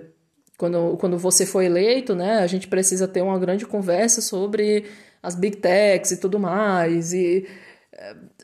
quando, 0.58 0.96
quando 0.98 1.18
você 1.18 1.44
foi 1.44 1.66
eleito, 1.66 2.14
né? 2.14 2.38
A 2.38 2.46
gente 2.46 2.68
precisa 2.68 3.06
ter 3.08 3.22
uma 3.22 3.38
grande 3.38 3.66
conversa 3.66 4.20
sobre 4.22 4.86
as 5.22 5.34
big 5.34 5.58
techs 5.58 6.12
e 6.12 6.20
tudo 6.20 6.38
mais. 6.38 7.12
E 7.12 7.46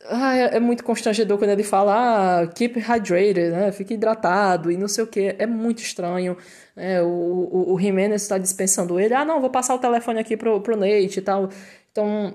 ah, 0.06 0.36
é, 0.36 0.56
é, 0.56 0.60
muito 0.60 0.82
constrangedor 0.82 1.38
quando 1.38 1.50
ele 1.50 1.62
fala 1.62 2.42
ah, 2.42 2.46
keep 2.48 2.78
hydrated, 2.80 3.50
né? 3.50 3.72
Fique 3.72 3.94
hidratado 3.94 4.70
e 4.70 4.76
não 4.76 4.88
sei 4.88 5.04
o 5.04 5.06
que. 5.06 5.34
É 5.38 5.46
muito 5.46 5.82
estranho. 5.82 6.36
Né? 6.74 7.02
O, 7.02 7.06
o, 7.06 7.74
o 7.74 7.78
Jimenez 7.78 8.22
está 8.22 8.38
dispensando 8.38 8.98
ele. 8.98 9.14
Ah, 9.14 9.24
não, 9.24 9.40
vou 9.40 9.50
passar 9.50 9.74
o 9.74 9.78
telefone 9.78 10.20
aqui 10.20 10.36
pro, 10.36 10.60
pro 10.60 10.76
Nate 10.76 11.18
e 11.18 11.22
tal. 11.22 11.48
Então, 11.90 12.34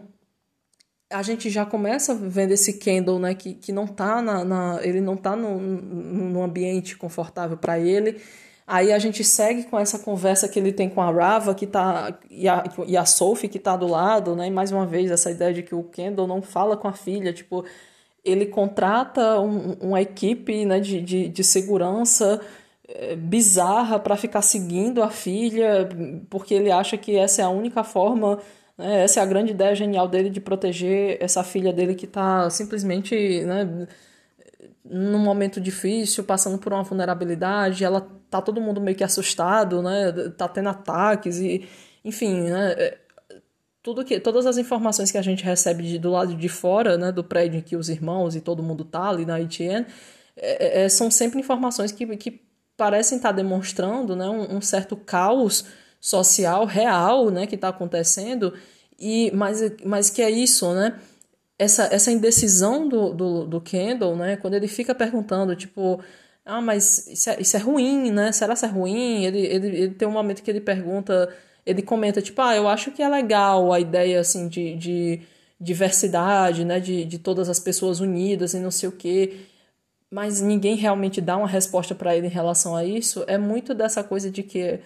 a 1.09 1.21
gente 1.21 1.49
já 1.49 1.65
começa 1.65 2.13
vendo 2.13 2.51
esse 2.51 2.73
Kendall, 2.73 3.19
né? 3.19 3.33
Que, 3.33 3.53
que 3.53 3.71
não 3.71 3.87
tá 3.87 4.21
na, 4.21 4.43
na 4.43 4.79
ele 4.83 5.01
não 5.01 5.15
tá 5.15 5.35
no 5.35 6.41
ambiente 6.43 6.97
confortável 6.97 7.57
para 7.57 7.79
ele. 7.79 8.21
Aí 8.65 8.91
a 8.91 8.99
gente 8.99 9.23
segue 9.23 9.63
com 9.63 9.79
essa 9.79 9.97
conversa 9.97 10.49
que 10.49 10.59
ele 10.59 10.73
tem 10.73 10.89
com 10.89 11.01
a 11.01 11.09
Rava 11.09 11.55
que 11.55 11.65
tá, 11.65 12.19
e, 12.29 12.49
a, 12.49 12.65
e 12.85 12.97
a 12.97 13.05
Sophie 13.05 13.47
que 13.47 13.57
tá 13.59 13.77
do 13.77 13.87
lado, 13.87 14.35
né? 14.35 14.47
E 14.47 14.51
mais 14.51 14.73
uma 14.73 14.85
vez, 14.85 15.09
essa 15.09 15.31
ideia 15.31 15.53
de 15.53 15.63
que 15.63 15.73
o 15.73 15.83
Kendall 15.83 16.27
não 16.27 16.41
fala 16.41 16.75
com 16.75 16.85
a 16.87 16.91
filha, 16.91 17.31
tipo, 17.31 17.63
ele 18.25 18.45
contrata 18.47 19.39
um, 19.39 19.71
uma 19.79 20.01
equipe 20.01 20.65
né, 20.65 20.81
de, 20.81 21.01
de, 21.01 21.29
de 21.29 21.43
segurança 21.45 22.41
é, 22.89 23.15
bizarra 23.15 23.97
para 23.99 24.17
ficar 24.17 24.41
seguindo 24.41 25.01
a 25.01 25.09
filha, 25.09 25.87
porque 26.29 26.53
ele 26.53 26.69
acha 26.69 26.97
que 26.97 27.15
essa 27.15 27.41
é 27.41 27.45
a 27.45 27.49
única 27.49 27.85
forma, 27.85 28.39
né, 28.77 29.03
essa 29.03 29.19
é 29.19 29.23
a 29.23 29.25
grande 29.25 29.51
ideia 29.51 29.73
genial 29.75 30.07
dele 30.07 30.29
de 30.29 30.39
proteger 30.39 31.17
essa 31.21 31.43
filha 31.43 31.73
dele 31.73 31.95
que 31.95 32.05
está 32.05 32.49
simplesmente 32.49 33.43
né, 33.43 33.87
num 34.89 35.19
momento 35.19 35.59
difícil, 35.59 36.23
passando 36.23 36.57
por 36.57 36.73
uma 36.73 36.83
vulnerabilidade, 36.83 37.83
ela 37.83 38.01
tá 38.29 38.41
todo 38.41 38.61
mundo 38.61 38.79
meio 38.81 38.95
que 38.95 39.03
assustado, 39.03 39.81
né? 39.81 40.11
Tá 40.37 40.47
tendo 40.47 40.69
ataques 40.69 41.39
e, 41.39 41.67
enfim, 42.03 42.41
né? 42.41 42.73
É, 42.77 42.97
tudo 43.83 44.03
que, 44.03 44.19
todas 44.19 44.45
as 44.45 44.57
informações 44.57 45.11
que 45.11 45.17
a 45.17 45.21
gente 45.21 45.43
recebe 45.43 45.83
de, 45.83 45.97
do 45.97 46.11
lado 46.11 46.35
de 46.35 46.49
fora, 46.49 46.97
né, 46.97 47.11
do 47.11 47.23
prédio 47.23 47.59
em 47.59 47.61
que 47.61 47.75
os 47.75 47.87
irmãos 47.89 48.35
e 48.35 48.41
todo 48.41 48.61
mundo 48.61 48.83
tá 48.83 49.09
ali 49.09 49.25
na 49.25 49.39
ITN, 49.39 49.85
é, 50.35 50.83
é, 50.83 50.89
são 50.89 51.09
sempre 51.09 51.39
informações 51.39 51.91
que, 51.91 52.05
que 52.17 52.41
parecem 52.75 53.15
estar 53.17 53.29
tá 53.29 53.35
demonstrando, 53.35 54.15
né, 54.15 54.27
um, 54.27 54.57
um 54.57 54.61
certo 54.61 54.97
caos 54.97 55.65
social 55.99 56.65
real, 56.65 57.29
né, 57.29 57.47
que 57.47 57.55
está 57.55 57.69
acontecendo 57.69 58.53
e 58.99 59.31
mas, 59.33 59.61
mas 59.85 60.09
que 60.09 60.21
é 60.21 60.29
isso, 60.29 60.73
né? 60.73 60.99
Essa, 61.59 61.83
essa 61.91 62.11
indecisão 62.11 62.87
do, 62.87 63.13
do, 63.13 63.45
do 63.45 63.61
Kendall, 63.61 64.15
né? 64.15 64.37
Quando 64.37 64.55
ele 64.55 64.67
fica 64.67 64.93
perguntando, 64.95 65.55
tipo, 65.55 66.01
ah, 66.45 66.61
mas 66.61 67.07
isso 67.07 67.29
é, 67.29 67.41
isso 67.41 67.57
é 67.57 67.59
ruim, 67.59 68.11
né? 68.11 68.31
Será 68.31 68.55
que 68.55 68.65
é 68.65 68.67
ruim? 68.67 69.25
Ele, 69.25 69.39
ele, 69.39 69.67
ele 69.67 69.93
tem 69.95 70.07
um 70.07 70.11
momento 70.11 70.41
que 70.43 70.49
ele 70.51 70.61
pergunta, 70.61 71.33
ele 71.65 71.81
comenta, 71.81 72.21
tipo, 72.21 72.41
ah, 72.41 72.55
eu 72.55 72.67
acho 72.67 72.91
que 72.91 73.01
é 73.03 73.09
legal 73.09 73.71
a 73.73 73.79
ideia, 73.79 74.19
assim, 74.19 74.47
de, 74.47 74.75
de 74.75 75.21
diversidade, 75.59 76.63
né? 76.65 76.79
De, 76.79 77.05
de 77.05 77.19
todas 77.19 77.49
as 77.49 77.59
pessoas 77.59 77.99
unidas 77.99 78.53
e 78.53 78.59
não 78.59 78.71
sei 78.71 78.89
o 78.89 78.91
quê. 78.91 79.41
Mas 80.09 80.41
ninguém 80.41 80.75
realmente 80.75 81.19
dá 81.21 81.37
uma 81.37 81.47
resposta 81.47 81.93
para 81.95 82.15
ele 82.15 82.27
em 82.27 82.29
relação 82.29 82.75
a 82.75 82.85
isso. 82.85 83.23
É 83.27 83.37
muito 83.37 83.73
dessa 83.73 84.03
coisa 84.03 84.31
de 84.31 84.43
que, 84.43 84.79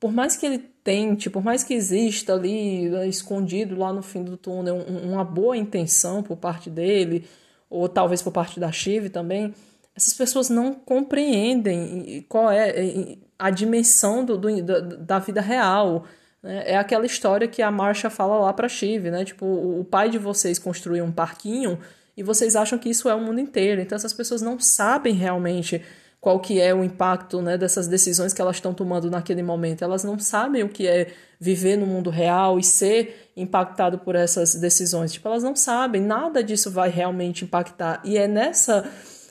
por 0.00 0.10
mais 0.10 0.36
que 0.36 0.46
ele 0.46 0.58
tente, 0.58 1.30
por 1.30 1.44
mais 1.44 1.62
que 1.62 1.74
exista 1.74 2.32
ali, 2.32 2.88
né, 2.88 3.06
escondido 3.06 3.76
lá 3.76 3.92
no 3.92 4.02
fim 4.02 4.24
do 4.24 4.36
túnel, 4.36 4.76
uma 4.76 5.22
boa 5.22 5.56
intenção 5.56 6.22
por 6.22 6.36
parte 6.36 6.70
dele, 6.70 7.28
ou 7.68 7.88
talvez 7.88 8.22
por 8.22 8.32
parte 8.32 8.58
da 8.58 8.72
Chive 8.72 9.10
também 9.10 9.54
essas 10.00 10.14
pessoas 10.14 10.48
não 10.48 10.72
compreendem 10.74 12.24
qual 12.28 12.50
é 12.50 13.16
a 13.38 13.50
dimensão 13.50 14.24
do, 14.24 14.38
do 14.38 14.96
da 14.96 15.18
vida 15.18 15.40
real. 15.40 16.04
Né? 16.42 16.62
É 16.72 16.76
aquela 16.76 17.04
história 17.04 17.46
que 17.46 17.60
a 17.60 17.70
Marcia 17.70 18.08
fala 18.08 18.38
lá 18.38 18.52
para 18.52 18.68
Chive, 18.68 19.10
né? 19.10 19.24
Tipo, 19.24 19.46
o 19.46 19.84
pai 19.84 20.08
de 20.08 20.18
vocês 20.18 20.58
construiu 20.58 21.04
um 21.04 21.12
parquinho 21.12 21.78
e 22.16 22.22
vocês 22.22 22.56
acham 22.56 22.78
que 22.78 22.88
isso 22.88 23.08
é 23.08 23.14
o 23.14 23.20
mundo 23.20 23.40
inteiro. 23.40 23.80
Então 23.80 23.96
essas 23.96 24.12
pessoas 24.12 24.40
não 24.40 24.58
sabem 24.58 25.14
realmente 25.14 25.82
qual 26.20 26.38
que 26.38 26.60
é 26.60 26.74
o 26.74 26.84
impacto 26.84 27.40
né, 27.40 27.56
dessas 27.56 27.88
decisões 27.88 28.32
que 28.34 28.42
elas 28.42 28.56
estão 28.56 28.74
tomando 28.74 29.10
naquele 29.10 29.42
momento. 29.42 29.82
Elas 29.82 30.04
não 30.04 30.18
sabem 30.18 30.62
o 30.62 30.68
que 30.68 30.86
é 30.86 31.12
viver 31.40 31.76
no 31.76 31.86
mundo 31.86 32.10
real 32.10 32.58
e 32.58 32.62
ser 32.62 33.30
impactado 33.34 33.98
por 33.98 34.14
essas 34.14 34.54
decisões. 34.54 35.12
Tipo, 35.12 35.28
elas 35.28 35.42
não 35.42 35.56
sabem, 35.56 36.02
nada 36.02 36.44
disso 36.44 36.70
vai 36.70 36.90
realmente 36.90 37.44
impactar. 37.44 38.02
E 38.04 38.18
é 38.18 38.28
nessa 38.28 38.84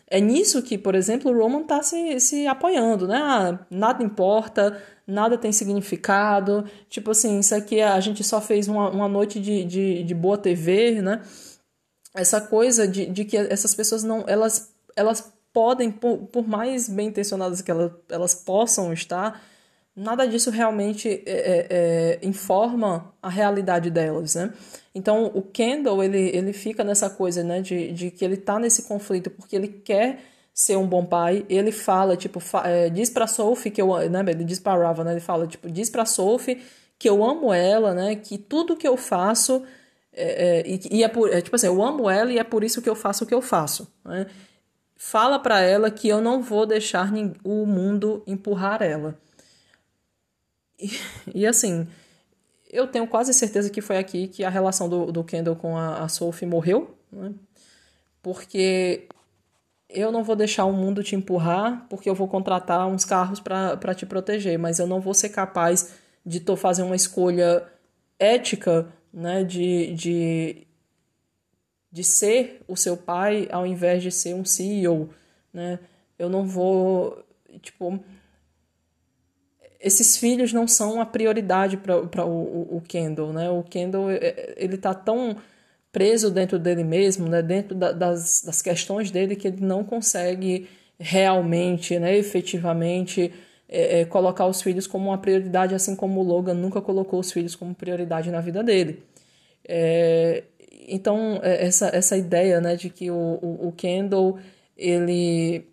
é 0.09 0.19
nisso 0.19 0.63
que, 0.63 0.77
por 0.77 0.95
exemplo, 0.95 1.31
o 1.31 1.37
Roman 1.37 1.61
está 1.61 1.83
se, 1.83 2.19
se 2.19 2.47
apoiando, 2.47 3.07
né? 3.07 3.17
Ah, 3.17 3.59
nada 3.69 4.03
importa, 4.03 4.81
nada 5.05 5.37
tem 5.37 5.51
significado. 5.51 6.65
Tipo 6.89 7.11
assim, 7.11 7.39
isso 7.39 7.53
aqui 7.53 7.79
a 7.79 7.99
gente 7.99 8.23
só 8.23 8.41
fez 8.41 8.67
uma, 8.67 8.89
uma 8.89 9.07
noite 9.07 9.39
de, 9.39 9.63
de, 9.63 10.03
de 10.03 10.15
boa 10.15 10.37
TV, 10.37 11.01
né? 11.01 11.21
Essa 12.15 12.41
coisa 12.41 12.87
de, 12.87 13.05
de 13.05 13.23
que 13.23 13.37
essas 13.37 13.75
pessoas 13.75 14.03
não. 14.03 14.23
Elas, 14.27 14.73
elas 14.95 15.31
podem, 15.59 15.91
por, 15.91 16.19
por 16.31 16.47
mais 16.47 16.87
bem 16.87 17.09
intencionadas 17.09 17.61
que 17.61 17.69
elas, 17.69 17.91
elas 18.07 18.33
possam 18.33 18.93
estar, 18.93 19.43
nada 19.93 20.25
disso 20.25 20.49
realmente 20.49 21.09
é, 21.09 21.21
é, 21.25 21.67
é, 21.69 22.19
informa 22.25 23.13
a 23.21 23.27
realidade 23.27 23.91
delas, 23.91 24.35
né? 24.35 24.53
Então, 24.95 25.25
o 25.33 25.41
Kendall, 25.41 26.01
ele, 26.01 26.29
ele 26.33 26.53
fica 26.53 26.81
nessa 26.81 27.09
coisa, 27.09 27.43
né, 27.43 27.59
de, 27.59 27.91
de 27.91 28.09
que 28.09 28.23
ele 28.23 28.37
tá 28.37 28.57
nesse 28.57 28.83
conflito 28.83 29.29
porque 29.29 29.53
ele 29.53 29.67
quer 29.67 30.21
ser 30.53 30.77
um 30.77 30.87
bom 30.87 31.03
pai. 31.03 31.45
Ele 31.49 31.73
fala, 31.73 32.15
tipo, 32.15 32.39
fa 32.39 32.65
é, 32.65 32.89
diz 32.89 33.09
pra 33.09 33.27
Sophie 33.27 33.69
que 33.69 33.81
eu... 33.81 34.09
Né, 34.09 34.23
ele 34.29 34.45
diz 34.45 34.61
pra 34.61 34.77
Rava, 34.77 35.03
né, 35.03 35.11
ele 35.11 35.19
fala, 35.19 35.45
tipo, 35.45 35.69
diz 35.69 35.89
pra 35.89 36.05
Sophie 36.05 36.61
que 36.97 37.09
eu 37.09 37.21
amo 37.21 37.53
ela, 37.53 37.93
né, 37.93 38.15
que 38.15 38.37
tudo 38.37 38.77
que 38.77 38.87
eu 38.87 38.95
faço... 38.95 39.61
É, 40.13 40.61
é, 40.61 40.63
e, 40.65 40.99
e 40.99 41.03
é 41.03 41.09
por, 41.09 41.29
é, 41.29 41.41
tipo 41.41 41.55
assim, 41.55 41.67
eu 41.67 41.83
amo 41.83 42.09
ela 42.09 42.31
e 42.31 42.39
é 42.39 42.43
por 42.45 42.63
isso 42.63 42.81
que 42.81 42.89
eu 42.89 42.95
faço 42.95 43.25
o 43.25 43.27
que 43.27 43.33
eu 43.33 43.41
faço, 43.41 43.93
né? 44.05 44.25
Fala 45.01 45.39
para 45.39 45.61
ela 45.61 45.89
que 45.89 46.09
eu 46.09 46.19
não 46.19 46.41
vou 46.41 46.65
deixar 46.65 47.09
o 47.41 47.65
mundo 47.65 48.21
empurrar 48.27 48.81
ela. 48.81 49.17
E, 50.77 50.89
e, 51.33 51.47
assim, 51.47 51.87
eu 52.69 52.85
tenho 52.85 53.07
quase 53.07 53.33
certeza 53.33 53.69
que 53.69 53.79
foi 53.79 53.97
aqui 53.97 54.27
que 54.27 54.43
a 54.43 54.49
relação 54.49 54.89
do, 54.89 55.09
do 55.09 55.23
Kendall 55.23 55.55
com 55.55 55.77
a, 55.77 56.03
a 56.03 56.09
Sophie 56.09 56.45
morreu, 56.45 56.97
né? 57.09 57.33
Porque 58.21 59.07
eu 59.89 60.11
não 60.11 60.21
vou 60.21 60.35
deixar 60.35 60.65
o 60.65 60.73
mundo 60.73 61.01
te 61.01 61.15
empurrar, 61.15 61.87
porque 61.89 62.09
eu 62.09 62.13
vou 62.13 62.27
contratar 62.27 62.85
uns 62.85 63.05
carros 63.05 63.39
para 63.39 63.95
te 63.95 64.05
proteger, 64.05 64.59
mas 64.59 64.79
eu 64.79 64.85
não 64.85 64.99
vou 64.99 65.13
ser 65.13 65.29
capaz 65.29 65.93
de 66.25 66.41
tô 66.41 66.57
fazer 66.57 66.83
uma 66.83 66.95
escolha 66.97 67.65
ética, 68.19 68.85
né, 69.13 69.45
de, 69.45 69.93
de 69.93 70.67
de 71.91 72.03
ser 72.03 72.61
o 72.67 72.75
seu 72.75 72.95
pai 72.95 73.47
ao 73.51 73.65
invés 73.65 74.03
de 74.03 74.11
ser 74.11 74.33
um 74.33 74.45
CEO, 74.45 75.09
né? 75.53 75.79
Eu 76.17 76.29
não 76.29 76.45
vou, 76.45 77.23
tipo, 77.61 77.99
esses 79.79 80.17
filhos 80.17 80.51
não 80.51 80.67
são 80.67 81.01
a 81.01 81.05
prioridade 81.05 81.77
para 81.77 82.25
o, 82.25 82.77
o 82.77 82.81
Kendall, 82.87 83.33
né? 83.33 83.49
O 83.49 83.63
Kendall, 83.63 84.11
é, 84.11 84.53
ele 84.57 84.77
tá 84.77 84.93
tão 84.93 85.37
preso 85.91 86.29
dentro 86.29 86.59
dele 86.59 86.83
mesmo, 86.83 87.27
né? 87.27 87.41
Dentro 87.41 87.75
da, 87.75 87.91
das, 87.91 88.43
das 88.43 88.61
questões 88.61 89.09
dele 89.09 89.35
que 89.35 89.47
ele 89.47 89.61
não 89.61 89.83
consegue 89.83 90.67
realmente, 90.99 91.97
né? 91.97 92.15
Efetivamente 92.17 93.33
é, 93.67 94.01
é, 94.01 94.05
colocar 94.05 94.45
os 94.47 94.61
filhos 94.61 94.85
como 94.85 95.09
uma 95.09 95.17
prioridade, 95.17 95.73
assim 95.73 95.95
como 95.95 96.19
o 96.19 96.23
Logan 96.23 96.55
nunca 96.55 96.81
colocou 96.81 97.19
os 97.19 97.31
filhos 97.31 97.55
como 97.55 97.73
prioridade 97.73 98.29
na 98.31 98.41
vida 98.41 98.63
dele. 98.63 99.03
É, 99.67 100.43
então, 100.89 101.39
é, 101.43 101.65
essa, 101.65 101.87
essa 101.93 102.17
ideia 102.17 102.59
né, 102.59 102.75
de 102.75 102.89
que 102.89 103.09
o, 103.11 103.15
o, 103.41 103.67
o 103.67 103.71
Kendall, 103.71 104.39
ele, 104.77 105.67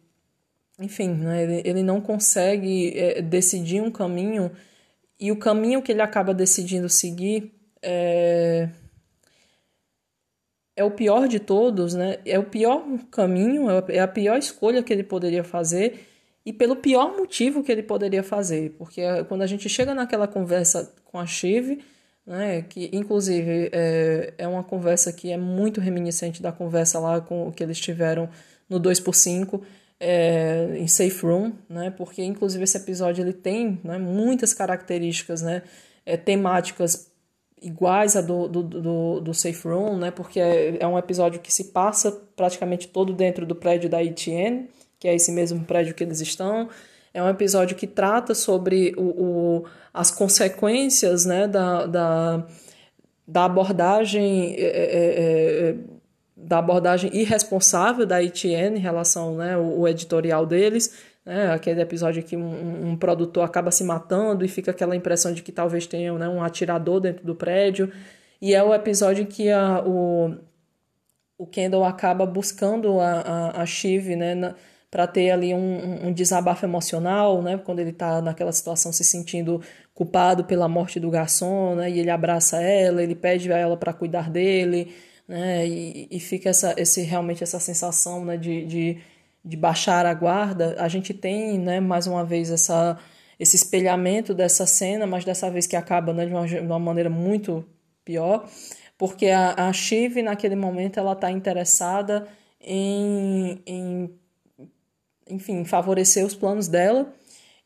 enfim, 0.78 1.09
né, 1.09 1.43
ele, 1.43 1.62
ele 1.64 1.82
não 1.82 2.01
consegue 2.01 2.93
é, 2.98 3.22
decidir 3.22 3.80
um 3.80 3.90
caminho 3.90 4.51
e 5.18 5.32
o 5.32 5.36
caminho 5.36 5.82
que 5.82 5.93
ele 5.93 6.02
acaba 6.02 6.34
decidindo 6.34 6.88
seguir 6.88 7.52
é, 7.82 8.68
é 10.76 10.84
o 10.84 10.90
pior 10.90 11.26
de 11.26 11.40
todos, 11.40 11.94
né? 11.94 12.18
É 12.24 12.38
o 12.38 12.44
pior 12.44 12.84
caminho, 13.10 13.70
é, 13.70 13.97
é 13.97 14.01
a 14.01 14.09
pior 14.09 14.38
escolha 14.38 14.82
que 14.82 14.93
ele 14.93 15.02
poderia 15.02 15.43
fazer 15.43 16.06
e 16.44 16.52
pelo 16.52 16.76
pior 16.76 17.16
motivo 17.16 17.62
que 17.62 17.72
ele 17.72 17.82
poderia 17.82 18.22
fazer, 18.22 18.74
porque 18.78 19.02
quando 19.24 19.43
a 19.43 19.47
gente 19.47 19.68
chega 19.68 19.94
naquela 19.94 20.28
conversa 20.28 20.94
com 21.05 21.18
a 21.18 21.26
Shiv, 21.26 21.82
né? 22.27 22.62
Que 22.62 22.90
inclusive 22.93 23.70
é, 23.73 24.35
é 24.36 24.48
uma 24.48 24.65
conversa 24.65 25.12
que 25.12 25.31
é 25.31 25.36
muito 25.36 25.81
reminiscente 25.81 26.43
da 26.43 26.51
conversa 26.51 26.98
lá 26.98 27.20
com 27.20 27.53
que 27.53 27.62
eles 27.62 27.78
tiveram 27.78 28.28
no 28.69 28.81
2x5 28.81 29.62
é, 30.01 30.77
em 30.77 30.89
Safe 30.89 31.24
Room, 31.24 31.53
né? 31.69 31.90
Porque 31.90 32.23
inclusive 32.23 32.65
esse 32.65 32.77
episódio 32.77 33.23
ele 33.23 33.32
tem 33.32 33.81
né, 33.85 33.98
muitas 33.98 34.53
características, 34.53 35.43
né? 35.43 35.62
É, 36.05 36.16
temáticas 36.16 37.11
iguais 37.61 38.15
a 38.16 38.20
do, 38.20 38.47
do, 38.47 38.62
do, 38.62 39.20
do, 39.20 39.35
Safe 39.35 39.66
Room, 39.66 39.97
né? 39.97 40.11
Porque 40.11 40.39
é, 40.39 40.77
é 40.81 40.86
um 40.86 40.98
episódio 40.98 41.40
que 41.40 41.53
se 41.53 41.65
passa 41.73 42.12
praticamente 42.36 42.89
todo 42.89 43.12
dentro 43.12 43.47
do 43.47 43.55
prédio 43.57 43.89
da 43.89 44.03
ETN, 44.03 44.69
que 44.98 45.09
é 45.09 45.15
esse 45.15 45.32
mesmo 45.32 45.65
prédio 45.65 45.94
que 45.94 46.05
eles 46.05 46.20
estão. 46.20 46.69
É 47.16 47.22
um 47.22 47.30
episódio 47.30 47.74
que 47.74 47.86
trata 47.86 48.34
sobre 48.34 48.94
o, 48.98 49.02
o 49.02 49.64
as 49.93 50.10
consequências 50.10 51.24
né, 51.24 51.48
da, 51.48 51.86
da, 51.86 52.47
da 53.26 53.44
abordagem 53.47 54.55
é, 54.59 54.60
é, 54.60 55.70
é 55.70 55.76
da 56.36 56.59
abordagem 56.59 57.10
irresponsável 57.16 58.05
da 58.05 58.22
ITN 58.22 58.76
em 58.76 58.78
relação 58.78 59.36
né, 59.36 59.56
o, 59.56 59.88
editorial 59.88 60.44
deles, 60.44 60.94
né, 61.24 61.51
aquele 61.52 61.80
episódio 61.80 62.22
que 62.22 62.36
um, 62.36 62.90
um, 62.90 62.97
produtor 62.98 63.43
acaba 63.43 63.70
se 63.70 63.82
matando 63.82 64.44
e 64.44 64.48
fica 64.48 64.70
aquela 64.70 64.94
impressão 64.94 65.32
de 65.32 65.43
que 65.43 65.51
talvez 65.51 65.86
tenha 65.86 66.12
né, 66.12 66.28
um 66.28 66.43
atirador 66.43 67.01
dentro 67.01 67.24
do 67.24 67.34
prédio, 67.34 67.90
e 68.43 68.55
é 68.55 68.62
o 68.62 68.74
episódio 68.74 69.24
que 69.24 69.51
a, 69.51 69.82
o, 69.86 70.36
o 71.38 71.47
Kendall 71.47 71.86
acaba 71.86 72.26
buscando 72.26 73.01
a, 73.01 73.22
a, 73.22 73.62
a 73.62 73.64
né, 74.16 74.34
na, 74.34 74.55
para 74.90 75.06
ter 75.06 75.30
ali 75.30 75.52
um, 75.54 76.08
um, 76.08 76.12
desabafo 76.12 76.64
emocional, 76.64 77.42
né? 77.42 77.58
Quando 77.58 77.80
ele 77.80 77.90
está 77.90 78.20
naquela 78.22 78.52
situação 78.52 78.92
se 78.92 79.04
sentindo 79.04 79.60
culpado 79.94 80.44
pela 80.44 80.68
morte 80.68 81.00
do 81.00 81.10
garçom, 81.10 81.74
né? 81.74 81.90
E 81.90 81.98
ele 81.98 82.10
abraça 82.10 82.60
ela, 82.62 83.02
ele 83.02 83.14
pede 83.14 83.52
a 83.52 83.58
ela 83.58 83.76
para 83.76 83.92
cuidar 83.92 84.30
dele, 84.30 84.94
né? 85.28 85.66
E, 85.66 86.08
e 86.10 86.20
fica 86.20 86.50
essa, 86.50 86.74
esse 86.78 87.02
realmente 87.02 87.42
essa 87.42 87.58
sensação, 87.60 88.24
né? 88.24 88.36
De, 88.36 88.64
de, 88.64 88.98
de 89.44 89.56
baixar 89.56 90.06
a 90.06 90.14
guarda. 90.14 90.76
A 90.78 90.88
gente 90.88 91.12
tem, 91.12 91.58
né? 91.58 91.80
Mais 91.80 92.06
uma 92.06 92.24
vez 92.24 92.50
essa 92.50 92.98
esse 93.38 93.56
espelhamento 93.56 94.34
dessa 94.34 94.66
cena, 94.66 95.06
mas 95.06 95.24
dessa 95.24 95.50
vez 95.50 95.66
que 95.66 95.76
acaba 95.76 96.12
né, 96.12 96.26
de, 96.26 96.32
uma, 96.32 96.46
de 96.46 96.58
uma 96.58 96.78
maneira 96.78 97.10
muito 97.10 97.64
pior, 98.04 98.48
porque 98.96 99.26
a, 99.26 99.68
a 99.68 99.72
naquele 100.22 100.56
momento, 100.56 100.98
ela 100.98 101.12
está 101.12 101.30
interessada 101.30 102.26
em, 102.60 103.60
em 103.66 104.18
enfim, 105.28 105.65
favorecer 105.65 106.24
os 106.24 106.35
planos 106.35 106.69
dela. 106.69 107.12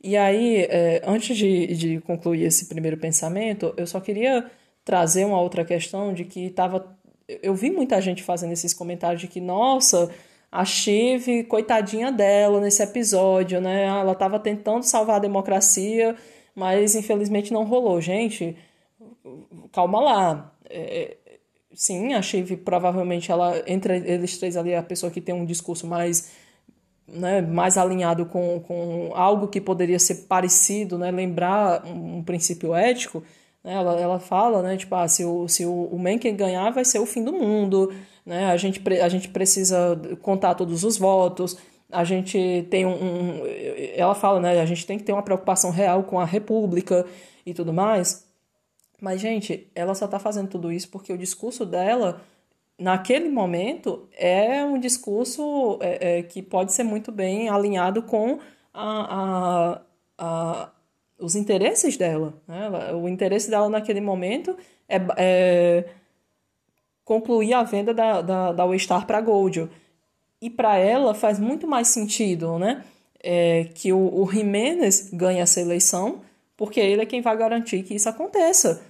E 0.03 0.17
aí, 0.17 0.67
é, 0.71 1.03
antes 1.05 1.37
de, 1.37 1.67
de 1.75 2.01
concluir 2.01 2.45
esse 2.45 2.67
primeiro 2.67 2.97
pensamento, 2.97 3.75
eu 3.77 3.87
só 3.87 4.01
queria 4.01 4.51
trazer 4.85 5.25
uma 5.27 5.41
outra 5.41 5.65
questão 5.65 6.15
de 6.15 6.25
que 6.25 6.47
estava. 6.47 6.97
Eu 7.43 7.55
vi 7.55 7.71
muita 7.71 8.01
gente 8.01 8.23
fazendo 8.23 8.53
esses 8.53 8.73
comentários 8.73 9.21
de 9.21 9.29
que, 9.29 9.41
nossa, 9.41 10.11
a 10.51 10.65
Chive, 10.65 11.45
coitadinha 11.45 12.11
dela 12.11 12.61
nesse 12.61 12.83
episódio, 12.83 13.61
né? 13.61 13.85
Ela 13.85 14.13
estava 14.13 14.39
tentando 14.39 14.83
salvar 14.83 15.17
a 15.17 15.21
democracia, 15.21 16.17
mas 16.55 16.95
infelizmente 16.95 17.53
não 17.53 17.65
rolou. 17.65 18.01
Gente, 18.01 18.57
calma 19.71 20.01
lá. 20.01 20.55
É, 20.69 21.17
sim, 21.73 22.15
a 22.15 22.23
Chive 22.23 22.57
provavelmente 22.57 23.31
ela 23.31 23.63
entre 23.67 23.99
eles 23.99 24.39
três 24.39 24.57
ali 24.57 24.73
é 24.73 24.79
a 24.79 24.83
pessoa 24.83 25.13
que 25.13 25.21
tem 25.21 25.35
um 25.35 25.45
discurso 25.45 25.87
mais 25.87 26.33
né, 27.13 27.41
mais 27.41 27.77
alinhado 27.77 28.27
com, 28.27 28.61
com 28.61 29.11
algo 29.15 29.49
que 29.49 29.61
poderia 29.61 29.99
ser 29.99 30.27
parecido, 30.29 30.99
né, 30.99 31.11
lembrar 31.11 31.85
um, 31.87 32.19
um 32.19 32.23
princípio 32.23 32.75
ético, 32.75 33.23
né, 33.63 33.75
ela, 33.75 34.01
ela 34.01 34.21
fala, 34.21 34.63
né, 34.63 34.77
tipo, 34.77 34.95
ah, 34.95 35.09
se 35.09 35.25
o, 35.25 35.49
se 35.49 35.65
o, 35.65 35.85
o 35.87 35.99
Mencken 35.99 36.37
ganhar 36.37 36.71
vai 36.71 36.85
ser 36.85 36.99
o 36.99 37.07
fim 37.07 37.23
do 37.23 37.33
mundo, 37.33 37.93
né, 38.25 38.47
a 38.47 38.57
gente, 38.57 38.83
a 39.03 39.09
gente 39.09 39.29
precisa 39.29 40.01
contar 40.23 40.55
todos 40.55 40.85
os 40.85 40.97
votos, 40.97 41.59
a 41.91 42.05
gente 42.05 42.67
tem 42.71 42.87
um, 42.87 42.93
um, 42.93 43.43
ela 43.95 44.15
fala, 44.15 44.41
né, 44.41 44.61
a 44.61 44.67
gente 44.67 44.87
tem 44.87 44.99
que 44.99 45.05
ter 45.05 45.13
uma 45.13 45.23
preocupação 45.23 45.71
real 45.71 46.05
com 46.05 46.21
a 46.21 46.25
república 46.25 47.05
e 47.45 47.53
tudo 47.53 47.73
mais, 47.73 48.29
mas, 49.01 49.21
gente, 49.21 49.71
ela 49.75 49.95
só 49.95 50.05
está 50.05 50.19
fazendo 50.19 50.49
tudo 50.49 50.71
isso 50.71 50.89
porque 50.91 51.13
o 51.13 51.19
discurso 51.19 51.65
dela 51.65 52.21
naquele 52.81 53.29
momento, 53.29 54.09
é 54.17 54.65
um 54.65 54.79
discurso 54.79 55.79
é, 55.83 56.19
é, 56.19 56.23
que 56.23 56.41
pode 56.41 56.73
ser 56.73 56.83
muito 56.83 57.13
bem 57.13 57.51
alinhado 57.51 58.03
com 58.03 58.39
a, 58.73 59.77
a, 59.77 59.81
a 60.19 60.71
os 61.19 61.37
interesses 61.37 61.99
dela. 61.99 62.33
Né? 62.49 62.95
O 62.95 63.07
interesse 63.07 63.51
dela 63.51 63.69
naquele 63.69 64.01
momento 64.01 64.57
é, 64.89 64.99
é 65.19 65.85
concluir 67.05 67.53
a 67.53 67.63
venda 67.63 67.93
da, 67.93 68.23
da, 68.23 68.53
da 68.53 68.65
Waystar 68.65 69.07
para 69.07 69.21
Gold. 69.21 69.69
E 70.41 70.49
para 70.49 70.79
ela 70.79 71.13
faz 71.13 71.39
muito 71.39 71.67
mais 71.67 71.89
sentido, 71.89 72.59
né? 72.59 72.83
É, 73.23 73.69
que 73.75 73.93
o, 73.93 73.99
o 73.99 74.27
ganhe 75.13 75.41
essa 75.41 75.61
eleição, 75.61 76.23
porque 76.57 76.81
ele 76.81 77.03
é 77.03 77.07
quem 77.07 77.21
vai 77.21 77.37
garantir 77.37 77.83
que 77.83 77.95
isso 77.95 78.09
aconteça. 78.09 78.83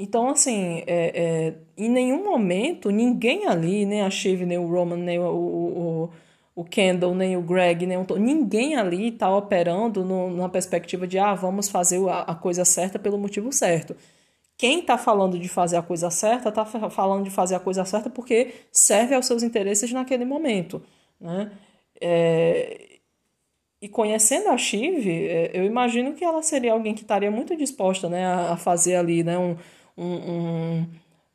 Então, 0.00 0.28
assim, 0.28 0.84
é, 0.86 1.12
é, 1.46 1.54
em 1.76 1.88
nenhum 1.90 2.24
momento, 2.24 2.88
ninguém 2.88 3.46
ali, 3.46 3.84
nem 3.84 4.02
a 4.02 4.10
Shiv, 4.10 4.46
nem 4.46 4.56
o 4.56 4.68
Roman, 4.68 4.96
nem 4.96 5.18
o, 5.18 5.24
o, 5.24 6.10
o 6.54 6.64
Kendall, 6.64 7.16
nem 7.16 7.36
o 7.36 7.42
Greg, 7.42 7.84
nem 7.84 7.98
o 7.98 8.06
ninguém 8.16 8.76
ali 8.76 9.08
está 9.08 9.28
operando 9.34 10.04
no, 10.04 10.30
numa 10.30 10.48
perspectiva 10.48 11.04
de, 11.04 11.18
ah, 11.18 11.34
vamos 11.34 11.68
fazer 11.68 11.98
a, 12.08 12.20
a 12.20 12.34
coisa 12.36 12.64
certa 12.64 12.96
pelo 12.96 13.18
motivo 13.18 13.52
certo. 13.52 13.96
Quem 14.56 14.80
está 14.80 14.96
falando 14.96 15.36
de 15.36 15.48
fazer 15.48 15.76
a 15.76 15.82
coisa 15.82 16.10
certa 16.10 16.48
está 16.48 16.64
falando 16.64 17.24
de 17.24 17.30
fazer 17.30 17.56
a 17.56 17.60
coisa 17.60 17.84
certa 17.84 18.08
porque 18.08 18.54
serve 18.70 19.16
aos 19.16 19.26
seus 19.26 19.42
interesses 19.42 19.92
naquele 19.92 20.24
momento. 20.24 20.80
Né? 21.20 21.50
É, 22.00 22.98
e 23.80 23.88
conhecendo 23.88 24.48
a 24.48 24.56
Chive, 24.56 25.26
é, 25.28 25.50
eu 25.54 25.64
imagino 25.64 26.14
que 26.14 26.24
ela 26.24 26.42
seria 26.42 26.72
alguém 26.72 26.94
que 26.94 27.02
estaria 27.02 27.30
muito 27.30 27.56
disposta 27.56 28.08
né, 28.08 28.26
a 28.26 28.56
fazer 28.56 28.96
ali 28.96 29.22
né, 29.24 29.38
um, 29.38 29.56
um, 30.04 30.86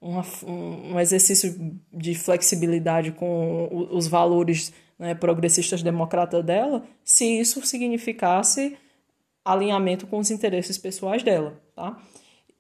um, 0.01 0.93
um 0.93 0.99
exercício 0.99 1.79
de 1.91 2.15
flexibilidade 2.15 3.11
com 3.11 3.87
os 3.91 4.07
valores 4.07 4.73
né, 4.97 5.13
progressistas 5.13 5.83
democratas 5.83 6.43
dela, 6.43 6.83
se 7.03 7.25
isso 7.25 7.65
significasse 7.65 8.77
alinhamento 9.43 10.07
com 10.07 10.19
os 10.19 10.31
interesses 10.31 10.77
pessoais 10.77 11.23
dela. 11.23 11.61
Tá? 11.75 11.97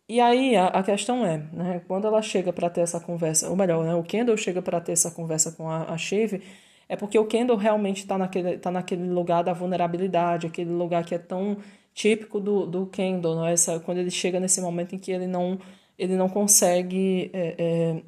E 0.07 0.19
aí 0.19 0.55
a, 0.55 0.67
a 0.67 0.83
questão 0.83 1.25
é, 1.25 1.37
né, 1.53 1.81
quando 1.87 2.07
ela 2.07 2.21
chega 2.21 2.51
para 2.51 2.69
ter 2.69 2.81
essa 2.81 2.99
conversa, 2.99 3.49
ou 3.49 3.55
melhor, 3.55 3.85
né, 3.85 3.95
o 3.95 4.03
Kendall 4.03 4.37
chega 4.37 4.61
para 4.61 4.81
ter 4.81 4.91
essa 4.91 5.11
conversa 5.11 5.51
com 5.51 5.69
a, 5.69 5.85
a 5.85 5.97
Shiv, 5.97 6.41
é 6.89 6.95
porque 6.95 7.17
o 7.17 7.25
Kendall 7.25 7.57
realmente 7.57 8.01
está 8.01 8.17
naquele, 8.17 8.57
tá 8.57 8.69
naquele 8.69 9.07
lugar 9.09 9.43
da 9.43 9.53
vulnerabilidade, 9.53 10.47
aquele 10.47 10.71
lugar 10.71 11.05
que 11.05 11.15
é 11.15 11.17
tão 11.17 11.57
típico 11.93 12.39
do, 12.39 12.65
do 12.65 12.85
Kendall, 12.87 13.41
né, 13.41 13.53
essa, 13.53 13.79
quando 13.79 13.99
ele 13.99 14.11
chega 14.11 14.39
nesse 14.39 14.59
momento 14.59 14.93
em 14.93 14.99
que 14.99 15.11
ele 15.11 15.27
não, 15.27 15.57
ele 15.97 16.15
não 16.15 16.29
consegue 16.29 17.29
é, 17.33 17.55
é, 17.57 18.03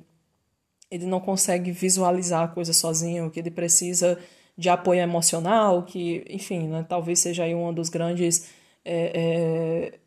ele 0.89 1.05
não 1.05 1.19
consegue 1.19 1.71
visualizar 1.71 2.43
a 2.43 2.47
coisa 2.47 2.73
sozinho, 2.73 3.29
que 3.31 3.39
ele 3.39 3.51
precisa 3.51 4.17
de 4.57 4.69
apoio 4.69 5.01
emocional, 5.01 5.83
que, 5.83 6.23
enfim, 6.29 6.67
né, 6.67 6.85
talvez 6.87 7.19
seja 7.19 7.43
aí 7.43 7.53
um 7.53 7.73
dos 7.73 7.89
grandes 7.89 8.49
é, 8.85 9.91
é 9.93 9.99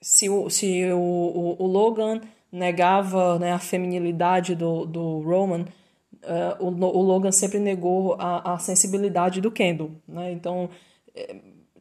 se 0.00 0.28
o, 0.28 0.48
se 0.48 0.84
o, 0.92 0.98
o, 0.98 1.62
o 1.62 1.66
Logan 1.66 2.20
negava 2.50 3.38
né, 3.38 3.52
a 3.52 3.58
feminilidade 3.58 4.54
do, 4.54 4.86
do 4.86 5.20
Roman, 5.20 5.66
uh, 6.22 6.64
o, 6.64 6.68
o 6.68 7.02
Logan 7.02 7.32
sempre 7.32 7.58
negou 7.58 8.16
a, 8.18 8.54
a 8.54 8.58
sensibilidade 8.58 9.40
do 9.40 9.50
Kendall. 9.50 9.90
Né? 10.06 10.32
Então, 10.32 10.70
é, 11.14 11.36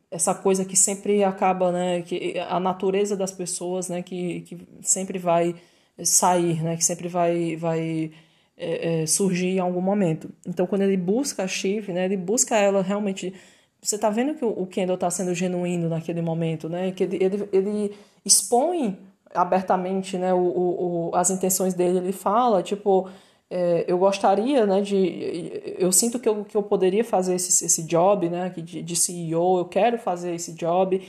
essa 0.10 0.34
coisa 0.34 0.64
que 0.64 0.76
sempre 0.76 1.24
acaba, 1.24 1.72
né, 1.72 2.02
que 2.02 2.40
a 2.40 2.60
natureza 2.60 3.16
das 3.16 3.32
pessoas, 3.32 3.90
né, 3.90 4.02
que, 4.02 4.42
que 4.42 4.58
sempre 4.82 5.20
vai 5.20 5.56
sair, 6.04 6.64
né, 6.64 6.78
que 6.78 6.86
sempre 6.86 7.08
vai, 7.08 7.56
vai 7.56 8.12
é, 8.58 9.02
é, 9.02 9.06
surgir 9.06 9.56
em 9.58 9.60
algum 9.60 9.82
momento. 9.82 10.30
Então, 10.46 10.66
quando 10.66 10.84
ele 10.84 10.98
busca 10.98 11.44
a 11.44 11.48
Shiv, 11.48 11.92
né, 11.92 12.06
ele 12.06 12.18
busca 12.18 12.56
ela 12.56 12.82
realmente 12.82 13.34
você 13.82 13.96
está 13.96 14.10
vendo 14.10 14.36
que 14.36 14.44
o 14.44 14.66
Kendall 14.66 14.96
está 14.96 15.10
sendo 15.10 15.34
genuíno 15.34 15.88
naquele 15.88 16.22
momento, 16.22 16.68
né? 16.68 16.92
Que 16.92 17.04
ele, 17.04 17.24
ele, 17.24 17.50
ele 17.52 17.96
expõe 18.26 18.98
abertamente 19.34 20.18
né, 20.18 20.34
o, 20.34 20.40
o, 20.40 21.12
as 21.14 21.30
intenções 21.30 21.74
dele. 21.74 22.00
Ele 22.00 22.12
fala, 22.12 22.64
tipo, 22.64 23.10
é, 23.50 23.86
eu 23.88 23.98
gostaria, 23.98 24.66
né, 24.66 24.82
de... 24.82 25.76
Eu 25.78 25.92
sinto 25.92 26.20
que 26.20 26.28
eu, 26.28 26.44
que 26.44 26.56
eu 26.56 26.64
poderia 26.64 27.04
fazer 27.04 27.36
esse, 27.36 27.66
esse 27.66 27.84
job, 27.84 28.30
né, 28.30 28.50
de, 28.56 28.82
de 28.82 28.96
CEO, 28.96 29.60
eu 29.60 29.66
quero 29.66 29.98
fazer 29.98 30.36
esse 30.36 30.54
job, 30.54 31.02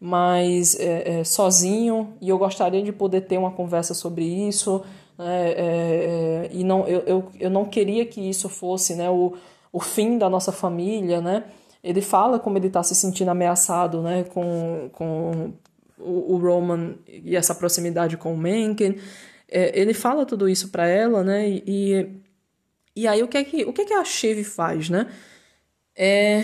mas 0.00 0.78
é, 0.78 1.20
é, 1.20 1.24
sozinho, 1.24 2.14
e 2.20 2.28
eu 2.28 2.38
gostaria 2.38 2.82
de 2.82 2.92
poder 2.92 3.22
ter 3.22 3.38
uma 3.38 3.50
conversa 3.50 3.94
sobre 3.94 4.24
isso, 4.24 4.82
né, 5.16 5.50
é, 5.52 5.54
é, 5.56 6.50
e 6.52 6.62
não, 6.62 6.86
eu, 6.86 7.00
eu, 7.06 7.24
eu 7.40 7.50
não 7.50 7.64
queria 7.64 8.04
que 8.04 8.20
isso 8.20 8.48
fosse, 8.48 8.94
né, 8.94 9.08
o, 9.08 9.34
o 9.72 9.80
fim 9.80 10.18
da 10.18 10.28
nossa 10.28 10.52
família, 10.52 11.20
né, 11.20 11.44
ele 11.86 12.00
fala 12.00 12.40
como 12.40 12.58
ele 12.58 12.66
está 12.66 12.82
se 12.82 12.96
sentindo 12.96 13.30
ameaçado 13.30 14.02
né, 14.02 14.24
com, 14.24 14.90
com 14.92 15.52
o, 15.98 16.34
o, 16.34 16.36
Roman 16.36 16.94
e 17.06 17.36
essa 17.36 17.54
proximidade 17.54 18.16
com 18.16 18.34
o 18.34 18.36
Mencken. 18.36 18.96
É, 19.48 19.78
ele 19.78 19.94
fala 19.94 20.26
tudo 20.26 20.48
isso 20.48 20.68
para 20.68 20.86
ela, 20.88 21.22
né? 21.22 21.48
E, 21.48 22.20
e 22.94 23.06
aí 23.06 23.22
o 23.22 23.28
que 23.28 23.38
é 23.38 23.44
que, 23.44 23.64
o 23.64 23.72
que, 23.72 23.82
é 23.82 23.84
que 23.84 23.94
a 23.94 24.04
Shiv 24.04 24.42
faz, 24.44 24.90
né? 24.90 25.10
É, 25.94 26.42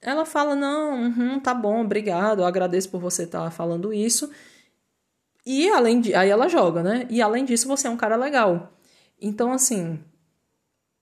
ela 0.00 0.24
fala, 0.24 0.54
não, 0.54 1.02
uhum, 1.02 1.40
tá 1.40 1.52
bom, 1.52 1.82
obrigado, 1.82 2.40
eu 2.40 2.46
agradeço 2.46 2.90
por 2.90 3.00
você 3.00 3.24
estar 3.24 3.44
tá 3.44 3.50
falando 3.50 3.92
isso. 3.92 4.30
E 5.44 5.68
além 5.68 6.00
de. 6.00 6.14
Aí 6.14 6.28
ela 6.28 6.48
joga, 6.48 6.82
né? 6.82 7.06
E 7.10 7.22
além 7.22 7.44
disso, 7.44 7.68
você 7.68 7.86
é 7.86 7.90
um 7.90 7.96
cara 7.96 8.16
legal. 8.16 8.72
Então, 9.20 9.52
assim, 9.52 9.98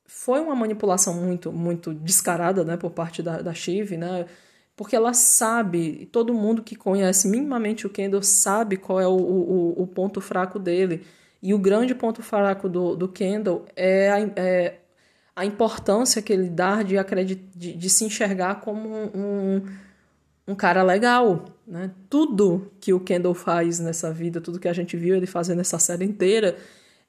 foi 0.07 0.41
uma 0.41 0.55
manipulação 0.55 1.15
muito, 1.15 1.53
muito 1.53 1.93
descarada, 1.95 2.65
né, 2.65 2.77
por 2.77 2.91
parte 2.91 3.23
da, 3.23 3.43
da 3.43 3.55
Shiv, 3.55 3.97
né, 3.97 4.27
porque 4.77 4.95
ela 4.97 5.13
sabe, 5.13 6.07
todo 6.13 6.35
mundo 6.35 6.63
que 6.63 6.77
conhece 6.77 7.29
minimamente 7.29 7.87
o 7.87 7.91
Kendall 7.91 8.23
sabe 8.23 8.77
qual 8.77 9.01
é 9.01 9.07
o, 9.07 9.17
o, 9.17 9.83
o 9.83 9.87
ponto 9.87 10.21
fraco 10.21 10.59
dele. 10.59 11.05
E 11.45 11.53
o 11.53 11.59
grande 11.59 11.95
ponto 11.95 12.23
fraco 12.23 12.71
do, 12.71 12.97
do 12.97 13.07
Kendall 13.07 13.67
é 13.77 14.11
a, 14.11 14.19
é 14.35 14.79
a 15.37 15.45
importância 15.45 16.23
que 16.23 16.33
ele 16.33 16.49
dá 16.49 16.83
de, 16.83 16.97
de, 17.55 17.75
de 17.75 17.91
se 17.91 18.03
enxergar 18.03 18.63
como 18.63 18.89
um, 18.89 19.63
um 20.49 20.55
cara 20.55 20.83
legal. 20.83 21.45
Né? 21.67 21.91
Tudo 22.09 22.73
que 22.81 22.95
o 22.95 23.01
Kendall 23.01 23.35
faz 23.35 23.79
nessa 23.79 24.11
vida, 24.11 24.41
tudo 24.41 24.59
que 24.59 24.69
a 24.69 24.73
gente 24.73 24.97
viu 24.97 25.15
ele 25.15 25.27
fazer 25.27 25.55
nessa 25.55 25.79
série 25.79 26.07
inteira, 26.07 26.57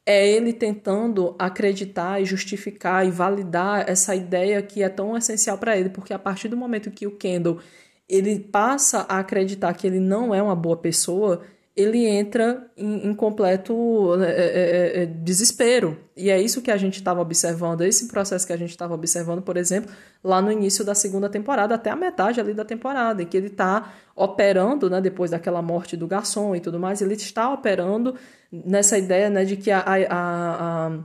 é 0.06 0.30
ele 0.30 0.52
tentando 0.52 1.34
acreditar 1.40 2.22
e 2.22 2.26
justificar 2.26 3.08
e 3.08 3.12
validar 3.12 3.90
essa 3.90 4.14
ideia 4.14 4.62
que 4.62 4.84
é 4.84 4.90
tão 4.90 5.16
essencial 5.16 5.58
para 5.58 5.78
ele, 5.78 5.88
porque 5.88 6.14
a 6.14 6.20
partir 6.20 6.50
do 6.50 6.58
momento 6.58 6.92
que 6.92 7.08
o 7.08 7.12
Kendall 7.12 7.60
ele 8.08 8.38
passa 8.38 9.06
a 9.08 9.20
acreditar 9.20 9.74
que 9.76 9.88
ele 9.88 10.00
não 10.02 10.36
é 10.36 10.44
uma 10.44 10.58
boa 10.58 10.76
pessoa, 10.76 11.42
ele 11.76 12.06
entra 12.06 12.72
em, 12.78 13.10
em 13.10 13.14
completo 13.14 14.16
né, 14.16 14.32
é, 14.32 14.34
é, 14.34 15.02
é, 15.02 15.04
é, 15.04 15.06
desespero. 15.06 15.98
E 16.16 16.30
é 16.30 16.42
isso 16.42 16.62
que 16.62 16.72
a 16.72 16.78
gente 16.78 16.96
estava 16.96 17.20
observando, 17.20 17.82
esse 17.82 18.08
processo 18.08 18.48
que 18.48 18.54
a 18.54 18.58
gente 18.58 18.70
estava 18.70 18.94
observando, 18.94 19.42
por 19.42 19.58
exemplo, 19.58 19.92
lá 20.24 20.42
no 20.42 20.50
início 20.50 20.86
da 20.86 20.96
segunda 20.96 21.28
temporada, 21.28 21.76
até 21.76 21.90
a 21.90 21.96
metade 21.96 22.40
ali 22.40 22.54
da 22.54 22.64
temporada, 22.64 23.22
em 23.22 23.26
que 23.26 23.36
ele 23.36 23.48
está 23.48 23.94
operando, 24.16 24.90
né, 24.90 25.02
depois 25.02 25.32
daquela 25.32 25.62
morte 25.62 25.98
do 25.98 26.08
garçom 26.08 26.56
e 26.56 26.62
tudo 26.62 26.80
mais, 26.80 27.02
ele 27.02 27.16
está 27.16 27.52
operando 27.52 28.16
nessa 28.50 28.98
ideia 28.98 29.30
né, 29.30 29.44
de 29.44 29.58
que 29.58 29.70
a, 29.70 29.80
a, 29.80 30.88
a, 30.88 31.00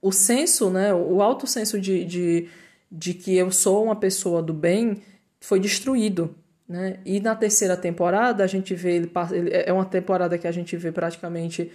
o 0.00 0.10
senso, 0.10 0.68
né, 0.68 0.92
o 0.92 1.22
alto 1.22 1.46
senso 1.46 1.80
de, 1.80 2.04
de, 2.04 2.48
de 2.90 3.14
que 3.14 3.36
eu 3.36 3.52
sou 3.52 3.84
uma 3.84 3.94
pessoa 3.94 4.42
do 4.42 4.52
bem 4.52 5.00
foi 5.40 5.60
destruído. 5.60 6.34
Né? 6.72 7.00
E 7.04 7.20
na 7.20 7.36
terceira 7.36 7.76
temporada, 7.76 8.42
a 8.42 8.46
gente 8.46 8.74
vê 8.74 8.96
ele, 8.96 9.10
ele 9.32 9.50
é 9.52 9.70
uma 9.70 9.84
temporada 9.84 10.38
que 10.38 10.48
a 10.48 10.52
gente 10.52 10.74
vê 10.74 10.90
praticamente 10.90 11.70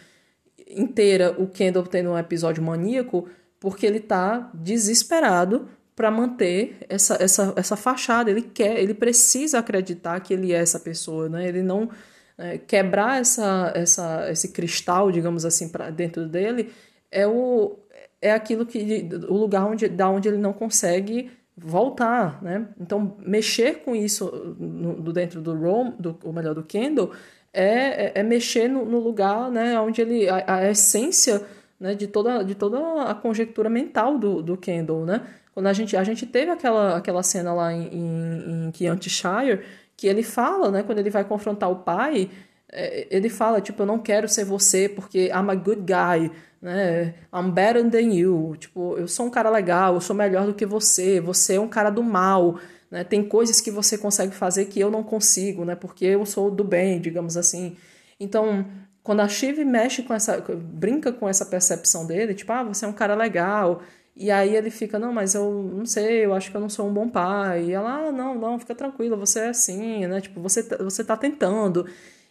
inteira 0.67 1.35
o 1.37 1.47
Kendall 1.47 1.85
tendo 1.85 2.09
um 2.09 2.17
episódio 2.17 2.63
maníaco, 2.63 3.29
porque 3.59 3.85
ele 3.85 3.99
está 3.99 4.49
desesperado 4.55 5.69
para 5.95 6.09
manter 6.09 6.77
essa, 6.89 7.15
essa, 7.21 7.53
essa 7.55 7.75
fachada. 7.75 8.31
Ele 8.31 8.41
quer, 8.41 8.79
ele 8.79 8.95
precisa 8.95 9.59
acreditar 9.59 10.19
que 10.19 10.33
ele 10.33 10.51
é 10.51 10.57
essa 10.57 10.79
pessoa, 10.79 11.29
né? 11.29 11.47
Ele 11.47 11.61
não 11.61 11.91
é, 12.35 12.57
quebrar 12.57 13.21
essa, 13.21 13.71
essa, 13.75 14.31
esse 14.31 14.47
cristal, 14.49 15.11
digamos 15.11 15.45
assim, 15.45 15.69
para 15.69 15.91
dentro 15.91 16.27
dele 16.27 16.73
é 17.11 17.27
o 17.27 17.77
é 18.19 18.31
aquilo 18.31 18.65
que 18.65 19.07
o 19.29 19.35
lugar 19.35 19.65
onde 19.67 19.87
da 19.87 20.09
onde 20.09 20.27
ele 20.27 20.37
não 20.37 20.53
consegue 20.53 21.29
voltar, 21.57 22.41
né? 22.41 22.67
Então, 22.79 23.17
mexer 23.25 23.79
com 23.79 23.95
isso 23.95 24.55
no, 24.59 25.11
dentro 25.11 25.41
do 25.41 25.55
Rome, 25.55 25.95
do, 25.97 26.17
ou 26.23 26.31
melhor, 26.31 26.53
do 26.53 26.61
Kendall, 26.61 27.11
é, 27.51 28.05
é, 28.05 28.11
é 28.15 28.23
mexer 28.23 28.67
no, 28.67 28.85
no, 28.85 28.99
lugar, 28.99 29.49
né, 29.49 29.79
onde 29.79 29.99
ele 29.99 30.29
a, 30.29 30.43
a, 30.45 30.69
essência, 30.69 31.41
né, 31.79 31.95
de 31.95 32.05
toda 32.05 32.43
de 32.43 32.53
toda 32.53 33.03
a 33.03 33.15
conjectura 33.15 33.69
mental 33.69 34.17
do, 34.19 34.43
do 34.43 34.55
Kendall, 34.55 35.05
né? 35.05 35.25
Quando 35.53 35.65
a 35.65 35.73
gente 35.73 35.97
a 35.97 36.03
gente 36.03 36.27
teve 36.27 36.51
aquela 36.51 36.97
aquela 36.97 37.23
cena 37.23 37.51
lá 37.53 37.73
em, 37.73 37.87
em, 37.91 38.69
em 38.69 39.01
Shire, 39.01 39.61
que 39.95 40.05
ele 40.05 40.21
fala, 40.21 40.69
né, 40.69 40.83
quando 40.83 40.99
ele 40.99 41.09
vai 41.09 41.23
confrontar 41.23 41.71
o 41.71 41.77
pai, 41.77 42.29
é, 42.71 43.07
ele 43.09 43.29
fala 43.29 43.59
tipo, 43.59 43.81
eu 43.81 43.87
não 43.87 43.97
quero 43.97 44.29
ser 44.29 44.45
você 44.45 44.87
porque 44.87 45.29
I'm 45.29 45.49
a 45.49 45.55
good 45.55 45.81
guy, 45.81 46.31
né? 46.61 47.15
I'm 47.33 47.51
better 47.51 47.89
than 47.89 48.13
you. 48.13 48.55
Tipo, 48.57 48.97
eu 48.97 49.07
sou 49.07 49.25
um 49.25 49.29
cara 49.29 49.49
legal, 49.49 49.95
eu 49.95 50.01
sou 50.01 50.15
melhor 50.15 50.45
do 50.45 50.53
que 50.53 50.65
você, 50.65 51.19
você 51.19 51.55
é 51.55 51.59
um 51.59 51.67
cara 51.67 51.89
do 51.89 52.03
mal, 52.03 52.59
né? 52.89 53.03
Tem 53.03 53.27
coisas 53.27 53.61
que 53.61 53.71
você 53.71 53.97
consegue 53.97 54.33
fazer 54.33 54.65
que 54.65 54.79
eu 54.79 54.89
não 54.91 55.03
consigo, 55.03 55.65
né? 55.65 55.75
Porque 55.75 56.05
eu 56.05 56.25
sou 56.25 56.49
do 56.51 56.63
bem, 56.63 56.99
digamos 56.99 57.37
assim. 57.37 57.77
Então, 58.19 58.65
quando 59.03 59.21
a 59.21 59.27
Shiv 59.27 59.63
mexe 59.63 60.03
com 60.03 60.13
essa, 60.13 60.43
brinca 60.57 61.11
com 61.11 61.29
essa 61.29 61.45
percepção 61.45 62.05
dele, 62.05 62.33
tipo, 62.33 62.51
ah, 62.51 62.63
você 62.63 62.85
é 62.85 62.87
um 62.87 62.93
cara 62.93 63.15
legal, 63.15 63.81
e 64.19 64.31
aí 64.31 64.55
ele 64.55 64.71
fica, 64.71 64.97
não, 64.97 65.13
mas 65.13 65.35
eu 65.35 65.51
não 65.73 65.85
sei, 65.85 66.25
eu 66.25 66.33
acho 66.33 66.49
que 66.49 66.57
eu 66.57 66.61
não 66.61 66.69
sou 66.69 66.87
um 66.89 66.93
bom 66.93 67.07
pai. 67.07 67.65
E 67.65 67.71
ela, 67.71 68.07
ah, 68.07 68.11
não, 68.11 68.33
não, 68.33 68.57
fica 68.57 68.73
tranquila, 68.73 69.15
você 69.15 69.41
é 69.41 69.49
assim, 69.49 70.07
né? 70.07 70.19
Tipo, 70.19 70.41
você, 70.41 70.63
tá, 70.63 70.77
você 70.77 71.03
tá 71.03 71.15
tentando. 71.15 71.85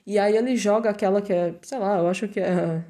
E 0.06 0.18
aí 0.18 0.36
ele 0.36 0.56
joga 0.56 0.90
aquela 0.90 1.20
que 1.20 1.32
é, 1.32 1.54
sei 1.62 1.78
lá, 1.78 1.98
eu 1.98 2.08
acho 2.08 2.28
que 2.28 2.38
é 2.38 2.84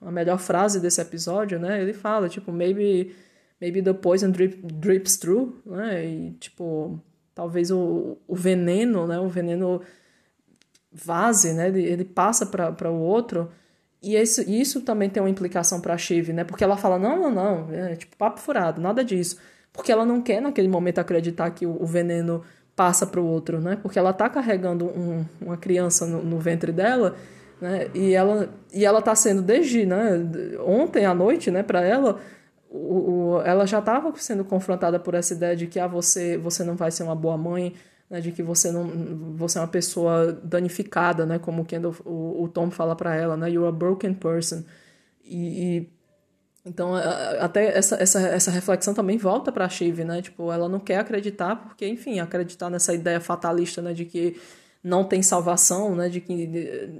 a 0.00 0.10
melhor 0.10 0.38
frase 0.38 0.80
desse 0.80 1.00
episódio, 1.00 1.58
né? 1.60 1.82
Ele 1.82 1.92
fala, 1.92 2.28
tipo, 2.28 2.50
maybe, 2.50 3.14
maybe 3.60 3.82
the 3.82 3.92
poison 3.92 4.30
drip, 4.30 4.56
drips 4.64 5.16
through, 5.18 5.60
né? 5.66 6.04
E, 6.04 6.30
tipo, 6.40 6.98
talvez 7.34 7.70
o, 7.70 8.16
o 8.26 8.34
veneno, 8.34 9.06
né? 9.06 9.20
O 9.20 9.28
veneno 9.28 9.82
vaze, 10.90 11.52
né? 11.52 11.68
Ele, 11.68 11.82
ele 11.84 12.04
passa 12.04 12.46
para 12.46 12.90
o 12.90 13.00
outro 13.00 13.50
e 14.02 14.16
isso, 14.16 14.42
isso 14.50 14.80
também 14.80 15.08
tem 15.08 15.22
uma 15.22 15.30
implicação 15.30 15.80
para 15.80 15.94
a 15.94 15.98
Shiv, 15.98 16.32
né? 16.32 16.42
Porque 16.42 16.64
ela 16.64 16.76
fala: 16.76 16.98
não, 16.98 17.16
não, 17.16 17.30
não, 17.30 17.72
é 17.72 17.94
tipo 17.94 18.16
papo 18.16 18.40
furado, 18.40 18.80
nada 18.80 19.04
disso. 19.04 19.38
Porque 19.72 19.92
ela 19.92 20.04
não 20.04 20.20
quer 20.20 20.42
naquele 20.42 20.68
momento 20.68 20.98
acreditar 20.98 21.50
que 21.52 21.64
o, 21.64 21.80
o 21.80 21.86
veneno 21.86 22.42
passa 22.82 23.06
para 23.06 23.20
o 23.20 23.24
outro, 23.24 23.60
né? 23.60 23.78
Porque 23.80 23.96
ela 23.96 24.12
tá 24.12 24.28
carregando 24.28 24.86
um, 24.86 25.24
uma 25.40 25.56
criança 25.56 26.04
no, 26.04 26.20
no, 26.20 26.40
ventre 26.40 26.72
dela, 26.72 27.14
né? 27.60 27.88
E 27.94 28.12
ela 28.12 28.48
e 28.74 28.84
ela 28.84 29.00
tá 29.00 29.14
sendo 29.14 29.40
desde, 29.40 29.86
né? 29.86 30.18
Ontem 30.66 31.04
à 31.06 31.14
noite, 31.14 31.48
né? 31.48 31.62
Para 31.62 31.80
ela, 31.82 32.18
o, 32.68 33.36
o, 33.36 33.42
ela 33.42 33.64
já 33.68 33.78
estava 33.78 34.12
sendo 34.16 34.44
confrontada 34.44 34.98
por 34.98 35.14
essa 35.14 35.32
ideia 35.32 35.54
de 35.54 35.68
que 35.68 35.78
ah, 35.78 35.86
você 35.86 36.36
você 36.36 36.64
não 36.64 36.74
vai 36.74 36.90
ser 36.90 37.04
uma 37.04 37.14
boa 37.14 37.38
mãe, 37.38 37.72
né, 38.10 38.20
de 38.20 38.32
que 38.32 38.42
você 38.42 38.72
não 38.72 38.84
você 39.36 39.58
é 39.58 39.60
uma 39.60 39.68
pessoa 39.68 40.32
danificada, 40.42 41.24
né, 41.24 41.38
como 41.38 41.64
Kendall, 41.64 41.94
o, 42.04 42.42
o 42.42 42.48
Tom 42.48 42.68
fala 42.68 42.96
para 42.96 43.14
ela, 43.14 43.36
né, 43.36 43.48
you're 43.48 43.68
a 43.68 43.72
broken 43.72 44.12
person. 44.14 44.64
E, 45.24 45.76
e 45.78 45.88
então 46.64 46.94
até 46.94 47.76
essa, 47.76 47.96
essa, 47.96 48.20
essa 48.20 48.50
reflexão 48.50 48.94
também 48.94 49.18
volta 49.18 49.50
para 49.50 49.64
a 49.64 49.68
Shiv, 49.68 50.04
né, 50.04 50.22
tipo, 50.22 50.52
ela 50.52 50.68
não 50.68 50.78
quer 50.78 50.98
acreditar 50.98 51.56
porque, 51.56 51.86
enfim, 51.86 52.20
acreditar 52.20 52.70
nessa 52.70 52.94
ideia 52.94 53.20
fatalista, 53.20 53.82
né, 53.82 53.92
de 53.92 54.04
que 54.04 54.40
não 54.82 55.04
tem 55.04 55.22
salvação, 55.22 55.94
né, 55.94 56.08
de 56.08 56.20
que 56.20 56.32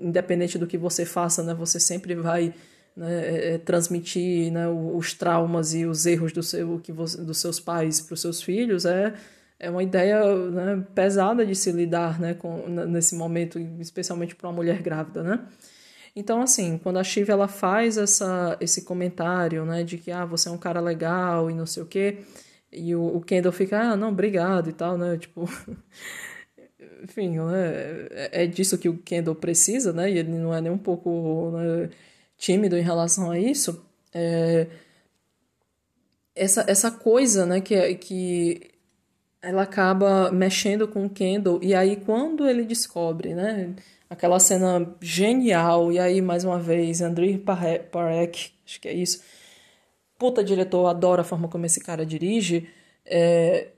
independente 0.02 0.58
do 0.58 0.66
que 0.66 0.76
você 0.76 1.04
faça, 1.04 1.42
né, 1.42 1.54
você 1.54 1.78
sempre 1.78 2.14
vai 2.14 2.54
né, 2.96 3.24
é, 3.24 3.54
é 3.54 3.58
transmitir 3.58 4.52
né, 4.52 4.68
os 4.68 5.14
traumas 5.14 5.74
e 5.74 5.86
os 5.86 6.06
erros 6.06 6.32
do 6.32 6.42
seu, 6.42 6.78
que 6.80 6.92
você, 6.92 7.20
dos 7.22 7.38
seus 7.38 7.60
pais 7.60 8.00
para 8.00 8.14
os 8.14 8.20
seus 8.20 8.42
filhos, 8.42 8.84
é 8.84 9.14
é 9.62 9.70
uma 9.70 9.82
ideia 9.82 10.24
né, 10.50 10.84
pesada 10.92 11.46
de 11.46 11.54
se 11.54 11.70
lidar 11.70 12.18
né, 12.20 12.34
com, 12.34 12.68
nesse 12.68 13.14
momento, 13.14 13.60
especialmente 13.78 14.34
para 14.34 14.48
uma 14.48 14.56
mulher 14.56 14.82
grávida, 14.82 15.22
né? 15.22 15.38
Então, 16.14 16.42
assim, 16.42 16.78
quando 16.78 16.98
a 16.98 17.04
Shiv 17.04 17.30
ela 17.30 17.48
faz 17.48 17.96
essa, 17.96 18.56
esse 18.60 18.82
comentário, 18.82 19.64
né, 19.64 19.82
de 19.82 19.96
que, 19.96 20.10
ah, 20.10 20.26
você 20.26 20.48
é 20.48 20.52
um 20.52 20.58
cara 20.58 20.80
legal 20.80 21.50
e 21.50 21.54
não 21.54 21.64
sei 21.66 21.82
o 21.82 21.86
quê, 21.86 22.18
e 22.70 22.94
o, 22.94 23.16
o 23.16 23.20
Kendall 23.22 23.52
fica, 23.52 23.80
ah, 23.80 23.96
não, 23.96 24.10
obrigado 24.10 24.68
e 24.70 24.72
tal, 24.72 24.98
né, 24.98 25.16
tipo... 25.18 25.48
Enfim, 27.02 27.38
né, 27.38 28.06
é, 28.10 28.44
é 28.44 28.46
disso 28.46 28.78
que 28.78 28.88
o 28.88 28.98
Kendall 28.98 29.34
precisa, 29.34 29.92
né, 29.92 30.10
e 30.10 30.18
ele 30.18 30.30
não 30.32 30.54
é 30.54 30.60
nem 30.60 30.70
um 30.72 30.78
pouco 30.78 31.50
né, 31.52 31.90
tímido 32.36 32.76
em 32.76 32.82
relação 32.82 33.30
a 33.30 33.38
isso. 33.38 33.84
É, 34.14 34.68
essa, 36.34 36.64
essa 36.68 36.90
coisa, 36.90 37.46
né, 37.46 37.60
que, 37.60 37.94
que 37.96 38.70
ela 39.40 39.62
acaba 39.62 40.30
mexendo 40.30 40.86
com 40.86 41.06
o 41.06 41.10
Kendall 41.10 41.58
e 41.62 41.74
aí 41.74 41.96
quando 41.96 42.48
ele 42.48 42.64
descobre, 42.64 43.34
né, 43.34 43.74
aquela 44.12 44.38
cena 44.38 44.94
genial. 45.00 45.90
E 45.90 45.98
aí 45.98 46.20
mais 46.20 46.44
uma 46.44 46.58
vez 46.58 47.00
Andrei 47.00 47.38
Parek, 47.38 48.52
acho 48.64 48.80
que 48.80 48.88
é 48.88 48.92
isso, 48.92 49.22
puta 50.18 50.44
diretor, 50.44 50.86
adoro 50.86 51.22
a 51.22 51.24
forma 51.24 51.48
como 51.48 51.66
esse 51.66 51.80
cara 51.80 52.04
dirige, 52.06 52.68
é, 53.04 53.68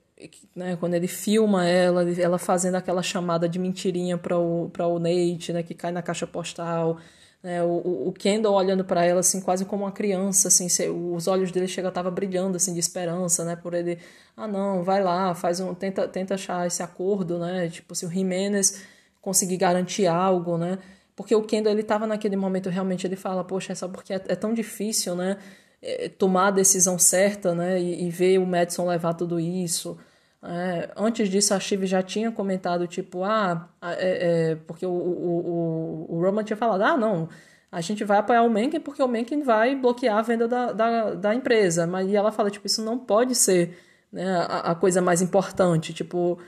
né, 0.55 0.77
quando 0.77 0.95
ele 0.95 1.09
filma 1.09 1.67
ela, 1.67 2.05
ela 2.21 2.39
fazendo 2.39 2.75
aquela 2.77 3.03
chamada 3.03 3.49
de 3.49 3.59
mentirinha 3.59 4.19
para 4.19 4.39
o 4.39 4.69
para 4.71 4.87
o 4.87 4.99
Nate, 4.99 5.53
né, 5.53 5.63
que 5.63 5.75
cai 5.75 5.93
na 5.93 6.03
caixa 6.03 6.27
postal, 6.27 6.99
né, 7.43 7.63
o, 7.63 8.09
o 8.09 8.13
Kendall 8.13 8.55
olhando 8.55 8.85
para 8.85 9.05
ela 9.05 9.21
assim 9.21 9.41
quase 9.41 9.65
como 9.65 9.85
uma 9.85 9.93
criança, 9.93 10.49
assim, 10.49 10.67
os 10.91 11.27
olhos 11.29 11.51
dele 11.53 11.69
chega 11.69 11.91
tava 11.91 12.11
brilhando 12.11 12.57
assim 12.57 12.73
de 12.75 12.81
esperança, 12.81 13.45
né, 13.45 13.57
por 13.57 13.75
ele, 13.75 13.99
ah 14.37 14.49
não, 14.49 14.83
vai 14.83 15.03
lá, 15.03 15.35
faz 15.35 15.61
um 15.61 15.75
tenta 15.75 16.09
tenta 16.09 16.35
achar 16.35 16.67
esse 16.67 16.83
acordo, 16.83 17.39
né, 17.39 17.69
tipo 17.69 17.95
se 17.95 18.05
o 18.07 18.11
Jimenez 18.11 18.94
conseguir 19.25 19.57
garantir 19.57 20.07
algo, 20.07 20.59
né? 20.59 20.79
Porque 21.17 21.35
o 21.35 21.43
Kendall 21.43 21.73
ele 21.73 21.83
tava 21.83 22.07
naquele 22.07 22.37
momento 22.37 22.69
realmente 22.69 23.07
ele 23.07 23.17
fala, 23.17 23.43
poxa, 23.43 23.73
é 23.73 23.75
só 23.75 23.89
porque 23.89 24.13
é, 24.13 24.23
é 24.29 24.37
tão 24.37 24.53
difícil, 24.53 25.15
né, 25.15 25.39
é, 25.81 26.09
tomar 26.09 26.49
a 26.49 26.51
decisão 26.51 26.99
certa, 26.99 27.55
né, 27.55 27.81
e, 27.81 28.05
e 28.07 28.11
ver 28.11 28.39
o 28.39 28.47
Madison 28.47 28.87
levar 28.87 29.15
tudo 29.15 29.41
isso. 29.41 29.97
É, 30.43 30.91
antes 30.97 31.31
disso, 31.31 31.55
a 31.55 31.61
Shiv 31.61 31.87
já 31.87 32.03
tinha 32.03 32.31
comentado, 32.31 32.87
tipo, 32.87 33.25
ah, 33.25 33.69
é, 33.83 34.51
é, 34.51 34.57
porque 34.67 34.85
o, 34.85 34.91
o, 34.91 36.07
o, 36.11 36.17
o 36.17 36.21
Roman 36.21 36.45
tinha 36.45 36.57
falado, 36.57 36.83
ah, 36.83 36.97
não, 36.97 37.29
a 37.73 37.81
gente 37.81 38.05
vai 38.05 38.19
apoiar 38.19 38.43
o 38.43 38.51
Mencken 38.51 38.81
porque 38.81 39.03
o 39.03 39.09
Mencken 39.09 39.43
vai 39.43 39.75
bloquear 39.75 40.19
a 40.19 40.23
venda 40.23 40.47
da, 40.47 40.73
da, 40.73 41.15
da 41.15 41.35
empresa. 41.35 41.87
Mas 41.87 42.09
e 42.09 42.15
ela 42.15 42.31
fala, 42.31 42.51
tipo, 42.51 42.67
isso 42.67 42.85
não 42.85 42.99
pode 42.99 43.35
ser 43.35 43.77
né, 44.13 44.37
a, 44.49 44.73
a 44.73 44.75
coisa 44.75 45.01
mais 45.01 45.23
importante, 45.23 45.93
tipo, 45.95 46.39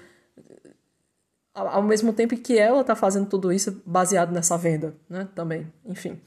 ao, 1.57 1.83
mesmo 1.83 2.13
tempo 2.13 2.37
que 2.37 2.59
ela 2.59 2.85
tá 2.85 2.95
fazendo 2.95 3.27
tudo 3.27 3.53
isso 3.53 3.83
baseado 3.87 4.31
nessa 4.33 4.57
venda, 4.59 4.95
né, 5.09 5.27
também, 5.35 5.67
enfim. 5.85 6.21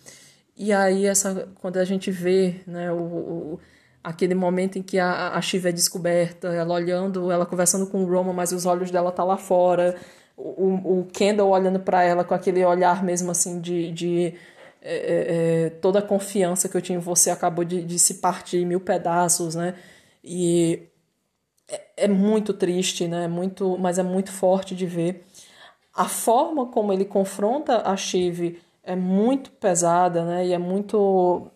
E 0.58 0.74
aí, 0.74 1.06
essa, 1.06 1.48
quando 1.62 1.78
a 1.78 1.86
gente 1.86 2.10
vê, 2.12 2.62
né, 2.66 2.92
o, 2.92 2.98
o 2.98 3.60
aquele 4.04 4.34
momento 4.34 4.80
em 4.80 4.82
que 4.82 4.98
a, 4.98 5.30
a 5.30 5.42
Shiva 5.42 5.70
é 5.70 5.72
descoberta, 5.72 6.48
ela 6.48 6.74
olhando, 6.74 7.32
ela 7.32 7.46
conversando 7.46 7.86
com 7.88 8.04
o 8.04 8.06
Roman, 8.10 8.34
mas 8.34 8.52
os 8.52 8.66
olhos 8.66 8.90
dela 8.90 9.12
tá 9.12 9.24
lá 9.24 9.38
fora, 9.38 9.96
o, 10.36 11.00
o 11.00 11.08
Kendall 11.12 11.50
olhando 11.50 11.80
para 11.80 12.02
ela 12.04 12.24
com 12.24 12.34
aquele 12.34 12.64
olhar 12.64 13.04
mesmo 13.04 13.30
assim 13.30 13.60
de, 13.60 13.92
de 13.92 14.34
é, 14.82 14.96
é, 14.96 15.66
é, 15.66 15.70
toda 15.70 16.00
a 16.00 16.02
confiança 16.02 16.70
que 16.70 16.78
eu 16.78 16.82
tinha 16.82 16.98
em 16.98 17.02
você 17.02 17.30
acabou 17.30 17.66
de, 17.66 17.84
de 17.84 18.00
se 18.00 18.16
partir 18.16 18.58
em 18.58 18.66
mil 18.66 18.80
pedaços, 18.80 19.54
né? 19.56 19.76
E 20.24 20.89
é, 21.70 22.06
é 22.06 22.08
muito 22.08 22.54
triste, 22.54 23.08
né? 23.08 23.28
Muito, 23.28 23.78
mas 23.78 24.00
é 24.00 24.04
muito 24.04 24.32
forte 24.32 24.76
de 24.76 24.86
ver. 24.86 25.26
A 25.94 26.06
forma 26.08 26.68
como 26.68 26.94
ele 26.94 27.06
confronta 27.06 27.82
a 27.90 27.96
Shiv 27.98 28.60
é 28.84 28.96
muito 28.96 29.52
pesada, 29.52 30.26
né? 30.26 30.48
E 30.48 30.54
é 30.54 30.58
muito 30.58 31.52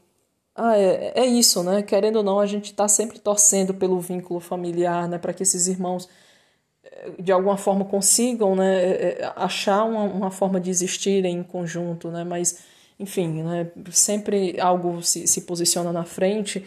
ah, 0.56 0.78
é, 0.78 1.14
é 1.16 1.26
isso, 1.26 1.64
né? 1.64 1.82
Querendo 1.82 2.18
ou 2.18 2.24
não, 2.24 2.40
a 2.40 2.46
gente 2.46 2.66
está 2.66 2.88
sempre 2.88 3.20
torcendo 3.20 3.74
pelo 3.74 4.00
vínculo 4.00 4.40
familiar, 4.40 5.08
né? 5.10 5.18
Para 5.18 5.34
que 5.34 5.42
esses 5.44 5.68
irmãos, 5.68 6.08
eh, 6.84 7.12
de 7.20 7.32
alguma 7.32 7.58
forma, 7.58 7.86
consigam 7.86 8.56
né? 8.56 8.84
Eh, 8.84 9.18
eh, 9.22 9.34
achar 9.36 9.84
uma, 9.86 10.04
uma 10.04 10.32
forma 10.32 10.60
de 10.60 10.70
existirem 10.70 11.38
em 11.38 11.44
conjunto, 11.44 12.10
né? 12.12 12.24
Mas, 12.24 12.60
enfim, 13.00 13.44
né? 13.44 13.72
sempre 13.92 14.60
algo 14.60 15.02
se, 15.04 15.28
se 15.28 15.42
posiciona 15.42 15.92
na 15.92 16.06
frente 16.06 16.66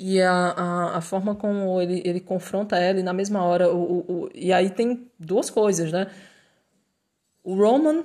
e 0.00 0.18
a, 0.22 0.32
a, 0.32 0.96
a 0.96 1.00
forma 1.02 1.34
como 1.34 1.78
ele, 1.78 2.00
ele 2.06 2.20
confronta 2.20 2.78
ela 2.78 2.98
e 2.98 3.02
na 3.02 3.12
mesma 3.12 3.44
hora... 3.44 3.70
O, 3.70 3.82
o, 3.82 3.98
o, 3.98 4.30
e 4.34 4.50
aí 4.50 4.70
tem 4.70 5.06
duas 5.18 5.50
coisas, 5.50 5.92
né? 5.92 6.06
O 7.44 7.54
Roman 7.54 8.04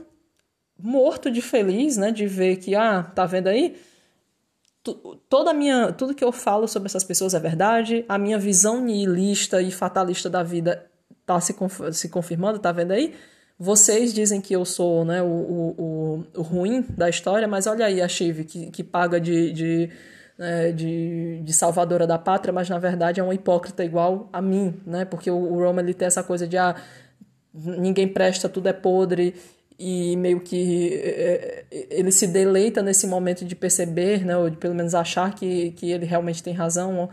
morto 0.78 1.32
de 1.32 1.42
feliz, 1.42 1.96
né? 1.96 2.12
De 2.12 2.28
ver 2.28 2.58
que, 2.58 2.76
ah, 2.76 3.02
tá 3.02 3.26
vendo 3.26 3.48
aí? 3.48 3.78
toda 5.28 5.52
minha 5.52 5.92
tudo 5.92 6.14
que 6.14 6.24
eu 6.24 6.32
falo 6.32 6.68
sobre 6.68 6.86
essas 6.86 7.04
pessoas 7.04 7.34
é 7.34 7.40
verdade 7.40 8.06
a 8.08 8.20
minha 8.20 8.38
visão 8.38 8.80
nihilista 8.80 9.60
e 9.60 9.72
fatalista 9.72 10.30
da 10.30 10.44
vida 10.44 10.86
tá 11.26 11.42
se, 11.42 11.56
se 11.92 12.08
confirmando 12.08 12.60
tá 12.60 12.72
vendo 12.72 12.92
aí 12.92 13.16
vocês 13.58 14.14
dizem 14.14 14.40
que 14.40 14.56
eu 14.56 14.64
sou 14.64 15.04
né, 15.04 15.24
o, 15.24 15.26
o, 15.26 16.28
o, 16.36 16.42
ruim 16.44 16.86
da 16.90 17.10
história 17.10 17.48
mas 17.48 17.66
olha 17.66 17.88
aí 17.88 18.00
a 18.00 18.08
Shiv 18.08 18.44
que, 18.44 18.70
que 18.70 18.84
paga 18.84 19.20
de, 19.20 19.52
de, 19.52 19.90
né, 20.38 20.72
de, 20.72 21.42
de 21.44 21.54
salvadora 21.54 22.06
da 22.06 22.18
pátria 22.18 22.54
mas 22.54 22.70
na 22.70 22.78
verdade 22.78 23.20
é 23.20 23.24
uma 23.24 23.34
hipócrita 23.34 23.84
igual 23.84 24.30
a 24.34 24.42
mim 24.42 24.80
né 24.86 25.06
porque 25.06 25.32
o, 25.32 25.38
o 25.38 25.80
ele 25.80 25.94
tem 25.94 26.06
essa 26.06 26.24
coisa 26.24 26.48
de 26.48 26.58
ah, 26.58 26.76
ninguém 27.54 28.08
presta 28.08 28.50
tudo 28.50 28.68
é 28.68 28.74
podre 28.74 29.34
e 29.78 30.16
meio 30.18 30.40
que 30.40 30.94
é, 30.94 31.66
é, 31.72 31.88
ele 31.90 32.12
se 32.12 32.28
deleita 32.28 32.82
nesse 32.82 33.06
momento 33.06 33.44
de 33.44 33.56
perceber, 33.56 34.26
né, 34.26 34.36
ou 34.38 34.50
de 34.50 34.58
pelo 34.58 34.74
menos 34.74 34.96
achar 34.96 35.34
que, 35.34 35.72
que 35.72 35.92
ele 35.92 36.06
realmente 36.06 36.42
tem 36.42 36.54
razão. 36.54 37.10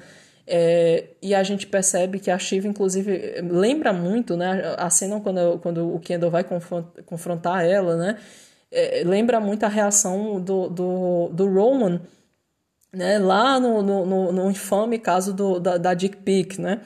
É, 0.46 1.04
e 1.20 1.34
a 1.34 1.42
gente 1.42 1.66
percebe 1.66 2.18
que 2.18 2.30
a 2.30 2.38
Shiva, 2.38 2.66
inclusive, 2.68 3.40
lembra 3.42 3.92
muito 3.92 4.36
né, 4.36 4.74
a 4.76 4.90
cena 4.90 5.20
quando, 5.20 5.58
quando 5.60 5.94
o 5.94 5.98
Kendall 6.00 6.30
vai 6.30 6.44
confrontar 7.06 7.64
ela, 7.64 7.96
né, 7.96 8.18
é, 8.70 9.02
lembra 9.04 9.40
muito 9.40 9.64
a 9.64 9.68
reação 9.68 10.40
do, 10.40 10.68
do, 10.68 11.28
do 11.32 11.52
Roman 11.52 12.00
né, 12.92 13.18
lá 13.18 13.58
no, 13.58 13.82
no, 13.82 14.32
no 14.32 14.50
infame 14.50 14.98
caso 14.98 15.32
do, 15.32 15.58
da, 15.58 15.78
da 15.78 15.94
Dick 15.94 16.18
Pic, 16.18 16.58
né? 16.58 16.80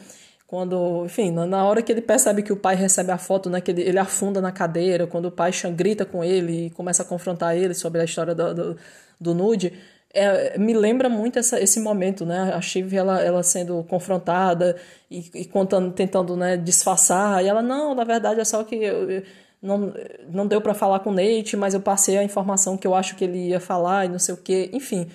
quando, 0.46 1.04
enfim, 1.04 1.32
na 1.32 1.64
hora 1.64 1.82
que 1.82 1.90
ele 1.90 2.00
percebe 2.00 2.42
que 2.42 2.52
o 2.52 2.56
pai 2.56 2.76
recebe 2.76 3.10
a 3.10 3.18
foto, 3.18 3.50
né, 3.50 3.60
que 3.60 3.70
ele, 3.70 3.82
ele 3.82 3.98
afunda 3.98 4.40
na 4.40 4.52
cadeira, 4.52 5.06
quando 5.06 5.26
o 5.26 5.30
pai 5.30 5.50
grita 5.74 6.04
com 6.04 6.22
ele 6.22 6.66
e 6.66 6.70
começa 6.70 7.02
a 7.02 7.06
confrontar 7.06 7.56
ele 7.56 7.74
sobre 7.74 8.00
a 8.00 8.04
história 8.04 8.34
do, 8.34 8.54
do, 8.54 8.76
do 9.20 9.34
nude, 9.34 9.72
é, 10.14 10.56
me 10.56 10.72
lembra 10.72 11.08
muito 11.08 11.38
essa, 11.38 11.60
esse 11.60 11.80
momento, 11.80 12.24
né? 12.24 12.52
A 12.54 12.60
Shiv, 12.60 12.94
ela, 12.96 13.20
ela 13.20 13.42
sendo 13.42 13.84
confrontada 13.84 14.76
e, 15.10 15.30
e 15.34 15.44
contando, 15.44 15.92
tentando 15.92 16.36
né, 16.36 16.56
disfarçar, 16.56 17.44
e 17.44 17.48
ela, 17.48 17.60
não, 17.60 17.94
na 17.94 18.04
verdade 18.04 18.40
é 18.40 18.44
só 18.44 18.62
que 18.64 18.76
eu, 18.76 19.22
não, 19.60 19.92
não 20.30 20.46
deu 20.46 20.60
para 20.60 20.74
falar 20.74 21.00
com 21.00 21.10
o 21.10 21.14
Nate, 21.14 21.56
mas 21.56 21.74
eu 21.74 21.80
passei 21.80 22.16
a 22.16 22.24
informação 22.24 22.76
que 22.76 22.86
eu 22.86 22.94
acho 22.94 23.16
que 23.16 23.24
ele 23.24 23.48
ia 23.48 23.60
falar 23.60 24.06
e 24.06 24.08
não 24.08 24.18
sei 24.18 24.34
o 24.34 24.38
quê. 24.38 24.70
Enfim, 24.72 25.08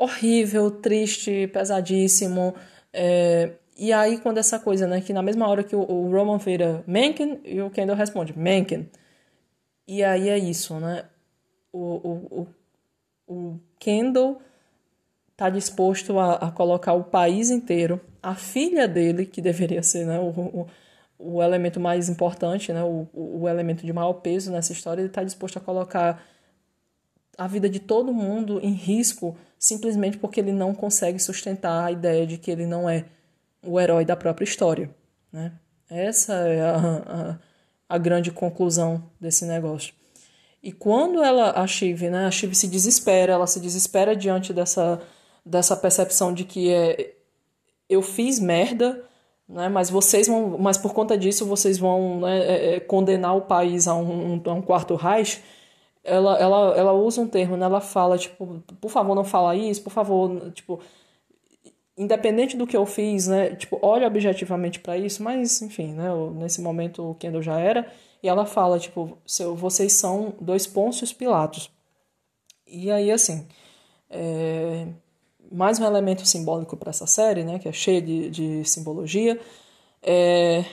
horrível, 0.00 0.70
triste, 0.70 1.46
pesadíssimo. 1.48 2.54
É, 2.90 3.52
e 3.76 3.92
aí, 3.92 4.18
quando 4.18 4.38
essa 4.38 4.58
coisa, 4.58 4.86
né, 4.86 5.00
que 5.02 5.12
na 5.12 5.22
mesma 5.22 5.46
hora 5.46 5.62
que 5.62 5.76
o, 5.76 5.80
o 5.80 6.10
Roman 6.10 6.38
vira 6.38 6.82
Mencken, 6.86 7.40
e 7.44 7.60
o 7.60 7.70
Kendall 7.70 7.96
responde 7.96 8.36
Mencken. 8.36 8.88
E 9.86 10.02
aí 10.02 10.30
é 10.30 10.38
isso, 10.38 10.78
né? 10.80 11.04
O, 11.72 11.78
o, 11.78 12.46
o, 13.28 13.34
o 13.34 13.60
Kendall 13.78 14.40
está 15.32 15.50
disposto 15.50 16.18
a, 16.18 16.34
a, 16.34 16.50
colocar 16.50 16.94
o 16.94 17.04
país 17.04 17.50
inteiro, 17.50 18.00
a 18.22 18.34
filha 18.34 18.88
dele, 18.88 19.26
que 19.26 19.42
deveria 19.42 19.82
ser 19.82 20.06
né, 20.06 20.18
o, 20.18 20.28
o, 20.28 20.66
o 21.18 21.42
elemento 21.42 21.78
mais 21.78 22.08
importante, 22.08 22.72
né, 22.72 22.82
o, 22.82 23.08
o 23.12 23.48
elemento 23.48 23.84
de 23.84 23.92
maior 23.92 24.14
peso 24.14 24.50
nessa 24.50 24.72
história, 24.72 25.00
ele 25.00 25.08
está 25.08 25.22
disposto 25.22 25.58
a 25.58 25.60
colocar 25.60 26.22
a 27.40 27.46
vida 27.46 27.70
de 27.70 27.80
todo 27.80 28.12
mundo 28.12 28.60
em 28.62 28.74
risco 28.74 29.34
simplesmente 29.58 30.18
porque 30.18 30.40
ele 30.40 30.52
não 30.52 30.74
consegue 30.74 31.18
sustentar 31.18 31.86
a 31.86 31.90
ideia 31.90 32.26
de 32.26 32.36
que 32.36 32.50
ele 32.50 32.66
não 32.66 32.88
é 32.88 33.06
o 33.62 33.80
herói 33.80 34.04
da 34.04 34.14
própria 34.14 34.44
história. 34.44 34.90
Né? 35.32 35.50
Essa 35.88 36.34
é 36.34 36.60
a, 36.60 36.76
a, 36.76 37.38
a 37.88 37.98
grande 37.98 38.30
conclusão 38.30 39.02
desse 39.18 39.46
negócio. 39.46 39.94
E 40.62 40.70
quando 40.70 41.22
ela, 41.22 41.52
a 41.52 41.66
Shiv, 41.66 42.10
né, 42.10 42.26
a 42.26 42.30
se 42.30 42.68
desespera, 42.68 43.32
ela 43.32 43.46
se 43.46 43.58
desespera 43.58 44.14
diante 44.14 44.52
dessa, 44.52 45.00
dessa 45.42 45.74
percepção 45.74 46.34
de 46.34 46.44
que 46.44 46.70
é, 46.70 47.14
eu 47.88 48.02
fiz 48.02 48.38
merda, 48.38 49.02
né, 49.48 49.70
mas 49.70 49.88
vocês 49.88 50.26
vão, 50.26 50.58
mas 50.58 50.76
por 50.76 50.92
conta 50.92 51.16
disso 51.16 51.46
vocês 51.46 51.78
vão 51.78 52.20
né, 52.20 52.38
é, 52.38 52.74
é 52.74 52.80
condenar 52.80 53.34
o 53.34 53.42
país 53.42 53.88
a 53.88 53.94
um, 53.94 54.42
a 54.44 54.52
um 54.52 54.60
quarto 54.60 54.94
Reich. 54.94 55.42
Ela, 56.02 56.38
ela, 56.38 56.76
ela 56.76 56.92
usa 56.92 57.20
um 57.20 57.28
termo, 57.28 57.56
né, 57.58 57.66
ela 57.66 57.80
fala 57.80 58.16
tipo, 58.16 58.62
por 58.80 58.90
favor 58.90 59.14
não 59.14 59.22
fala 59.22 59.54
isso, 59.54 59.82
por 59.82 59.90
favor, 59.90 60.50
tipo, 60.52 60.80
independente 61.96 62.56
do 62.56 62.66
que 62.66 62.74
eu 62.74 62.86
fiz, 62.86 63.26
né, 63.26 63.54
tipo, 63.54 63.78
olha 63.82 64.06
objetivamente 64.06 64.80
para 64.80 64.96
isso, 64.96 65.22
mas 65.22 65.60
enfim, 65.60 65.92
né, 65.92 66.08
nesse 66.34 66.62
momento 66.62 67.10
o 67.10 67.14
Kendall 67.14 67.42
já 67.42 67.60
era, 67.60 67.86
e 68.22 68.28
ela 68.28 68.46
fala, 68.46 68.78
tipo, 68.78 69.18
vocês 69.56 69.92
são 69.92 70.34
dois 70.40 70.66
Pôncios 70.66 71.12
Pilatos. 71.12 71.70
E 72.66 72.90
aí, 72.90 73.10
assim, 73.10 73.46
é... 74.08 74.86
mais 75.52 75.78
um 75.78 75.84
elemento 75.84 76.26
simbólico 76.26 76.76
para 76.76 76.90
essa 76.90 77.06
série, 77.06 77.44
né, 77.44 77.58
que 77.58 77.68
é 77.68 77.72
cheia 77.72 78.00
de, 78.00 78.30
de 78.30 78.64
simbologia, 78.64 79.38
é... 80.02 80.64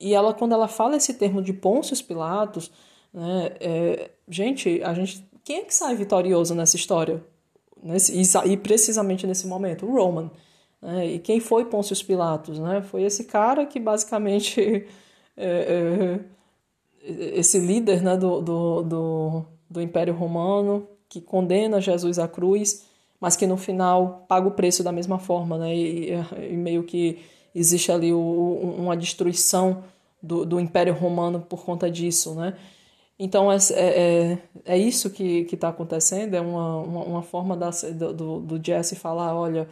e 0.00 0.14
ela, 0.14 0.32
quando 0.32 0.52
ela 0.52 0.68
fala 0.68 0.96
esse 0.96 1.14
termo 1.14 1.42
de 1.42 1.52
Pôncios 1.52 2.00
Pilatos, 2.00 2.70
né, 3.12 3.52
é... 3.60 4.10
gente, 4.28 4.82
a 4.82 4.94
gente, 4.94 5.26
quem 5.44 5.58
é 5.58 5.64
que 5.64 5.74
sai 5.74 5.94
vitorioso 5.94 6.54
nessa 6.54 6.76
história? 6.76 7.22
Nesse, 7.82 8.12
e 8.46 8.56
precisamente 8.56 9.26
nesse 9.26 9.46
momento, 9.46 9.84
o 9.86 9.92
Roman. 9.92 10.30
Né? 10.80 11.06
E 11.14 11.18
quem 11.20 11.40
foi 11.40 11.64
Pôncio 11.64 11.96
Pilatos? 12.04 12.58
Né? 12.58 12.82
Foi 12.82 13.02
esse 13.02 13.24
cara 13.24 13.64
que 13.64 13.78
basicamente 13.78 14.86
é, 15.36 16.18
é, 17.06 17.38
esse 17.38 17.58
líder 17.58 18.02
né, 18.02 18.16
do, 18.16 18.40
do, 18.40 18.82
do, 18.82 19.44
do, 19.70 19.80
Império 19.80 20.14
Romano 20.14 20.88
que 21.08 21.20
condena 21.20 21.80
Jesus 21.80 22.18
à 22.18 22.26
cruz, 22.26 22.86
mas 23.20 23.36
que 23.36 23.46
no 23.46 23.56
final 23.56 24.24
paga 24.28 24.48
o 24.48 24.52
preço 24.52 24.82
da 24.82 24.90
mesma 24.90 25.18
forma, 25.18 25.58
né? 25.58 25.76
E, 25.76 26.10
e 26.50 26.56
meio 26.56 26.82
que 26.82 27.20
existe 27.54 27.92
ali 27.92 28.12
o, 28.12 28.74
uma 28.78 28.96
destruição 28.96 29.84
do, 30.22 30.44
do 30.46 30.58
Império 30.58 30.94
Romano 30.94 31.40
por 31.40 31.64
conta 31.64 31.90
disso, 31.90 32.34
né? 32.34 32.56
Então 33.24 33.52
é, 33.52 33.56
é, 33.70 34.38
é 34.64 34.76
isso 34.76 35.08
que 35.08 35.46
está 35.52 35.68
acontecendo, 35.68 36.34
é 36.34 36.40
uma, 36.40 36.78
uma, 36.78 37.04
uma 37.04 37.22
forma 37.22 37.56
da, 37.56 37.70
do, 37.70 38.40
do 38.40 38.60
Jesse 38.60 38.96
falar, 38.96 39.32
olha, 39.32 39.68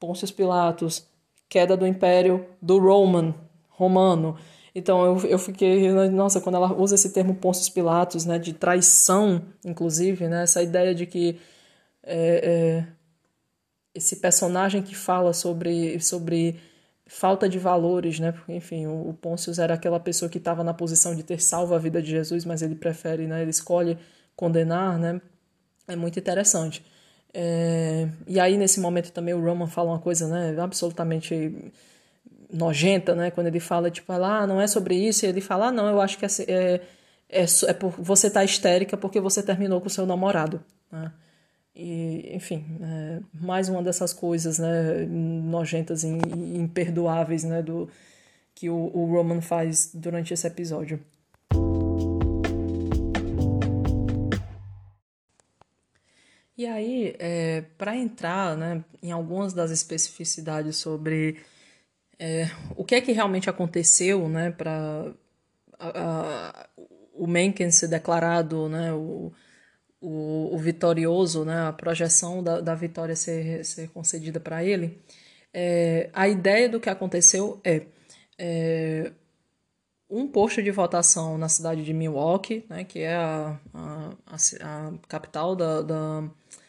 Pôncio 0.00 0.26
Pilatos, 0.32 1.06
queda 1.50 1.76
do 1.76 1.86
Império 1.86 2.46
do 2.62 2.78
Roman, 2.78 3.34
romano. 3.68 4.38
Então 4.74 5.04
eu, 5.04 5.18
eu 5.26 5.38
fiquei, 5.38 5.92
nossa, 6.08 6.40
quando 6.40 6.54
ela 6.54 6.72
usa 6.72 6.94
esse 6.94 7.12
termo 7.12 7.34
Pôncio 7.34 7.70
Pilatos, 7.74 8.24
né, 8.24 8.38
de 8.38 8.54
traição, 8.54 9.42
inclusive, 9.62 10.26
né, 10.26 10.44
essa 10.44 10.62
ideia 10.62 10.94
de 10.94 11.04
que 11.04 11.38
é, 12.02 12.40
é, 12.42 12.86
esse 13.94 14.16
personagem 14.16 14.80
que 14.80 14.94
fala 14.94 15.34
sobre, 15.34 16.00
sobre 16.00 16.58
falta 17.06 17.48
de 17.48 17.58
valores, 17.58 18.18
né, 18.20 18.32
porque 18.32 18.52
enfim, 18.52 18.86
o, 18.86 19.10
o 19.10 19.14
Pôncio 19.14 19.52
era 19.60 19.74
aquela 19.74 20.00
pessoa 20.00 20.28
que 20.28 20.38
estava 20.38 20.64
na 20.64 20.72
posição 20.72 21.14
de 21.14 21.22
ter 21.22 21.42
salvo 21.42 21.74
a 21.74 21.78
vida 21.78 22.00
de 22.00 22.10
Jesus, 22.10 22.44
mas 22.44 22.62
ele 22.62 22.74
prefere, 22.74 23.26
né, 23.26 23.42
ele 23.42 23.50
escolhe 23.50 23.98
condenar, 24.36 24.98
né, 24.98 25.20
é 25.88 25.96
muito 25.96 26.18
interessante. 26.18 26.84
É, 27.34 28.08
e 28.26 28.38
aí, 28.38 28.56
nesse 28.56 28.78
momento, 28.78 29.10
também 29.10 29.34
o 29.34 29.42
Roman 29.42 29.66
fala 29.66 29.90
uma 29.90 29.98
coisa 29.98 30.28
né, 30.28 30.60
absolutamente 30.60 31.72
nojenta, 32.52 33.14
né? 33.14 33.30
Quando 33.30 33.46
ele 33.46 33.60
fala, 33.60 33.90
tipo, 33.90 34.12
ah, 34.12 34.46
não 34.46 34.60
é 34.60 34.66
sobre 34.66 34.94
isso, 34.94 35.24
e 35.24 35.28
ele 35.28 35.40
fala, 35.40 35.68
ah, 35.68 35.72
não, 35.72 35.88
eu 35.88 36.00
acho 36.00 36.18
que 36.18 36.26
é, 36.26 36.28
é, 36.48 36.80
é, 37.28 37.44
é 37.68 37.72
por 37.72 37.90
você 37.98 38.30
tá 38.30 38.44
histérica 38.44 38.96
porque 38.96 39.20
você 39.20 39.42
terminou 39.42 39.80
com 39.80 39.86
o 39.86 39.90
seu 39.90 40.04
namorado, 40.06 40.62
né? 40.90 41.10
E, 41.74 42.34
enfim, 42.34 42.64
é, 42.82 43.20
mais 43.32 43.68
uma 43.68 43.82
dessas 43.82 44.12
coisas, 44.12 44.58
né, 44.58 45.06
nojentas 45.06 46.04
e 46.04 46.08
imperdoáveis, 46.08 47.44
né, 47.44 47.62
do 47.62 47.88
que 48.54 48.68
o, 48.68 48.90
o 48.94 49.06
Roman 49.06 49.40
faz 49.40 49.90
durante 49.94 50.34
esse 50.34 50.46
episódio. 50.46 51.00
E 56.56 56.66
aí, 56.66 57.16
é, 57.18 57.62
para 57.78 57.96
entrar 57.96 58.56
né, 58.56 58.84
em 59.02 59.10
algumas 59.10 59.54
das 59.54 59.70
especificidades 59.70 60.76
sobre 60.76 61.38
é, 62.18 62.50
o 62.76 62.84
que 62.84 62.94
é 62.94 63.00
que 63.00 63.12
realmente 63.12 63.48
aconteceu 63.48 64.28
né, 64.28 64.50
para 64.50 65.12
o 67.14 67.26
Mencken 67.26 67.70
ser 67.70 67.88
declarado 67.88 68.68
né, 68.68 68.92
o, 68.92 69.32
o, 70.02 70.50
o, 70.52 70.58
vitorioso, 70.58 71.44
né, 71.44 71.68
a 71.68 71.72
projeção 71.72 72.42
da, 72.42 72.60
da 72.60 72.74
vitória 72.74 73.16
ser, 73.16 73.64
ser 73.64 73.88
concedida 73.88 74.40
para 74.40 74.64
ele, 74.64 74.98
é, 75.54 76.10
a 76.12 76.28
ideia 76.28 76.68
do 76.68 76.80
que 76.80 76.90
aconteceu 76.90 77.60
é, 77.64 77.82
é 78.38 79.12
um 80.10 80.26
posto 80.28 80.62
de 80.62 80.70
votação 80.70 81.38
na 81.38 81.48
cidade 81.48 81.84
de 81.84 81.94
Milwaukee, 81.94 82.64
né, 82.68 82.84
que 82.84 82.98
é 82.98 83.14
a, 83.14 83.58
a, 83.72 84.10
a, 84.26 84.36
a 84.60 84.92
capital 85.08 85.56
da, 85.56 85.80
da 85.80 86.24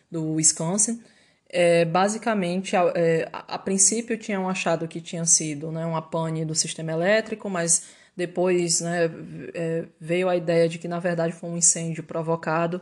do 0.09 0.33
Wisconsin, 0.33 1.01
é, 1.49 1.85
basicamente, 1.85 2.75
a, 2.75 2.91
é, 2.95 3.27
a, 3.33 3.55
a, 3.55 3.59
princípio 3.59 4.17
tinham 4.17 4.49
achado 4.49 4.87
que 4.87 5.01
tinha 5.01 5.25
sido 5.25 5.71
né, 5.71 5.85
uma 5.85 6.01
pane 6.01 6.45
do 6.45 6.55
sistema 6.55 6.91
elétrico, 6.91 7.49
mas 7.49 7.89
depois 8.15 8.81
né, 8.81 9.09
é, 9.53 9.85
veio 9.99 10.29
a 10.29 10.35
ideia 10.35 10.69
de 10.69 10.79
que 10.79 10.87
na 10.87 10.99
verdade 10.99 11.33
foi 11.33 11.49
um 11.49 11.57
incêndio 11.57 12.03
provocado 12.03 12.81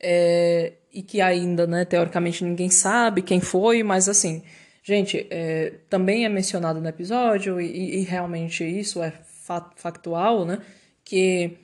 é, 0.00 0.72
e 0.92 1.02
que 1.02 1.20
ainda, 1.20 1.66
né, 1.66 1.84
teoricamente, 1.84 2.44
ninguém 2.44 2.70
sabe 2.70 3.22
quem 3.22 3.40
foi, 3.40 3.82
mas 3.82 4.08
assim, 4.08 4.42
gente, 4.82 5.26
é, 5.30 5.74
também 5.88 6.24
é 6.24 6.28
mencionado 6.28 6.80
no 6.80 6.88
episódio 6.88 7.60
e, 7.60 8.00
e 8.00 8.02
realmente 8.02 8.64
isso 8.64 9.02
é 9.02 9.12
factual, 9.76 10.44
né, 10.44 10.58
que 11.04 11.58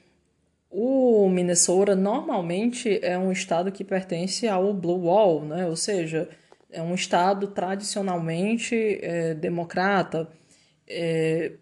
o 0.71 1.29
Minnesota 1.31 1.95
normalmente 1.95 3.01
é 3.03 3.17
um 3.19 3.33
estado 3.33 3.73
que 3.73 3.85
pertence 3.85 4.47
ao 4.47 4.75
Blue 4.75 5.05
Wall, 5.05 5.45
né? 5.45 5.67
ou 5.67 5.77
seja, 5.77 6.29
é 6.71 6.83
um 6.83 6.95
estado 6.95 7.47
tradicionalmente 7.47 8.99
é, 9.01 9.33
democrata, 9.33 10.29
é, 10.87 11.53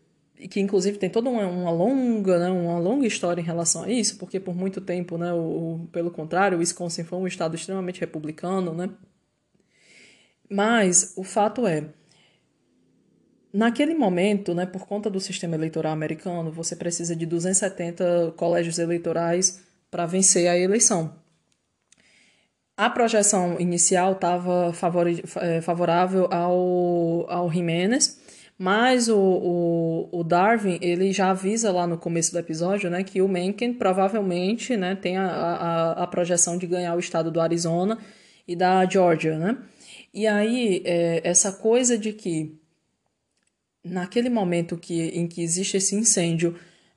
que 0.51 0.61
inclusive 0.61 0.98
tem 0.98 1.09
toda 1.09 1.31
uma, 1.31 1.47
uma, 1.47 1.70
longa, 1.70 2.39
né, 2.39 2.51
uma 2.51 2.78
longa 2.78 3.06
história 3.06 3.40
em 3.40 3.44
relação 3.44 3.85
a 3.85 3.90
isso, 3.90 4.19
porque 4.19 4.40
por 4.40 4.55
muito 4.55 4.81
tempo, 4.81 5.16
né, 5.16 5.32
o, 5.32 5.86
pelo 5.93 6.11
contrário, 6.11 6.56
o 6.56 6.61
Wisconsin 6.61 7.05
foi 7.05 7.19
um 7.19 7.27
estado 7.27 7.55
extremamente 7.55 8.01
republicano, 8.01 8.74
né? 8.74 8.90
Mas 10.48 11.15
o 11.16 11.24
fato 11.24 11.66
é, 11.66 11.89
Naquele 13.55 13.94
momento, 13.94 14.52
né, 14.52 14.66
por 14.66 14.85
conta 14.85 15.09
do 15.09 15.20
sistema 15.20 15.55
eleitoral 15.55 15.93
americano, 15.93 16.51
você 16.51 16.74
precisa 16.74 17.15
de 17.15 17.24
270 17.24 18.32
colégios 18.36 18.81
eleitorais 18.81 19.62
para 19.89 20.06
vencer 20.06 20.48
a 20.48 20.59
eleição. 20.59 21.15
A 22.77 22.90
projeção 22.90 23.61
inicial 23.61 24.15
estava 24.15 24.73
é, 25.36 25.61
favorável 25.61 26.27
ao, 26.32 27.31
ao 27.31 27.48
Jiménez, 27.48 28.19
Mas 28.57 29.09
o, 29.09 29.19
o, 29.19 30.09
o, 30.21 30.25
Darwin, 30.25 30.79
ele 30.81 31.13
já 31.13 31.31
avisa 31.31 31.73
lá 31.73 31.87
no 31.87 31.99
começo 31.99 32.31
do 32.31 32.39
episódio, 32.39 32.89
né, 32.89 33.03
que 33.03 33.21
o 33.21 33.29
Mencken 33.29 33.75
provavelmente, 33.75 34.77
né, 34.77 34.95
tem 34.95 35.17
a, 35.17 35.27
a, 35.27 36.05
a 36.05 36.07
projeção 36.07 36.57
de 36.57 36.67
ganhar 36.67 36.95
o 36.95 37.01
estado 37.01 37.33
do 37.33 37.41
Arizona 37.41 37.99
e 38.47 38.55
da 38.55 38.85
Georgia, 38.87 39.37
né? 39.39 39.59
E 40.13 40.27
aí, 40.29 40.83
é, 40.85 41.21
essa 41.25 41.51
coisa 41.51 41.99
de 41.99 42.13
que 42.13 42.57
naquele 43.85 44.31
momento 44.31 44.79
que, 44.79 45.09
em 45.09 45.27
que 45.27 45.43
existe 45.43 45.77
esse 45.77 45.95
incêndio, 45.95 46.57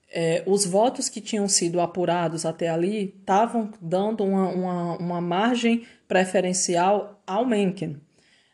é, 0.10 0.44
os 0.46 0.66
votos 0.66 1.10
que 1.10 1.20
tinham 1.20 1.48
sido 1.48 1.82
apurados 1.82 2.46
até 2.46 2.70
ali 2.70 3.14
estavam 3.20 3.72
dando 3.82 4.24
uma, 4.24 4.50
uma, 4.50 4.98
uma 4.98 5.22
margem 5.22 5.86
preferencial 6.08 7.22
ao 7.28 7.46
Mencken. 7.46 8.00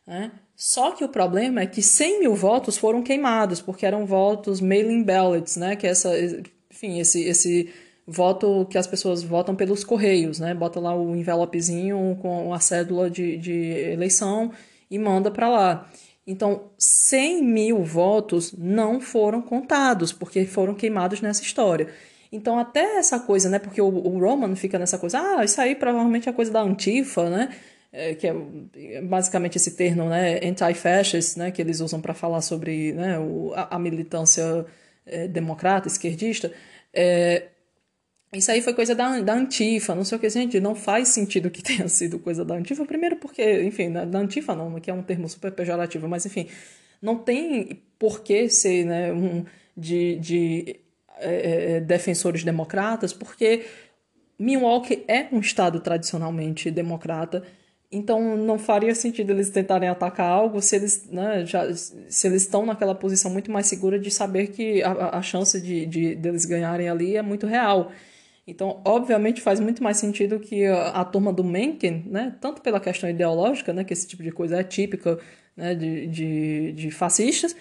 Né? 0.07 0.31
Só 0.55 0.91
que 0.91 1.03
o 1.03 1.09
problema 1.09 1.61
é 1.61 1.65
que 1.65 1.81
100 1.81 2.19
mil 2.19 2.35
votos 2.35 2.77
foram 2.77 3.01
queimados, 3.01 3.61
porque 3.61 3.85
eram 3.85 4.05
votos 4.05 4.61
mailing 4.61 5.03
ballots, 5.03 5.57
né? 5.57 5.75
que 5.75 5.87
é 5.87 5.89
essa, 5.89 6.11
enfim, 6.71 6.99
esse, 6.99 7.23
esse 7.23 7.69
voto 8.05 8.67
que 8.69 8.77
as 8.77 8.87
pessoas 8.87 9.23
votam 9.23 9.55
pelos 9.55 9.83
correios, 9.83 10.39
né? 10.39 10.53
bota 10.53 10.79
lá 10.79 10.95
o 10.95 11.15
envelopezinho 11.15 12.17
com 12.21 12.53
a 12.53 12.59
cédula 12.59 13.09
de, 13.09 13.37
de 13.37 13.53
eleição 13.91 14.51
e 14.89 14.99
manda 14.99 15.31
para 15.31 15.49
lá. 15.49 15.89
Então, 16.25 16.69
100 16.77 17.43
mil 17.43 17.83
votos 17.83 18.53
não 18.53 19.01
foram 19.01 19.41
contados, 19.41 20.13
porque 20.13 20.45
foram 20.45 20.73
queimados 20.73 21.19
nessa 21.19 21.41
história. 21.41 21.89
Então, 22.31 22.57
até 22.57 22.97
essa 22.97 23.19
coisa, 23.19 23.49
né? 23.49 23.59
Porque 23.59 23.81
o, 23.81 23.87
o 23.87 24.19
Roman 24.19 24.55
fica 24.55 24.79
nessa 24.79 24.97
coisa, 24.97 25.19
ah, 25.19 25.43
isso 25.43 25.59
aí 25.59 25.75
provavelmente 25.75 26.29
é 26.29 26.33
coisa 26.33 26.51
da 26.51 26.61
Antifa, 26.61 27.29
né? 27.29 27.49
É, 27.95 28.15
que 28.15 28.25
é 28.25 29.01
basicamente 29.03 29.55
esse 29.55 29.75
termo, 29.77 30.09
né? 30.09 30.39
Anti-fascist, 30.43 31.37
né? 31.37 31.51
Que 31.51 31.61
eles 31.61 31.79
usam 31.79 32.01
para 32.01 32.15
falar 32.15 32.41
sobre 32.41 32.91
né, 32.91 33.19
o, 33.19 33.53
a, 33.53 33.75
a 33.75 33.79
militância 33.79 34.65
é, 35.05 35.27
democrata, 35.27 35.87
esquerdista. 35.87 36.51
É, 36.91 37.49
isso 38.33 38.51
aí 38.51 38.61
foi 38.61 38.73
coisa 38.73 38.95
da, 38.95 39.19
da 39.21 39.33
Antifa, 39.33 39.93
não 39.93 40.03
sei 40.03 40.17
o 40.17 40.21
que, 40.21 40.29
gente, 40.29 40.59
não 40.59 40.73
faz 40.73 41.09
sentido 41.09 41.51
que 41.51 41.61
tenha 41.63 41.87
sido 41.87 42.19
coisa 42.19 42.43
da 42.43 42.55
Antifa, 42.55 42.85
primeiro 42.85 43.17
porque, 43.17 43.63
enfim, 43.63 43.91
da, 43.91 44.05
da 44.05 44.19
Antifa 44.19 44.55
não, 44.55 44.79
que 44.79 44.89
é 44.89 44.93
um 44.93 45.03
termo 45.03 45.29
super 45.29 45.51
pejorativo, 45.51 46.07
mas 46.07 46.25
enfim, 46.25 46.47
não 47.01 47.17
tem 47.17 47.81
por 47.99 48.21
que 48.21 48.49
ser 48.49 48.85
né, 48.85 49.13
um, 49.13 49.45
de, 49.77 50.15
de 50.17 50.79
é, 51.17 51.75
é, 51.75 51.79
defensores 51.79 52.43
democratas, 52.43 53.13
porque 53.13 53.65
Milwaukee 54.39 55.03
é 55.07 55.27
um 55.31 55.39
estado 55.39 55.79
tradicionalmente 55.79 56.71
democrata, 56.71 57.43
então 57.93 58.35
não 58.35 58.57
faria 58.57 58.95
sentido 58.95 59.31
eles 59.31 59.49
tentarem 59.49 59.87
atacar 59.87 60.27
algo 60.27 60.61
se 60.61 60.75
eles, 60.75 61.07
né, 61.09 61.45
já, 61.45 61.71
se 61.73 62.27
eles 62.27 62.41
estão 62.41 62.65
naquela 62.65 62.95
posição 62.95 63.29
muito 63.31 63.51
mais 63.51 63.67
segura 63.67 63.99
de 63.99 64.09
saber 64.09 64.47
que 64.47 64.81
a, 64.81 65.17
a 65.17 65.21
chance 65.21 65.61
de, 65.61 65.85
de 65.85 66.15
deles 66.15 66.45
ganharem 66.45 66.89
ali 66.89 67.15
é 67.15 67.21
muito 67.21 67.45
real. 67.45 67.91
Então, 68.45 68.81
obviamente, 68.83 69.41
faz 69.41 69.59
muito 69.59 69.81
mais 69.81 69.97
sentido 69.97 70.39
que 70.39 70.65
a, 70.65 70.89
a 70.89 71.05
turma 71.05 71.31
do 71.31 71.43
Mencken, 71.43 72.03
né, 72.07 72.35
tanto 72.41 72.61
pela 72.61 72.79
questão 72.79 73.09
ideológica, 73.09 73.71
né, 73.71 73.83
que 73.83 73.93
esse 73.93 74.07
tipo 74.07 74.23
de 74.23 74.31
coisa 74.31 74.59
é 74.59 74.63
típica 74.63 75.19
né, 75.55 75.75
de, 75.75 76.07
de, 76.07 76.71
de 76.73 76.91
fascistas, 76.91 77.55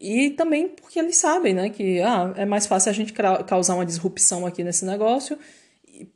e 0.00 0.30
também 0.30 0.68
porque 0.68 0.98
eles 0.98 1.16
sabem 1.16 1.54
né, 1.54 1.70
que 1.70 2.02
ah, 2.02 2.34
é 2.36 2.44
mais 2.44 2.66
fácil 2.66 2.90
a 2.90 2.92
gente 2.92 3.14
causar 3.46 3.74
uma 3.74 3.86
disrupção 3.86 4.44
aqui 4.44 4.62
nesse 4.62 4.84
negócio 4.84 5.38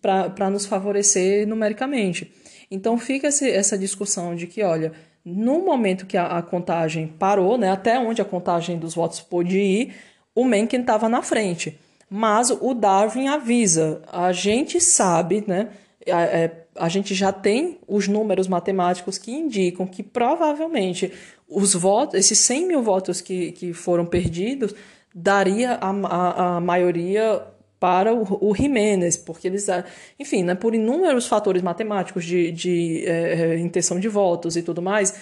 para 0.02 0.50
nos 0.50 0.66
favorecer 0.66 1.46
numericamente. 1.46 2.30
Então 2.70 2.96
fica 2.96 3.28
esse, 3.28 3.50
essa 3.50 3.76
discussão 3.76 4.34
de 4.34 4.46
que, 4.46 4.62
olha, 4.62 4.92
no 5.24 5.64
momento 5.64 6.06
que 6.06 6.16
a, 6.16 6.38
a, 6.38 6.42
contagem 6.42 7.08
parou, 7.08 7.58
né, 7.58 7.70
até 7.70 7.98
onde 7.98 8.22
a 8.22 8.24
contagem 8.24 8.78
dos 8.78 8.94
votos 8.94 9.20
pôde 9.20 9.58
ir, 9.58 9.94
o 10.34 10.44
Mencken 10.44 10.80
estava 10.80 11.08
na 11.08 11.22
frente. 11.22 11.78
Mas 12.08 12.50
o 12.50 12.74
Darwin 12.74 13.28
avisa, 13.28 14.02
a 14.10 14.32
gente 14.32 14.80
sabe, 14.80 15.44
né? 15.46 15.68
A, 16.08 16.22
é, 16.22 16.66
a 16.76 16.88
gente 16.88 17.14
já 17.14 17.32
tem 17.32 17.78
os 17.86 18.08
números 18.08 18.48
matemáticos 18.48 19.18
que 19.18 19.32
indicam 19.32 19.86
que 19.86 20.02
provavelmente 20.02 21.12
os 21.48 21.74
votos, 21.74 22.18
esses 22.18 22.38
100 22.38 22.66
mil 22.66 22.82
votos 22.82 23.20
que, 23.20 23.52
que 23.52 23.72
foram 23.72 24.06
perdidos, 24.06 24.74
daria 25.14 25.72
a, 25.80 25.90
a, 25.90 26.56
a 26.56 26.60
maioria 26.60 27.42
para 27.80 28.14
o, 28.14 28.50
o 28.50 28.54
Jiménez, 28.54 29.16
porque 29.16 29.48
eles, 29.48 29.66
enfim, 30.18 30.44
né, 30.44 30.54
por 30.54 30.74
inúmeros 30.74 31.26
fatores 31.26 31.62
matemáticos 31.62 32.26
de, 32.26 32.52
de 32.52 33.04
é, 33.06 33.58
intenção 33.58 33.98
de 33.98 34.06
votos 34.06 34.54
e 34.54 34.62
tudo 34.62 34.82
mais, 34.82 35.14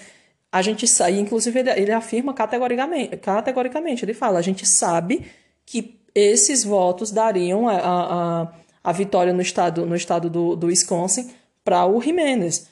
a 0.51 0.61
gente 0.61 0.85
sabe, 0.85 1.17
inclusive 1.17 1.57
ele, 1.57 1.71
ele 1.71 1.91
afirma 1.93 2.33
categoricamente, 2.33 3.15
categoricamente, 3.17 4.03
ele 4.03 4.13
fala, 4.13 4.39
a 4.39 4.41
gente 4.41 4.65
sabe 4.65 5.25
que 5.65 5.99
esses 6.13 6.65
votos 6.65 7.11
dariam 7.11 7.69
a, 7.69 7.77
a, 7.77 8.53
a 8.83 8.91
vitória 8.91 9.31
no 9.31 9.41
estado, 9.41 9.85
no 9.85 9.95
estado 9.95 10.29
do, 10.29 10.55
do 10.55 10.67
Wisconsin 10.67 11.31
para 11.63 11.85
o 11.85 12.01
Jimenez. 12.01 12.67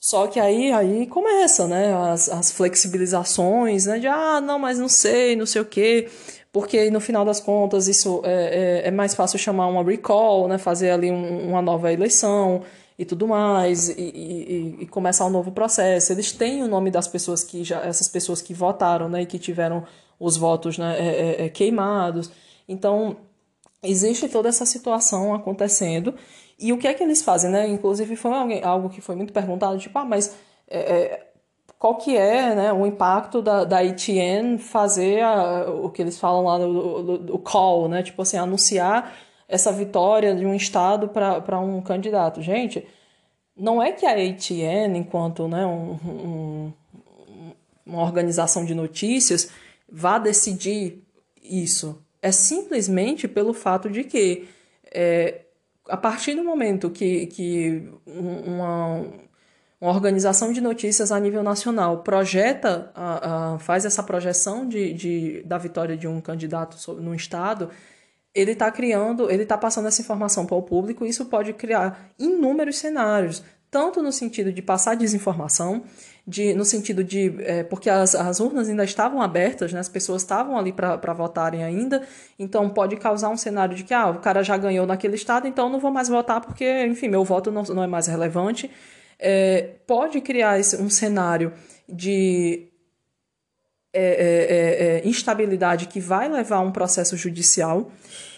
Só 0.00 0.26
que 0.26 0.40
aí, 0.40 0.72
aí 0.72 1.06
começa, 1.06 1.68
né, 1.68 1.94
as, 1.94 2.28
as 2.28 2.50
flexibilizações, 2.50 3.86
né, 3.86 4.00
de, 4.00 4.08
ah, 4.08 4.40
não, 4.40 4.58
mas 4.58 4.76
não 4.76 4.88
sei, 4.88 5.36
não 5.36 5.46
sei 5.46 5.62
o 5.62 5.64
quê, 5.64 6.08
porque 6.52 6.90
no 6.90 7.00
final 7.00 7.24
das 7.24 7.40
contas 7.40 7.88
isso 7.88 8.20
é, 8.24 8.82
é, 8.84 8.88
é 8.88 8.90
mais 8.90 9.14
fácil 9.14 9.38
chamar 9.38 9.66
uma 9.68 9.82
recall, 9.82 10.46
né, 10.46 10.58
fazer 10.58 10.90
ali 10.90 11.10
um, 11.10 11.48
uma 11.48 11.62
nova 11.62 11.90
eleição 11.90 12.62
e 12.98 13.06
tudo 13.06 13.26
mais, 13.26 13.88
e, 13.88 13.94
e, 13.98 14.76
e, 14.80 14.86
começar 14.86 15.24
um 15.24 15.30
novo 15.30 15.50
processo. 15.50 16.12
Eles 16.12 16.30
têm 16.30 16.62
o 16.62 16.68
nome 16.68 16.90
das 16.90 17.08
pessoas 17.08 17.42
que 17.42 17.64
já, 17.64 17.80
essas 17.80 18.06
pessoas 18.06 18.42
que 18.42 18.52
votaram, 18.52 19.08
né, 19.08 19.22
e 19.22 19.26
que 19.26 19.38
tiveram 19.38 19.84
os 20.20 20.36
votos 20.36 20.76
né, 20.76 20.96
é, 20.98 21.42
é, 21.42 21.46
é 21.46 21.48
queimados. 21.48 22.30
Então, 22.68 23.16
existe 23.82 24.28
toda 24.28 24.48
essa 24.48 24.66
situação 24.66 25.34
acontecendo. 25.34 26.14
E 26.58 26.72
o 26.72 26.78
que 26.78 26.86
é 26.86 26.94
que 26.94 27.02
eles 27.02 27.22
fazem, 27.22 27.50
né? 27.50 27.66
Inclusive, 27.66 28.14
foi 28.14 28.60
algo 28.62 28.88
que 28.88 29.00
foi 29.00 29.16
muito 29.16 29.32
perguntado, 29.32 29.78
tipo, 29.78 29.98
ah, 29.98 30.04
mas 30.04 30.36
é, 30.68 30.78
é 30.78 31.31
qual 31.82 31.96
que 31.96 32.16
é 32.16 32.54
né, 32.54 32.72
o 32.72 32.86
impacto 32.86 33.42
da, 33.42 33.64
da 33.64 33.82
ETN 33.82 34.56
fazer 34.56 35.20
a, 35.20 35.68
o 35.68 35.90
que 35.90 36.00
eles 36.00 36.16
falam 36.16 36.44
lá 36.44 36.56
do, 36.56 37.36
call, 37.40 37.88
né? 37.88 38.04
Tipo 38.04 38.22
assim, 38.22 38.36
anunciar 38.36 39.12
essa 39.48 39.72
vitória 39.72 40.32
de 40.32 40.46
um 40.46 40.54
estado 40.54 41.08
para 41.08 41.58
um 41.58 41.82
candidato. 41.82 42.40
Gente, 42.40 42.86
não 43.56 43.82
é 43.82 43.90
que 43.90 44.06
a 44.06 44.12
ATN, 44.12 44.96
enquanto 44.96 45.48
né, 45.48 45.66
um, 45.66 45.98
um, 46.04 46.72
uma 47.84 48.02
organização 48.02 48.64
de 48.64 48.76
notícias, 48.76 49.50
vá 49.90 50.20
decidir 50.20 51.02
isso 51.42 52.00
é 52.22 52.30
simplesmente 52.30 53.26
pelo 53.26 53.52
fato 53.52 53.90
de 53.90 54.04
que, 54.04 54.46
é, 54.94 55.40
a 55.88 55.96
partir 55.96 56.36
do 56.36 56.44
momento 56.44 56.88
que, 56.88 57.26
que 57.26 57.88
uma, 58.06 59.04
uma 59.82 59.90
organização 59.90 60.52
de 60.52 60.60
notícias 60.60 61.10
a 61.10 61.18
nível 61.18 61.42
nacional 61.42 62.04
projeta, 62.04 62.92
a, 62.94 63.54
a, 63.54 63.58
faz 63.58 63.84
essa 63.84 64.00
projeção 64.00 64.68
de, 64.68 64.92
de, 64.94 65.42
da 65.42 65.58
vitória 65.58 65.96
de 65.96 66.06
um 66.06 66.20
candidato 66.20 66.76
no 67.00 67.12
estado, 67.12 67.68
ele 68.32 68.52
está 68.52 68.70
criando, 68.70 69.28
ele 69.28 69.42
está 69.42 69.58
passando 69.58 69.88
essa 69.88 70.00
informação 70.00 70.46
para 70.46 70.54
o 70.54 70.62
público, 70.62 71.04
e 71.04 71.08
isso 71.08 71.24
pode 71.24 71.52
criar 71.54 72.10
inúmeros 72.16 72.78
cenários, 72.78 73.42
tanto 73.72 74.00
no 74.00 74.12
sentido 74.12 74.52
de 74.52 74.62
passar 74.62 74.94
desinformação, 74.94 75.82
de, 76.24 76.54
no 76.54 76.64
sentido 76.64 77.02
de. 77.02 77.34
É, 77.40 77.64
porque 77.64 77.90
as, 77.90 78.14
as 78.14 78.38
urnas 78.38 78.68
ainda 78.68 78.84
estavam 78.84 79.20
abertas, 79.20 79.72
né, 79.72 79.80
as 79.80 79.88
pessoas 79.88 80.22
estavam 80.22 80.56
ali 80.56 80.72
para 80.72 81.12
votarem 81.12 81.64
ainda, 81.64 82.06
então 82.38 82.70
pode 82.70 82.94
causar 82.98 83.30
um 83.30 83.36
cenário 83.36 83.74
de 83.74 83.82
que 83.82 83.92
ah, 83.92 84.10
o 84.10 84.20
cara 84.20 84.44
já 84.44 84.56
ganhou 84.56 84.86
naquele 84.86 85.16
estado, 85.16 85.48
então 85.48 85.68
não 85.68 85.80
vou 85.80 85.90
mais 85.90 86.08
votar 86.08 86.40
porque, 86.40 86.86
enfim, 86.86 87.08
meu 87.08 87.24
voto 87.24 87.50
não, 87.50 87.64
não 87.64 87.82
é 87.82 87.88
mais 87.88 88.06
relevante. 88.06 88.70
É, 89.24 89.76
pode 89.86 90.20
criar 90.20 90.58
um 90.80 90.90
cenário 90.90 91.52
de 91.88 92.68
é, 93.92 94.02
é, 94.02 94.96
é, 94.96 94.98
é 94.98 95.08
instabilidade 95.08 95.86
que 95.86 96.00
vai 96.00 96.28
levar 96.28 96.56
a 96.56 96.60
um 96.60 96.72
processo 96.72 97.16
judicial. 97.16 97.92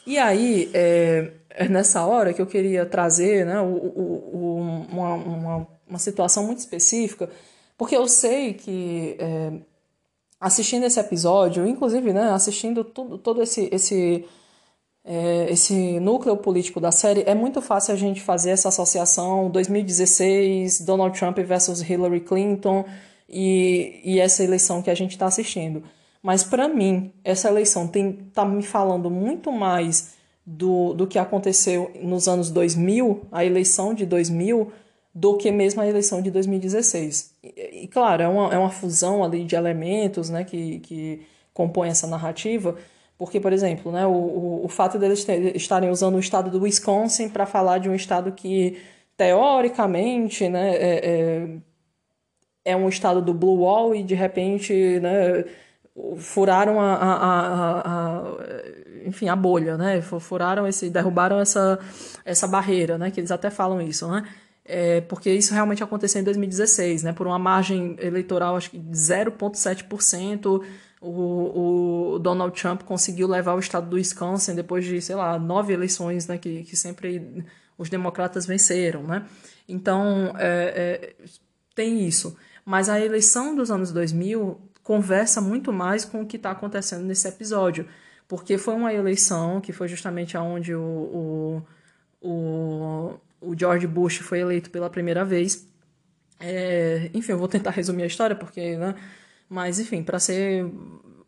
E 0.07 0.19
aí, 0.19 0.71
é, 0.75 1.33
nessa 1.71 2.05
hora 2.05 2.35
que 2.35 2.43
eu 2.43 2.47
queria 2.47 2.85
trazer 2.85 3.47
né, 3.47 3.59
o, 3.61 3.65
o, 3.65 4.87
uma, 4.91 5.15
uma, 5.15 5.69
uma 5.89 5.99
situação 5.99 6.45
muito 6.45 6.59
específica 6.59 7.31
porque 7.77 7.97
eu 7.97 8.07
sei 8.09 8.55
que 8.55 9.17
é, 9.19 9.53
assistindo 10.41 10.85
esse 10.85 10.99
episódio, 11.01 11.67
inclusive, 11.67 12.13
né, 12.13 12.31
assistindo 12.31 12.85
tudo, 12.85 13.19
todo 13.19 13.43
esse, 13.43 13.69
esse, 13.73 14.25
é, 15.05 15.47
esse 15.51 16.01
núcleo 16.01 16.37
político 16.37 16.81
da 16.81 16.91
série, 16.91 17.25
é 17.27 17.35
muito 17.35 17.61
fácil 17.61 17.93
a 17.93 17.97
gente 17.97 18.23
fazer 18.23 18.51
essa 18.51 18.69
associação 18.69 19.51
2016, 19.51 20.81
Donald 20.81 21.19
Trump 21.19 21.39
versus 21.39 21.83
Hillary 21.83 22.21
Clinton 22.21 22.87
e, 23.29 24.01
e 24.03 24.19
essa 24.19 24.43
eleição 24.43 24.81
que 24.81 24.91
a 24.91 24.95
gente 24.95 25.11
está 25.11 25.27
assistindo. 25.27 25.83
Mas 26.23 26.43
para 26.43 26.69
mim, 26.69 27.13
essa 27.23 27.49
eleição 27.49 27.87
tem, 27.87 28.13
tá 28.33 28.47
me 28.47 28.63
falando 28.63 29.11
muito 29.11 29.53
mais 29.53 30.15
do, 30.47 30.95
do 30.95 31.07
que 31.07 31.19
aconteceu 31.19 31.91
nos 32.03 32.27
anos 32.27 32.51
2000, 32.51 33.27
a 33.31 33.45
eleição 33.45 33.93
de 33.93 34.07
2000, 34.07 34.73
do 35.15 35.37
que 35.37 35.53
mesmo 35.53 35.83
a 35.83 35.87
eleição 35.87 36.23
de 36.23 36.31
2016. 36.31 37.35
E, 37.43 37.83
e 37.85 37.89
claro, 37.89 38.23
é 38.23 38.29
uma, 38.29 38.55
é 38.55 38.59
uma 38.59 38.71
fusão 38.71 39.23
ali 39.23 39.45
de 39.45 39.55
elementos 39.55 40.31
né, 40.31 40.45
que, 40.45 40.81
que 40.81 41.21
compõem 41.53 41.91
essa 41.91 42.07
narrativa, 42.07 42.75
porque, 43.17 43.41
por 43.41 43.53
exemplo, 43.53 43.93
né, 43.93 44.07
o, 44.07 44.11
o, 44.11 44.65
o 44.65 44.69
fato 44.69 44.99
deles 44.99 45.27
estarem 45.55 45.91
usando 45.91 46.17
o 46.17 46.21
estado 46.21 46.51
do 46.51 46.63
Wisconsin 46.63 47.29
para 47.29 47.47
falar 47.47 47.79
de 47.79 47.89
um 47.89 47.95
estado 47.95 48.33
que, 48.33 48.79
teoricamente, 49.17 50.49
né, 50.49 50.75
é, 50.75 51.11
é, 52.65 52.73
é, 52.73 52.77
um 52.77 52.89
estado 52.89 53.23
do 53.23 53.33
Blue 53.33 53.61
Wall 53.61 53.95
e, 53.95 54.03
de 54.03 54.15
repente, 54.15 54.99
né, 55.01 55.45
furaram 56.17 56.81
a, 56.81 56.95
a, 56.95 57.15
a, 57.15 57.81
a, 57.81 58.23
enfim, 59.07 59.29
a 59.29 59.37
bolha, 59.37 59.77
né, 59.77 60.03
furaram 60.03 60.67
esse, 60.67 60.91
derrubaram 60.91 61.39
essa, 61.39 61.79
essa 62.25 62.49
barreira, 62.49 62.99
né, 62.99 63.13
que 63.13 63.21
eles 63.21 63.31
até 63.31 63.49
falam 63.49 63.81
isso, 63.81 64.09
né, 64.09 64.25
é, 64.65 65.03
porque 65.03 65.31
isso 65.31 65.55
realmente 65.55 65.85
aconteceu 65.85 66.21
em 66.21 66.25
2016, 66.25 67.05
né, 67.05 67.13
por 67.13 67.29
uma 67.29 67.39
margem 67.39 67.97
eleitoral, 68.01 68.57
acho 68.57 68.71
que 68.71 68.79
0,7%, 68.79 70.63
o, 71.09 72.15
o 72.15 72.19
Donald 72.19 72.59
Trump 72.61 72.83
conseguiu 72.83 73.29
levar 73.29 73.55
o 73.55 73.59
estado 73.59 73.89
do 73.89 73.97
Wisconsin 73.97 74.55
depois 74.55 74.85
de, 74.85 75.01
sei 75.01 75.15
lá, 75.17 75.39
nove 75.39 75.73
eleições, 75.73 76.27
né, 76.27 76.39
que, 76.39 76.65
que 76.65 76.77
sempre 76.77 77.45
os 77.77 77.89
democratas 77.89 78.47
venceram, 78.47 79.03
né, 79.03 79.27
então 79.69 80.35
é, 80.39 81.15
é, 81.21 81.27
tem 81.75 82.07
isso. 82.07 82.37
Mas 82.65 82.89
a 82.89 83.01
eleição 83.01 83.55
dos 83.55 83.71
anos 83.71 83.93
2000 83.93 84.59
conversa 84.83 85.41
muito 85.41 85.73
mais 85.73 86.05
com 86.05 86.23
o 86.23 86.27
que 86.27 86.37
está 86.37 86.51
acontecendo 86.51 87.05
nesse 87.05 87.29
episódio, 87.29 87.87
porque 88.27 88.57
foi 88.57 88.75
uma 88.75 88.93
eleição 88.93 89.61
que 89.61 89.73
foi 89.73 89.89
justamente 89.89 90.37
aonde 90.37 90.75
o, 90.75 91.63
o, 92.23 92.29
o 92.29 93.21
o 93.45 93.57
George 93.57 93.87
Bush 93.87 94.19
foi 94.19 94.41
eleito 94.41 94.71
pela 94.71 94.91
primeira 94.91 95.25
vez. 95.25 95.69
É, 96.41 97.11
enfim, 97.15 97.33
eu 97.33 97.39
vou 97.39 97.49
tentar 97.49 97.71
resumir 97.73 98.03
a 98.05 98.07
história, 98.07 98.35
porque, 98.35 98.77
né? 98.77 98.95
Mas, 99.55 99.79
enfim, 99.79 100.03
para 100.03 100.19
ser 100.19 100.67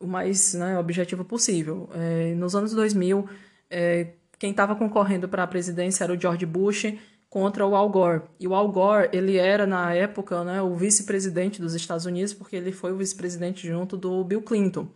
o 0.00 0.06
mais 0.08 0.52
né, 0.52 0.76
objetivo 0.76 1.24
possível. 1.24 1.88
É, 1.94 2.34
nos 2.34 2.56
anos 2.56 2.72
2000, 2.72 3.24
é, 3.70 4.08
quem 4.36 4.50
estava 4.50 4.74
concorrendo 4.74 5.28
para 5.28 5.44
a 5.44 5.46
presidência 5.46 6.02
era 6.02 6.12
o 6.12 6.20
George 6.20 6.44
Bush 6.44 6.92
contra 7.30 7.64
o 7.64 7.76
Al 7.76 7.88
Gore. 7.88 8.22
E 8.40 8.48
o 8.48 8.52
Al 8.52 8.68
Gore, 8.72 9.10
ele 9.12 9.36
era, 9.36 9.64
na 9.64 9.94
época, 9.94 10.42
né, 10.42 10.60
o 10.60 10.74
vice-presidente 10.74 11.60
dos 11.60 11.72
Estados 11.74 12.04
Unidos, 12.04 12.34
porque 12.34 12.56
ele 12.56 12.72
foi 12.72 12.90
o 12.90 12.96
vice-presidente 12.96 13.68
junto 13.68 13.96
do 13.96 14.24
Bill 14.24 14.42
Clinton. 14.42 14.88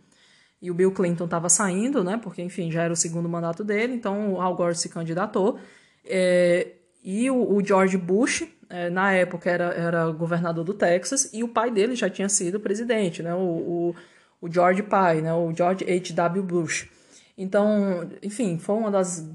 E 0.61 0.69
o 0.69 0.73
Bill 0.73 0.91
Clinton 0.91 1.23
estava 1.23 1.47
saindo, 1.47 2.03
né, 2.03 2.19
porque, 2.21 2.41
enfim, 2.41 2.69
já 2.69 2.83
era 2.83 2.91
o 2.91 2.97
segundo 2.97 3.29
mandato 3.29 3.63
dele, 3.63 3.93
então 3.93 4.33
o 4.33 4.41
Al 4.41 4.57
Gore 4.57 4.75
se 4.75 4.89
candidatou. 4.89 5.57
É, 6.03 6.67
e 7.03 7.29
o, 7.29 7.55
o 7.55 7.63
George 7.63 7.97
Bush, 7.97 8.47
é, 8.69 8.89
na 8.89 9.11
época, 9.13 9.49
era, 9.49 9.73
era 9.73 10.11
governador 10.11 10.63
do 10.63 10.73
Texas, 10.73 11.29
e 11.33 11.43
o 11.43 11.47
pai 11.47 11.71
dele 11.71 11.95
já 11.95 12.09
tinha 12.09 12.29
sido 12.29 12.59
presidente, 12.59 13.23
né? 13.23 13.33
O, 13.33 13.39
o, 13.39 13.95
o 14.41 14.51
George 14.51 14.83
pai, 14.83 15.21
né? 15.21 15.33
O 15.33 15.53
George 15.53 15.83
H.W. 15.83 16.43
Bush. 16.43 16.87
Então, 17.37 18.09
enfim, 18.21 18.59
foi 18.59 18.75
uma 18.75 18.91
das 18.91 19.27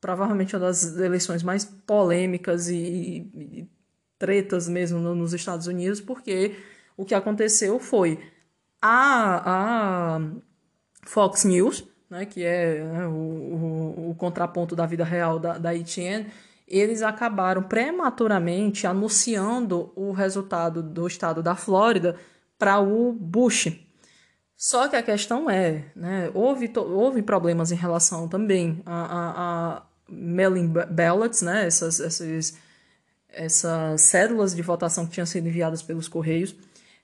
provavelmente 0.00 0.56
uma 0.56 0.60
das 0.60 0.96
eleições 0.96 1.42
mais 1.42 1.64
polêmicas 1.64 2.68
e, 2.68 3.28
e, 3.34 3.68
tretas 4.18 4.68
mesmo 4.68 4.98
no, 4.98 5.14
nos 5.14 5.32
Estados 5.32 5.66
Unidos, 5.66 6.00
porque 6.00 6.56
o 6.96 7.04
que 7.04 7.14
aconteceu 7.14 7.78
foi 7.78 8.18
a, 8.80 10.16
a 10.16 10.20
Fox 11.02 11.44
News, 11.44 11.86
né, 12.08 12.24
que 12.24 12.42
é 12.44 12.82
né, 12.82 13.06
o, 13.06 13.10
o, 13.10 14.10
o, 14.10 14.14
contraponto 14.14 14.74
da 14.74 14.86
vida 14.86 15.04
real 15.04 15.38
da, 15.38 15.58
da 15.58 15.74
ETN, 15.74 16.26
eles 16.70 17.02
acabaram 17.02 17.64
prematuramente 17.64 18.86
anunciando 18.86 19.92
o 19.96 20.12
resultado 20.12 20.82
do 20.82 21.06
estado 21.06 21.42
da 21.42 21.56
Flórida 21.56 22.16
para 22.56 22.78
o 22.78 23.12
Bush. 23.12 23.72
Só 24.56 24.86
que 24.86 24.94
a 24.94 25.02
questão 25.02 25.50
é, 25.50 25.86
né, 25.96 26.30
houve, 26.32 26.70
houve 26.76 27.22
problemas 27.22 27.72
em 27.72 27.76
relação 27.76 28.28
também 28.28 28.82
a, 28.86 29.02
a, 29.02 29.30
a 29.78 29.82
mailing 30.08 30.72
ballots, 30.90 31.42
né, 31.42 31.66
essas, 31.66 31.98
essas, 31.98 32.56
essas 33.30 34.02
cédulas 34.02 34.54
de 34.54 34.62
votação 34.62 35.06
que 35.06 35.12
tinham 35.12 35.26
sido 35.26 35.48
enviadas 35.48 35.82
pelos 35.82 36.08
Correios, 36.08 36.54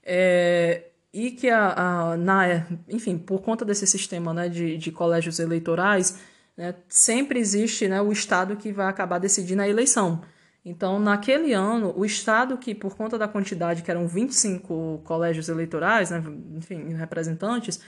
é, 0.05 0.85
e 1.13 1.31
que, 1.31 1.49
a, 1.49 1.73
a, 2.13 2.17
na, 2.17 2.67
enfim, 2.89 3.17
por 3.17 3.41
conta 3.41 3.65
desse 3.65 3.87
sistema 3.87 4.35
né, 4.35 4.49
de, 4.51 4.77
de 4.77 4.93
colégios 4.93 5.39
eleitorais, 5.39 6.19
né, 6.57 6.75
sempre 6.89 7.39
existe 7.39 7.87
né, 7.87 8.01
o 8.01 8.11
Estado 8.11 8.57
que 8.57 8.73
vai 8.73 8.87
acabar 8.87 9.19
decidindo 9.19 9.63
a 9.63 9.69
eleição. 9.69 10.23
Então, 10.65 10.99
naquele 10.99 11.53
ano, 11.53 11.93
o 11.97 12.05
Estado 12.05 12.57
que, 12.59 12.75
por 12.75 12.97
conta 12.97 13.17
da 13.17 13.29
quantidade, 13.29 13.83
que 13.83 13.91
eram 13.91 14.09
25 14.09 15.01
colégios 15.05 15.49
eleitorais, 15.49 16.11
né, 16.11 16.23
enfim, 16.57 16.93
representantes, 16.95 17.81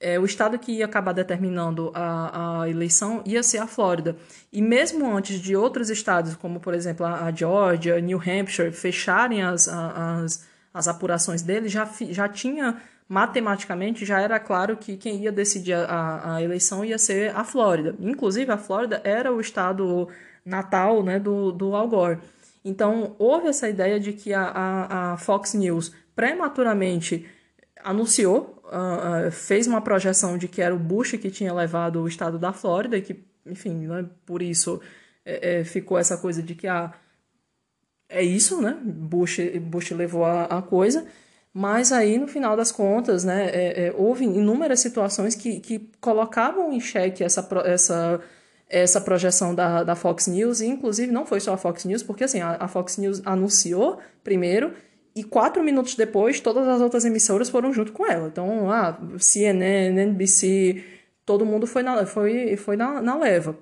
é, 0.00 0.18
o 0.18 0.24
Estado 0.24 0.58
que 0.58 0.72
ia 0.72 0.84
acabar 0.84 1.12
determinando 1.12 1.90
a, 1.94 2.62
a 2.62 2.68
eleição 2.68 3.22
ia 3.24 3.42
ser 3.42 3.58
a 3.58 3.66
Flórida. 3.66 4.16
E 4.52 4.60
mesmo 4.60 5.10
antes 5.10 5.40
de 5.40 5.56
outros 5.56 5.90
estados, 5.90 6.36
como, 6.36 6.60
por 6.60 6.74
exemplo, 6.74 7.04
a, 7.04 7.24
a 7.24 7.32
Georgia, 7.32 8.00
New 8.00 8.18
Hampshire, 8.18 8.72
fecharem 8.72 9.42
as, 9.42 9.68
as, 9.68 10.46
as 10.72 10.88
apurações 10.88 11.42
deles, 11.42 11.72
já, 11.72 11.88
já 12.10 12.28
tinha 12.28 12.80
matematicamente 13.08 14.04
já 14.04 14.20
era 14.20 14.38
claro 14.38 14.76
que 14.76 14.96
quem 14.96 15.22
ia 15.22 15.32
decidir 15.32 15.72
a, 15.72 16.34
a 16.34 16.42
eleição 16.42 16.84
ia 16.84 16.98
ser 16.98 17.34
a 17.34 17.42
Flórida. 17.42 17.96
Inclusive, 17.98 18.50
a 18.52 18.58
Flórida 18.58 19.00
era 19.02 19.32
o 19.32 19.40
estado 19.40 20.08
natal 20.44 21.02
né, 21.02 21.18
do, 21.18 21.50
do 21.50 21.74
Al 21.74 21.88
Gore. 21.88 22.18
Então, 22.64 23.16
houve 23.18 23.48
essa 23.48 23.68
ideia 23.68 23.98
de 23.98 24.12
que 24.12 24.34
a, 24.34 24.42
a, 24.42 25.12
a 25.12 25.16
Fox 25.16 25.54
News 25.54 25.94
prematuramente 26.14 27.26
anunciou, 27.82 28.62
uh, 28.64 29.28
uh, 29.28 29.30
fez 29.30 29.66
uma 29.66 29.80
projeção 29.80 30.36
de 30.36 30.48
que 30.48 30.60
era 30.60 30.74
o 30.74 30.78
Bush 30.78 31.12
que 31.12 31.30
tinha 31.30 31.54
levado 31.54 32.02
o 32.02 32.08
estado 32.08 32.38
da 32.38 32.52
Flórida, 32.52 32.98
e 32.98 33.02
que, 33.02 33.24
enfim, 33.46 33.86
né, 33.86 34.04
por 34.26 34.42
isso 34.42 34.80
é, 35.24 35.60
é, 35.60 35.64
ficou 35.64 35.96
essa 35.96 36.18
coisa 36.18 36.42
de 36.42 36.54
que 36.54 36.66
ah, 36.66 36.92
é 38.08 38.22
isso, 38.22 38.60
né? 38.60 38.76
Bush, 38.82 39.38
Bush 39.62 39.90
levou 39.92 40.24
a, 40.24 40.44
a 40.44 40.62
coisa. 40.62 41.06
Mas 41.60 41.90
aí, 41.90 42.18
no 42.18 42.28
final 42.28 42.56
das 42.56 42.70
contas, 42.70 43.24
né, 43.24 43.50
é, 43.52 43.86
é, 43.86 43.94
houve 43.96 44.24
inúmeras 44.24 44.78
situações 44.78 45.34
que, 45.34 45.58
que 45.58 45.90
colocavam 46.00 46.72
em 46.72 46.78
xeque 46.78 47.24
essa, 47.24 47.44
essa, 47.64 48.20
essa 48.68 49.00
projeção 49.00 49.52
da, 49.56 49.82
da 49.82 49.96
Fox 49.96 50.28
News, 50.28 50.60
e 50.60 50.68
inclusive 50.68 51.10
não 51.10 51.26
foi 51.26 51.40
só 51.40 51.54
a 51.54 51.56
Fox 51.56 51.84
News, 51.84 52.04
porque 52.04 52.22
assim, 52.22 52.40
a, 52.40 52.58
a 52.60 52.68
Fox 52.68 52.96
News 52.96 53.20
anunciou 53.24 53.98
primeiro, 54.22 54.72
e 55.16 55.24
quatro 55.24 55.60
minutos 55.64 55.96
depois, 55.96 56.38
todas 56.38 56.68
as 56.68 56.80
outras 56.80 57.04
emissoras 57.04 57.50
foram 57.50 57.72
junto 57.72 57.90
com 57.90 58.06
ela. 58.06 58.28
Então, 58.28 58.70
ah, 58.70 58.96
CNN, 59.18 60.00
NBC, 60.00 60.84
todo 61.26 61.44
mundo 61.44 61.66
foi 61.66 61.82
na, 61.82 62.06
foi, 62.06 62.56
foi 62.56 62.76
na, 62.76 63.02
na 63.02 63.18
leva. 63.18 63.58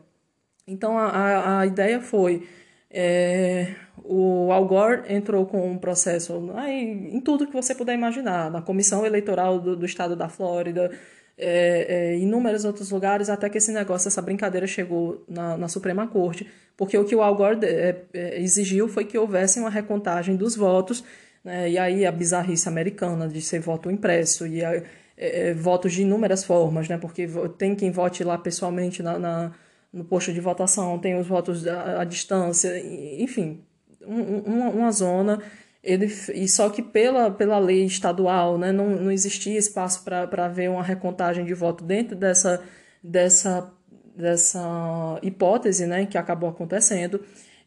Então, 0.67 0.99
a, 0.99 1.61
a, 1.61 1.67
ideia 1.67 1.99
foi 2.03 2.47
é, 2.91 3.75
o 4.09 4.53
Al 4.53 4.65
Gore 4.67 5.03
entrou 5.13 5.47
com 5.47 5.71
um 5.71 5.79
processo 5.79 6.33
em 6.67 7.21
tudo 7.21 7.47
que 7.47 7.53
você 7.53 7.75
puder 7.75 7.95
imaginar, 7.95 8.51
na 8.51 8.63
comissão 8.63 9.05
eleitoral 9.05 9.59
do, 9.59 9.77
do 9.77 9.85
estado 9.85 10.15
da 10.15 10.29
Flórida, 10.29 10.91
é, 11.39 11.87
é, 12.15 12.19
inúmeros 12.19 12.65
outros 12.65 12.91
lugares, 12.91 13.29
até 13.29 13.49
que 13.49 13.59
esse 13.59 13.73
negócio, 13.73 14.09
essa 14.09 14.23
brincadeira 14.23 14.67
chegou 14.67 15.25
na, 15.29 15.57
na 15.57 15.69
Suprema 15.69 16.07
Corte, 16.07 16.47
porque 16.77 16.97
o 16.97 17.05
que 17.05 17.15
o 17.15 17.23
Al 17.23 17.35
Gore 17.35 17.59
é, 17.65 18.05
é, 18.13 18.41
exigiu 18.41 18.89
foi 18.89 19.05
que 19.05 19.19
houvesse 19.19 19.61
uma 19.61 19.71
recontagem 19.71 20.37
dos 20.37 20.57
votos, 20.57 21.05
né, 21.45 21.71
e 21.71 21.79
aí 21.79 22.07
a 22.07 22.13
bizarrice 22.13 22.69
americana 22.69 23.29
de 23.29 23.41
ser 23.43 23.61
voto 23.61 23.91
impresso, 23.91 24.47
e 24.47 24.65
a, 24.65 24.75
é, 24.75 24.83
é, 25.17 25.55
votos 25.55 25.93
de 25.93 26.03
inúmeras 26.03 26.45
formas, 26.45 26.89
né, 26.89 26.97
porque 26.97 27.29
tem 27.59 27.75
quem 27.75 27.91
vote 27.91 28.25
lá 28.25 28.39
pessoalmente 28.39 29.03
na, 29.03 29.19
na 29.19 29.53
no 29.93 30.05
posto 30.05 30.33
de 30.33 30.41
votação, 30.41 30.99
tem 30.99 31.19
os 31.19 31.27
votos 31.27 31.67
à, 31.67 32.03
à 32.03 32.05
distância, 32.05 32.79
enfim, 33.19 33.65
uma, 34.07 34.69
uma 34.71 34.93
zona. 34.93 35.43
Ele, 35.83 36.07
e 36.35 36.49
só 36.49 36.69
que 36.69 36.83
pela, 36.83 37.31
pela 37.31 37.59
lei 37.59 37.85
estadual 37.85 38.59
né, 38.59 38.73
não, 38.73 38.91
não 38.91 39.11
existia 39.11 39.59
espaço 39.59 40.03
para 40.03 40.45
haver 40.45 40.69
uma 40.69 40.83
recontagem 40.83 41.45
de 41.45 41.55
voto 41.55 41.85
dentro 41.85 42.17
dessa, 42.17 42.61
dessa, 43.03 43.73
dessa 44.17 45.19
hipótese 45.23 45.87
né, 45.87 46.07
que 46.07 46.19
acabou 46.19 46.49
acontecendo. 46.49 47.21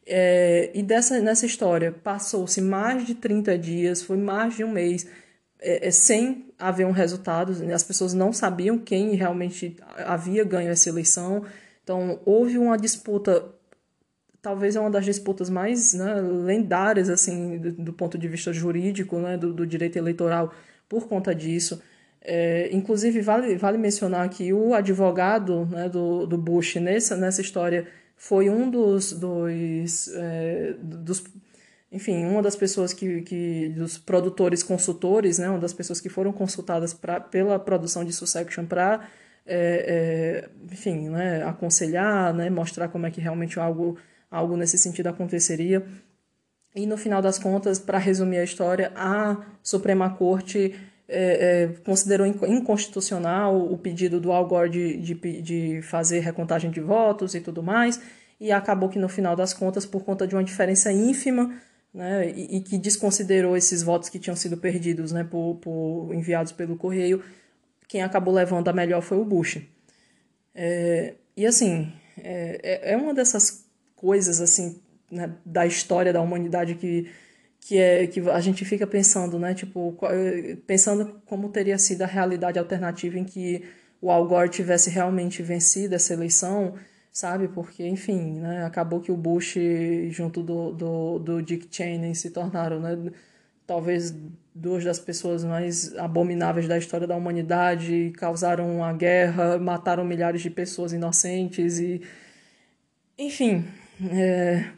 É, 0.06 0.72
e 0.74 0.84
dessa, 0.84 1.20
nessa 1.22 1.46
história 1.46 1.92
passou-se 1.92 2.60
mais 2.60 3.06
de 3.06 3.16
30 3.16 3.58
dias, 3.58 4.02
foi 4.02 4.18
mais 4.18 4.56
de 4.56 4.64
um 4.64 4.72
mês, 4.72 5.08
é, 5.62 5.88
é, 5.88 5.92
sem 5.92 6.48
haver 6.58 6.86
um 6.86 6.92
resultado, 6.92 7.54
as 7.74 7.84
pessoas 7.84 8.14
não 8.14 8.34
sabiam 8.34 8.78
quem 8.78 9.16
realmente 9.16 9.78
havia 10.06 10.44
ganho 10.44 10.72
essa 10.72 10.90
eleição, 10.90 11.46
então, 11.90 12.20
houve 12.24 12.56
uma 12.60 12.78
disputa, 12.78 13.44
talvez 14.42 14.76
é 14.76 14.80
uma 14.80 14.90
das 14.90 15.06
disputas 15.06 15.50
mais 15.50 15.94
né, 15.94 16.16
lendárias, 16.22 17.10
assim, 17.10 17.58
do, 17.58 17.72
do, 17.72 17.94
ponto 17.94 18.18
de 18.18 18.28
vista 18.28 18.52
jurídico, 18.54 19.18
né, 19.18 19.38
do, 19.38 19.54
do 19.54 19.66
direito 19.66 19.98
eleitoral, 19.98 20.54
por 20.88 21.08
conta 21.08 21.34
disso. 21.34 21.82
É, 22.22 22.70
inclusive, 22.72 23.22
vale, 23.22 23.56
vale 23.58 23.78
mencionar 23.78 24.30
que 24.30 24.52
o 24.54 24.74
advogado 24.74 25.66
né, 25.66 25.88
do, 25.90 26.26
do 26.26 26.38
Bush 26.38 26.76
nessa, 26.76 27.16
nessa 27.16 27.42
história 27.42 27.88
foi 28.16 28.50
um 28.50 28.70
dos, 28.70 29.14
dos, 29.14 30.10
é, 30.14 30.76
dos 30.82 31.24
enfim, 31.92 32.24
uma 32.26 32.42
das 32.42 32.56
pessoas 32.56 32.94
que, 32.94 33.22
que 33.22 33.70
dos 33.70 33.98
produtores 33.98 34.62
consultores, 34.62 35.40
né, 35.40 35.50
uma 35.50 35.60
das 35.60 35.74
pessoas 35.74 36.00
que 36.00 36.10
foram 36.10 36.32
consultadas 36.32 36.94
pra, 36.94 37.20
pela 37.20 37.58
produção 37.58 38.06
de 38.06 38.14
Succession 38.14 38.66
para, 38.66 39.08
é, 39.46 40.46
é, 40.48 40.50
enfim, 40.72 41.10
né, 41.10 41.44
aconselhar, 41.44 42.34
né, 42.34 42.50
mostrar 42.50 42.90
como 42.90 43.08
é 43.08 43.12
que 43.12 43.20
realmente 43.20 43.60
algo, 43.60 43.98
algo 44.30 44.56
nesse 44.56 44.78
sentido 44.78 45.08
aconteceria. 45.08 45.86
E 46.76 46.86
no 46.86 46.98
final 46.98 47.22
das 47.22 47.40
contas, 47.40 47.80
para 47.80 47.98
resumir 47.98 48.38
a 48.38 48.44
história, 48.44 48.92
a 48.96 49.38
Suprema 49.64 50.10
Corte 50.12 50.76
é, 51.08 51.64
é, 51.64 51.68
considerou 51.84 52.28
inconstitucional 52.28 53.60
o 53.60 53.78
pedido 53.78 54.20
do 54.20 54.32
Al 54.32 54.48
Gore 54.48 54.70
de, 54.70 54.98
de, 54.98 55.42
de 55.42 55.82
fazer 55.82 56.20
recontagem 56.20 56.70
de 56.70 56.80
votos 56.80 57.34
e 57.34 57.42
tudo 57.42 57.64
mais, 57.64 58.00
e 58.40 58.52
acabou 58.52 58.88
que 58.88 59.00
no 59.00 59.10
final 59.10 59.36
das 59.36 59.54
contas, 59.54 59.86
por 59.86 60.04
conta 60.04 60.28
de 60.28 60.36
uma 60.36 60.44
diferença 60.44 60.92
ínfima, 60.92 61.52
né, 61.92 62.30
e, 62.30 62.58
e 62.58 62.62
que 62.62 62.78
desconsiderou 62.78 63.58
esses 63.58 63.82
votos 63.82 64.10
que 64.10 64.20
tinham 64.20 64.36
sido 64.36 64.56
perdidos 64.56 65.12
né, 65.12 65.24
por, 65.24 65.56
por 65.56 66.14
enviados 66.14 66.52
pelo 66.52 66.78
correio, 66.78 67.24
quem 67.88 68.04
acabou 68.04 68.32
levando 68.32 68.68
a 68.68 68.74
melhor 68.74 69.02
foi 69.02 69.18
o 69.18 69.26
Bush. 69.26 69.60
É, 70.54 71.16
e 71.36 71.46
assim, 71.46 71.92
é, 72.18 72.60
é, 72.62 72.94
é 72.94 72.98
uma 72.98 73.14
dessas 73.16 73.66
coisas 74.00 74.40
assim 74.40 74.80
né, 75.12 75.32
da 75.46 75.66
história 75.66 76.14
da 76.14 76.22
humanidade 76.22 76.76
que 76.76 77.10
que 77.62 77.78
é 77.78 78.08
que 78.08 78.22
a 78.22 78.40
gente 78.40 78.64
fica 78.64 78.88
pensando, 78.88 79.38
né, 79.38 79.54
tipo, 79.54 79.96
pensando 80.66 81.22
como 81.26 81.50
teria 81.50 81.78
sido 81.78 82.04
a 82.04 82.08
realidade 82.08 82.58
alternativa 82.58 83.20
em 83.20 83.26
que 83.26 83.64
o 84.02 84.10
Al 84.10 84.26
Gore 84.26 84.50
tivesse 84.50 84.90
realmente 84.90 85.44
vencido 85.44 85.94
essa 85.94 86.14
eleição, 86.14 86.76
sabe? 87.12 87.50
Porque, 87.50 87.86
enfim, 87.86 88.40
né, 88.40 88.64
acabou 88.66 89.02
que 89.02 89.12
o 89.12 89.18
Bush 89.18 89.58
junto 90.10 90.42
do, 90.42 90.72
do, 90.72 91.20
do 91.20 91.42
Dick 91.42 91.68
Cheney 91.70 92.16
se 92.16 92.30
tornaram, 92.32 92.80
né, 92.80 92.98
talvez 93.68 94.16
duas 94.56 94.84
das 94.84 94.98
pessoas 94.98 95.44
mais 95.44 95.96
abomináveis 95.98 96.68
da 96.68 96.78
história 96.78 97.06
da 97.06 97.16
humanidade, 97.16 98.14
causaram 98.18 98.78
uma 98.78 98.94
guerra, 98.94 99.60
mataram 99.60 100.06
milhares 100.06 100.42
de 100.42 100.50
pessoas 100.50 100.94
inocentes 100.94 101.78
e 101.78 102.02
enfim, 103.18 103.66
é, 104.02 104.72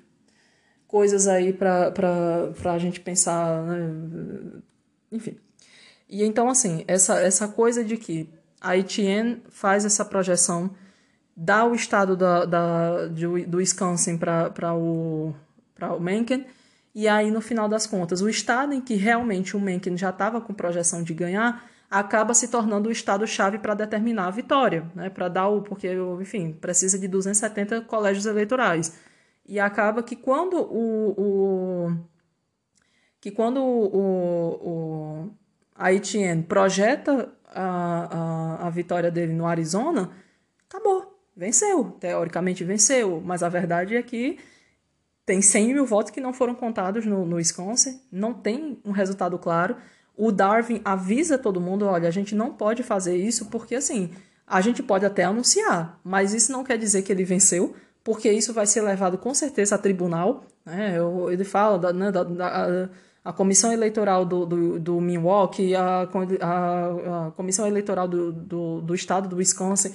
coisas 0.88 1.28
aí 1.28 1.54
para 1.54 1.94
a 2.66 2.78
gente 2.78 3.00
pensar, 3.00 3.64
né? 3.64 4.62
enfim. 5.12 5.38
E 6.10 6.24
então, 6.24 6.50
assim, 6.50 6.84
essa, 6.88 7.20
essa 7.20 7.48
coisa 7.48 7.84
de 7.84 7.98
que 7.98 8.30
a 8.60 8.78
Etienne 8.78 9.42
faz 9.50 9.86
essa 9.86 10.04
projeção, 10.04 10.72
dá 11.36 11.66
o 11.66 11.74
estado 11.74 12.16
da, 12.16 12.46
da, 12.46 13.08
do, 13.08 13.58
Wisconsin 13.58 14.18
para 14.18 14.76
o, 14.76 15.34
o 15.80 16.00
Mencken, 16.00 16.46
e 16.94 17.08
aí, 17.08 17.32
no 17.32 17.40
final 17.40 17.70
das 17.70 17.88
contas, 17.88 18.22
o 18.22 18.28
estado 18.28 18.74
em 18.74 18.82
que 18.82 18.96
realmente 18.96 19.56
o 19.56 19.60
Mencken 19.60 19.96
já 19.96 20.10
estava 20.10 20.42
com 20.42 20.54
projeção 20.54 21.02
de 21.02 21.14
ganhar 21.14 21.66
acaba 21.90 22.34
se 22.34 22.50
tornando 22.50 22.90
o 22.90 22.92
estado-chave 22.92 23.60
para 23.60 23.74
determinar 23.74 24.28
a 24.28 24.32
vitória, 24.32 24.86
né? 24.94 25.10
para 25.10 25.30
dar 25.30 25.48
o. 25.48 25.62
porque, 25.62 25.90
enfim, 26.22 26.52
precisa 26.54 27.00
de 27.00 27.08
270 27.08 27.82
colégios 27.82 28.26
eleitorais. 28.26 28.98
E 29.46 29.60
acaba 29.60 30.04
que 30.04 30.16
quando 30.16 30.56
o, 30.56 31.14
o 31.18 31.98
que 33.20 33.32
quando 33.32 33.62
o, 33.62 33.90
o, 34.62 35.30
a 35.76 35.94
Etienne 35.94 36.44
projeta 36.44 37.32
a, 37.48 38.62
a, 38.64 38.68
a 38.68 38.70
vitória 38.70 39.12
dele 39.12 39.34
no 39.34 39.46
Arizona, 39.46 40.10
acabou, 40.68 41.20
venceu, 41.36 41.92
teoricamente 42.00 42.64
venceu, 42.64 43.22
mas 43.24 43.44
a 43.44 43.50
verdade 43.50 43.96
é 43.96 44.02
que 44.02 44.40
tem 45.26 45.42
100 45.42 45.74
mil 45.74 45.86
votos 45.86 46.12
que 46.12 46.20
não 46.20 46.34
foram 46.34 46.56
contados 46.56 47.06
no, 47.06 47.26
no 47.26 47.36
Wisconsin, 47.36 48.02
não 48.12 48.34
tem 48.34 48.80
um 48.84 48.92
resultado 48.92 49.38
claro. 49.38 49.76
O 50.18 50.32
Darwin 50.32 50.82
avisa 50.84 51.38
todo 51.38 51.62
mundo: 51.62 51.86
olha, 51.86 52.08
a 52.08 52.12
gente 52.12 52.36
não 52.36 52.54
pode 52.54 52.84
fazer 52.84 53.16
isso 53.16 53.46
porque 53.46 53.76
assim, 53.76 54.12
a 54.46 54.60
gente 54.62 54.82
pode 54.84 55.06
até 55.06 55.24
anunciar, 55.24 56.00
mas 56.04 56.34
isso 56.34 56.52
não 56.52 56.64
quer 56.64 56.78
dizer 56.78 57.04
que 57.04 57.12
ele 57.12 57.24
venceu, 57.24 57.76
porque 58.04 58.32
isso 58.32 58.54
vai 58.54 58.66
ser 58.66 58.82
levado 58.82 59.18
com 59.18 59.34
certeza 59.34 59.76
a 59.76 59.78
tribunal. 59.78 60.44
Né? 60.66 60.96
Ele 61.32 61.44
fala 61.44 61.78
da, 61.78 61.94
né, 61.94 62.12
da, 62.12 62.24
da 62.24 62.90
a 63.24 63.32
comissão 63.32 63.72
eleitoral 63.72 64.26
do, 64.26 64.46
do, 64.46 64.80
do 64.80 65.02
Milwaukee, 65.02 65.76
a, 65.76 66.08
a, 66.42 67.28
a 67.28 67.32
comissão 67.32 67.68
eleitoral 67.68 68.08
do, 68.08 68.32
do, 68.32 68.82
do, 68.82 68.96
estado 68.96 69.30
do 69.30 69.36
Wisconsin, 69.36 69.94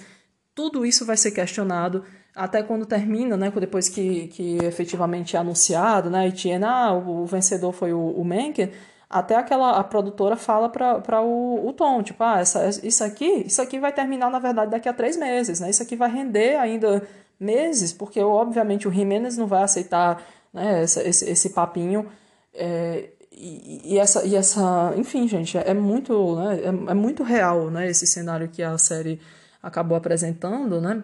tudo 0.54 0.86
isso 0.86 1.04
vai 1.04 1.16
ser 1.16 1.32
questionado 1.32 2.04
até 2.34 2.62
quando 2.62 2.86
termina, 2.86 3.36
né, 3.36 3.50
depois 3.50 3.88
que, 3.88 4.28
que 4.28 4.58
efetivamente 4.64 5.36
é 5.36 5.40
anunciado, 5.40 6.08
né, 6.08 6.28
e 6.28 6.32
tinha, 6.32 6.60
ah, 6.66 6.92
o 6.92 7.26
vencedor 7.26 7.72
foi 7.72 7.92
o, 7.92 8.10
o 8.10 8.24
Mencken, 8.24 8.70
até 9.08 9.36
aquela 9.36 9.78
a 9.78 9.84
produtora 9.84 10.36
fala 10.36 10.68
para 10.68 11.20
o, 11.22 11.66
o 11.66 11.72
Tom, 11.72 12.02
tipo, 12.02 12.22
ah, 12.22 12.40
essa, 12.40 12.68
isso 12.86 13.02
aqui, 13.02 13.44
isso 13.46 13.60
aqui 13.60 13.78
vai 13.80 13.92
terminar, 13.92 14.30
na 14.30 14.38
verdade, 14.38 14.70
daqui 14.70 14.88
a 14.88 14.92
três 14.92 15.16
meses, 15.16 15.60
né, 15.60 15.70
isso 15.70 15.82
aqui 15.82 15.96
vai 15.96 16.10
render 16.10 16.56
ainda 16.56 17.02
meses, 17.38 17.92
porque 17.92 18.20
obviamente 18.20 18.88
o 18.88 18.90
Jimenez 18.90 19.36
não 19.36 19.46
vai 19.46 19.62
aceitar 19.62 20.22
né, 20.52 20.82
esse, 20.82 21.00
esse, 21.00 21.30
esse 21.30 21.50
papinho. 21.50 22.06
É, 22.54 23.10
e, 23.30 23.92
e, 23.94 23.98
essa, 23.98 24.24
e 24.24 24.34
essa, 24.34 24.94
enfim, 24.96 25.28
gente, 25.28 25.58
é 25.58 25.74
muito, 25.74 26.36
né, 26.36 26.60
é, 26.60 26.68
é, 26.68 26.94
muito 26.94 27.22
real 27.22 27.70
né, 27.70 27.88
esse 27.88 28.06
cenário 28.06 28.48
que 28.48 28.62
a 28.62 28.78
série 28.78 29.20
acabou 29.62 29.96
apresentando, 29.96 30.80
né? 30.80 31.02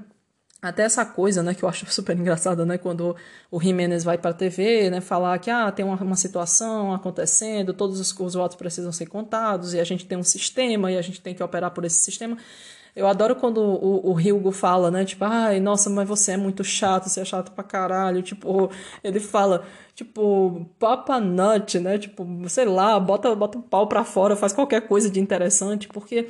Até 0.62 0.84
essa 0.84 1.04
coisa, 1.04 1.42
né, 1.42 1.54
que 1.54 1.64
eu 1.64 1.68
acho 1.68 1.84
super 1.92 2.16
engraçada, 2.16 2.64
né, 2.64 2.78
quando 2.78 3.14
o 3.50 3.60
Jimenez 3.60 4.04
vai 4.04 4.16
para 4.16 4.30
a 4.30 4.34
TV, 4.34 4.88
né, 4.90 5.00
falar 5.00 5.38
que 5.40 5.50
ah, 5.50 5.70
tem 5.70 5.84
uma, 5.84 5.96
uma 5.96 6.16
situação 6.16 6.94
acontecendo, 6.94 7.74
todos 7.74 8.00
os, 8.00 8.18
os 8.18 8.34
votos 8.34 8.56
precisam 8.56 8.92
ser 8.92 9.06
contados 9.06 9.74
e 9.74 9.80
a 9.80 9.84
gente 9.84 10.06
tem 10.06 10.16
um 10.16 10.22
sistema 10.22 10.90
e 10.90 10.96
a 10.96 11.02
gente 11.02 11.20
tem 11.20 11.34
que 11.34 11.42
operar 11.42 11.72
por 11.72 11.84
esse 11.84 11.98
sistema. 11.98 12.38
Eu 12.94 13.06
adoro 13.06 13.34
quando 13.36 13.58
o, 13.58 14.12
o 14.12 14.20
Hilgo 14.20 14.52
fala, 14.52 14.90
né? 14.90 15.04
Tipo, 15.04 15.24
ai, 15.24 15.58
nossa, 15.60 15.88
mas 15.88 16.06
você 16.06 16.32
é 16.32 16.36
muito 16.36 16.62
chato, 16.62 17.08
você 17.08 17.20
é 17.22 17.24
chato 17.24 17.52
pra 17.52 17.64
caralho. 17.64 18.22
Tipo, 18.22 18.70
ele 19.02 19.18
fala, 19.18 19.64
tipo, 19.94 20.66
papa 20.78 21.18
nut, 21.18 21.78
né? 21.80 21.98
Tipo, 21.98 22.26
sei 22.50 22.66
lá, 22.66 23.00
bota, 23.00 23.34
bota 23.34 23.58
o 23.58 23.62
pau 23.62 23.86
pra 23.88 24.04
fora, 24.04 24.36
faz 24.36 24.52
qualquer 24.52 24.86
coisa 24.86 25.10
de 25.10 25.20
interessante, 25.20 25.88
porque. 25.88 26.28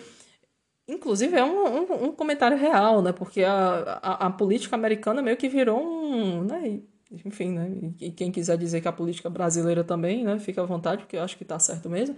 Inclusive 0.89 1.37
é 1.37 1.45
um, 1.45 1.67
um, 1.67 2.05
um 2.07 2.13
comentário 2.13 2.57
real, 2.57 3.03
né? 3.03 3.13
Porque 3.13 3.45
a, 3.45 4.01
a, 4.03 4.27
a, 4.27 4.31
política 4.31 4.77
americana 4.77 5.23
meio 5.23 5.37
que 5.37 5.49
virou 5.49 5.81
um. 5.81 6.43
Né? 6.45 6.81
Enfim, 7.25 7.51
né? 7.53 7.71
E 8.01 8.11
quem 8.11 8.33
quiser 8.33 8.59
dizer 8.59 8.81
que 8.81 8.89
a 8.89 8.93
política 8.93 9.31
brasileira 9.31 9.85
também, 9.85 10.25
né? 10.25 10.39
Fica 10.39 10.63
à 10.63 10.67
vontade, 10.67 11.03
porque 11.03 11.17
eu 11.17 11.23
acho 11.23 11.37
que 11.39 11.45
tá 11.45 11.59
certo 11.59 11.89
mesmo. 11.89 12.17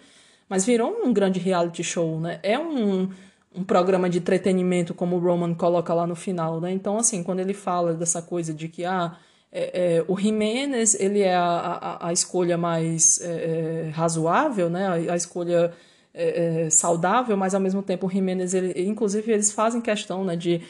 Mas 0.48 0.64
virou 0.64 0.90
um 1.04 1.12
grande 1.12 1.38
reality 1.38 1.84
show, 1.84 2.20
né? 2.20 2.40
É 2.42 2.58
um 2.58 3.08
um 3.54 3.64
programa 3.64 4.10
de 4.10 4.18
entretenimento, 4.18 4.94
como 4.94 5.16
o 5.16 5.18
Roman 5.18 5.54
coloca 5.54 5.94
lá 5.94 6.06
no 6.06 6.16
final, 6.16 6.60
né? 6.60 6.72
Então, 6.72 6.98
assim, 6.98 7.22
quando 7.22 7.40
ele 7.40 7.54
fala 7.54 7.94
dessa 7.94 8.20
coisa 8.20 8.52
de 8.52 8.68
que 8.68 8.84
ah, 8.84 9.16
é, 9.52 9.98
é, 9.98 10.04
o 10.08 10.18
Jimenez 10.18 10.94
ele 10.98 11.20
é 11.20 11.34
a, 11.34 11.44
a, 11.44 12.08
a 12.08 12.12
escolha 12.12 12.58
mais 12.58 13.20
é, 13.20 13.86
é 13.86 13.90
razoável, 13.90 14.68
né? 14.68 14.86
A, 14.86 15.12
a 15.12 15.16
escolha 15.16 15.72
é, 16.12 16.64
é, 16.64 16.70
saudável, 16.70 17.36
mas 17.36 17.54
ao 17.54 17.60
mesmo 17.60 17.82
tempo 17.82 18.06
o 18.06 18.10
Jimenez, 18.10 18.54
ele, 18.54 18.88
inclusive, 18.88 19.32
eles 19.32 19.52
fazem 19.52 19.80
questão 19.80 20.24
né, 20.24 20.36
de 20.36 20.62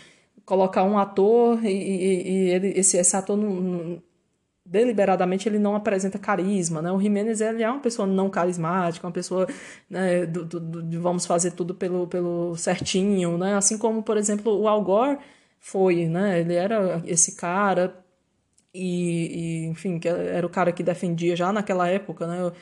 colocar 0.45 0.85
um 0.85 0.99
ator 0.99 1.65
e, 1.65 1.69
e, 1.69 2.31
e 2.31 2.51
ele, 2.51 2.69
esse, 2.79 2.97
esse 2.97 3.17
ator 3.17 3.37
não, 3.37 4.03
deliberadamente 4.65 5.49
ele 5.49 5.59
não 5.59 5.77
apresenta 5.77 6.19
carisma, 6.19 6.81
né? 6.81 6.91
O 6.91 7.01
Jimenez 7.01 7.41
ele 7.41 7.63
é 7.63 7.71
uma 7.71 7.81
pessoa 7.81 8.07
não 8.07 8.31
carismática, 8.31 9.07
uma 9.07 9.13
pessoa, 9.13 9.47
né, 9.91 10.25
do, 10.25 10.45
do, 10.45 10.61
do, 10.61 11.01
vamos 11.03 11.27
fazer 11.27 11.51
tudo 11.53 11.75
pelo, 11.75 12.07
pelo 12.07 12.57
certinho, 12.57 13.37
né? 13.37 13.55
Assim 13.57 13.77
como, 13.77 14.03
por 14.03 14.17
exemplo, 14.17 14.59
o 14.59 14.67
Al 14.67 14.83
Gore 14.83 15.19
foi, 15.61 16.07
né? 16.07 16.41
Ele 16.41 16.55
era 16.55 17.03
esse 17.07 17.37
cara 17.37 17.95
e, 18.73 19.65
e 19.65 19.67
enfim, 19.67 19.99
que 19.99 20.09
era 20.09 20.47
o 20.47 20.51
cara 20.51 20.73
que 20.73 20.83
defendia 20.83 21.37
já 21.37 21.53
naquela 21.53 21.89
época, 21.89 22.27
né? 22.27 22.53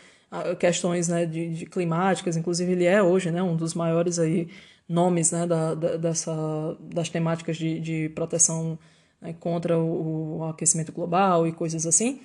Questões 0.58 1.08
né, 1.08 1.26
de, 1.26 1.50
de 1.50 1.66
climáticas, 1.66 2.36
inclusive 2.36 2.72
ele 2.72 2.84
é 2.84 3.02
hoje, 3.02 3.30
né? 3.30 3.42
Um 3.42 3.56
dos 3.56 3.74
maiores 3.74 4.18
aí 4.18 4.48
nomes, 4.88 5.30
né? 5.32 5.46
Da, 5.46 5.74
da 5.74 5.96
dessa, 5.96 6.32
das 6.80 7.08
temáticas 7.08 7.56
de, 7.56 7.80
de 7.80 8.08
proteção 8.10 8.78
né, 9.22 9.34
contra 9.38 9.78
o, 9.78 10.38
o, 10.38 10.44
aquecimento 10.44 10.92
global 10.92 11.46
e 11.46 11.52
coisas 11.52 11.86
assim. 11.86 12.20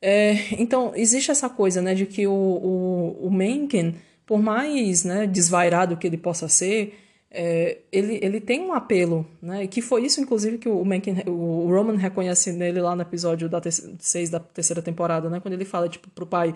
É, 0.00 0.54
então, 0.58 0.92
existe 0.94 1.30
essa 1.30 1.50
coisa 1.50 1.82
né, 1.82 1.94
de 1.94 2.06
que 2.06 2.26
o, 2.26 2.32
o, 2.32 3.26
o 3.26 3.30
Mencken, 3.30 3.96
por 4.24 4.40
mais 4.40 5.04
né, 5.04 5.26
desvairado 5.26 5.96
que 5.96 6.06
ele 6.06 6.16
possa 6.16 6.48
ser, 6.48 6.94
é, 7.30 7.78
ele, 7.92 8.18
ele 8.22 8.40
tem 8.40 8.60
um 8.62 8.72
apelo, 8.72 9.26
né? 9.42 9.66
Que 9.66 9.82
foi 9.82 10.04
isso, 10.06 10.20
inclusive, 10.20 10.56
que 10.56 10.68
o, 10.68 10.82
Mencken, 10.84 11.24
o 11.26 11.66
Roman 11.68 11.96
reconhece 11.96 12.52
nele 12.52 12.80
lá 12.80 12.96
no 12.96 13.02
episódio 13.02 13.48
da 13.50 13.60
6 13.60 14.30
da 14.30 14.40
terceira 14.40 14.80
temporada, 14.80 15.28
né? 15.28 15.38
Quando 15.40 15.54
ele 15.54 15.66
fala, 15.66 15.88
tipo, 15.90 16.08
pro 16.10 16.26
pai, 16.26 16.54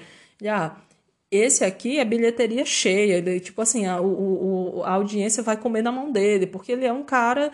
ah, 0.48 0.76
esse 1.30 1.64
aqui 1.64 1.98
é 1.98 2.04
bilheteria 2.04 2.64
cheia, 2.64 3.18
ele, 3.18 3.40
tipo 3.40 3.60
assim, 3.60 3.86
a, 3.86 4.00
o, 4.00 4.82
a 4.84 4.92
audiência 4.92 5.42
vai 5.42 5.56
comer 5.56 5.82
na 5.82 5.92
mão 5.92 6.10
dele, 6.10 6.46
porque 6.46 6.72
ele 6.72 6.86
é 6.86 6.92
um 6.92 7.02
cara 7.02 7.52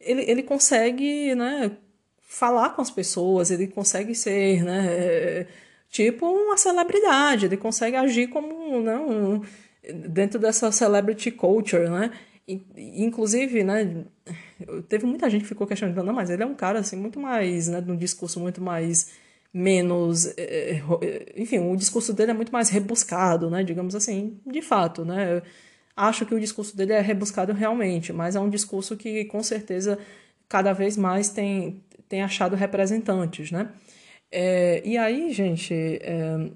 ele, 0.00 0.22
ele 0.30 0.42
consegue, 0.42 1.34
né, 1.34 1.72
falar 2.20 2.70
com 2.70 2.82
as 2.82 2.90
pessoas, 2.90 3.50
ele 3.50 3.66
consegue 3.66 4.14
ser, 4.14 4.64
né, 4.64 5.46
tipo 5.90 6.26
uma 6.26 6.56
celebridade, 6.56 7.46
ele 7.46 7.56
consegue 7.56 7.96
agir 7.96 8.28
como 8.28 8.80
né, 8.80 8.96
um, 8.96 9.42
dentro 10.08 10.38
dessa 10.38 10.70
celebrity 10.72 11.30
culture, 11.30 11.88
né? 11.88 12.10
inclusive, 12.76 13.62
né, 13.62 14.04
teve 14.88 15.06
muita 15.06 15.30
gente 15.30 15.42
que 15.42 15.48
ficou 15.48 15.66
questionando, 15.66 16.02
não, 16.02 16.12
mas 16.12 16.30
ele 16.30 16.42
é 16.42 16.46
um 16.46 16.54
cara 16.54 16.80
assim 16.80 16.96
muito 16.96 17.20
mais, 17.20 17.68
né, 17.68 17.80
de 17.80 17.90
um 17.90 17.96
discurso 17.96 18.40
muito 18.40 18.60
mais 18.60 19.10
menos, 19.52 20.26
é, 20.36 20.80
é, 21.02 21.32
enfim, 21.36 21.58
o 21.58 21.76
discurso 21.76 22.12
dele 22.12 22.30
é 22.32 22.34
muito 22.34 22.52
mais 22.52 22.68
rebuscado, 22.68 23.50
né, 23.50 23.62
digamos 23.62 23.94
assim, 23.94 24.40
de 24.46 24.62
fato, 24.62 25.04
né? 25.04 25.42
Acho 26.00 26.24
que 26.24 26.34
o 26.34 26.40
discurso 26.40 26.74
dele 26.74 26.94
é 26.94 27.00
rebuscado 27.02 27.52
realmente, 27.52 28.10
mas 28.10 28.34
é 28.34 28.40
um 28.40 28.48
discurso 28.48 28.96
que 28.96 29.26
com 29.26 29.42
certeza 29.42 29.98
cada 30.48 30.72
vez 30.72 30.96
mais 30.96 31.28
tem, 31.28 31.84
tem 32.08 32.22
achado 32.22 32.56
representantes, 32.56 33.50
né? 33.50 33.68
É, 34.32 34.80
e 34.82 34.96
aí, 34.96 35.30
gente, 35.30 35.74
é, 35.74 36.50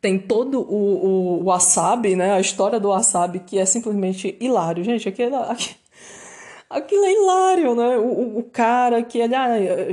tem 0.00 0.20
todo 0.20 0.60
o, 0.60 1.40
o, 1.40 1.44
wasabi, 1.46 2.14
né? 2.14 2.32
A 2.32 2.40
história 2.40 2.78
do 2.78 2.90
wasabi 2.90 3.40
que 3.40 3.58
é 3.58 3.64
simplesmente 3.66 4.36
hilário. 4.40 4.84
Gente, 4.84 5.08
aquilo, 5.08 5.34
aquilo 6.70 7.04
é 7.04 7.12
hilário, 7.12 7.74
né? 7.74 7.96
O, 7.96 8.38
o 8.38 8.42
cara 8.44 9.02
que 9.02 9.18
ele, 9.18 9.34
ah, 9.34 9.48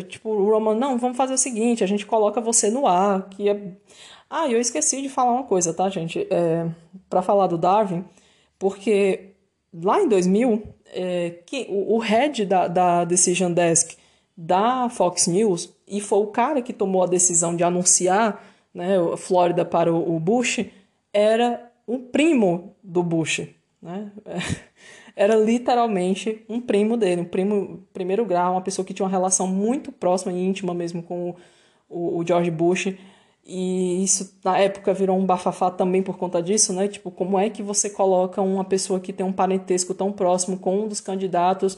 tipo, 0.08 0.30
o 0.30 0.52
Roman, 0.52 0.76
não, 0.76 1.00
vamos 1.00 1.18
fazer 1.18 1.34
o 1.34 1.38
seguinte, 1.38 1.84
a 1.84 1.88
gente 1.88 2.06
coloca 2.06 2.40
você 2.40 2.70
no 2.70 2.86
ar, 2.86 3.28
que 3.30 3.50
é... 3.50 3.60
Ah, 4.30 4.48
eu 4.48 4.62
esqueci 4.62 5.02
de 5.02 5.10
falar 5.10 5.32
uma 5.32 5.44
coisa, 5.46 5.74
tá, 5.74 5.90
gente? 5.90 6.28
É, 6.30 6.68
para 7.10 7.24
falar 7.24 7.48
do 7.48 7.58
Darwin, 7.58 8.06
porque 8.62 9.32
lá 9.74 10.00
em 10.00 10.08
2000, 10.08 10.62
é, 10.94 11.32
que, 11.48 11.66
o, 11.68 11.96
o 11.96 11.98
head 11.98 12.46
da, 12.46 12.68
da 12.68 13.04
Decision 13.06 13.52
Desk 13.52 13.98
da 14.38 14.88
Fox 14.88 15.26
News, 15.26 15.74
e 15.88 16.00
foi 16.00 16.20
o 16.20 16.28
cara 16.28 16.62
que 16.62 16.72
tomou 16.72 17.02
a 17.02 17.08
decisão 17.08 17.56
de 17.56 17.64
anunciar 17.64 18.46
né, 18.72 19.00
a 19.00 19.18
Flórida 19.18 19.66
para 19.66 19.92
o, 19.92 20.16
o 20.16 20.20
Bush, 20.20 20.64
era 21.12 21.72
um 21.88 21.98
primo 21.98 22.76
do 22.84 23.02
Bush. 23.02 23.48
Né? 23.82 24.12
Era 25.14 25.36
literalmente 25.36 26.46
um 26.48 26.62
primo 26.62 26.96
dele, 26.96 27.22
um 27.22 27.26
primo 27.26 27.86
primeiro 27.92 28.26
grau, 28.26 28.54
uma 28.54 28.62
pessoa 28.62 28.86
que 28.86 28.94
tinha 28.94 29.06
uma 29.06 29.12
relação 29.12 29.46
muito 29.46 29.92
próxima 29.92 30.32
e 30.32 30.42
íntima 30.42 30.74
mesmo 30.74 31.04
com 31.04 31.36
o, 31.90 32.20
o 32.20 32.26
George 32.26 32.50
Bush. 32.50 32.96
E 33.46 34.04
isso 34.04 34.38
na 34.44 34.58
época 34.58 34.94
virou 34.94 35.18
um 35.18 35.26
bafafá 35.26 35.72
também 35.72 36.04
por 36.04 36.18
conta 36.18 36.42
disso, 36.42 36.74
né? 36.74 36.88
Tipo, 36.88 37.10
como 37.12 37.40
é 37.40 37.50
que 37.50 37.64
você 37.64 37.90
coloca 37.90 38.42
uma 38.42 38.64
pessoa 38.64 39.00
que 39.00 39.12
tem 39.12 39.26
um 39.26 39.34
parentesco 39.34 39.94
tão 39.94 40.12
próximo 40.12 40.58
com 40.58 40.82
um 40.82 40.88
dos 40.88 41.02
candidatos 41.02 41.78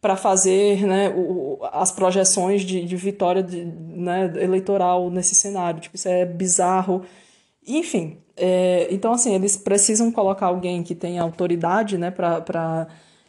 para 0.00 0.16
fazer 0.16 0.86
né, 0.86 1.10
o, 1.10 1.58
as 1.72 1.90
projeções 1.92 2.62
de, 2.62 2.84
de 2.84 2.96
vitória 2.96 3.42
de, 3.42 3.64
né, 3.64 4.32
eleitoral 4.36 5.10
nesse 5.10 5.34
cenário? 5.34 5.80
Tipo, 5.80 5.96
isso 5.96 6.08
é 6.08 6.24
bizarro. 6.24 7.02
Enfim, 7.66 8.18
é, 8.36 8.88
então 8.90 9.12
assim, 9.12 9.34
eles 9.34 9.56
precisam 9.56 10.10
colocar 10.12 10.46
alguém 10.46 10.82
que 10.82 10.94
tenha 10.94 11.22
autoridade 11.22 11.98
né, 11.98 12.10
para 12.10 12.88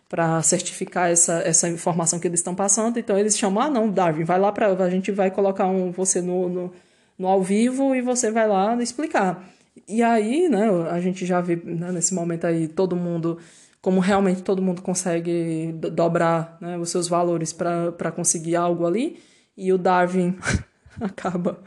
para 0.09 0.41
certificar 0.41 1.11
essa, 1.11 1.33
essa 1.45 1.69
informação 1.69 2.19
que 2.19 2.27
eles 2.27 2.39
estão 2.39 2.55
passando. 2.55 2.97
Então 2.97 3.17
eles 3.17 3.37
chamam, 3.37 3.63
ah, 3.63 3.69
não, 3.69 3.87
Darwin, 3.89 4.23
vai 4.23 4.39
lá 4.39 4.51
para 4.51 4.67
a 4.69 4.89
gente 4.89 5.11
vai 5.11 5.29
colocar 5.29 5.67
um, 5.67 5.91
você 5.91 6.19
no, 6.19 6.49
no 6.49 6.73
no 7.19 7.27
ao 7.27 7.43
vivo 7.43 7.93
e 7.93 8.01
você 8.01 8.31
vai 8.31 8.47
lá 8.47 8.81
explicar. 8.81 9.45
E 9.87 10.01
aí, 10.01 10.47
né, 10.47 10.69
a 10.89 10.99
gente 11.01 11.25
já 11.25 11.41
vê 11.41 11.57
né, 11.57 11.91
nesse 11.91 12.13
momento 12.13 12.47
aí 12.47 12.67
todo 12.67 12.95
mundo, 12.95 13.37
como 13.81 13.99
realmente 13.99 14.41
todo 14.41 14.61
mundo 14.61 14.81
consegue 14.81 15.73
dobrar 15.73 16.57
né, 16.61 16.77
os 16.77 16.89
seus 16.89 17.07
valores 17.07 17.51
para 17.51 18.11
conseguir 18.15 18.55
algo 18.55 18.87
ali, 18.87 19.19
e 19.57 19.73
o 19.73 19.77
Darwin 19.77 20.37
acaba 21.01 21.59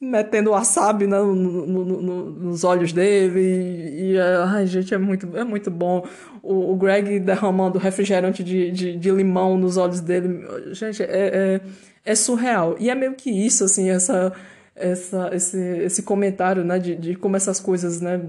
metendo 0.00 0.50
wasabi 0.50 1.06
né, 1.06 1.18
no, 1.18 1.34
no, 1.34 1.84
no, 1.84 2.30
nos 2.30 2.64
olhos 2.64 2.92
dele 2.92 3.40
e, 3.40 4.12
e 4.12 4.20
ai 4.20 4.66
gente 4.66 4.92
é 4.92 4.98
muito 4.98 5.34
é 5.34 5.42
muito 5.42 5.70
bom 5.70 6.06
o, 6.42 6.72
o 6.72 6.76
Greg 6.76 7.18
derramando 7.18 7.78
refrigerante 7.78 8.44
de, 8.44 8.70
de, 8.70 8.96
de, 8.96 9.10
limão 9.10 9.56
nos 9.56 9.78
olhos 9.78 10.00
dele 10.00 10.46
gente 10.74 11.02
é, 11.02 11.06
é 11.08 11.60
é 12.06 12.14
surreal. 12.14 12.76
E 12.78 12.88
é 12.88 12.94
meio 12.94 13.14
que 13.14 13.28
isso, 13.30 13.64
assim, 13.64 13.90
essa, 13.90 14.32
essa, 14.74 15.30
esse, 15.34 15.58
esse 15.58 16.02
comentário, 16.04 16.64
né, 16.64 16.78
de, 16.78 16.94
de 16.94 17.16
como 17.16 17.36
essas 17.36 17.58
coisas, 17.58 18.00
né, 18.00 18.22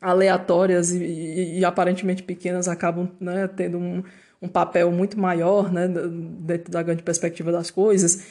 aleatórias 0.00 0.90
e, 0.90 1.04
e, 1.04 1.58
e 1.60 1.64
aparentemente 1.64 2.22
pequenas 2.22 2.66
acabam, 2.66 3.10
né, 3.20 3.46
tendo 3.46 3.78
um, 3.78 4.02
um 4.40 4.48
papel 4.48 4.90
muito 4.90 5.20
maior, 5.20 5.70
né, 5.70 5.86
dentro 5.86 6.72
da 6.72 6.82
grande 6.82 7.02
perspectiva 7.02 7.52
das 7.52 7.70
coisas. 7.70 8.26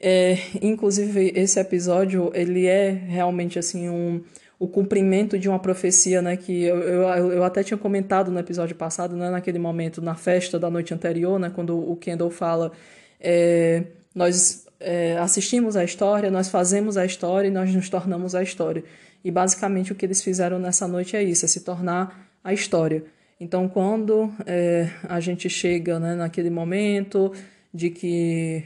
É, 0.00 0.38
inclusive, 0.62 1.32
esse 1.34 1.58
episódio, 1.58 2.30
ele 2.34 2.66
é 2.66 2.90
realmente, 2.90 3.58
assim, 3.58 3.88
um, 3.88 4.22
o 4.58 4.68
cumprimento 4.68 5.38
de 5.38 5.48
uma 5.48 5.58
profecia, 5.58 6.22
né, 6.22 6.36
que 6.36 6.62
eu, 6.62 6.78
eu, 6.78 7.32
eu 7.32 7.44
até 7.44 7.62
tinha 7.62 7.76
comentado 7.76 8.30
no 8.30 8.38
episódio 8.38 8.76
passado, 8.76 9.16
né, 9.16 9.30
naquele 9.30 9.58
momento, 9.58 10.00
na 10.00 10.14
festa 10.14 10.58
da 10.58 10.70
noite 10.70 10.94
anterior, 10.94 11.38
né, 11.38 11.50
quando 11.54 11.78
o 11.78 11.96
Kendall 11.96 12.30
fala... 12.30 12.72
É, 13.20 13.82
nós 14.14 14.66
é, 14.80 15.16
assistimos 15.18 15.76
a 15.76 15.84
história, 15.84 16.30
nós 16.30 16.48
fazemos 16.48 16.96
a 16.96 17.04
história 17.04 17.48
e 17.48 17.50
nós 17.50 17.72
nos 17.74 17.88
tornamos 17.88 18.34
a 18.34 18.42
história. 18.42 18.82
E 19.24 19.30
basicamente 19.30 19.92
o 19.92 19.94
que 19.94 20.04
eles 20.04 20.22
fizeram 20.22 20.58
nessa 20.58 20.86
noite 20.86 21.16
é 21.16 21.22
isso, 21.22 21.44
é 21.44 21.48
se 21.48 21.60
tornar 21.60 22.28
a 22.42 22.52
história. 22.52 23.04
Então, 23.40 23.68
quando 23.68 24.32
é, 24.46 24.88
a 25.08 25.20
gente 25.20 25.48
chega 25.48 25.98
né, 26.00 26.14
naquele 26.14 26.50
momento 26.50 27.32
de 27.72 27.90
que, 27.90 28.64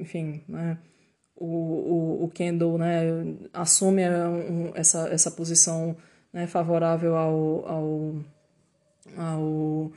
enfim, 0.00 0.42
né, 0.48 0.78
o, 1.34 1.46
o, 1.46 2.24
o 2.24 2.28
Kendall 2.28 2.78
né, 2.78 3.02
assume 3.52 4.02
um, 4.08 4.72
essa, 4.74 5.08
essa 5.08 5.30
posição 5.30 5.96
né, 6.32 6.46
favorável 6.46 7.16
ao, 7.16 7.68
ao, 7.68 8.14
ao 9.16 9.92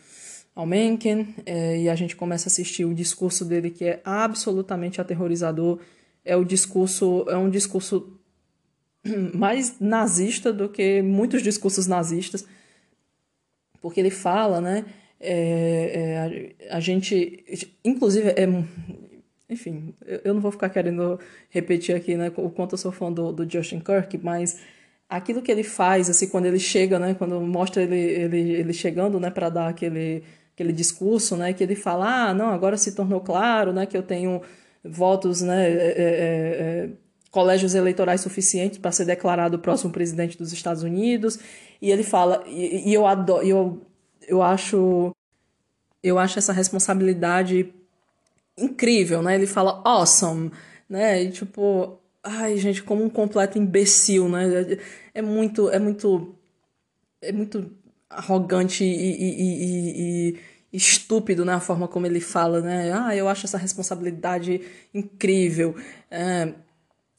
ao 0.60 0.66
Mencken, 0.66 1.34
é, 1.46 1.80
e 1.80 1.90
a 1.90 1.96
gente 1.96 2.18
começa 2.18 2.48
a 2.48 2.52
assistir 2.52 2.84
o 2.84 2.94
discurso 2.94 3.46
dele 3.46 3.70
que 3.70 3.86
é 3.86 4.02
absolutamente 4.04 5.00
aterrorizador. 5.00 5.80
É 6.26 6.36
o 6.36 6.44
discurso, 6.44 7.26
é 7.30 7.38
um 7.38 7.50
discurso 7.50 8.20
mais 9.34 9.80
nazista 9.80 10.52
do 10.52 10.68
que 10.68 11.02
muitos 11.02 11.42
discursos 11.42 11.88
nazistas, 11.88 12.46
porque 13.82 14.02
ele 14.02 14.10
fala, 14.10 14.60
né? 14.60 14.84
É, 15.18 16.52
é, 16.60 16.68
a, 16.70 16.78
a, 16.78 16.80
gente, 16.82 17.44
inclusive, 17.84 18.30
é, 18.30 18.46
enfim, 19.50 19.94
eu 20.24 20.34
não 20.34 20.42
vou 20.42 20.52
ficar 20.52 20.70
querendo 20.70 21.20
repetir 21.50 21.96
aqui, 21.96 22.16
né, 22.16 22.32
o 22.36 22.50
quanto 22.50 22.74
eu 22.74 22.78
sou 22.78 22.92
fã 22.92 23.12
do, 23.12 23.32
do 23.32 23.50
Justin 23.50 23.80
Kirk, 23.80 24.18
mas 24.20 24.60
aquilo 25.10 25.42
que 25.42 25.52
ele 25.52 25.64
faz, 25.64 26.10
assim, 26.10 26.28
quando 26.28 26.46
ele 26.46 26.60
chega, 26.60 27.00
né, 27.00 27.16
quando 27.16 27.42
mostra 27.42 27.82
ele, 27.82 27.98
ele, 27.98 28.52
ele 28.52 28.74
chegando, 28.74 29.20
né, 29.20 29.32
para 29.32 29.50
dar 29.50 29.68
aquele 29.70 30.24
aquele 30.54 30.74
discurso, 30.74 31.38
né, 31.38 31.54
que 31.54 31.64
ele 31.64 31.74
fala, 31.74 32.28
ah, 32.28 32.34
não, 32.34 32.50
agora 32.50 32.76
se 32.76 32.92
tornou 32.92 33.22
claro, 33.22 33.72
né, 33.72 33.86
que 33.86 33.96
eu 33.96 34.04
tenho 34.04 34.42
votos, 34.84 35.42
né, 35.42 35.70
é, 35.72 35.74
é, 35.74 35.94
é, 35.98 36.90
colégios 37.32 37.76
eleitorais 37.76 38.20
suficientes 38.20 38.78
para 38.78 38.92
ser 38.92 39.06
declarado 39.06 39.56
o 39.56 39.60
próximo 39.60 39.90
presidente 39.90 40.38
dos 40.38 40.52
Estados 40.52 40.84
Unidos, 40.84 41.40
e 41.82 41.90
ele 41.90 42.04
fala, 42.04 42.44
e, 42.46 42.90
e 42.90 42.94
eu 42.94 43.08
adoro, 43.08 43.48
eu, 43.48 43.82
eu 44.28 44.42
acho, 44.42 45.16
eu 46.04 46.20
acho 46.20 46.38
essa 46.38 46.52
responsabilidade 46.52 47.74
incrível, 48.64 49.22
né, 49.22 49.36
ele 49.36 49.48
fala 49.48 49.82
awesome, 49.86 50.52
né, 50.88 51.24
e 51.24 51.32
tipo, 51.32 52.00
ai, 52.24 52.58
gente, 52.58 52.84
como 52.84 53.04
um 53.04 53.10
completo 53.10 53.58
imbecil, 53.58 54.30
né, 54.30 54.78
é 55.14 55.22
muito, 55.22 55.70
é 55.70 55.80
muito, 55.80 56.36
é 57.22 57.32
muito 57.32 57.72
arrogante 58.10 58.84
e, 58.84 58.88
e, 58.88 59.42
e, 59.42 60.30
e, 60.32 60.40
estúpido 60.74 61.46
na 61.46 61.56
né, 61.56 61.60
forma 61.60 61.88
como 61.88 62.06
ele 62.06 62.20
fala, 62.20 62.62
né? 62.62 62.92
Ah, 62.94 63.16
eu 63.16 63.28
acho 63.28 63.46
essa 63.46 63.58
responsabilidade 63.58 64.62
incrível. 64.94 65.76
É, 66.12 66.54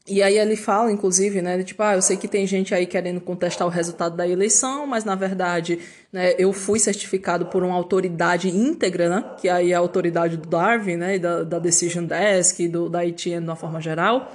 e 0.07 0.23
aí 0.23 0.37
ele 0.37 0.55
fala, 0.55 0.91
inclusive, 0.91 1.41
né, 1.41 1.61
tipo, 1.63 1.81
ah, 1.83 1.93
eu 1.93 2.01
sei 2.01 2.17
que 2.17 2.27
tem 2.27 2.47
gente 2.47 2.73
aí 2.73 2.87
querendo 2.87 3.21
contestar 3.21 3.67
o 3.67 3.69
resultado 3.69 4.15
da 4.15 4.27
eleição, 4.27 4.87
mas 4.87 5.05
na 5.05 5.13
verdade, 5.13 5.79
né, 6.11 6.33
eu 6.39 6.51
fui 6.51 6.79
certificado 6.79 7.45
por 7.45 7.63
uma 7.63 7.75
autoridade 7.75 8.49
íntegra, 8.49 9.09
né, 9.09 9.35
que 9.39 9.47
aí 9.47 9.71
é 9.71 9.75
a 9.75 9.79
autoridade 9.79 10.37
do 10.37 10.49
Darwin, 10.49 10.97
né, 10.97 11.19
da, 11.19 11.43
da 11.43 11.59
Decision 11.59 12.05
Desk, 12.05 12.67
do, 12.67 12.89
da 12.89 13.05
ITN 13.05 13.41
de 13.41 13.45
uma 13.45 13.55
forma 13.55 13.79
geral. 13.79 14.31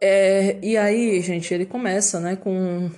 É, 0.00 0.58
e 0.62 0.76
aí, 0.76 1.20
gente, 1.22 1.52
ele 1.52 1.66
começa, 1.66 2.20
né, 2.20 2.36
com 2.36 2.54
um, 2.56 2.90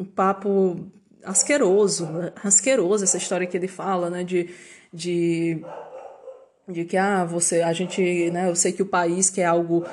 um, 0.00 0.04
papo 0.04 0.76
asqueroso, 1.24 2.06
né? 2.06 2.32
asqueroso 2.42 3.04
essa 3.04 3.16
história 3.16 3.46
que 3.46 3.56
ele 3.56 3.68
fala, 3.68 4.10
né, 4.10 4.24
de, 4.24 4.50
de, 4.92 5.64
de 6.68 6.84
que, 6.84 6.96
ah, 6.98 7.24
você, 7.24 7.62
a 7.62 7.72
gente, 7.72 8.30
né, 8.30 8.50
eu 8.50 8.56
sei 8.56 8.72
que 8.72 8.82
o 8.82 8.86
país 8.86 9.30
quer 9.30 9.46
algo, 9.46 9.86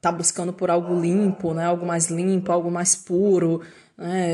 tá 0.00 0.12
buscando 0.12 0.52
por 0.52 0.70
algo 0.70 1.00
limpo, 1.00 1.52
né, 1.54 1.64
algo 1.64 1.84
mais 1.84 2.08
limpo, 2.08 2.52
algo 2.52 2.70
mais 2.70 2.94
puro, 2.94 3.60
né, 3.96 4.30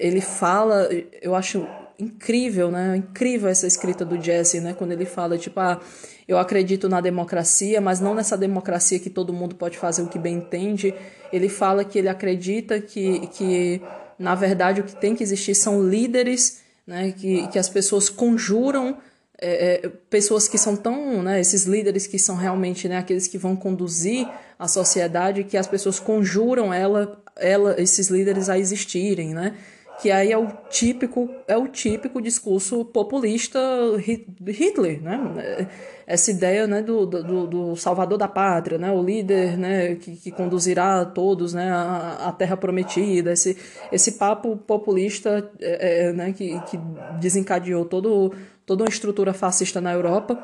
ele 0.00 0.20
fala, 0.20 0.88
eu 1.22 1.34
acho 1.34 1.66
incrível, 1.98 2.70
né? 2.70 2.96
Incrível 2.96 3.48
essa 3.48 3.66
escrita 3.66 4.04
do 4.04 4.20
Jesse, 4.20 4.60
né? 4.60 4.74
Quando 4.74 4.92
ele 4.92 5.06
fala, 5.06 5.38
tipo, 5.38 5.58
ah, 5.60 5.80
eu 6.28 6.38
acredito 6.38 6.88
na 6.88 7.00
democracia, 7.00 7.80
mas 7.80 8.00
não 8.00 8.14
nessa 8.14 8.36
democracia 8.36 8.98
que 8.98 9.10
todo 9.10 9.32
mundo 9.32 9.54
pode 9.54 9.78
fazer 9.78 10.02
o 10.02 10.08
que 10.08 10.18
bem 10.18 10.36
entende. 10.36 10.94
Ele 11.32 11.48
fala 11.48 11.84
que 11.84 11.98
ele 11.98 12.08
acredita 12.08 12.80
que, 12.80 13.26
que 13.28 13.80
na 14.18 14.34
verdade, 14.34 14.80
o 14.80 14.84
que 14.84 14.94
tem 14.96 15.14
que 15.14 15.22
existir 15.22 15.54
são 15.54 15.82
líderes, 15.82 16.62
né? 16.86 17.12
Que, 17.12 17.46
que 17.48 17.58
as 17.58 17.68
pessoas 17.68 18.08
conjuram 18.08 18.98
é, 19.38 19.86
é, 19.86 19.88
pessoas 20.08 20.48
que 20.48 20.56
são 20.56 20.76
tão, 20.76 21.22
né, 21.22 21.40
esses 21.40 21.64
líderes 21.64 22.06
que 22.06 22.18
são 22.18 22.36
realmente 22.36 22.88
né, 22.88 22.96
aqueles 22.96 23.26
que 23.26 23.36
vão 23.36 23.54
conduzir 23.54 24.28
a 24.58 24.66
sociedade, 24.66 25.44
que 25.44 25.56
as 25.56 25.66
pessoas 25.66 26.00
conjuram 26.00 26.72
ela, 26.72 27.22
ela, 27.36 27.80
esses 27.80 28.08
líderes 28.08 28.48
a 28.48 28.58
existirem, 28.58 29.34
né? 29.34 29.54
Que 30.00 30.10
aí 30.10 30.30
é 30.30 30.36
o 30.36 30.46
típico, 30.68 31.30
é 31.48 31.56
o 31.56 31.66
típico 31.68 32.20
discurso 32.20 32.84
populista 32.84 33.58
Hitler, 33.98 35.02
né? 35.02 35.68
Essa 36.06 36.30
ideia 36.30 36.66
né, 36.66 36.82
do, 36.82 37.06
do, 37.06 37.46
do 37.46 37.76
salvador 37.76 38.18
da 38.18 38.28
pátria, 38.28 38.78
né? 38.78 38.92
O 38.92 39.02
líder 39.02 39.56
né, 39.56 39.94
que, 39.96 40.16
que 40.16 40.30
conduzirá 40.30 41.04
todos 41.04 41.54
né, 41.54 41.70
a, 41.70 42.28
a 42.28 42.32
terra 42.32 42.56
prometida, 42.56 43.32
esse, 43.32 43.56
esse 43.90 44.12
papo 44.12 44.56
populista 44.56 45.50
é, 45.60 46.08
é, 46.08 46.12
né, 46.12 46.32
que, 46.32 46.60
que 46.60 46.78
desencadeou 47.18 47.84
todo 47.84 48.32
toda 48.66 48.82
uma 48.82 48.90
estrutura 48.90 49.32
fascista 49.32 49.80
na 49.80 49.92
Europa. 49.92 50.38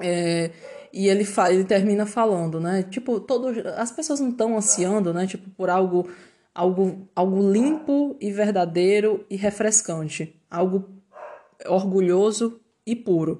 É, 0.00 0.50
e 0.92 1.08
ele, 1.08 1.24
fa 1.24 1.50
ele 1.50 1.64
termina 1.64 2.04
falando, 2.04 2.60
né? 2.60 2.82
Tipo, 2.82 3.18
todo, 3.18 3.48
as 3.76 3.90
pessoas 3.90 4.20
não 4.20 4.30
estão 4.30 4.56
ansiando, 4.56 5.12
né? 5.14 5.26
Tipo, 5.26 5.48
por 5.50 5.70
algo, 5.70 6.08
algo, 6.54 7.08
algo 7.14 7.52
limpo 7.52 8.16
e 8.20 8.30
verdadeiro 8.30 9.24
e 9.28 9.36
refrescante. 9.36 10.34
Algo 10.50 10.88
orgulhoso 11.66 12.60
e 12.86 12.94
puro. 12.94 13.38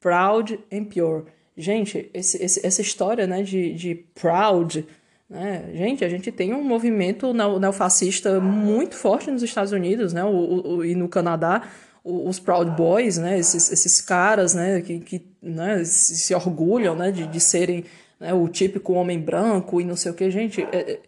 Proud 0.00 0.58
and 0.72 0.84
pure. 0.84 1.24
Gente, 1.56 2.10
esse, 2.14 2.42
esse, 2.42 2.66
essa 2.66 2.80
história 2.80 3.26
né, 3.26 3.42
de, 3.42 3.74
de 3.74 3.94
proud, 3.94 4.86
né? 5.28 5.70
Gente, 5.72 6.04
a 6.04 6.08
gente 6.08 6.30
tem 6.30 6.52
um 6.52 6.62
movimento 6.62 7.32
neofascista 7.32 8.38
muito 8.38 8.94
forte 8.94 9.30
nos 9.30 9.42
Estados 9.42 9.72
Unidos 9.72 10.12
né, 10.12 10.22
o, 10.22 10.28
o, 10.28 10.84
e 10.84 10.94
no 10.94 11.08
Canadá 11.08 11.62
os 12.04 12.40
Proud 12.40 12.70
Boys, 12.72 13.16
né, 13.16 13.38
esses, 13.38 13.70
esses 13.70 14.00
caras, 14.00 14.54
né, 14.54 14.80
que, 14.80 14.98
que 14.98 15.24
né, 15.40 15.84
se, 15.84 16.34
orgulham, 16.34 16.96
né, 16.96 17.12
de, 17.12 17.26
de 17.26 17.38
serem 17.38 17.84
né, 18.18 18.34
o 18.34 18.48
típico 18.48 18.92
homem 18.94 19.20
branco 19.20 19.80
e 19.80 19.84
não 19.84 19.94
sei 19.94 20.10
o 20.10 20.14
que, 20.14 20.28
gente. 20.30 20.62
É, 20.72 20.92
é 20.92 21.00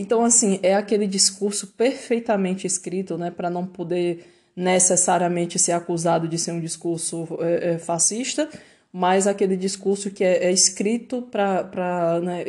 então, 0.00 0.24
assim, 0.24 0.58
é 0.62 0.74
aquele 0.74 1.06
discurso 1.06 1.66
perfeitamente 1.68 2.66
escrito, 2.66 3.18
né, 3.18 3.30
para 3.30 3.50
não 3.50 3.66
poder 3.66 4.24
necessariamente 4.56 5.58
ser 5.58 5.72
acusado 5.72 6.26
de 6.26 6.38
ser 6.38 6.52
um 6.52 6.60
discurso 6.60 7.28
é, 7.40 7.72
é, 7.72 7.78
fascista, 7.78 8.48
mas 8.92 9.26
aquele 9.26 9.56
discurso 9.56 10.10
que 10.10 10.24
é, 10.24 10.46
é 10.46 10.50
escrito 10.50 11.22
para 11.22 12.20
né, 12.22 12.44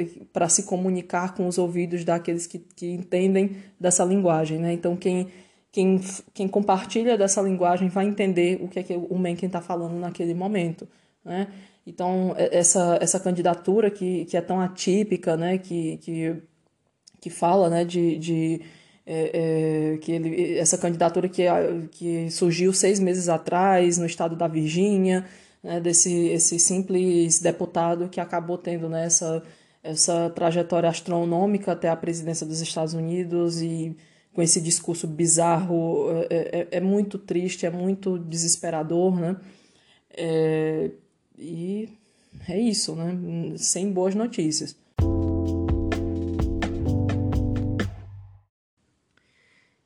se 0.50 0.64
comunicar 0.64 1.36
com 1.36 1.46
os 1.48 1.58
ouvidos 1.58 2.04
daqueles 2.04 2.48
que, 2.48 2.58
que 2.58 2.88
entendem 2.88 3.58
dessa 3.80 4.04
linguagem, 4.04 4.58
né? 4.58 4.74
Então, 4.74 4.96
quem 4.96 5.28
quem, 5.72 6.02
quem 6.34 6.48
compartilha 6.50 7.18
dessa 7.18 7.42
linguagem 7.42 7.88
vai 7.88 8.06
entender 8.06 8.60
o 8.62 8.68
que 8.68 8.80
é 8.80 8.84
que 8.84 8.94
o 8.94 9.18
Mencken 9.18 9.48
está 9.48 9.62
falando 9.62 9.98
naquele 9.98 10.34
momento, 10.34 10.86
né? 11.24 11.48
Então, 11.86 12.36
essa, 12.38 12.98
essa 13.02 13.20
candidatura 13.20 13.90
que, 13.90 14.26
que 14.26 14.38
é 14.38 14.42
tão 14.42 14.60
atípica, 14.60 15.36
né? 15.38 15.58
Que, 15.58 15.98
que, 15.98 16.36
que 17.22 17.30
fala 17.30 17.70
né? 17.70 17.86
de, 17.86 18.18
de 18.18 18.62
é, 19.06 19.94
é, 19.94 19.98
que 19.98 20.12
ele, 20.12 20.58
essa 20.58 20.78
candidatura 20.78 21.30
que, 21.30 21.44
que 21.92 22.30
surgiu 22.32 22.74
seis 22.74 23.00
meses 23.00 23.30
atrás 23.30 23.98
no 23.98 24.06
estado 24.06 24.36
da 24.36 24.48
Virgínia, 24.48 25.26
né? 25.64 25.80
desse 25.80 26.12
esse 26.30 26.60
simples 26.60 27.40
deputado 27.40 28.10
que 28.10 28.20
acabou 28.20 28.58
tendo 28.58 28.90
né? 28.90 29.06
essa, 29.06 29.44
essa 29.84 30.30
trajetória 30.32 30.90
astronômica 30.90 31.72
até 31.72 31.90
a 31.90 31.96
presidência 31.96 32.46
dos 32.46 32.60
Estados 32.60 32.96
Unidos 32.96 33.62
e 33.62 33.96
com 34.34 34.42
esse 34.42 34.62
discurso 34.62 35.08
bizarro, 35.08 36.08
é, 36.30 36.68
é, 36.72 36.78
é 36.78 36.80
muito 36.80 37.18
triste, 37.18 37.66
é 37.66 37.70
muito 37.70 38.18
desesperador, 38.18 39.20
né? 39.20 39.36
É, 40.14 40.90
e 41.38 41.90
é 42.48 42.58
isso, 42.58 42.96
né? 42.96 43.58
Sem 43.58 43.92
boas 43.92 44.16
notícias. 44.16 44.76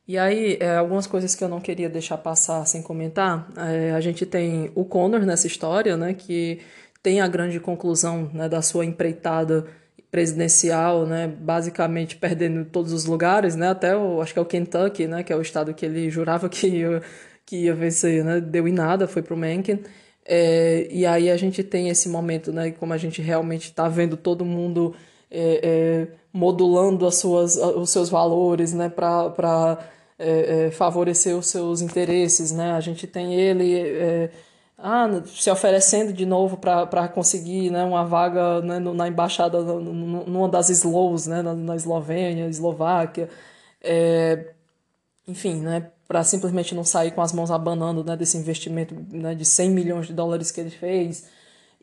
E 0.08 0.18
aí, 0.18 0.58
é, 0.60 0.78
algumas 0.78 1.08
coisas 1.08 1.34
que 1.34 1.44
eu 1.44 1.50
não 1.50 1.60
queria 1.60 1.90
deixar 1.90 2.18
passar 2.18 2.66
sem 2.66 2.82
comentar. 2.82 3.48
É, 3.58 3.92
a 3.92 4.00
gente 4.00 4.26
tem 4.26 4.72
o 4.76 4.86
Connor 4.86 5.22
nessa 5.22 5.48
história, 5.48 5.98
né? 5.98 6.14
Que 6.14 6.60
tem 7.06 7.22
a 7.22 7.28
grande 7.28 7.60
conclusão 7.60 8.32
né, 8.34 8.50
da 8.50 8.64
sua 8.64 8.84
empreitada 8.84 9.68
presidencial, 10.10 11.06
né, 11.06 11.28
basicamente 11.28 12.16
perdendo 12.16 12.66
todos 12.66 12.94
os 12.94 13.06
lugares, 13.06 13.56
né, 13.56 13.68
até 13.68 13.96
o, 13.96 14.22
acho 14.22 14.34
que 14.34 14.40
é 14.40 14.42
o 14.42 14.46
Kentucky, 14.46 15.06
né, 15.06 15.22
que 15.22 15.32
é 15.32 15.36
o 15.36 15.42
estado 15.42 15.74
que 15.74 15.86
ele 15.86 16.10
jurava 16.10 16.48
que 16.50 16.68
ia, 16.68 17.04
que 17.46 17.66
ia 17.66 17.76
vencer, 17.76 18.24
né, 18.24 18.40
deu 18.40 18.68
em 18.68 18.72
nada, 18.72 19.08
foi 19.08 19.22
pro 19.22 19.38
Mencken. 19.38 19.82
É, 20.26 20.88
e 20.90 21.06
aí 21.06 21.30
a 21.30 21.38
gente 21.38 21.62
tem 21.64 21.90
esse 21.90 22.10
momento, 22.10 22.52
né, 22.52 22.72
como 22.72 22.94
a 22.94 22.98
gente 22.98 23.22
realmente 23.22 23.66
está 23.66 23.88
vendo 23.88 24.18
todo 24.18 24.44
mundo 24.44 24.96
é, 25.30 25.60
é, 25.62 26.08
modulando 26.34 27.06
as 27.06 27.16
suas, 27.18 27.56
os 27.58 27.90
seus 27.92 28.10
valores, 28.10 28.74
né, 28.74 28.90
para 28.90 29.78
é, 30.18 30.68
é, 30.68 30.72
favorecer 30.72 31.36
os 31.36 31.48
seus 31.48 31.82
interesses, 31.82 32.52
né, 32.52 32.72
a 32.74 32.80
gente 32.80 33.06
tem 33.08 33.34
ele 33.36 33.80
é, 33.80 34.32
ah, 34.78 35.08
se 35.26 35.50
oferecendo 35.50 36.12
de 36.12 36.26
novo 36.26 36.58
para 36.58 37.08
conseguir 37.08 37.70
né, 37.70 37.84
uma 37.84 38.04
vaga 38.06 38.62
né, 38.62 38.80
na 38.80 39.08
embaixada, 39.08 39.62
numa 39.62 40.50
das 40.50 40.70
slows, 40.70 41.28
né, 41.28 41.42
na, 41.42 41.76
Eslovênia, 41.76 42.48
Eslováquia, 42.48 43.30
é, 43.82 44.54
enfim, 45.28 45.56
né, 45.62 45.92
para 46.08 46.24
simplesmente 46.24 46.76
não 46.76 46.84
sair 46.84 47.12
com 47.12 47.22
as 47.22 47.32
mãos 47.34 47.52
abanando 47.52 48.04
né, 48.04 48.16
desse 48.18 48.38
investimento 48.38 48.96
né, 49.12 49.34
de 49.34 49.46
100 49.46 49.70
milhões 49.72 50.08
de 50.08 50.14
dólares 50.14 50.52
que 50.52 50.60
ele 50.60 50.70
fez. 50.70 51.26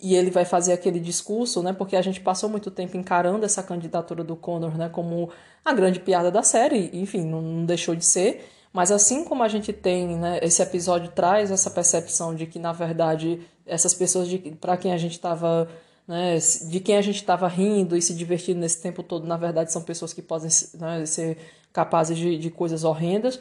E 0.02 0.16
ele 0.16 0.32
vai 0.32 0.44
fazer 0.44 0.72
aquele 0.72 0.98
discurso, 0.98 1.62
né, 1.62 1.72
porque 1.72 1.94
a 1.94 2.02
gente 2.02 2.20
passou 2.20 2.48
muito 2.50 2.72
tempo 2.72 2.96
encarando 2.96 3.44
essa 3.46 3.62
candidatura 3.62 4.24
do 4.24 4.34
Conor 4.34 4.76
né, 4.76 4.88
como 4.88 5.30
a 5.64 5.72
grande 5.72 6.00
piada 6.00 6.28
da 6.28 6.42
série, 6.42 6.90
enfim, 6.92 7.24
não, 7.24 7.40
não 7.40 7.64
deixou 7.64 7.94
de 7.94 8.04
ser. 8.04 8.44
Mas 8.72 8.90
assim 8.90 9.22
como 9.22 9.42
a 9.44 9.48
gente 9.48 9.72
tem, 9.72 10.16
né, 10.16 10.40
esse 10.42 10.60
episódio 10.60 11.12
traz 11.12 11.50
essa 11.52 11.70
percepção 11.70 12.34
de 12.34 12.46
que, 12.46 12.58
na 12.58 12.72
verdade, 12.72 13.40
essas 13.64 13.94
pessoas 13.94 14.28
para 14.60 14.76
quem 14.76 14.92
a 14.92 14.96
gente 14.96 15.12
estava. 15.12 15.68
Né, 16.08 16.36
de 16.68 16.80
quem 16.80 16.96
a 16.96 17.00
gente 17.02 17.16
estava 17.16 17.46
rindo 17.46 17.96
e 17.96 18.02
se 18.02 18.12
divertindo 18.12 18.58
nesse 18.58 18.82
tempo 18.82 19.04
todo, 19.04 19.24
na 19.24 19.36
verdade, 19.36 19.72
são 19.72 19.82
pessoas 19.82 20.12
que 20.12 20.20
podem 20.20 20.48
né, 20.74 21.06
ser 21.06 21.38
capazes 21.72 22.18
de, 22.18 22.36
de 22.36 22.50
coisas 22.50 22.82
horrendas. 22.82 23.38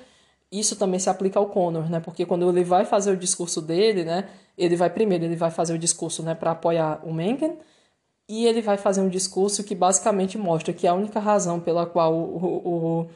Isso 0.52 0.76
também 0.76 1.00
se 1.00 1.10
aplica 1.10 1.40
ao 1.40 1.48
Connor, 1.48 1.90
né? 1.90 2.00
Porque 2.02 2.26
quando 2.26 2.50
ele 2.50 2.64
vai 2.64 2.84
fazer 2.84 3.12
o 3.12 3.18
discurso 3.18 3.62
dele, 3.62 4.04
né? 4.04 4.30
Ele 4.58 4.76
vai 4.76 4.90
primeiro, 4.90 5.24
ele 5.24 5.36
vai 5.36 5.50
fazer 5.50 5.74
o 5.74 5.80
discurso, 5.80 6.22
né, 6.24 6.36
para 6.36 6.52
apoiar 6.52 7.02
o 7.06 7.14
Mencken, 7.14 7.58
e 8.28 8.46
ele 8.46 8.62
vai 8.62 8.78
fazer 8.78 9.02
um 9.02 9.10
discurso 9.10 9.64
que 9.64 9.76
basicamente 9.76 10.38
mostra 10.38 10.74
que 10.74 10.88
a 10.88 10.94
única 10.94 11.20
razão 11.20 11.60
pela 11.60 11.86
qual 11.86 12.14
o, 12.14 13.02
o, 13.02 13.10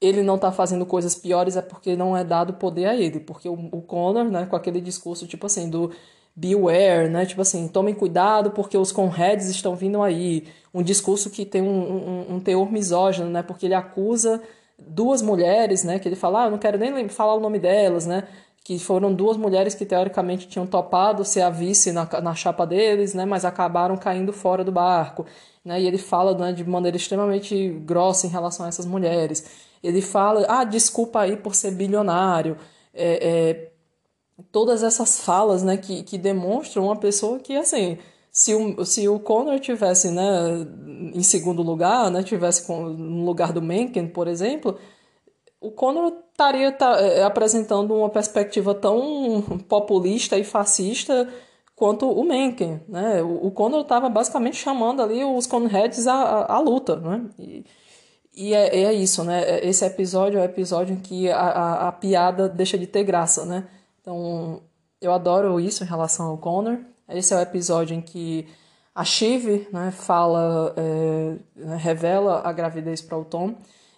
ele 0.00 0.22
não 0.22 0.38
tá 0.38 0.52
fazendo 0.52 0.86
coisas 0.86 1.14
piores 1.14 1.56
é 1.56 1.62
porque 1.62 1.96
não 1.96 2.16
é 2.16 2.24
dado 2.24 2.54
poder 2.54 2.86
a 2.86 2.96
ele. 2.96 3.20
Porque 3.20 3.48
o, 3.48 3.54
o 3.72 3.82
Connor, 3.82 4.24
né, 4.24 4.46
com 4.46 4.56
aquele 4.56 4.80
discurso, 4.80 5.26
tipo 5.26 5.46
assim, 5.46 5.70
do 5.70 5.90
beware, 6.34 7.08
né, 7.08 7.24
tipo 7.26 7.40
assim, 7.40 7.66
tomem 7.68 7.94
cuidado 7.94 8.50
porque 8.50 8.76
os 8.76 8.92
conheads 8.92 9.48
estão 9.48 9.74
vindo 9.74 10.02
aí. 10.02 10.46
Um 10.74 10.82
discurso 10.82 11.30
que 11.30 11.44
tem 11.46 11.62
um, 11.62 11.68
um, 11.68 12.34
um 12.36 12.40
teor 12.40 12.70
misógino, 12.70 13.30
né, 13.30 13.42
porque 13.42 13.66
ele 13.66 13.74
acusa 13.74 14.42
duas 14.78 15.22
mulheres, 15.22 15.84
né, 15.84 15.98
que 15.98 16.08
ele 16.08 16.16
fala, 16.16 16.42
ah, 16.42 16.46
eu 16.46 16.50
não 16.50 16.58
quero 16.58 16.78
nem 16.78 17.08
falar 17.08 17.34
o 17.34 17.40
nome 17.40 17.58
delas, 17.58 18.06
né, 18.06 18.26
que 18.62 18.78
foram 18.78 19.14
duas 19.14 19.36
mulheres 19.36 19.74
que 19.74 19.86
teoricamente 19.86 20.48
tinham 20.48 20.66
topado 20.66 21.24
ser 21.24 21.42
a 21.42 21.50
vice 21.50 21.92
na, 21.92 22.04
na 22.20 22.34
chapa 22.34 22.66
deles, 22.66 23.14
né, 23.14 23.24
mas 23.24 23.44
acabaram 23.44 23.96
caindo 23.96 24.32
fora 24.32 24.64
do 24.64 24.72
barco. 24.72 25.24
Né, 25.64 25.80
e 25.80 25.86
ele 25.86 25.98
fala 25.98 26.36
né, 26.36 26.52
de 26.52 26.64
maneira 26.64 26.96
extremamente 26.96 27.70
grossa 27.84 28.26
em 28.26 28.30
relação 28.30 28.66
a 28.66 28.68
essas 28.68 28.84
mulheres. 28.84 29.44
Ele 29.82 30.02
fala, 30.02 30.44
ah, 30.48 30.64
desculpa 30.64 31.20
aí 31.20 31.36
por 31.36 31.54
ser 31.54 31.72
bilionário. 31.72 32.56
É, 32.92 33.28
é, 33.28 34.42
todas 34.50 34.82
essas 34.82 35.20
falas, 35.20 35.62
né, 35.62 35.76
que, 35.76 36.02
que 36.02 36.18
demonstram 36.18 36.86
uma 36.86 36.96
pessoa 36.96 37.38
que, 37.38 37.56
assim, 37.56 37.98
se 38.36 38.54
o, 38.54 38.84
se 38.84 39.08
o 39.08 39.18
Connor 39.18 39.58
tivesse, 39.58 40.10
né, 40.10 40.66
em 41.14 41.22
segundo 41.22 41.62
lugar, 41.62 42.10
né, 42.10 42.22
tivesse 42.22 42.70
no 42.70 43.24
lugar 43.24 43.50
do 43.50 43.62
Mencken, 43.62 44.08
por 44.08 44.28
exemplo, 44.28 44.78
o 45.58 45.70
Connor 45.70 46.12
estaria 46.32 46.70
tá, 46.70 47.00
é, 47.00 47.22
apresentando 47.22 47.94
uma 47.94 48.10
perspectiva 48.10 48.74
tão 48.74 49.42
populista 49.66 50.36
e 50.36 50.44
fascista 50.44 51.26
quanto 51.74 52.10
o 52.10 52.22
Mencken, 52.24 52.82
né? 52.86 53.22
O, 53.22 53.46
o 53.46 53.50
Connor 53.50 53.80
estava 53.80 54.10
basicamente 54.10 54.56
chamando 54.56 55.00
ali 55.02 55.24
os 55.24 55.46
Conheads 55.46 56.06
à, 56.06 56.14
à, 56.14 56.56
à 56.56 56.60
luta, 56.60 56.96
né? 56.96 57.24
E, 57.38 57.64
E 58.34 58.52
é, 58.52 58.84
é 58.84 58.92
isso, 58.92 59.24
né? 59.24 59.66
Esse 59.66 59.84
episódio 59.86 60.38
é 60.38 60.42
o 60.42 60.44
episódio 60.44 60.94
em 60.94 61.00
que 61.00 61.30
a, 61.30 61.38
a, 61.38 61.88
a 61.88 61.92
piada 61.92 62.50
deixa 62.50 62.76
de 62.76 62.86
ter 62.86 63.02
graça, 63.02 63.46
né? 63.46 63.66
Então, 64.02 64.60
eu 65.00 65.10
adoro 65.12 65.58
isso 65.58 65.82
em 65.82 65.86
relação 65.86 66.26
ao 66.28 66.38
Connor. 66.38 66.78
Esse 67.08 67.34
é 67.34 67.36
o 67.36 67.40
episódio 67.40 67.94
em 67.94 68.00
que 68.00 68.46
a 68.94 69.04
Shiv 69.04 69.68
né, 69.72 69.90
fala, 69.90 70.74
é, 70.76 71.36
né, 71.54 71.76
revela 71.76 72.40
a 72.44 72.52
gravidez 72.52 73.02
para 73.02 73.18
o 73.18 73.24
Tom. 73.24 73.54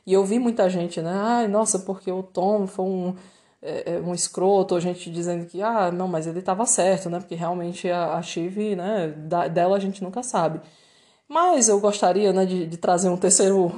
E 0.06 0.12
eu 0.12 0.24
vi 0.24 0.38
muita 0.38 0.68
gente, 0.68 1.00
né? 1.00 1.12
Ai, 1.14 1.48
nossa, 1.48 1.78
porque 1.78 2.10
o 2.10 2.22
Tom 2.22 2.66
foi 2.66 2.84
um, 2.84 3.14
é, 3.62 3.94
é 3.94 4.00
um 4.00 4.14
escroto, 4.14 4.74
ou 4.74 4.80
gente 4.80 5.10
dizendo 5.10 5.46
que, 5.46 5.62
ah, 5.62 5.90
não, 5.92 6.08
mas 6.08 6.26
ele 6.26 6.40
estava 6.40 6.66
certo, 6.66 7.08
né? 7.10 7.18
Porque 7.20 7.34
realmente 7.34 7.90
a, 7.90 8.14
a 8.14 8.22
Shiv, 8.22 8.76
né, 8.76 9.08
da, 9.16 9.48
dela 9.48 9.76
a 9.76 9.80
gente 9.80 10.02
nunca 10.02 10.22
sabe. 10.22 10.60
Mas 11.28 11.68
eu 11.68 11.78
gostaria, 11.78 12.32
né, 12.32 12.46
de, 12.46 12.66
de 12.66 12.76
trazer 12.78 13.08
um 13.10 13.16
terceiro. 13.16 13.70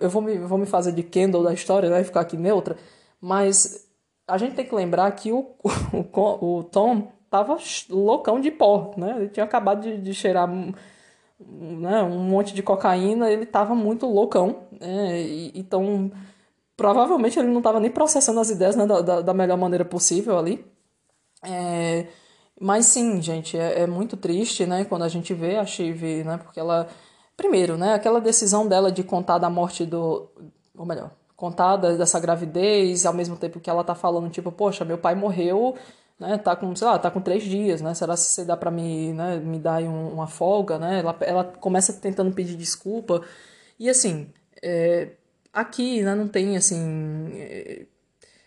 Eu 0.00 0.08
vou 0.08 0.22
me, 0.22 0.38
vou 0.38 0.56
me 0.58 0.66
fazer 0.66 0.92
de 0.92 1.02
Kendall 1.02 1.42
da 1.42 1.52
história, 1.52 1.90
né? 1.90 2.04
Ficar 2.04 2.20
aqui 2.20 2.36
neutra. 2.36 2.76
Mas 3.20 3.88
a 4.26 4.38
gente 4.38 4.54
tem 4.54 4.64
que 4.64 4.74
lembrar 4.74 5.10
que 5.12 5.32
o, 5.32 5.50
o, 5.92 6.58
o 6.58 6.64
Tom 6.64 7.12
tava 7.32 7.56
loucão 7.88 8.38
de 8.38 8.50
pó, 8.50 8.92
né? 8.94 9.14
Ele 9.16 9.28
tinha 9.30 9.44
acabado 9.44 9.80
de, 9.80 9.96
de 9.96 10.12
cheirar 10.12 10.46
né, 11.40 12.02
um 12.02 12.18
monte 12.18 12.52
de 12.52 12.62
cocaína, 12.62 13.30
ele 13.30 13.46
tava 13.46 13.74
muito 13.74 14.04
loucão. 14.04 14.64
Né? 14.78 15.22
E, 15.22 15.52
então, 15.54 16.12
provavelmente 16.76 17.38
ele 17.38 17.48
não 17.48 17.62
tava 17.62 17.80
nem 17.80 17.90
processando 17.90 18.38
as 18.38 18.50
ideias 18.50 18.76
né, 18.76 18.84
da, 18.86 19.22
da 19.22 19.32
melhor 19.32 19.56
maneira 19.56 19.82
possível 19.82 20.38
ali. 20.38 20.62
É, 21.42 22.06
mas 22.60 22.84
sim, 22.84 23.22
gente, 23.22 23.56
é, 23.56 23.80
é, 23.80 23.86
muito 23.86 24.14
triste, 24.14 24.66
né, 24.66 24.84
quando 24.84 25.02
a 25.02 25.08
gente 25.08 25.32
vê 25.32 25.56
a 25.56 25.64
Shiv, 25.64 26.24
né, 26.24 26.36
porque 26.36 26.60
ela... 26.60 26.86
Primeiro, 27.34 27.78
né, 27.78 27.94
aquela 27.94 28.20
decisão 28.20 28.68
dela 28.68 28.92
de 28.92 29.02
contar 29.02 29.38
da 29.38 29.48
morte 29.48 29.86
do... 29.86 30.28
Ou 30.76 30.84
melhor, 30.84 31.10
contar 31.34 31.76
dessa 31.76 32.20
gravidez, 32.20 33.06
ao 33.06 33.14
mesmo 33.14 33.36
tempo 33.36 33.58
que 33.58 33.70
ela 33.70 33.82
tá 33.82 33.94
falando, 33.94 34.28
tipo, 34.30 34.52
poxa, 34.52 34.84
meu 34.84 34.98
pai 34.98 35.14
morreu 35.14 35.74
né, 36.22 36.38
tá 36.38 36.56
com, 36.56 36.74
sei 36.74 36.86
lá, 36.86 36.98
tá 36.98 37.10
com 37.10 37.20
três 37.20 37.42
dias, 37.42 37.82
né, 37.82 37.92
será 37.94 38.14
que 38.14 38.20
você 38.20 38.44
dá 38.44 38.56
para 38.56 38.70
me, 38.70 39.12
né, 39.12 39.38
me 39.38 39.58
dar 39.58 39.82
um, 39.82 40.08
uma 40.14 40.26
folga, 40.26 40.78
né, 40.78 41.00
ela, 41.00 41.16
ela 41.20 41.44
começa 41.44 41.92
tentando 41.92 42.32
pedir 42.32 42.56
desculpa, 42.56 43.22
e 43.78 43.90
assim, 43.90 44.32
é, 44.62 45.10
aqui, 45.52 46.02
né, 46.02 46.14
não 46.14 46.28
tem, 46.28 46.56
assim, 46.56 47.32
é, 47.34 47.86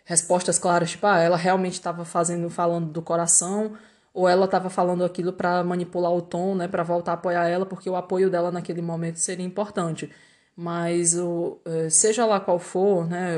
respostas 0.05 0.57
claras, 0.57 0.91
tipo, 0.91 1.05
ah, 1.05 1.19
ela 1.19 1.37
realmente 1.37 1.73
estava 1.73 2.05
fazendo, 2.05 2.49
falando 2.49 2.91
do 2.91 3.01
coração, 3.01 3.73
ou 4.13 4.29
ela 4.29 4.45
estava 4.45 4.69
falando 4.69 5.03
aquilo 5.03 5.33
para 5.33 5.63
manipular 5.63 6.11
o 6.11 6.21
tom, 6.21 6.55
né, 6.55 6.67
para 6.67 6.83
voltar 6.83 7.11
a 7.11 7.15
apoiar 7.15 7.47
ela, 7.47 7.65
porque 7.65 7.89
o 7.89 7.95
apoio 7.95 8.29
dela 8.29 8.51
naquele 8.51 8.81
momento 8.81 9.17
seria 9.19 9.45
importante, 9.45 10.11
mas 10.55 11.17
o, 11.17 11.59
é, 11.65 11.89
seja 11.89 12.25
lá 12.25 12.39
qual 12.39 12.57
for, 12.59 13.07
né, 13.07 13.35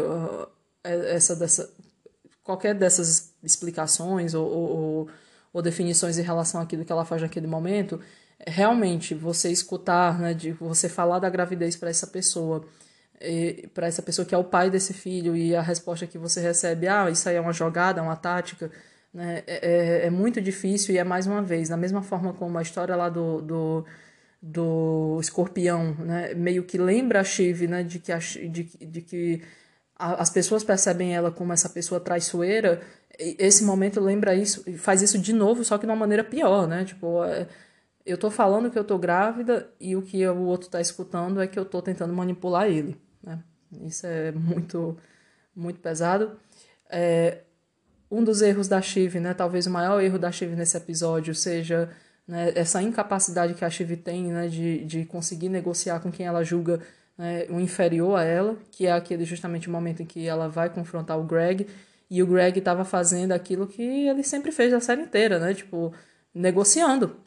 é, 0.84 1.16
essa 1.16 1.36
dessa 1.36 1.70
qualquer 2.48 2.74
dessas 2.74 3.34
explicações 3.48 4.34
ou, 4.34 4.46
ou, 4.48 5.10
ou, 5.54 5.62
definições 5.62 6.18
em 6.18 6.22
relação 6.22 6.62
àquilo 6.62 6.86
que 6.86 6.92
ela 6.92 7.06
faz 7.06 7.22
naquele 7.22 7.48
momento, 7.48 8.00
realmente 8.46 9.16
você 9.16 9.50
escutar, 9.50 10.20
né, 10.20 10.34
de 10.34 10.52
você 10.52 10.88
falar 10.88 11.20
da 11.20 11.30
gravidez 11.30 11.76
para 11.76 11.90
essa 11.90 12.06
pessoa, 12.06 12.64
para 13.74 13.88
essa 13.88 14.02
pessoa 14.02 14.26
que 14.26 14.36
é 14.36 14.38
o 14.38 14.44
pai 14.44 14.70
desse 14.70 14.94
filho 14.94 15.36
e 15.36 15.56
a 15.56 15.62
resposta 15.62 16.06
que 16.06 16.18
você 16.18 16.40
recebe, 16.40 16.88
ah, 16.88 17.10
isso 17.10 17.28
aí 17.28 17.36
é 17.36 17.42
uma 17.42 17.54
jogada, 17.54 18.04
uma 18.04 18.16
tática, 18.16 18.72
né, 19.14 19.44
é, 19.48 20.04
é, 20.04 20.06
é 20.08 20.10
muito 20.10 20.40
difícil 20.40 20.94
e 20.94 20.98
é 21.00 21.04
mais 21.04 21.26
uma 21.26 21.42
vez, 21.42 21.70
da 21.70 21.78
mesma 21.78 22.04
forma 22.04 22.34
como 22.34 22.58
a 22.58 22.62
história 22.62 22.96
lá 22.96 23.10
do, 23.10 23.42
do 23.42 23.86
do 24.42 25.18
escorpião, 25.20 25.94
né, 25.96 26.34
meio 26.36 26.64
que 26.64 26.78
lembra 26.78 27.22
a 27.22 27.24
Shiv, 27.24 27.68
né, 27.68 27.84
de 27.84 28.00
que, 28.00 28.12
a, 28.12 28.18
de, 28.18 28.64
de 28.80 29.02
que 29.02 29.42
as 30.00 30.30
pessoas 30.30 30.64
percebem 30.64 31.16
ela 31.16 31.32
como 31.32 31.52
essa 31.52 31.68
pessoa 31.70 32.00
traiçoeira, 32.00 32.82
esse 33.18 33.64
momento 33.64 34.00
lembra 34.00 34.36
isso, 34.36 34.64
faz 34.78 35.02
isso 35.02 35.18
de 35.18 35.34
novo, 35.34 35.64
só 35.64 35.78
que 35.78 35.86
de 35.86 35.92
uma 35.92 35.96
maneira 35.96 36.24
pior, 36.24 36.68
né? 36.68 36.86
Tipo, 36.86 37.24
é, 37.24 37.48
eu 38.06 38.18
tô 38.18 38.30
falando 38.30 38.70
que 38.70 38.78
eu 38.78 38.84
tô 38.84 38.98
grávida 38.98 39.70
e 39.80 39.96
o 39.96 40.02
que 40.02 40.26
o 40.28 40.44
outro 40.44 40.70
tá 40.70 40.80
escutando 40.80 41.42
é 41.42 41.48
que 41.48 41.58
eu 41.58 41.66
tô 41.66 41.82
tentando 41.82 42.14
manipular 42.14 42.68
ele, 42.68 42.96
né? 43.24 43.40
Isso 43.82 44.06
é 44.06 44.32
muito, 44.32 44.98
muito 45.56 45.80
pesado. 45.80 46.40
É, 46.90 47.40
um 48.10 48.24
dos 48.24 48.42
erros 48.42 48.68
da 48.68 48.82
Shiv, 48.82 49.20
né? 49.20 49.34
Talvez 49.34 49.66
o 49.66 49.72
maior 49.72 50.02
erro 50.02 50.20
da 50.20 50.32
Shiv 50.32 50.56
nesse 50.56 50.78
episódio 50.78 51.34
seja 51.36 51.90
né, 52.28 52.52
essa 52.56 52.82
incapacidade 52.82 53.54
que 53.56 53.66
a 53.66 53.70
Shiv 53.70 53.98
tem, 53.98 54.32
né? 54.32 54.48
De, 54.48 54.86
de 54.86 55.06
conseguir 55.06 55.50
negociar 55.50 56.00
com 56.00 56.12
quem 56.12 56.26
ela 56.26 56.44
julga 56.44 56.80
né, 57.18 57.46
o 57.50 57.60
inferior 57.60 58.18
a 58.18 58.24
ela, 58.24 58.58
que 58.72 58.88
é 58.88 58.92
aquele 58.92 59.26
justamente 59.26 59.68
o 59.68 59.72
momento 59.72 60.02
em 60.02 60.06
que 60.06 60.28
ela 60.28 60.48
vai 60.48 60.70
confrontar 60.70 61.20
o 61.20 61.24
Greg, 61.24 61.68
e 62.10 62.24
o 62.24 62.28
Greg 62.28 62.60
estava 62.60 62.86
fazendo 62.86 63.34
aquilo 63.34 63.68
que 63.68 63.82
ele 63.82 64.24
sempre 64.24 64.52
fez 64.52 64.74
a 64.74 64.80
série 64.80 65.02
inteira, 65.02 65.40
né? 65.40 65.54
Tipo, 65.54 65.94
negociando. 66.34 67.18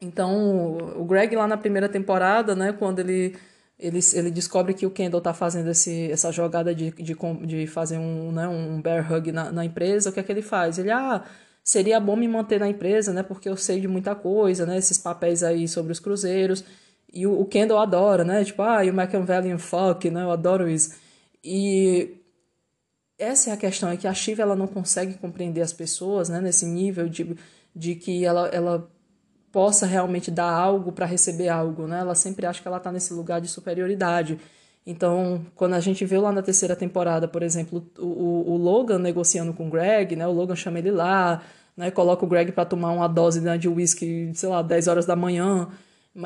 Então, 0.00 0.76
o 0.96 1.04
Greg 1.04 1.34
lá 1.34 1.46
na 1.46 1.56
primeira 1.56 1.88
temporada, 1.88 2.54
né, 2.54 2.72
quando 2.72 2.98
ele 3.00 3.36
ele, 3.78 3.98
ele 4.14 4.30
descobre 4.30 4.74
que 4.74 4.86
o 4.86 4.90
Kendall 4.90 5.20
tá 5.20 5.34
fazendo 5.34 5.68
esse, 5.68 6.10
essa 6.10 6.30
jogada 6.30 6.72
de, 6.72 6.92
de, 6.92 7.16
de 7.46 7.66
fazer 7.66 7.98
um, 7.98 8.30
né, 8.30 8.46
um 8.46 8.80
bear 8.80 9.12
hug 9.12 9.32
na, 9.32 9.50
na 9.50 9.64
empresa, 9.64 10.10
o 10.10 10.12
que 10.12 10.20
é 10.20 10.22
que 10.22 10.30
ele 10.30 10.42
faz? 10.42 10.78
Ele, 10.78 10.90
ah, 10.90 11.24
seria 11.64 11.98
bom 11.98 12.14
me 12.14 12.28
manter 12.28 12.60
na 12.60 12.68
empresa, 12.68 13.12
né, 13.12 13.24
porque 13.24 13.48
eu 13.48 13.56
sei 13.56 13.80
de 13.80 13.88
muita 13.88 14.14
coisa, 14.14 14.64
né, 14.64 14.78
esses 14.78 14.98
papéis 14.98 15.42
aí 15.42 15.66
sobre 15.66 15.90
os 15.90 15.98
cruzeiros, 15.98 16.64
e 17.12 17.26
o, 17.26 17.44
Kendall 17.44 17.78
adora, 17.78 18.24
né? 18.24 18.44
Tipo, 18.44 18.62
ah, 18.62 18.84
e 18.84 18.90
o 18.90 18.94
Machiavellian 18.94 19.58
fuck, 19.58 20.10
né? 20.10 20.22
Eu 20.22 20.30
adoro 20.30 20.68
isso. 20.68 20.94
E 21.44 22.16
essa 23.18 23.50
é 23.50 23.52
a 23.52 23.56
questão, 23.56 23.90
é 23.90 23.96
que 23.96 24.06
a 24.06 24.14
Shiva 24.14 24.42
ela 24.42 24.56
não 24.56 24.66
consegue 24.66 25.14
compreender 25.14 25.60
as 25.60 25.72
pessoas, 25.72 26.28
né? 26.28 26.40
Nesse 26.40 26.64
nível 26.64 27.08
de, 27.08 27.36
de 27.74 27.94
que 27.94 28.24
ela, 28.24 28.48
ela 28.48 28.90
possa 29.52 29.84
realmente 29.86 30.30
dar 30.30 30.50
algo 30.50 30.90
para 30.92 31.04
receber 31.04 31.48
algo, 31.48 31.86
né? 31.86 32.00
Ela 32.00 32.14
sempre 32.14 32.46
acha 32.46 32.62
que 32.62 32.68
ela 32.68 32.78
está 32.78 32.90
nesse 32.90 33.12
lugar 33.12 33.40
de 33.40 33.48
superioridade. 33.48 34.38
Então, 34.86 35.44
quando 35.54 35.74
a 35.74 35.80
gente 35.80 36.04
vê 36.04 36.18
lá 36.18 36.32
na 36.32 36.42
terceira 36.42 36.74
temporada, 36.74 37.28
por 37.28 37.42
exemplo, 37.42 37.86
o, 37.98 38.04
o, 38.04 38.52
o 38.52 38.56
Logan 38.56 38.98
negociando 38.98 39.52
com 39.52 39.68
o 39.68 39.70
Greg, 39.70 40.16
né? 40.16 40.26
O 40.26 40.32
Logan 40.32 40.56
chama 40.56 40.78
ele 40.78 40.90
lá, 40.90 41.42
né? 41.76 41.90
Coloca 41.90 42.24
o 42.24 42.28
Greg 42.28 42.52
para 42.52 42.64
tomar 42.64 42.90
uma 42.92 43.06
dose 43.06 43.40
né, 43.40 43.58
de 43.58 43.68
whisky, 43.68 44.32
sei 44.34 44.48
lá, 44.48 44.62
10 44.62 44.88
horas 44.88 45.06
da 45.06 45.14
manhã. 45.14 45.68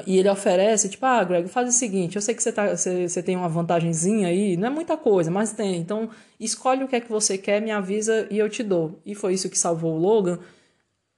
E 0.05 0.19
ele 0.19 0.29
oferece, 0.29 0.89
tipo, 0.89 1.07
ah, 1.07 1.23
Greg, 1.23 1.49
faz 1.49 1.69
o 1.69 1.73
seguinte, 1.73 2.17
eu 2.17 2.23
sei 2.23 2.35
que 2.35 2.43
você, 2.43 2.51
tá, 2.51 2.75
você, 2.75 3.09
você 3.09 3.23
tem 3.23 3.37
uma 3.37 3.49
vantagenzinha 3.49 4.27
aí, 4.27 4.57
não 4.57 4.67
é 4.67 4.71
muita 4.71 4.97
coisa, 4.97 5.31
mas 5.31 5.53
tem. 5.53 5.77
Então, 5.77 6.11
escolhe 6.41 6.83
o 6.83 6.89
que 6.89 6.97
é 6.97 7.01
que 7.01 7.09
você 7.09 7.39
quer, 7.39 7.63
me 7.63 7.71
avisa 7.71 8.27
e 8.29 8.39
eu 8.39 8.49
te 8.49 8.65
dou. 8.65 9.01
E 9.07 9.15
foi 9.15 9.35
isso 9.35 9.49
que 9.49 9.57
salvou 9.57 9.95
o 9.95 9.99
Logan. 9.99 10.41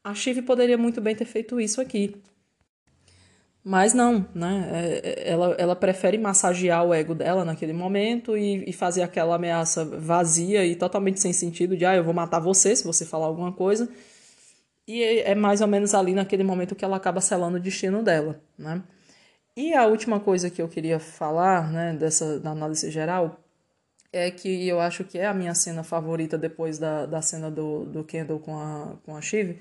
A 0.04 0.14
Shiv 0.14 0.42
poderia 0.42 0.76
muito 0.76 1.00
bem 1.00 1.16
ter 1.16 1.24
feito 1.24 1.58
isso 1.58 1.80
aqui. 1.80 2.14
Mas 3.64 3.94
não, 3.94 4.26
né? 4.34 4.68
É, 4.70 5.28
é, 5.28 5.30
ela, 5.30 5.54
ela 5.58 5.76
prefere 5.76 6.18
massagear 6.18 6.84
o 6.84 6.92
ego 6.94 7.14
dela 7.14 7.44
naquele 7.44 7.72
momento 7.72 8.36
e, 8.36 8.68
e 8.68 8.72
fazer 8.72 9.02
aquela 9.02 9.36
ameaça 9.36 9.84
vazia 9.84 10.64
e 10.64 10.76
totalmente 10.76 11.20
sem 11.20 11.32
sentido 11.32 11.76
de, 11.76 11.84
ah, 11.86 11.96
eu 11.96 12.04
vou 12.04 12.14
matar 12.14 12.38
você 12.38 12.76
se 12.76 12.84
você 12.84 13.04
falar 13.04 13.26
alguma 13.26 13.52
coisa 13.52 13.88
e 14.88 15.20
é 15.20 15.34
mais 15.34 15.60
ou 15.60 15.68
menos 15.68 15.94
ali 15.94 16.14
naquele 16.14 16.42
momento 16.42 16.74
que 16.74 16.84
ela 16.84 16.96
acaba 16.96 17.20
selando 17.20 17.58
o 17.58 17.60
destino 17.60 18.02
dela, 18.02 18.40
né? 18.58 18.82
E 19.54 19.74
a 19.74 19.86
última 19.86 20.18
coisa 20.18 20.48
que 20.48 20.62
eu 20.62 20.68
queria 20.68 20.98
falar, 20.98 21.70
né, 21.70 21.92
dessa 21.92 22.40
da 22.40 22.50
análise 22.52 22.90
geral, 22.90 23.38
é 24.12 24.30
que 24.30 24.66
eu 24.66 24.80
acho 24.80 25.04
que 25.04 25.18
é 25.18 25.26
a 25.26 25.34
minha 25.34 25.54
cena 25.54 25.82
favorita 25.82 26.38
depois 26.38 26.78
da, 26.78 27.04
da 27.06 27.20
cena 27.20 27.50
do, 27.50 27.84
do 27.84 28.02
Kendall 28.04 28.38
com 28.38 28.56
a, 28.58 28.96
com 29.04 29.14
a 29.14 29.20
Shiv, 29.20 29.58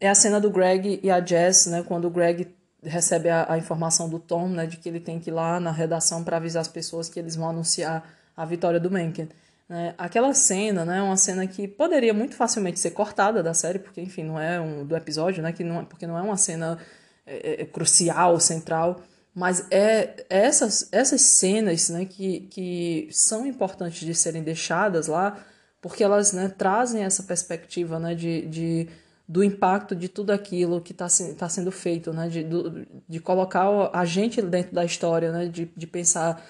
é 0.00 0.08
a 0.08 0.14
cena 0.14 0.40
do 0.40 0.50
Greg 0.50 1.00
e 1.02 1.10
a 1.10 1.24
Jess, 1.24 1.66
né, 1.66 1.82
quando 1.82 2.06
o 2.06 2.10
Greg 2.10 2.46
recebe 2.82 3.28
a, 3.28 3.50
a 3.50 3.58
informação 3.58 4.08
do 4.08 4.20
Tom, 4.20 4.48
né, 4.48 4.66
de 4.66 4.76
que 4.76 4.88
ele 4.88 5.00
tem 5.00 5.18
que 5.18 5.30
ir 5.30 5.32
lá 5.32 5.58
na 5.58 5.72
redação 5.72 6.22
para 6.22 6.36
avisar 6.36 6.60
as 6.60 6.68
pessoas 6.68 7.08
que 7.08 7.18
eles 7.18 7.34
vão 7.34 7.48
anunciar 7.48 8.08
a 8.36 8.44
vitória 8.44 8.78
do 8.78 8.90
Mencken. 8.90 9.28
Né? 9.68 9.94
Aquela 9.98 10.32
cena, 10.32 10.84
né, 10.84 11.02
uma 11.02 11.16
cena 11.16 11.46
que 11.46 11.66
poderia 11.66 12.14
muito 12.14 12.36
facilmente 12.36 12.78
ser 12.78 12.92
cortada 12.92 13.42
da 13.42 13.52
série, 13.52 13.78
porque, 13.78 14.00
enfim, 14.00 14.22
não 14.22 14.38
é 14.38 14.60
um 14.60 14.86
do 14.86 14.96
episódio, 14.96 15.42
né, 15.42 15.52
que 15.52 15.64
não, 15.64 15.80
é, 15.80 15.84
porque 15.84 16.06
não 16.06 16.16
é 16.16 16.22
uma 16.22 16.36
cena 16.36 16.78
é, 17.26 17.34
é, 17.34 17.62
é, 17.62 17.66
crucial, 17.66 18.38
central, 18.38 19.02
mas 19.34 19.66
é 19.70 20.24
essas, 20.30 20.88
essas 20.92 21.20
cenas 21.20 21.88
né, 21.90 22.04
que, 22.04 22.40
que 22.42 23.08
são 23.10 23.44
importantes 23.44 24.06
de 24.06 24.14
serem 24.14 24.42
deixadas 24.42 25.08
lá, 25.08 25.44
porque 25.80 26.04
elas 26.04 26.32
né, 26.32 26.48
trazem 26.48 27.02
essa 27.02 27.24
perspectiva 27.24 27.98
né, 27.98 28.14
de, 28.14 28.46
de, 28.46 28.88
do 29.28 29.42
impacto 29.42 29.96
de 29.96 30.08
tudo 30.08 30.30
aquilo 30.30 30.80
que 30.80 30.92
está 30.92 31.08
tá 31.36 31.48
sendo 31.48 31.72
feito, 31.72 32.12
né, 32.12 32.28
de, 32.28 32.44
do, 32.44 32.86
de 33.08 33.18
colocar 33.18 33.66
a 33.92 34.04
gente 34.04 34.40
dentro 34.40 34.72
da 34.72 34.84
história, 34.84 35.32
né, 35.32 35.46
de, 35.48 35.70
de 35.76 35.86
pensar 35.86 36.40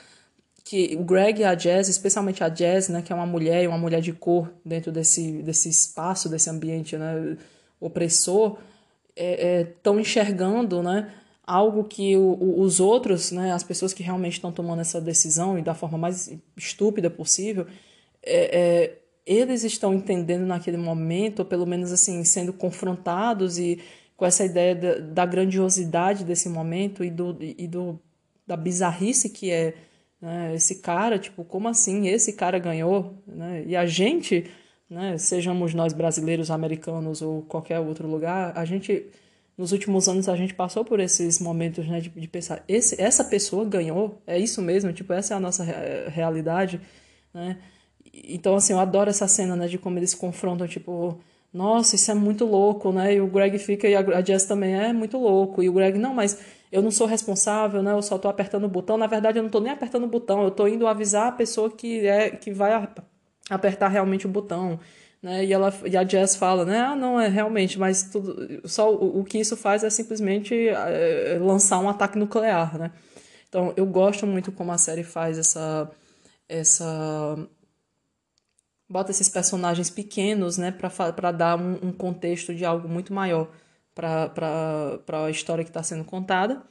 que 0.67 0.97
o 0.97 1.05
Greg 1.05 1.41
e 1.41 1.45
a 1.45 1.55
Jazz, 1.55 1.89
especialmente 1.89 2.43
a 2.43 2.49
Jazz, 2.49 2.89
né, 2.89 3.01
que 3.01 3.13
é 3.13 3.15
uma 3.15 3.25
mulher 3.25 3.63
e 3.63 3.69
uma 3.69 3.79
mulher 3.79 4.01
de 4.01 4.13
cor 4.13 4.53
dentro 4.65 4.91
desse, 4.91 5.41
desse 5.41 5.69
espaço, 5.69 6.29
desse 6.29 6.51
ambiente 6.51 6.97
né, 6.97 7.37
opressor, 7.81 8.59
estão 9.17 9.95
é, 9.95 9.99
é, 9.99 10.01
enxergando 10.01 10.83
né, 10.83 11.15
algo 11.47 11.85
que 11.85 12.17
o, 12.17 12.33
o, 12.33 12.61
os 12.61 12.81
outros, 12.81 13.31
né, 13.31 13.53
as 13.53 13.63
pessoas 13.63 13.95
que 13.95 14.03
realmente 14.03 14.33
estão 14.33 14.51
tomando 14.51 14.81
essa 14.81 15.01
decisão 15.01 15.57
e 15.57 15.63
da 15.63 15.73
forma 15.73 15.97
mais 15.97 16.37
estúpida 16.57 17.09
possível, 17.09 17.69
é, 18.21 18.59
é, 18.59 18.99
eles 19.25 19.63
estão 19.63 19.95
entendendo 19.95 20.47
naquele 20.47 20.79
momento, 20.79 21.41
ou 21.41 21.45
pelo 21.45 21.65
menos 21.65 21.93
assim, 21.93 22.25
sendo 22.25 22.53
confrontados 22.53 23.57
e 23.57 23.81
com 24.17 24.27
essa 24.27 24.45
ideia 24.45 24.75
da, 24.75 24.99
da 24.99 25.27
grandiosidade 25.27 26.25
desse 26.25 26.49
momento 26.49 27.05
e, 27.05 27.11
do, 27.11 27.37
e 27.41 27.69
do, 27.69 28.01
da 28.45 28.57
bizarrice 28.57 29.31
que 29.31 29.53
é 29.53 29.86
né, 30.21 30.55
esse 30.55 30.77
cara, 30.77 31.19
tipo, 31.19 31.45
como 31.45 31.69
assim 31.69 32.09
esse 32.09 32.33
cara 32.33 32.59
ganhou? 32.59 33.23
Né? 33.27 33.65
E 33.67 33.77
a 33.77 33.87
gente, 33.87 34.51
né, 34.89 35.19
sejamos 35.19 35.75
nós 35.75 35.93
brasileiros, 35.93 36.51
americanos 36.51 37.23
ou 37.23 37.43
qualquer 37.43 37.81
outro 37.81 38.09
lugar, 38.09 38.53
a 38.57 38.65
gente 38.65 39.07
nos 39.57 39.73
últimos 39.73 40.09
anos 40.09 40.29
a 40.29 40.37
gente 40.37 40.53
passou 40.55 40.85
por 40.85 41.01
esses 41.01 41.41
momentos 41.41 41.89
né, 41.89 42.01
de, 42.01 42.11
de 42.11 42.29
pensar, 42.29 42.63
esse, 42.69 43.01
essa 43.01 43.25
pessoa 43.25 43.65
ganhou, 43.65 44.21
é 44.27 44.39
isso 44.39 44.61
mesmo, 44.61 44.93
tipo, 44.93 45.13
essa 45.13 45.35
é 45.35 45.37
a 45.37 45.41
nossa 45.41 45.65
realidade, 46.09 46.81
né? 47.33 47.59
Então, 48.13 48.57
assim, 48.57 48.73
eu 48.73 48.81
adoro 48.81 49.11
essa 49.11 49.29
cena, 49.29 49.57
né, 49.57 49.67
de 49.67 49.79
como 49.79 49.99
eles 49.99 50.15
confrontam, 50.15 50.67
tipo, 50.67 51.19
nossa, 51.53 51.97
isso 51.97 52.11
é 52.11 52.15
muito 52.15 52.45
louco, 52.45 52.93
né? 52.93 53.15
E 53.15 53.21
o 53.21 53.27
Greg 53.27 53.59
fica, 53.59 53.89
e 53.89 53.95
a 53.97 54.23
Jess 54.23 54.45
também 54.45 54.75
é 54.75 54.93
muito 54.93 55.19
louco, 55.19 55.63
e 55.63 55.69
o 55.69 55.73
Greg, 55.73 55.99
não, 55.99 56.15
mas 56.15 56.39
eu 56.71 56.83
não 56.83 56.91
sou 56.91 57.07
responsável, 57.07 57.83
né? 57.83 57.93
Eu 57.93 58.03
só 58.03 58.19
tô 58.19 58.29
apertando 58.29 58.65
o 58.65 58.69
botão, 58.69 58.97
na 58.97 59.07
verdade 59.07 59.39
eu 59.39 59.43
não 59.43 59.51
tô 59.51 59.61
nem 59.61 59.73
apertando 59.73 60.05
o 60.05 60.09
botão, 60.09 60.43
eu 60.43 60.51
tô 60.51 60.67
indo 60.67 60.87
avisar 60.87 61.29
a 61.29 61.33
pessoa 61.33 61.71
que 61.71 62.07
é 62.07 62.31
que 62.31 62.53
vai 62.53 62.89
apertar 63.51 63.89
realmente 63.89 64.27
o 64.27 64.29
botão 64.29 64.79
né? 65.23 65.45
E, 65.45 65.53
ela, 65.53 65.73
e 65.85 65.97
a 65.97 66.07
Jess 66.07 66.37
fala, 66.37 66.65
né? 66.65 66.79
Ah, 66.79 66.95
não, 66.97 67.19
é 67.21 67.29
realmente, 67.29 67.79
mas 67.79 68.05
tudo, 68.05 68.63
só 68.69 68.93
o, 68.95 69.21
o 69.21 69.25
que 69.25 69.39
isso 69.39 69.57
faz 69.57 69.83
é 69.83 69.91
simplesmente 69.91 70.69
é, 70.69 71.39
lançar 71.41 71.79
um 71.81 71.89
ataque 71.89 72.19
nuclear, 72.19 72.79
né? 72.79 72.93
Então, 73.49 73.73
eu 73.77 73.87
gosto 73.87 74.27
muito 74.27 74.53
como 74.53 74.73
a 74.73 74.79
série 74.79 75.03
faz 75.05 75.39
essa... 75.39 75.91
essa 76.49 77.37
bota 78.89 79.11
esses 79.11 79.29
personagens 79.29 79.91
pequenos, 79.91 80.59
né? 80.59 80.71
Para 80.71 81.33
dar 81.33 81.59
um, 81.59 81.89
um 81.89 81.93
contexto 81.93 82.55
de 82.55 82.65
algo 82.65 82.89
muito 82.89 83.13
maior 83.13 83.49
para 83.95 85.01
a 85.25 85.31
história 85.31 85.65
que 85.65 85.71
está 85.71 85.83
sendo 85.83 86.05
contada. 86.05 86.63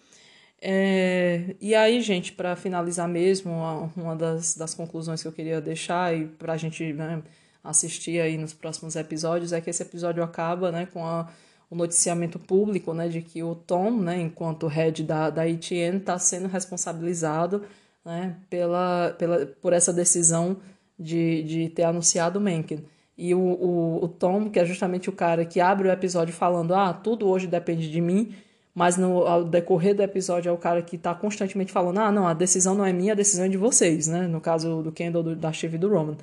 É, 0.62 1.56
e 1.60 1.76
aí, 1.76 2.02
gente, 2.02 2.32
para 2.32 2.56
finalizar 2.56 3.08
mesmo, 3.08 3.52
uma 3.96 4.16
das, 4.16 4.56
das 4.56 4.74
conclusões 4.74 5.22
que 5.22 5.28
eu 5.28 5.32
queria 5.32 5.60
deixar 5.62 6.16
e 6.16 6.26
para 6.26 6.54
a 6.54 6.58
gente 6.58 6.94
né, 6.94 7.22
assistir 7.64 8.22
aí 8.22 8.38
nos 8.38 8.54
próximos 8.54 8.96
episódios 8.96 9.54
é 9.54 9.62
que 9.62 9.70
esse 9.70 9.84
episódio 9.84 10.24
acaba 10.24 10.72
né, 10.72 10.88
com 10.92 11.06
a, 11.06 11.28
o 11.70 11.76
noticiamento 11.76 12.40
público 12.40 12.94
né, 12.94 13.08
de 13.10 13.22
que 13.22 13.44
o 13.44 13.56
Tom, 13.56 13.92
né, 13.92 14.20
enquanto 14.20 14.68
head 14.68 15.04
da, 15.04 15.30
da 15.30 15.48
ETN, 15.48 15.98
está 15.98 16.18
sendo 16.18 16.48
responsabilizado 16.48 17.64
né, 18.04 18.36
pela, 18.50 19.16
pela, 19.18 19.46
por 19.46 19.74
essa 19.74 19.92
decisão 19.92 20.58
de, 20.98 21.44
de 21.44 21.70
ter 21.70 21.84
anunciado 21.84 22.40
o 22.40 22.42
Mencken. 22.42 22.84
E 23.18 23.34
o, 23.34 23.40
o, 23.40 24.04
o 24.04 24.08
Tom, 24.08 24.50
que 24.50 24.60
é 24.60 24.66
justamente 24.66 25.10
o 25.10 25.14
cara 25.14 25.46
que 25.46 25.60
abre 25.60 25.88
o 25.88 25.92
episódio 25.92 26.34
falando: 26.34 26.74
Ah, 26.74 26.94
tudo 26.94 27.28
hoje 27.28 27.48
depende 27.48 27.90
de 27.90 28.02
mim, 28.02 28.34
mas 28.74 28.98
no 28.98 29.26
ao 29.26 29.44
decorrer 29.44 29.96
do 29.96 30.04
episódio 30.04 30.50
é 30.50 30.52
o 30.52 30.58
cara 30.58 30.82
que 30.82 30.98
está 30.98 31.16
constantemente 31.16 31.72
falando: 31.72 32.00
Ah, 32.00 32.12
não, 32.12 32.28
a 32.28 32.34
decisão 32.34 32.76
não 32.76 32.86
é 32.86 32.92
minha, 32.92 33.14
a 33.14 33.16
decisão 33.16 33.46
é 33.46 33.50
de 33.50 33.58
vocês, 33.58 34.08
né? 34.08 34.28
No 34.28 34.42
caso 34.42 34.82
do 34.84 34.92
Kendall, 34.92 35.24
do, 35.24 35.36
da 35.36 35.54
Steve 35.54 35.76
e 35.76 35.80
do 35.80 35.90
Roman. 35.90 36.18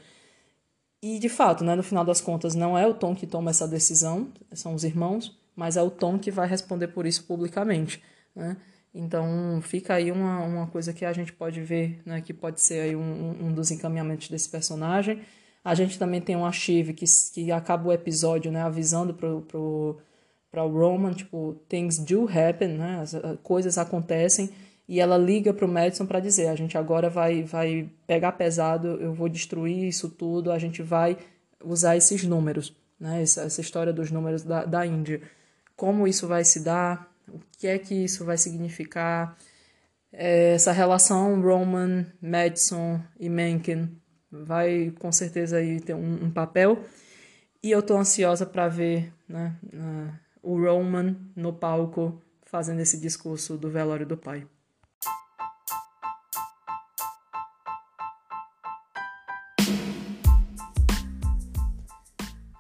E 1.03 1.19
de 1.19 1.29
fato, 1.29 1.65
né, 1.65 1.75
no 1.75 1.83
final 1.83 2.05
das 2.05 2.21
contas, 2.21 2.55
não 2.55 2.79
é 2.79 2.87
o 2.87 2.95
Tom 2.95 3.13
que 3.15 3.27
toma 3.27 3.51
essa 3.51 3.67
decisão, 3.67 4.29
são 4.53 4.73
os 4.73 4.85
irmãos, 4.85 5.37
mas 5.57 5.77
é 5.77 5.83
o 5.83 5.91
Tom 5.91 6.17
que 6.17 6.31
vai 6.31 6.47
responder 6.47 6.89
por 6.89 7.07
isso 7.07 7.25
publicamente. 7.25 8.01
Né? 8.37 8.57
Então 8.95 9.61
fica 9.63 9.95
aí 9.95 10.13
uma, 10.13 10.41
uma 10.41 10.67
coisa 10.67 10.93
que 10.93 11.05
a 11.05 11.13
gente 11.13 11.33
pode 11.33 11.61
ver, 11.63 12.01
né, 12.05 12.21
que 12.21 12.35
pode 12.35 12.61
ser 12.61 12.81
aí 12.81 12.97
um, 12.97 13.47
um 13.47 13.53
dos 13.53 13.71
encaminhamentos 13.71 14.29
desse 14.29 14.49
personagem. 14.49 15.21
A 15.65 15.75
gente 15.75 15.99
também 15.99 16.21
tem 16.21 16.37
um 16.37 16.45
archivo 16.45 16.93
que, 16.93 17.05
que 17.33 17.51
acaba 17.53 17.89
o 17.89 17.93
episódio 17.93 18.51
né, 18.53 18.63
avisando 18.63 19.15
pro, 19.15 19.43
pro, 19.43 19.99
para 20.51 20.65
o 20.65 20.71
Roman, 20.71 21.15
tipo, 21.15 21.57
things 21.69 21.99
do 21.99 22.29
happen, 22.29 22.69
né, 22.69 23.01
as, 23.01 23.15
as 23.15 23.39
coisas 23.43 23.79
acontecem 23.79 24.51
e 24.89 25.01
ela 25.01 25.17
liga 25.17 25.55
para 25.55 25.65
o 25.65 25.69
Madison 25.69 26.07
para 26.07 26.21
dizer: 26.21 26.49
a 26.49 26.55
gente 26.55 26.77
agora 26.77 27.09
vai, 27.09 27.43
vai 27.43 27.89
pegar 28.07 28.33
pesado, 28.33 28.89
eu 29.01 29.15
vou 29.15 29.29
destruir 29.29 29.89
isso 29.89 30.09
tudo, 30.09 30.51
a 30.51 30.59
gente 30.59 30.83
vai 30.83 31.17
usar 31.65 31.97
esses 31.97 32.25
números, 32.25 32.75
né? 32.99 33.23
essa, 33.23 33.43
essa 33.43 33.61
história 33.61 33.93
dos 33.93 34.11
números 34.11 34.43
da, 34.43 34.65
da 34.65 34.85
Índia. 34.85 35.23
Como 35.77 36.07
isso 36.07 36.27
vai 36.27 36.45
se 36.45 36.61
dar, 36.61 37.12
o 37.29 37.41
que 37.59 37.67
é 37.67 37.79
que 37.79 37.95
isso 37.95 38.25
vai 38.25 38.37
significar, 38.37 39.37
é, 40.13 40.55
essa 40.55 40.73
relação 40.73 41.41
Roman, 41.41 42.07
Madison 42.21 43.01
e 43.19 43.29
Mencken 43.29 43.97
vai 44.31 44.93
com 44.99 45.11
certeza 45.11 45.57
aí 45.57 45.81
ter 45.81 45.95
um, 45.95 46.25
um 46.25 46.31
papel. 46.31 46.85
E 47.63 47.71
eu 47.71 47.81
estou 47.81 47.97
ansiosa 47.97 48.45
para 48.45 48.69
ver 48.69 49.13
né, 49.29 49.57
uh, 49.73 50.13
o 50.43 50.61
Roman 50.61 51.17
no 51.37 51.53
palco 51.53 52.21
fazendo 52.45 52.81
esse 52.81 52.99
discurso 52.99 53.57
do 53.57 53.71
velório 53.71 54.07
do 54.07 54.17
pai. 54.17 54.47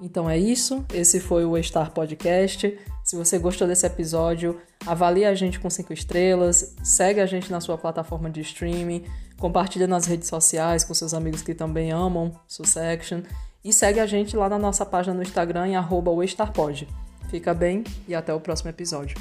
Então 0.01 0.29
é 0.29 0.37
isso, 0.37 0.85
esse 0.93 1.21
foi 1.21 1.45
o 1.45 1.63
Star 1.63 1.93
Podcast. 1.93 2.77
Se 3.05 3.16
você 3.16 3.39
gostou 3.39 3.66
desse 3.66 3.85
episódio, 3.85 4.61
avalie 4.87 5.24
a 5.24 5.35
gente 5.35 5.59
com 5.59 5.69
5 5.69 5.93
estrelas, 5.93 6.74
segue 6.83 7.20
a 7.20 7.27
gente 7.27 7.51
na 7.51 7.61
sua 7.61 7.77
plataforma 7.77 8.31
de 8.31 8.41
streaming, 8.41 9.05
compartilha 9.39 9.87
nas 9.87 10.07
redes 10.07 10.29
sociais 10.29 10.85
com 10.85 10.95
seus 10.95 11.12
amigos 11.12 11.43
que 11.43 11.55
também 11.55 11.91
amam 11.91 12.33
Sussection 12.47 13.23
e 13.65 13.73
segue 13.73 14.01
a 14.01 14.07
gente 14.07 14.37
lá 14.37 14.49
na 14.49 14.59
nossa 14.59 14.87
página 14.87 15.15
no 15.15 15.23
Instagram 15.23 15.69
em 15.69 15.77
arroba 15.77 16.11
Fica 17.29 17.55
bem 17.55 17.83
e 18.07 18.15
até 18.15 18.33
o 18.33 18.41
próximo 18.41 18.70
episódio. 18.70 19.16